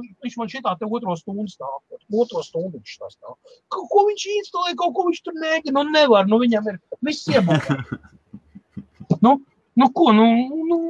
Viņš 0.00 0.36
man 0.40 0.50
šitā 0.52 0.74
te 0.78 0.88
otro 0.88 1.14
stundu 1.18 1.48
stāv. 1.50 1.76
Otro 2.22 2.42
stundu 2.46 2.78
viņš 2.78 2.96
tā 3.00 3.10
stāv. 3.12 3.36
Ko, 3.72 3.84
ko 3.92 4.06
viņš 4.08 4.26
instalē, 4.36 4.74
kaut 4.80 4.96
ko 4.96 5.06
viņš 5.08 5.22
tur 5.26 5.38
mēģina, 5.40 5.76
nu 5.78 5.94
nevar, 5.94 6.28
nu 6.30 6.40
viņam 6.42 6.68
ir 6.72 6.80
viss 7.06 7.28
iebūvēts. 7.30 7.94
nu, 9.26 9.36
nu 9.80 9.90
ko, 9.96 10.10
nu, 10.16 10.26
nu, 10.70 10.80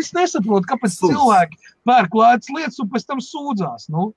es 0.00 0.12
nesaprotu, 0.16 0.68
kāpēc 0.70 0.96
Sūds. 0.96 1.14
cilvēki 1.14 1.60
pērk 1.88 2.18
lētas 2.22 2.52
lietas 2.56 2.82
un 2.82 2.90
pēc 2.92 3.06
tam 3.08 3.22
sūdzās. 3.24 3.88
Nu. 3.92 4.10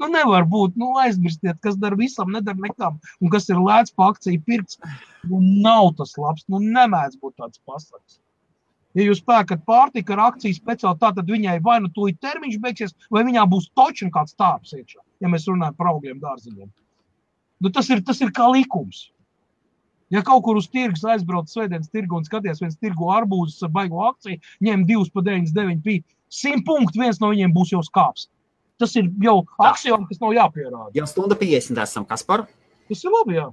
Nu, 0.00 0.08
nevar 0.08 0.46
būt. 0.48 0.78
Nu, 0.80 0.94
aizmirstiet, 1.02 1.58
kas 1.64 1.76
dara 1.76 1.98
visam, 1.98 2.30
nedara 2.32 2.56
nekam. 2.62 2.96
Un 3.20 3.32
kas 3.32 3.50
ir 3.52 3.60
lēts 3.60 3.92
pa 3.92 4.08
akciju 4.14 4.40
pirkts. 4.46 4.80
Nu, 5.28 5.42
nav 5.66 5.92
tas 5.98 6.16
labs. 6.16 6.46
Nu, 6.48 6.62
nemēdz 6.62 7.20
būt 7.20 7.36
tāds 7.42 7.60
pasaks. 7.68 8.20
Ja 8.98 9.06
jūs 9.06 9.20
pērkat 9.22 9.62
pārtiku 9.68 10.16
ar 10.16 10.24
akciju 10.32 10.56
speciāli, 10.56 10.98
tā, 10.98 11.12
tad 11.14 11.28
viņai 11.30 11.60
vai 11.62 11.78
nu 11.84 11.92
tūlīt 11.94 12.18
termiņš 12.24 12.58
beigsies, 12.62 12.96
vai 13.14 13.22
viņā 13.28 13.44
būs 13.50 13.68
točs 13.78 14.02
un 14.06 14.10
kāds 14.14 14.34
tāps 14.34 14.74
iekšā. 14.74 14.98
Ja 15.22 15.30
mēs 15.30 15.46
runājam 15.46 15.76
par 15.78 15.92
augļiem, 15.92 16.18
dārziņiem. 16.22 16.68
Nu, 17.60 17.70
tas, 17.70 17.90
ir, 17.92 18.02
tas 18.02 18.18
ir 18.24 18.32
kā 18.34 18.48
likums. 18.50 19.10
Ja 20.10 20.24
kaut 20.26 20.42
kur 20.42 20.58
uz 20.58 20.66
tirgus 20.66 21.04
aizbrauc 21.06 21.52
svētdienas 21.52 21.92
tirgu 21.92 22.18
un 22.18 22.26
skaties, 22.26 22.58
viens 22.58 22.78
tirgu 22.82 23.12
arbūzus 23.14 23.62
ar 23.62 23.70
baigo 23.76 24.02
akciju, 24.08 24.40
ņem 24.66 24.82
divus 24.88 25.12
pa 25.14 25.22
99 25.22 25.84
pī, 25.84 26.00
100 26.34 26.64
punktu, 26.66 26.98
viens 26.98 27.20
no 27.22 27.30
viņiem 27.30 27.54
būs 27.54 27.70
jau 27.76 27.84
skāps. 27.86 28.26
Tas 28.80 28.96
ir 28.96 29.10
jau 29.22 29.42
aksioma, 29.60 30.08
kas 30.08 30.18
nav 30.22 30.34
jāpierāda. 30.34 30.90
Jau 30.96 31.06
stunda 31.06 31.36
50 31.38 31.78
esam. 31.84 32.06
Kas 32.08 32.24
par? 32.26 32.46
Tas 32.90 33.04
ir 33.04 33.14
labi, 33.14 33.36
jā. 33.38 33.46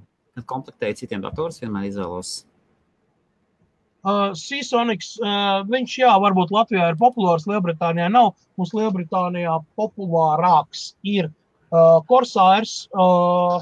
Komplektēju 0.48 1.02
citiem 1.02 1.22
datorus, 1.22 1.60
vienmēr 1.62 1.90
izvēlos. 1.90 2.40
Uh, 4.06 4.30
uh, 4.30 5.64
viņš, 5.66 5.94
jā, 5.98 6.10
varbūt 6.22 6.52
Latvijā 6.54 6.92
ir 6.92 6.98
populārs, 7.00 7.48
Lielbritānijā 7.50 8.06
nav. 8.12 8.30
Mums 8.56 8.70
Lielbritānijā 8.76 9.56
populārāks 9.78 10.92
ir 11.02 11.32
uh, 11.72 11.98
Corsairs. 12.06 12.86
Uh, 12.94 13.58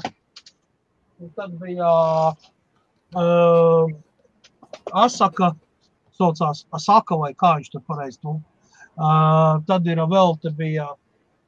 un 1.17 1.33
tad 1.33 1.57
bija 1.57 1.89
uh, 3.17 3.89
Asaka, 4.93 5.55
saucās 6.13 6.67
Asaka 6.69 7.17
vai 7.17 7.33
kā 7.33 7.55
viņš 7.57 7.73
tur 7.73 7.83
pareizi. 7.89 8.21
Uh, 8.27 9.57
tad 9.65 9.89
ir 9.89 10.05
vēl, 10.05 10.37
te 10.41 10.53
bija 10.53 10.91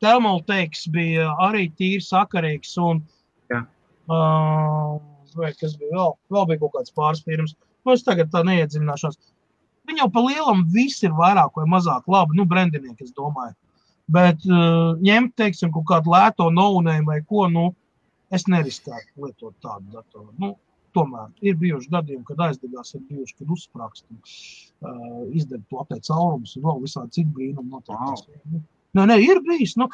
Thermalteiks, 0.01 0.87
bija 0.89 1.29
arī 1.45 1.67
tīri 1.77 2.01
sakarīgs 2.03 2.73
un 2.81 3.03
Jā. 3.51 3.65
uh, 4.09 4.97
vai 5.37 5.53
kas 5.53 5.77
bija 5.77 5.93
vēl, 5.93 6.13
vēl 6.33 6.45
bija 6.51 6.61
kaut 6.63 6.77
kāds 6.77 6.95
pāris 6.95 7.25
firmas. 7.25 7.53
Nu, 7.85 7.95
es 7.95 8.05
tagad 8.05 8.31
tā 8.33 8.43
neiedziļināšos. 8.47 9.19
Viņi 9.89 10.03
jau 10.03 10.09
pa 10.13 10.21
lielam 10.25 10.65
viss 10.73 11.03
ir 11.05 11.15
vairāk 11.17 11.55
vai 11.57 11.65
mazāk 11.69 12.07
labi, 12.11 12.37
nu, 12.37 12.45
brendinieki, 12.49 13.07
es 13.07 13.13
domāju. 13.17 13.55
Bet 14.09 14.45
uh, 14.49 14.97
ņemt, 15.05 15.35
teiksim, 15.37 15.71
kaut 15.73 15.85
kādu 15.89 16.13
lēto 16.13 16.49
naunēm 16.53 17.05
vai 17.09 17.19
ko, 17.21 17.47
nu, 17.51 17.69
es 18.33 18.45
neriskētu 18.49 19.25
lietot 19.25 19.55
tādu 19.63 19.93
datoru. 19.93 20.31
Nu, 20.41 20.55
tomēr 20.97 21.29
ir 21.45 21.57
bijuši 21.61 21.91
gadījumi, 21.93 22.25
kad 22.25 22.41
aizdegās, 22.47 22.95
ir 22.97 23.03
bijuši, 23.09 23.35
kad 23.41 23.53
uzsprāgst, 23.53 24.05
uh, 24.09 25.21
izdeg 25.37 25.61
platē 25.69 25.99
caurumus 26.05 26.55
un 26.57 26.65
vēl 26.65 26.81
visādi 26.85 27.19
citu 27.19 27.33
brīnumu 27.37 27.77
notiek. 27.77 27.97
Wow. 28.01 28.63
Nē, 28.97 29.05
nē, 29.11 29.19
ir 29.21 29.41
bijis. 29.45 29.75
Nu, 29.77 29.89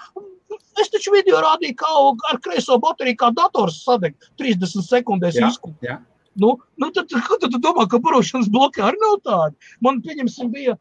es 0.80 0.92
taču 0.94 1.12
video 1.16 1.42
rādīju, 1.44 1.76
kā 1.82 1.92
ar 2.32 2.40
kreiso 2.44 2.80
bateriju, 2.84 3.20
kā 3.20 3.32
dators 3.36 3.82
sadeg 3.84 4.16
30 4.40 4.84
sekundēs 4.88 5.40
Jā, 5.40 5.52
izkūp. 5.52 5.76
jā. 5.84 6.00
Nu, 6.42 6.56
nu 6.82 6.92
tad, 6.96 7.12
ko 7.28 7.38
tu 7.42 7.60
domā, 7.60 7.88
ka 7.92 8.00
barošanas 8.04 8.52
bloki 8.52 8.84
arī 8.84 9.00
nav 9.02 9.22
tādi? 9.28 9.72
Man, 9.86 10.02
pieņemsim, 10.06 10.52
bija, 10.54 10.76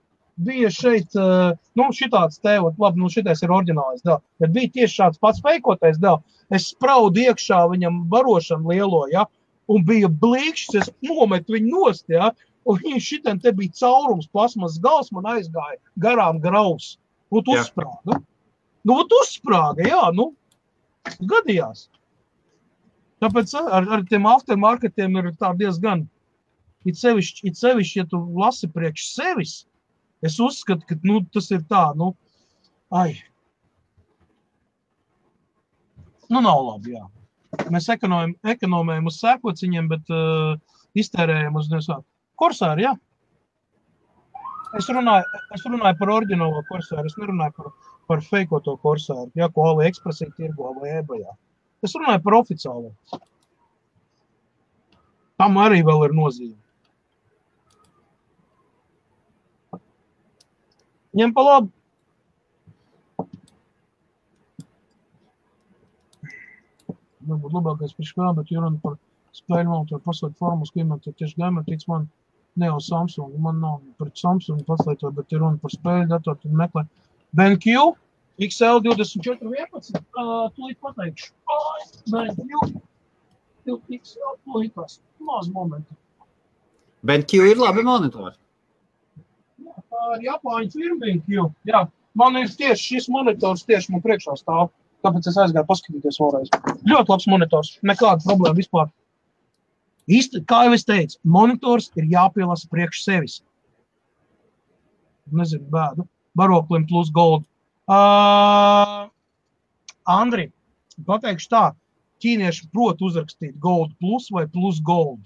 bija 0.47 0.71
šeit, 0.75 1.15
uh, 1.19 1.55
nu, 1.79 1.89
šitāds 1.95 2.41
te, 2.43 2.57
labi, 2.59 3.01
nu, 3.01 3.11
šitais 3.13 3.45
ir 3.45 3.55
oriģinālais, 3.55 4.03
da, 4.07 4.19
bet 4.43 4.55
bija 4.55 4.73
tieši 4.79 4.99
šāds 4.99 5.23
pats 5.23 5.43
feikotais, 5.45 6.01
da, 6.03 6.17
es 6.55 6.71
spraudu 6.73 7.23
iekšā 7.23 7.63
viņam 7.71 8.03
barošanu 8.11 8.75
lielo, 8.75 9.05
ja, 9.13 9.29
un 9.71 9.87
bija 9.87 10.11
blīkšķis, 10.11 10.83
es 10.83 10.93
nometu 11.07 11.57
viņu 11.57 11.71
nost, 11.71 12.07
ja, 12.13 12.33
un 12.67 12.81
viņš 12.83 13.09
šitam 13.13 13.41
te 13.41 13.55
bija 13.55 13.79
caurums, 13.81 14.31
plasmas 14.33 14.81
gals, 14.83 15.13
man 15.15 15.31
aizgāja 15.37 15.79
garām 16.03 16.43
graus, 16.43 16.97
un 17.31 17.45
Jā. 17.47 17.63
uzsprāga. 17.63 18.21
Nu, 18.85 18.99
ot 19.01 19.13
uzsprāga, 19.23 19.87
jā, 19.89 20.03
nu, 20.17 20.33
gadījās. 21.23 21.89
Tāpēc 23.25 23.55
ar, 23.57 23.87
ar 23.97 24.03
tiem 24.09 24.27
aftermarketiem 24.29 25.15
ir 25.17 25.31
diezgan. 25.57 26.03
It 26.85 26.99
sevišķi, 27.01 27.47
it 27.49 27.57
sevišķi, 27.57 28.01
ja 28.03 28.05
tu 28.11 28.19
lasi 28.37 28.69
priekš 28.69 29.07
sevis, 29.15 29.53
es 30.21 30.37
uzskatu, 30.41 30.85
ka 30.85 30.99
nu, 31.09 31.23
tas 31.33 31.49
ir 31.57 31.63
tā, 31.71 31.87
nu, 31.97 32.11
ai. 32.93 33.15
Nu, 36.29 36.43
nav 36.45 36.61
labi, 36.67 36.93
jā. 36.99 37.07
Mēs 37.73 37.89
ekonomējam, 37.95 38.35
ekonomējam 38.53 39.09
uz 39.09 39.17
sēkociņiem, 39.23 39.89
bet 39.95 40.13
uh, 40.13 40.61
iztērējam 41.01 41.57
uz 41.61 41.71
nesā. 41.73 41.97
Korsāri, 42.41 42.85
jā. 42.85 42.93
Es 44.77 44.91
runāju, 44.91 45.41
es 45.55 45.65
runāju 45.65 46.01
par 46.03 46.13
oriģinālo 46.19 46.61
korsāru, 46.69 47.07
es 47.09 47.17
nerunāju 47.17 47.57
par, 47.57 47.73
par 48.11 48.25
feikoto 48.29 48.77
korsāru, 48.85 49.31
jā, 49.39 49.49
ko 49.55 49.71
AliExpressī 49.71 50.29
tirgo 50.37 50.75
vai 50.83 50.99
ebajā. 50.99 51.33
Es 51.85 51.95
runāju 51.99 52.23
par 52.25 52.39
oficiālo. 52.41 52.93
Tam 55.41 55.59
arī 55.61 55.83
vēl 55.85 56.07
ir 56.07 56.15
nozīme. 56.17 56.57
Ņem 61.15 61.33
pa 61.35 61.43
labi. 61.47 61.71
Varbūt 67.25 67.55
labākais 67.57 67.95
priekš 67.97 68.15
kā, 68.17 68.31
bet 68.37 68.51
ja 68.53 68.63
runa 68.63 68.81
par 68.83 68.97
spēļu 69.37 69.71
monitoru 69.71 70.03
pasaules 70.05 70.39
formas, 70.41 70.73
ko 70.73 70.83
iemet 70.83 71.07
tieši 71.07 71.39
Gamertix, 71.41 71.87
man 71.91 72.09
ne 72.61 72.69
jau 72.69 72.81
Samsung, 72.83 73.37
man 73.45 73.61
nav 73.63 73.79
pret 74.01 74.19
Samsung 74.21 74.65
paslēto, 74.67 75.11
bet 75.15 75.33
ja 75.33 75.41
runa 75.41 75.61
par 75.63 75.73
spēļu 75.73 76.11
datoru, 76.11 76.41
tad 76.43 76.59
meklē 76.61 76.85
BenQ, 77.39 77.95
XL2411, 78.43 79.95
uh, 79.95 80.33
tūlīt 80.57 80.79
pateikšu. 80.83 81.31
Ai, 81.55 81.85
BenQ, 82.11 82.71
XL, 83.65 84.39
tūlītās, 84.43 84.99
maz 85.23 85.51
momenti. 85.55 85.95
BenQ 87.07 87.45
ir 87.51 87.61
labi 87.61 87.85
monitori. 87.87 88.35
Jā, 89.63 89.77
tā 89.93 90.09
ir 90.17 90.27
Japāņu 90.31 90.73
firma 90.75 90.99
BenQ. 91.05 91.47
Jā, 91.71 91.85
man 92.19 92.41
ir 92.41 92.51
tieši 92.51 92.97
šis 92.97 93.09
monitors 93.13 93.63
tieši 93.69 93.95
man 93.95 94.03
priekšā 94.05 94.35
stāv. 94.41 94.73
Tāpēc 95.05 95.29
es 95.29 95.39
aizgāju 95.39 95.69
paskatīties 95.69 96.19
vēlreiz. 96.21 96.53
Ļoti 96.89 97.13
labs 97.13 97.27
monitors, 97.29 97.73
nekāda 97.85 98.25
problēma 98.25 98.57
vispār. 98.57 98.89
Īsti, 100.09 100.43
kā 100.49 100.65
jau 100.67 100.77
es 100.77 100.85
teicu, 100.89 101.19
monitors 101.25 101.91
ir 102.01 102.09
jāpielasa 102.11 102.69
priekš 102.73 103.03
sevis. 103.05 103.43
Nezinu, 105.33 105.65
bēdu. 105.73 106.09
Baroklim 106.37 106.87
plus 106.89 107.13
gold. 107.15 107.45
Uh, 107.85 109.11
Andri, 110.09 110.47
pateikšu 111.05 111.51
tā, 111.53 111.65
ķīnieši 112.25 112.71
prot 112.73 113.03
uzrakstīt 113.05 113.59
gold 113.61 113.93
plus 114.01 114.31
vai 114.33 114.47
plus 114.49 114.81
gold. 114.81 115.21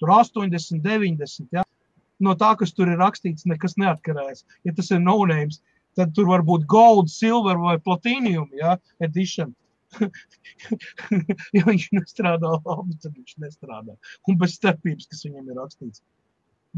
Tur 0.00 0.14
80, 0.14 0.80
90, 0.84 1.48
ja? 1.52 1.64
No 2.18 2.34
tā, 2.38 2.54
kas 2.58 2.72
tur 2.74 2.88
ir 2.90 2.98
rakstīts, 3.02 3.46
nekas 3.50 3.76
neatkarēs. 3.78 4.44
Ja 4.66 4.72
tas 4.74 4.88
ir 4.94 5.02
no-names, 5.02 5.60
tad 5.98 6.14
tur 6.16 6.30
var 6.30 6.44
būt 6.46 6.64
gold, 6.70 7.10
silver 7.12 7.60
vai 7.60 7.76
platīnium, 7.82 8.48
ja, 8.56 8.78
edition. 9.04 9.54
ja 11.56 11.64
viņš 11.66 11.88
nestrādā 11.96 12.54
labi, 12.56 12.96
tad 13.02 13.12
viņš 13.12 13.36
nestrādā. 13.44 13.98
Un 14.28 14.40
bez 14.40 14.56
starpības, 14.58 15.10
kas 15.12 15.26
viņam 15.26 15.52
ir 15.52 15.60
rakstīts. 15.60 16.02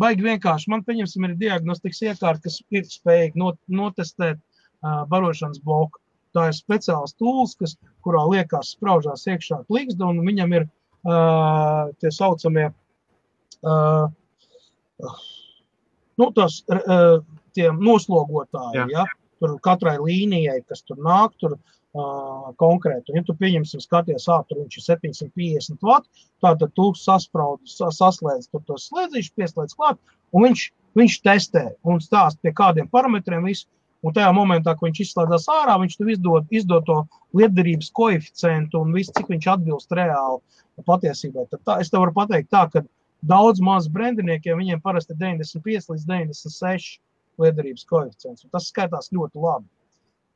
Baigi 0.00 0.24
vienkārši. 0.24 0.70
Man, 0.72 0.84
pieņemsim, 0.86 1.26
ir 1.26 1.38
diagnostikas 1.38 2.02
iekārta, 2.06 2.46
kas 2.46 2.60
ir 2.72 2.86
spējīga 2.88 3.40
not, 3.40 3.58
notestēt 3.68 4.38
barošanas 4.82 5.60
bloku. 5.64 6.00
Tā 6.36 6.46
ir 6.50 6.54
speciāls 6.54 7.16
tūls, 7.18 7.56
kas, 7.58 7.74
kurā 8.06 8.22
liekas 8.30 8.74
spraužās 8.76 9.26
iekšā 9.26 9.64
klikšda, 9.66 10.12
un 10.12 10.22
viņam 10.26 10.54
ir 10.60 10.66
uh, 10.66 11.90
tie 11.98 12.12
saucamie 12.14 12.68
uh, 12.70 14.06
nu, 16.20 16.30
tas, 16.36 16.60
uh, 16.70 17.18
noslogotāji. 17.80 18.78
Jā. 18.78 18.86
Ja? 18.94 19.06
Tur 19.40 19.56
katrai 19.64 19.96
līnijai, 19.98 20.60
kas 20.68 20.84
tur 20.84 21.00
nāk, 21.02 21.34
tur 21.40 21.56
uh, 21.56 22.50
konkrēti. 22.60 23.10
Un, 23.10 23.20
ja 23.20 23.26
tu 23.26 23.34
pieņemsim, 23.40 23.82
skaties, 23.82 24.28
ā, 24.30 24.42
tur 24.48 24.60
viņš 24.62 24.76
ir 24.78 24.86
750 24.86 25.86
vati, 25.86 26.26
tātad 26.44 26.74
tu 26.76 26.90
saspraudi, 26.94 27.70
sa- 27.72 27.90
saslēdz 27.96 28.50
tur 28.52 28.62
tos 28.68 28.90
slēdzīšus, 28.90 29.34
pieslēdz 29.40 29.76
klāt, 29.78 29.98
un 30.36 30.46
viņš, 30.46 30.66
viņš 31.00 31.18
testē 31.24 31.66
un 31.88 32.02
stāst 32.04 32.40
pie 32.44 32.52
kādiem 32.52 32.90
parametriem 32.92 33.48
visu. 33.48 33.66
Un 34.06 34.14
tajā 34.16 34.30
momentā, 34.32 34.72
kad 34.76 34.86
viņš 34.86 35.02
izslēdzas 35.04 35.48
ārā, 35.52 35.74
viņš 35.82 35.98
tev 35.98 36.10
izdod, 36.14 36.46
izdod 36.56 36.86
to 36.88 37.02
lietderības 37.36 37.90
koeficientu 37.96 38.80
un 38.80 38.94
visu, 38.96 39.12
cik 39.16 39.28
viņš 39.28 39.48
atbilst 39.54 39.92
reāli 39.96 40.40
patiesībai. 40.86 41.44
Tad 41.50 41.64
tā, 41.68 41.76
es 41.84 41.92
tev 41.92 42.06
varu 42.06 42.16
pateikt 42.16 42.48
tā, 42.54 42.64
ka 42.72 42.84
daudz 43.20 43.60
maz 43.60 43.90
brendiniekiem 43.92 44.56
viņiem 44.56 44.80
parasti 44.80 45.12
ir 45.12 45.20
95 45.20 45.92
līdz 45.92 46.08
96 46.08 46.96
lietderības 47.40 47.84
koeficients. 47.90 48.48
Tas 48.52 48.70
skaitās 48.72 49.12
ļoti 49.12 49.44
labi. 49.44 49.68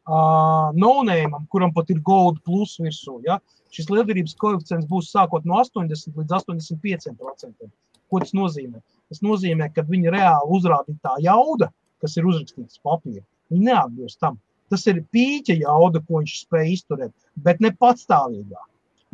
Uh, 0.04 0.68
Nonēmam, 0.76 1.46
kuram 1.48 1.72
pat 1.72 1.88
ir 1.88 2.02
gold 2.04 2.42
plus 2.44 2.76
virsū, 2.76 3.22
ja, 3.24 3.38
šis 3.72 3.88
lietderības 3.88 4.36
koeficients 4.40 4.88
būs 4.90 5.08
sākot 5.08 5.46
no 5.48 5.56
80 5.62 6.18
līdz 6.20 6.36
85%. 6.36 7.70
Ko 8.12 8.20
tas 8.20 8.34
nozīmē? 8.36 8.82
Tas 9.08 9.24
nozīmē, 9.24 9.70
ka 9.72 9.86
viņi 9.88 10.12
reāli 10.12 10.58
uzrādītā 10.58 11.16
jauda, 11.24 11.70
kas 12.04 12.18
ir 12.20 12.28
uzrakstīts 12.28 12.76
uz 12.76 12.84
papīra, 12.84 13.24
viņi 13.52 13.68
neatbilst 13.70 14.20
tam. 14.22 14.38
Tas 14.72 14.86
ir 14.90 15.02
pīķa 15.14 15.58
jauda, 15.60 16.00
ko 16.04 16.22
viņš 16.22 16.36
spēj 16.44 16.70
izturēt, 16.74 17.12
bet 17.46 17.60
ne 17.62 17.70
patstāvīgā. 17.80 18.62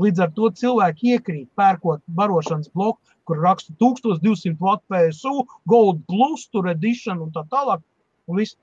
Līdz 0.01 0.23
ar 0.25 0.31
to 0.37 0.49
cilvēki 0.57 1.17
iekrīt, 1.17 1.49
pērkot 1.59 2.01
barošanas 2.17 2.71
bloku, 2.73 3.01
kur 3.29 3.43
raksta 3.45 3.75
1200 3.83 4.57
Watt 4.63 4.83
PSU, 4.89 5.45
Gold 5.69 6.01
Plus, 6.09 6.47
tur 6.49 6.71
edition 6.71 7.21
un 7.21 7.35
tā 7.35 7.45
tālāk. 7.53 7.83
Un 8.31 8.41
viss. 8.41 8.57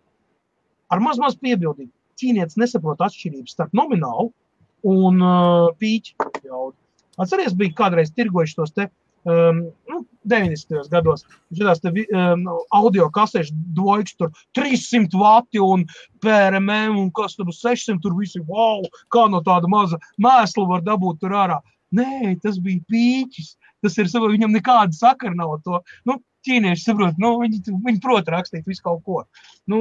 Ar 0.89 1.03
maz, 1.03 1.19
maz 1.21 1.37
piebildību. 1.37 1.91
Ķīnietis 2.17 2.57
nesaprot 2.57 3.03
atšķirības 3.05 3.53
starp 3.53 3.75
nominālu 3.77 4.31
un 4.87 5.21
uh, 5.21 5.69
pīķu 5.77 6.31
jaudu. 6.47 6.75
Atceries, 7.21 7.55
bija 7.57 7.75
kādreiz 7.77 8.11
tirgojuši 8.15 8.57
tos 8.57 8.73
te 8.73 8.87
um, 9.27 9.63
nu, 9.89 10.01
90. 10.29 10.89
gados. 10.91 11.25
Šitās 11.55 11.81
te 11.83 11.91
um, 11.91 12.45
audio 12.75 13.07
kasēšu 13.13 13.55
dvojks 13.77 14.17
tur 14.19 14.31
300 14.57 15.17
vati 15.19 15.61
un 15.63 15.85
PRMM 16.23 16.97
un 16.99 17.11
kas 17.15 17.37
tur 17.37 17.49
uz 17.51 17.61
600 17.63 18.01
tur 18.03 18.17
visi, 18.19 18.43
wow, 18.49 18.85
kā 19.13 19.27
no 19.31 19.41
tāda 19.45 19.69
maza 19.71 19.99
mēsla 20.21 20.67
var 20.69 20.85
dabūt 20.85 21.21
tur 21.23 21.35
ārā. 21.37 21.61
Nē, 21.95 22.35
tas 22.43 22.59
bija 22.59 22.83
pīķis. 22.91 23.55
Tas 23.85 23.95
ir 24.01 24.09
viņam 24.09 24.55
nekāda 24.55 24.95
sakara 24.95 25.37
nav 25.37 25.59
to. 25.63 25.79
Nu, 26.07 26.17
ķīnieši 26.47 26.83
saprot, 26.83 27.19
nu, 27.21 27.35
viņi, 27.43 27.61
viņi 27.85 28.01
prot 28.03 28.29
rakstīt 28.31 28.67
visu 28.67 28.83
kaut 28.85 29.03
ko. 29.05 29.23
Nu, 29.69 29.79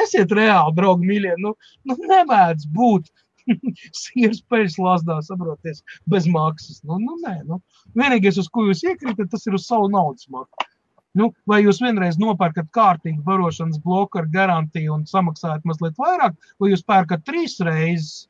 esiet 0.00 0.32
reāli, 0.34 0.74
draugi, 0.76 1.08
mīļie. 1.08 1.36
Nu, 1.42 1.54
nu 1.88 1.96
nemēdz 2.00 2.68
būt 2.74 3.10
sirds 4.04 4.42
pēc 4.50 4.78
lasdā, 4.80 5.18
saproties, 5.26 5.82
bez 6.10 6.28
maksas. 6.30 6.82
Nu, 6.86 7.00
nu, 7.02 7.18
nē, 7.24 7.40
nu. 7.48 7.60
Vienīgais, 7.98 8.38
uz 8.40 8.50
ko 8.52 8.68
jūs 8.68 8.84
iekrītat, 8.86 9.30
tas 9.32 9.46
ir 9.48 9.58
uz 9.58 9.66
savu 9.68 9.90
naudas 9.92 10.28
maksu. 10.32 10.70
Nu, 11.14 11.28
vai 11.46 11.60
jūs 11.62 11.78
vienreiz 11.78 12.16
nopērkat 12.18 12.72
kārtīgi 12.74 13.22
barošanas 13.22 13.78
bloku 13.82 14.18
ar 14.18 14.26
garantiju 14.32 14.96
un 14.96 15.04
samaksājat 15.06 15.66
mazliet 15.68 15.98
vairāk, 16.00 16.34
vai 16.58 16.70
jūs 16.72 16.82
pērkat 16.86 17.22
trīs 17.26 17.54
reizes? 17.62 18.24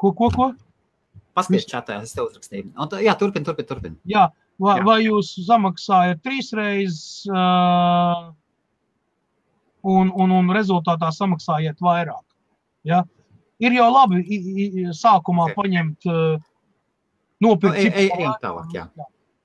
Ko, 0.00 0.14
ko, 0.16 0.30
ko? 0.32 0.46
Paskaties, 1.36 1.66
čatā, 1.68 1.98
es 2.06 2.14
tev 2.14 2.30
uzrakstīju. 2.30 2.70
Un 2.80 2.96
Jā, 3.04 3.16
turpini, 3.20 3.44
turpini. 3.44 3.68
Turpin. 3.68 3.98
Jā, 4.08 4.28
vai, 4.62 4.78
Jā. 4.78 4.86
vai 4.86 4.96
jūs 5.02 5.34
samaksājat 5.44 6.22
trīs 6.24 6.48
reizes, 6.56 7.02
uh, 7.28 8.30
un, 9.84 10.14
un, 10.14 10.34
un 10.38 10.52
rezultātā 10.54 11.10
samaksājat 11.12 11.82
vairāk? 11.84 12.24
Ja? 12.88 13.02
Ir 13.60 13.72
jau 13.76 13.86
labi 13.92 14.22
i, 14.24 14.38
i, 14.64 14.84
sākumā 14.96 15.50
Ok. 15.50 15.54
paņemt, 15.60 16.06
uh, 16.10 16.40
Nu, 17.42 17.50
nopirkt 17.50 17.76
ej, 17.76 17.84
citu 17.90 17.98
ej, 18.00 18.08
pa 18.08 18.16
lētāk. 18.16 18.40
tālāk, 18.42 18.68
jā. 18.74 18.84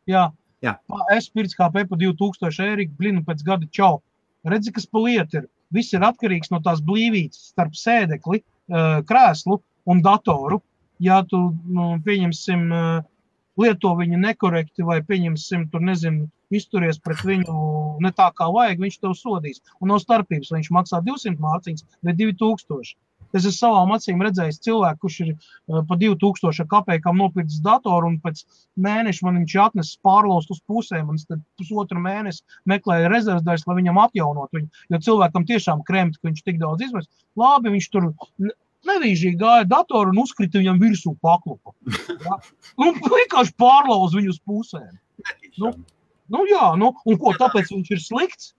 Jā. 0.08 0.24
Jā. 0.64 0.74
Pa- 0.88 1.06
Es 1.16 1.30
pircu 1.30 1.56
kā 1.58 1.72
Pepa 1.74 1.96
2000 1.98 2.60
eiro, 2.66 2.86
blinu 2.98 3.24
pēc 3.26 3.44
gada 3.44 3.68
čau. 3.72 4.02
Redzi, 4.46 4.72
kas 4.72 4.86
pa 4.86 5.00
lietu 5.00 5.38
ir. 5.42 5.48
Viss 5.72 5.94
ir 5.94 6.00
atkarīgs 6.02 6.50
no 6.52 6.60
tās 6.60 6.80
blīvības 6.82 7.52
starp 7.52 7.74
sēdekli, 7.78 8.42
uh, 8.72 9.02
krēslu 9.04 9.60
un 9.86 10.02
datoru. 10.02 10.62
Ja 11.00 11.22
tu, 11.24 11.56
nu, 11.66 12.00
pieņemsim, 12.06 12.72
uh, 12.72 13.04
lieto 13.60 13.94
viņu 13.96 14.18
nekorekti 14.20 14.84
vai, 14.84 15.02
pieņemsim, 15.02 15.70
tur 15.72 15.82
nezinu, 15.82 16.30
izturies 16.52 16.98
pret 17.00 17.18
viņu 17.24 18.00
ne 18.02 18.12
tā, 18.12 18.32
kā 18.34 18.48
vajag, 18.52 18.80
viņš 18.80 19.00
tev 19.02 19.14
sodīs. 19.20 19.60
Un 19.82 19.90
no 19.90 20.00
starpības, 20.00 20.52
viņš 20.56 20.72
maksā 20.72 21.02
200 21.04 21.38
mārciņas 21.40 21.86
vai 22.04 22.14
2000. 22.14 22.96
Es 23.34 23.44
esmu 23.44 23.56
savām 23.58 23.92
acīm 23.94 24.24
redzējis 24.26 24.62
cilvēku, 24.66 25.02
kurš 25.06 25.18
ir 25.26 25.34
uh, 25.34 25.82
pa 25.90 25.98
2000 26.02 26.66
kapekām 26.72 27.20
nopircis 27.22 27.62
datoru, 27.66 28.10
un 28.10 28.18
pēc 28.24 28.42
mēneša 28.82 29.28
man 29.28 29.42
viņš 29.42 29.58
atnesis 29.66 30.00
pārlaust 30.06 30.54
uz 30.56 30.62
pusēm. 30.70 31.12
Un 31.12 31.20
es 31.20 31.28
pusotru 31.60 32.02
mēnesi 32.02 32.42
meklēju 32.70 33.12
rezerves 33.14 33.46
daļas, 33.46 33.68
lai 33.70 33.78
viņam 33.82 34.02
atjaunot 34.06 34.58
viņu. 34.58 34.72
Jo 34.90 35.04
cilvēkam 35.10 35.46
tiešām 35.50 35.86
kremta, 35.88 36.20
ka 36.20 36.32
viņš 36.32 36.42
tik 36.48 36.60
daudz 36.62 36.88
izmet. 36.88 37.10
Labi, 37.40 37.76
viņš 37.76 37.90
tur 37.94 38.12
nevīžīgi 38.88 39.40
gāja 39.40 39.68
datoru 39.68 40.14
un 40.14 40.22
uzkrita 40.24 40.62
viņam 40.62 40.80
virsū 40.82 41.16
paklupa. 41.24 41.76
Ja? 42.26 42.40
Un 42.80 43.00
vienkārši 43.04 43.56
pārlauz 43.60 44.16
viņu 44.16 44.34
uz 44.34 44.40
pusēm. 44.48 44.94
Nu, 45.60 45.74
nu 46.32 46.46
jā, 46.48 46.72
nu, 46.80 46.94
un 47.06 47.20
ko, 47.20 47.36
tāpēc 47.38 47.74
viņš 47.74 47.92
ir 47.96 48.04
slikts? 48.04 48.54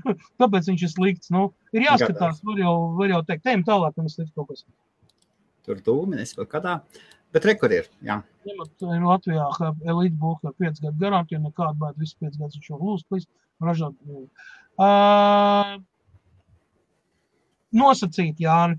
Kāpēc 0.40 0.68
viņš 0.70 0.84
ir 0.86 0.92
slikts? 0.92 1.32
Nu, 1.34 1.48
ir 1.74 1.86
jāskatās, 1.86 2.42
var 2.46 2.60
jau, 2.60 2.74
var 2.98 3.14
jau 3.14 3.22
teikt, 3.28 3.48
ejam 3.50 3.64
tālāk, 3.66 3.98
es 4.06 4.18
teicu 4.18 4.32
kaut 4.36 4.52
kas. 4.52 4.64
Tur 5.66 5.82
dūmi, 5.86 6.18
es 6.22 6.34
kaut 6.38 6.50
kādā. 6.52 6.80
Bet 7.32 7.46
rekur 7.48 7.72
ir, 7.72 7.86
jā. 8.04 8.18
Ņemot 8.44 8.84
Latvijā 9.06 9.46
elite 9.88 10.18
būku 10.20 10.50
ar 10.50 10.56
5 10.60 10.82
gadu 10.84 11.00
garantiju, 11.00 11.40
nekādu 11.46 11.80
baidu, 11.80 12.02
visu 12.02 12.18
5 12.20 12.36
gadus 12.40 12.58
viņš 12.58 12.68
jau 12.68 12.80
lūst, 12.80 13.06
plīs, 13.08 13.28
ražot. 13.62 13.96
Uh, 14.76 15.78
nosacīt, 17.72 18.42
Jāni. 18.42 18.76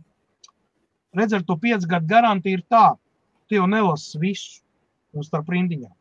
Redz, 1.18 1.34
ar 1.38 1.45
to 1.48 1.57
5 1.61 1.90
gadu 1.90 2.10
garantiju 2.10 2.60
ir 2.60 2.64
tā, 2.69 2.85
tu 3.49 3.57
jau 3.57 3.65
nelasi 3.69 4.22
visu 4.22 4.61
un 5.18 5.26
starp 5.26 5.49
rindiņām. 5.53 5.94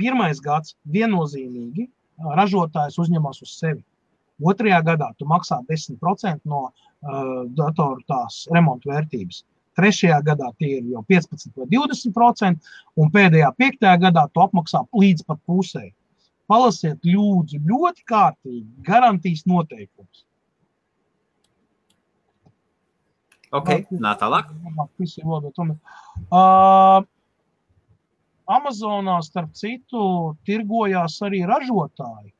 Pirmais 0.00 0.40
gads 0.44 0.74
viennozīmīgi 0.90 1.88
ražotājs 2.18 2.98
uzņemas 3.00 3.42
uz 3.44 3.56
sevi. 3.58 3.82
Otrajā 4.42 4.80
gadā 4.82 5.12
tu 5.18 5.26
maksā 5.30 5.60
10% 5.68 6.40
no 6.50 6.66
uh, 6.68 7.44
datoru 7.54 8.02
tās 8.10 8.44
remonta 8.52 8.90
vērtības. 8.90 9.44
Trešajā 9.78 10.20
gadā 10.26 10.50
tie 10.58 10.78
ir 10.78 10.90
jau 10.92 11.02
15 11.06 11.54
vai 11.58 11.66
20%, 11.70 12.72
un 12.98 13.10
pēdējā 13.14 13.50
piektajā 13.58 13.94
gadā 14.06 14.26
tu 14.30 14.42
apmaksā 14.42 14.84
līdz 14.94 15.26
pat 15.26 15.40
pusē. 15.46 15.88
Palasiet, 16.50 17.00
lūdzu, 17.08 17.58
ļoti 17.64 18.04
kārtīgi 18.10 18.84
garantijas 18.86 19.46
noteikumus. 19.48 20.26
Ok, 23.54 23.70
nā 24.02 24.12
tālāk. 24.18 24.50
Uh, 26.34 27.06
Amazonā, 28.50 29.20
starp 29.24 29.54
citu, 29.56 30.36
tirgojās 30.44 31.16
arī 31.24 31.44
ražotāji. 31.48 32.32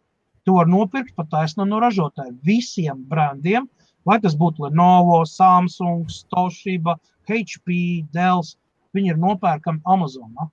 To 0.45 0.59
var 0.59 0.69
nopirkt 0.69 1.15
pat 1.17 1.31
taisno 1.33 1.65
no 1.65 1.79
ražotāja. 1.81 2.35
Visiem 2.45 3.01
brandiem, 3.09 3.69
vai 4.05 4.19
tas 4.21 4.37
būtu 4.37 4.67
Lenovo, 4.67 5.23
Samsung, 5.25 6.11
Toshiba, 6.35 6.99
HP, 7.29 8.05
Dell, 8.13 8.45
viņi 8.95 9.15
ir 9.15 9.21
nopērkami 9.23 9.81
Amazonā. 9.89 10.51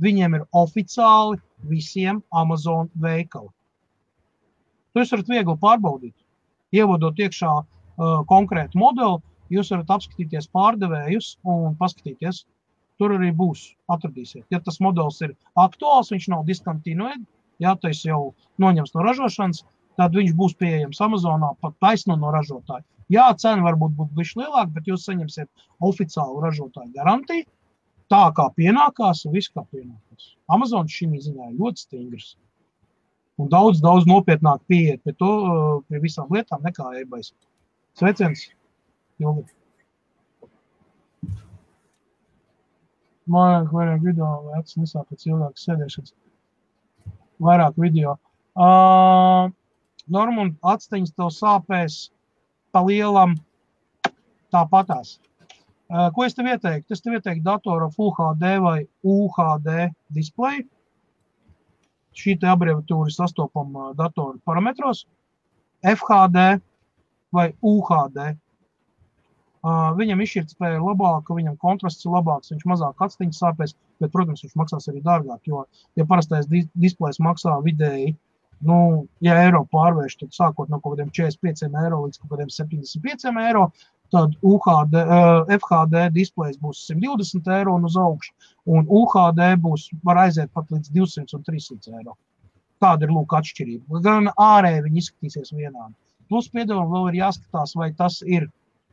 Viņiem 0.00 0.38
ir 0.38 0.46
oficiāli 0.56 1.36
visiem 1.68 2.22
Amazon 2.32 2.88
veikali. 2.96 3.50
To 4.94 5.02
jūs 5.02 5.12
varat 5.12 5.28
viegli 5.28 5.56
pārbaudīt. 5.60 6.16
Ievadot 6.72 7.20
iekšā 7.20 7.50
uh, 7.60 7.66
konkrētu 8.30 8.80
modeli, 8.80 9.20
jūs 9.52 9.70
varat 9.74 9.92
apskatīties 9.98 10.48
pārdevējus 10.54 11.34
un 11.44 11.76
paskatīties, 11.76 12.46
tur 13.00 13.16
arī 13.16 13.32
būs. 13.36 13.64
Atradīsiet. 13.90 14.44
Ja 14.52 14.60
tas 14.64 14.78
modelis 14.84 15.20
ir 15.24 15.34
aktuāls, 15.58 16.12
viņš 16.12 16.28
nav 16.34 16.46
diskontinuēts, 16.48 17.26
ja 17.64 17.74
tas 17.80 18.04
jau 18.04 18.34
noņems 18.62 18.94
no 18.94 19.04
ražošanas, 19.06 19.64
tad 20.00 20.16
viņš 20.16 20.34
būs 20.36 20.56
pieejams 20.60 21.00
Amazonā 21.04 21.54
pat 21.64 21.76
taisno 21.82 22.16
no 22.20 22.32
ražotāja. 22.34 22.84
Jā, 23.10 23.26
cena 23.42 23.64
varbūt 23.66 23.96
būs 23.98 24.12
bijusi 24.14 24.38
lielāka, 24.38 24.70
bet 24.76 24.86
jūs 24.86 25.08
saņemsiet 25.08 25.48
oficiālu 25.82 26.44
ražotāju 26.44 26.92
garantiju. 26.94 27.48
Tā 28.10 28.22
kā 28.34 28.46
pienākās, 28.58 29.24
un 29.26 29.34
viss 29.34 29.50
kā 29.54 29.64
pienākās. 29.70 30.32
Amazon 30.50 30.88
šī 30.90 31.10
ziņā 31.26 31.50
ir 31.50 31.58
ļoti 31.58 31.84
stingrs. 31.84 32.32
Un 33.40 33.48
daudz, 33.50 33.80
daudz 33.82 34.06
nopietnāk 34.10 34.62
pieiet 34.68 35.02
pie, 35.06 35.14
to, 35.18 35.30
pie 35.88 36.02
visām 36.02 36.30
lietām 36.34 36.62
nekā 36.66 36.90
ebais. 37.00 37.32
Sveiciens! 37.98 38.48
Ilgi. 39.22 39.46
Vairāk, 43.30 43.70
vairāk 43.74 44.02
video, 44.04 44.28
vai 44.46 44.60
acis 44.60 44.78
nesā 44.80 45.04
pēc 45.06 45.26
ilgākas 45.28 45.66
sēdēšanas. 45.68 46.14
Vairāk 47.40 47.78
video. 47.80 48.16
Uh, 48.58 49.50
Normund, 50.10 50.56
atsteņas 50.66 51.14
tev 51.14 51.30
sāpēs 51.34 52.00
pa 52.74 52.82
lielam 52.86 53.36
tāpatās. 54.54 55.18
Uh, 55.90 56.08
ko 56.14 56.26
es 56.26 56.34
tev 56.34 56.50
ieteiktu? 56.50 56.94
Es 56.94 57.02
tev 57.02 57.16
ieteiktu 57.18 57.44
datoru 57.46 57.90
Full 57.94 58.12
HD 58.18 58.56
vai 58.62 58.76
UHD 59.06 59.90
displeju. 60.14 60.66
Šī 62.20 62.36
te 62.42 62.50
abreviatūra 62.50 63.10
sastopama 63.14 63.92
datoru 63.98 64.40
parametros. 64.46 65.04
FHD 65.86 66.60
vai 67.32 67.46
UHD 67.62 68.34
Uh, 69.60 69.90
viņam 69.92 70.22
izšķirtspēja 70.24 70.78
ir 70.78 70.84
labāka, 70.86 71.34
viņam 71.36 71.58
kontrasts 71.60 72.06
ir 72.06 72.14
labāks, 72.14 72.48
viņš 72.48 72.62
mazāk 72.70 73.02
atsteņas 73.04 73.40
sāpēs, 73.42 73.74
bet, 74.00 74.08
protams, 74.14 74.40
viņš 74.46 74.54
maksās 74.56 74.88
arī 74.88 75.02
dārgāk, 75.04 75.42
jo, 75.50 75.66
ja 76.00 76.06
parastais 76.08 76.48
displejs 76.48 77.20
maksā 77.20 77.58
vidēji, 77.66 78.14
nu, 78.64 78.78
ja 79.24 79.36
eiro 79.42 79.66
pārvērš, 79.72 80.16
tad 80.22 80.32
sākot 80.36 80.72
no 80.72 80.80
kaut 80.80 80.96
kādiem 80.96 81.10
45 81.12 81.76
eiro 81.82 82.00
līdz 82.06 82.22
kaut 82.22 82.32
kādiem 82.32 82.52
75 82.54 83.28
eiro, 83.44 83.66
tad 84.10 84.32
UHD, 84.40 84.96
uh, 84.96 85.52
FHD 85.58 86.06
displejs 86.14 86.56
būs 86.62 86.80
120 86.88 87.52
eiro 87.58 87.76
un 87.76 87.84
uz 87.88 87.98
augšu, 88.00 88.32
un 88.64 88.88
UHD 88.88 89.42
būs, 89.64 89.90
var 90.08 90.22
aiziet 90.24 90.50
pat 90.56 90.72
līdz 90.72 90.92
200 90.96 91.36
un 91.36 91.44
300 91.46 91.98
eiro. 92.00 92.16
Tāda 92.80 93.04
ir 93.04 93.12
lūk 93.12 93.36
atšķirība. 93.36 94.00
Gan 94.04 94.32
ārēji 94.40 94.86
viņi 94.86 95.04
izskatīsies 95.04 95.52
vienādi. 95.52 95.92
Plus, 96.32 96.48
piedod, 96.48 96.86
vēl 96.88 97.10
ir 97.10 97.20
jāskatās, 97.20 97.74
vai 97.76 97.90
tas 97.98 98.20
ir 98.24 98.48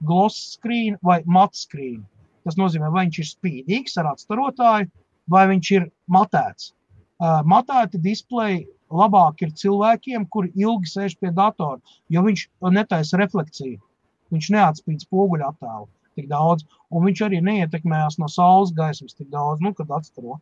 gloss 0.06 0.54
screen 0.54 0.98
vai 1.02 1.22
matte 1.26 1.58
screen. 1.58 2.06
Tas 2.48 2.58
nozīmē, 2.60 2.90
vai 2.94 3.08
viņš 3.08 3.20
ir 3.20 3.30
spīdīgs 3.32 3.98
ar 4.00 4.14
atstarotāju, 4.14 4.90
vai 5.32 5.44
viņš 5.52 5.72
ir 5.76 5.90
matēts. 6.12 6.72
Uh, 7.18 7.42
matēti 7.50 8.00
displeji 8.00 8.68
labāk 8.94 9.42
ir 9.44 9.52
cilvēkiem, 9.58 10.28
kuri 10.32 10.52
ilgi 10.56 10.92
sēž 10.92 11.18
pie 11.20 11.32
datora, 11.36 11.82
jo 12.14 12.24
viņš 12.24 12.48
netaisa 12.78 13.20
refleksiju. 13.20 13.82
Viņš 14.32 14.50
neatspīd 14.54 15.04
spoguļu 15.04 15.48
attēlu 15.48 15.88
tik 16.18 16.30
daudz, 16.32 16.66
un 16.90 17.06
viņš 17.06 17.24
arī 17.28 17.42
neietekmējās 17.46 18.18
no 18.22 18.30
saules 18.32 18.74
gaismas 18.76 19.18
tik 19.18 19.30
daudz, 19.34 19.62
nu, 19.64 19.74
kad 19.78 19.92
atstaro. 20.00 20.40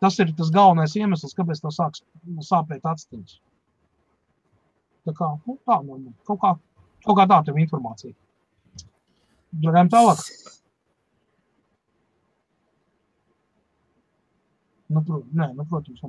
Tas 0.00 0.18
ir 0.20 0.30
tas 0.36 0.52
galvenais 0.52 0.94
iemesls, 0.98 1.34
kāpēc 1.36 1.62
tā 1.62 1.72
sāks 1.72 2.04
sāpēt 2.46 2.84
atstiņas. 2.86 3.38
Tā 5.06 5.14
kā, 5.16 5.32
nu, 5.46 5.56
tā, 5.66 5.80
nu, 5.86 6.12
kaut 6.28 6.40
kā, 6.42 6.52
kaut 7.06 7.18
kā 7.18 7.26
tā 7.30 7.40
tev 7.46 7.58
informācija. 7.62 8.14
Tālāk. 9.62 10.22
Nu, 14.88 15.02
pro, 15.02 15.22
nē, 15.34 15.50
nu, 15.56 15.64
protams. 15.66 16.02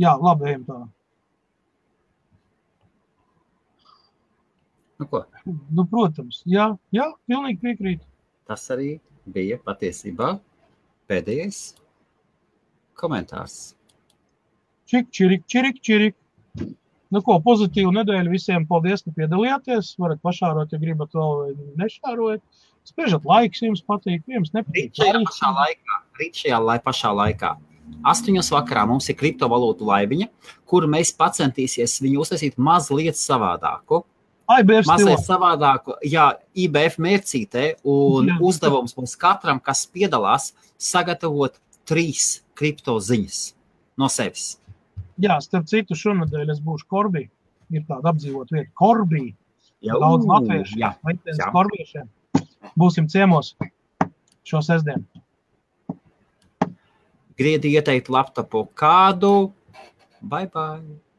Jā, 0.00 0.14
labi, 0.16 0.48
ejam 0.50 0.64
tālāk. 0.68 0.90
Nu, 5.02 5.08
ko? 5.10 5.24
Nu, 5.74 5.84
protams, 5.90 6.40
jā, 6.46 6.70
jā, 6.94 7.08
pilnīgi 7.26 7.60
piekrītu. 7.64 8.06
Tas 8.48 8.64
arī 8.70 8.94
bija 9.34 9.58
patiesībā 9.66 10.36
pēdējais 11.10 11.60
komentārs. 12.98 13.74
Čik, 14.86 15.10
čirik, 15.10 15.44
čirik, 15.50 15.82
čirik. 15.82 16.16
Nu, 17.12 17.20
ko 17.24 17.36
pozitīvu 17.44 17.92
nedēļu 17.92 18.32
visiem. 18.32 18.64
Paldies, 18.68 19.04
ka 19.04 19.12
piedalījāties. 19.16 19.94
Varat 20.00 20.22
pašārot, 20.24 20.72
ja 20.72 20.80
gribat 20.80 21.12
vēl 21.16 21.52
nešārojat. 21.80 22.40
Spiežat 22.88 23.26
laiks, 23.28 23.60
jums 23.62 23.84
patīk, 23.86 24.24
jums 24.26 24.50
nepatīk. 24.56 24.88
Rīt 24.90 25.02
šajā 25.02 25.20
pašā 25.26 25.50
laikā, 25.58 25.98
rīt 26.18 26.40
šajā 26.40 26.62
lai, 26.64 26.78
pašā 26.82 27.12
laikā. 27.14 27.52
Astoņos 28.08 28.48
vakarā 28.54 28.86
mums 28.88 29.06
ir 29.12 29.18
kriptovalūtu 29.20 29.86
laiviņa, 29.86 30.26
kur 30.66 30.88
mēs 30.90 31.12
pacentīsies 31.18 32.00
viņu 32.02 32.24
uztaisīt 32.24 32.56
mazliet 32.58 33.18
savādāku. 33.20 34.02
IBF 34.50 34.88
mazliet 34.88 35.20
stilā. 35.20 35.26
savādāku, 35.28 35.94
jā, 36.06 36.26
IBF 36.58 36.98
mērcītē, 37.02 37.66
un 37.88 38.32
jā. 38.32 38.38
uzdevums 38.42 38.96
mums 38.98 39.14
katram, 39.20 39.60
kas 39.62 39.84
piedalās, 39.86 40.50
sagatavot 40.80 41.60
trīs 41.88 42.40
kripto 42.58 42.98
ziņas 42.98 43.44
no 44.00 44.10
sevis. 44.10 44.56
Jā, 45.20 45.36
starp 45.44 45.68
citu, 45.68 45.98
šonadēļ 45.98 46.54
es 46.54 46.62
būšu 46.64 46.88
Korbī. 46.88 47.26
Ir 47.72 47.84
tāda 47.88 48.12
apdzīvota 48.12 48.56
vieta, 48.56 48.70
Korbī. 48.78 49.32
Jā, 49.82 49.96
daudz 49.98 50.26
latviešu, 50.28 50.78
jā, 50.78 50.92
jā. 51.26 51.48
korbiešiem 51.50 52.06
būsim 52.78 53.08
ciemos 53.10 53.54
šo 54.46 54.62
sestdienu. 54.62 55.04
griedi 57.38 57.72
ieteikt 57.74 58.10
laptopu 58.12 58.68
kādu. 58.78 59.52
Bye 60.22 60.46
bye! 60.54 61.11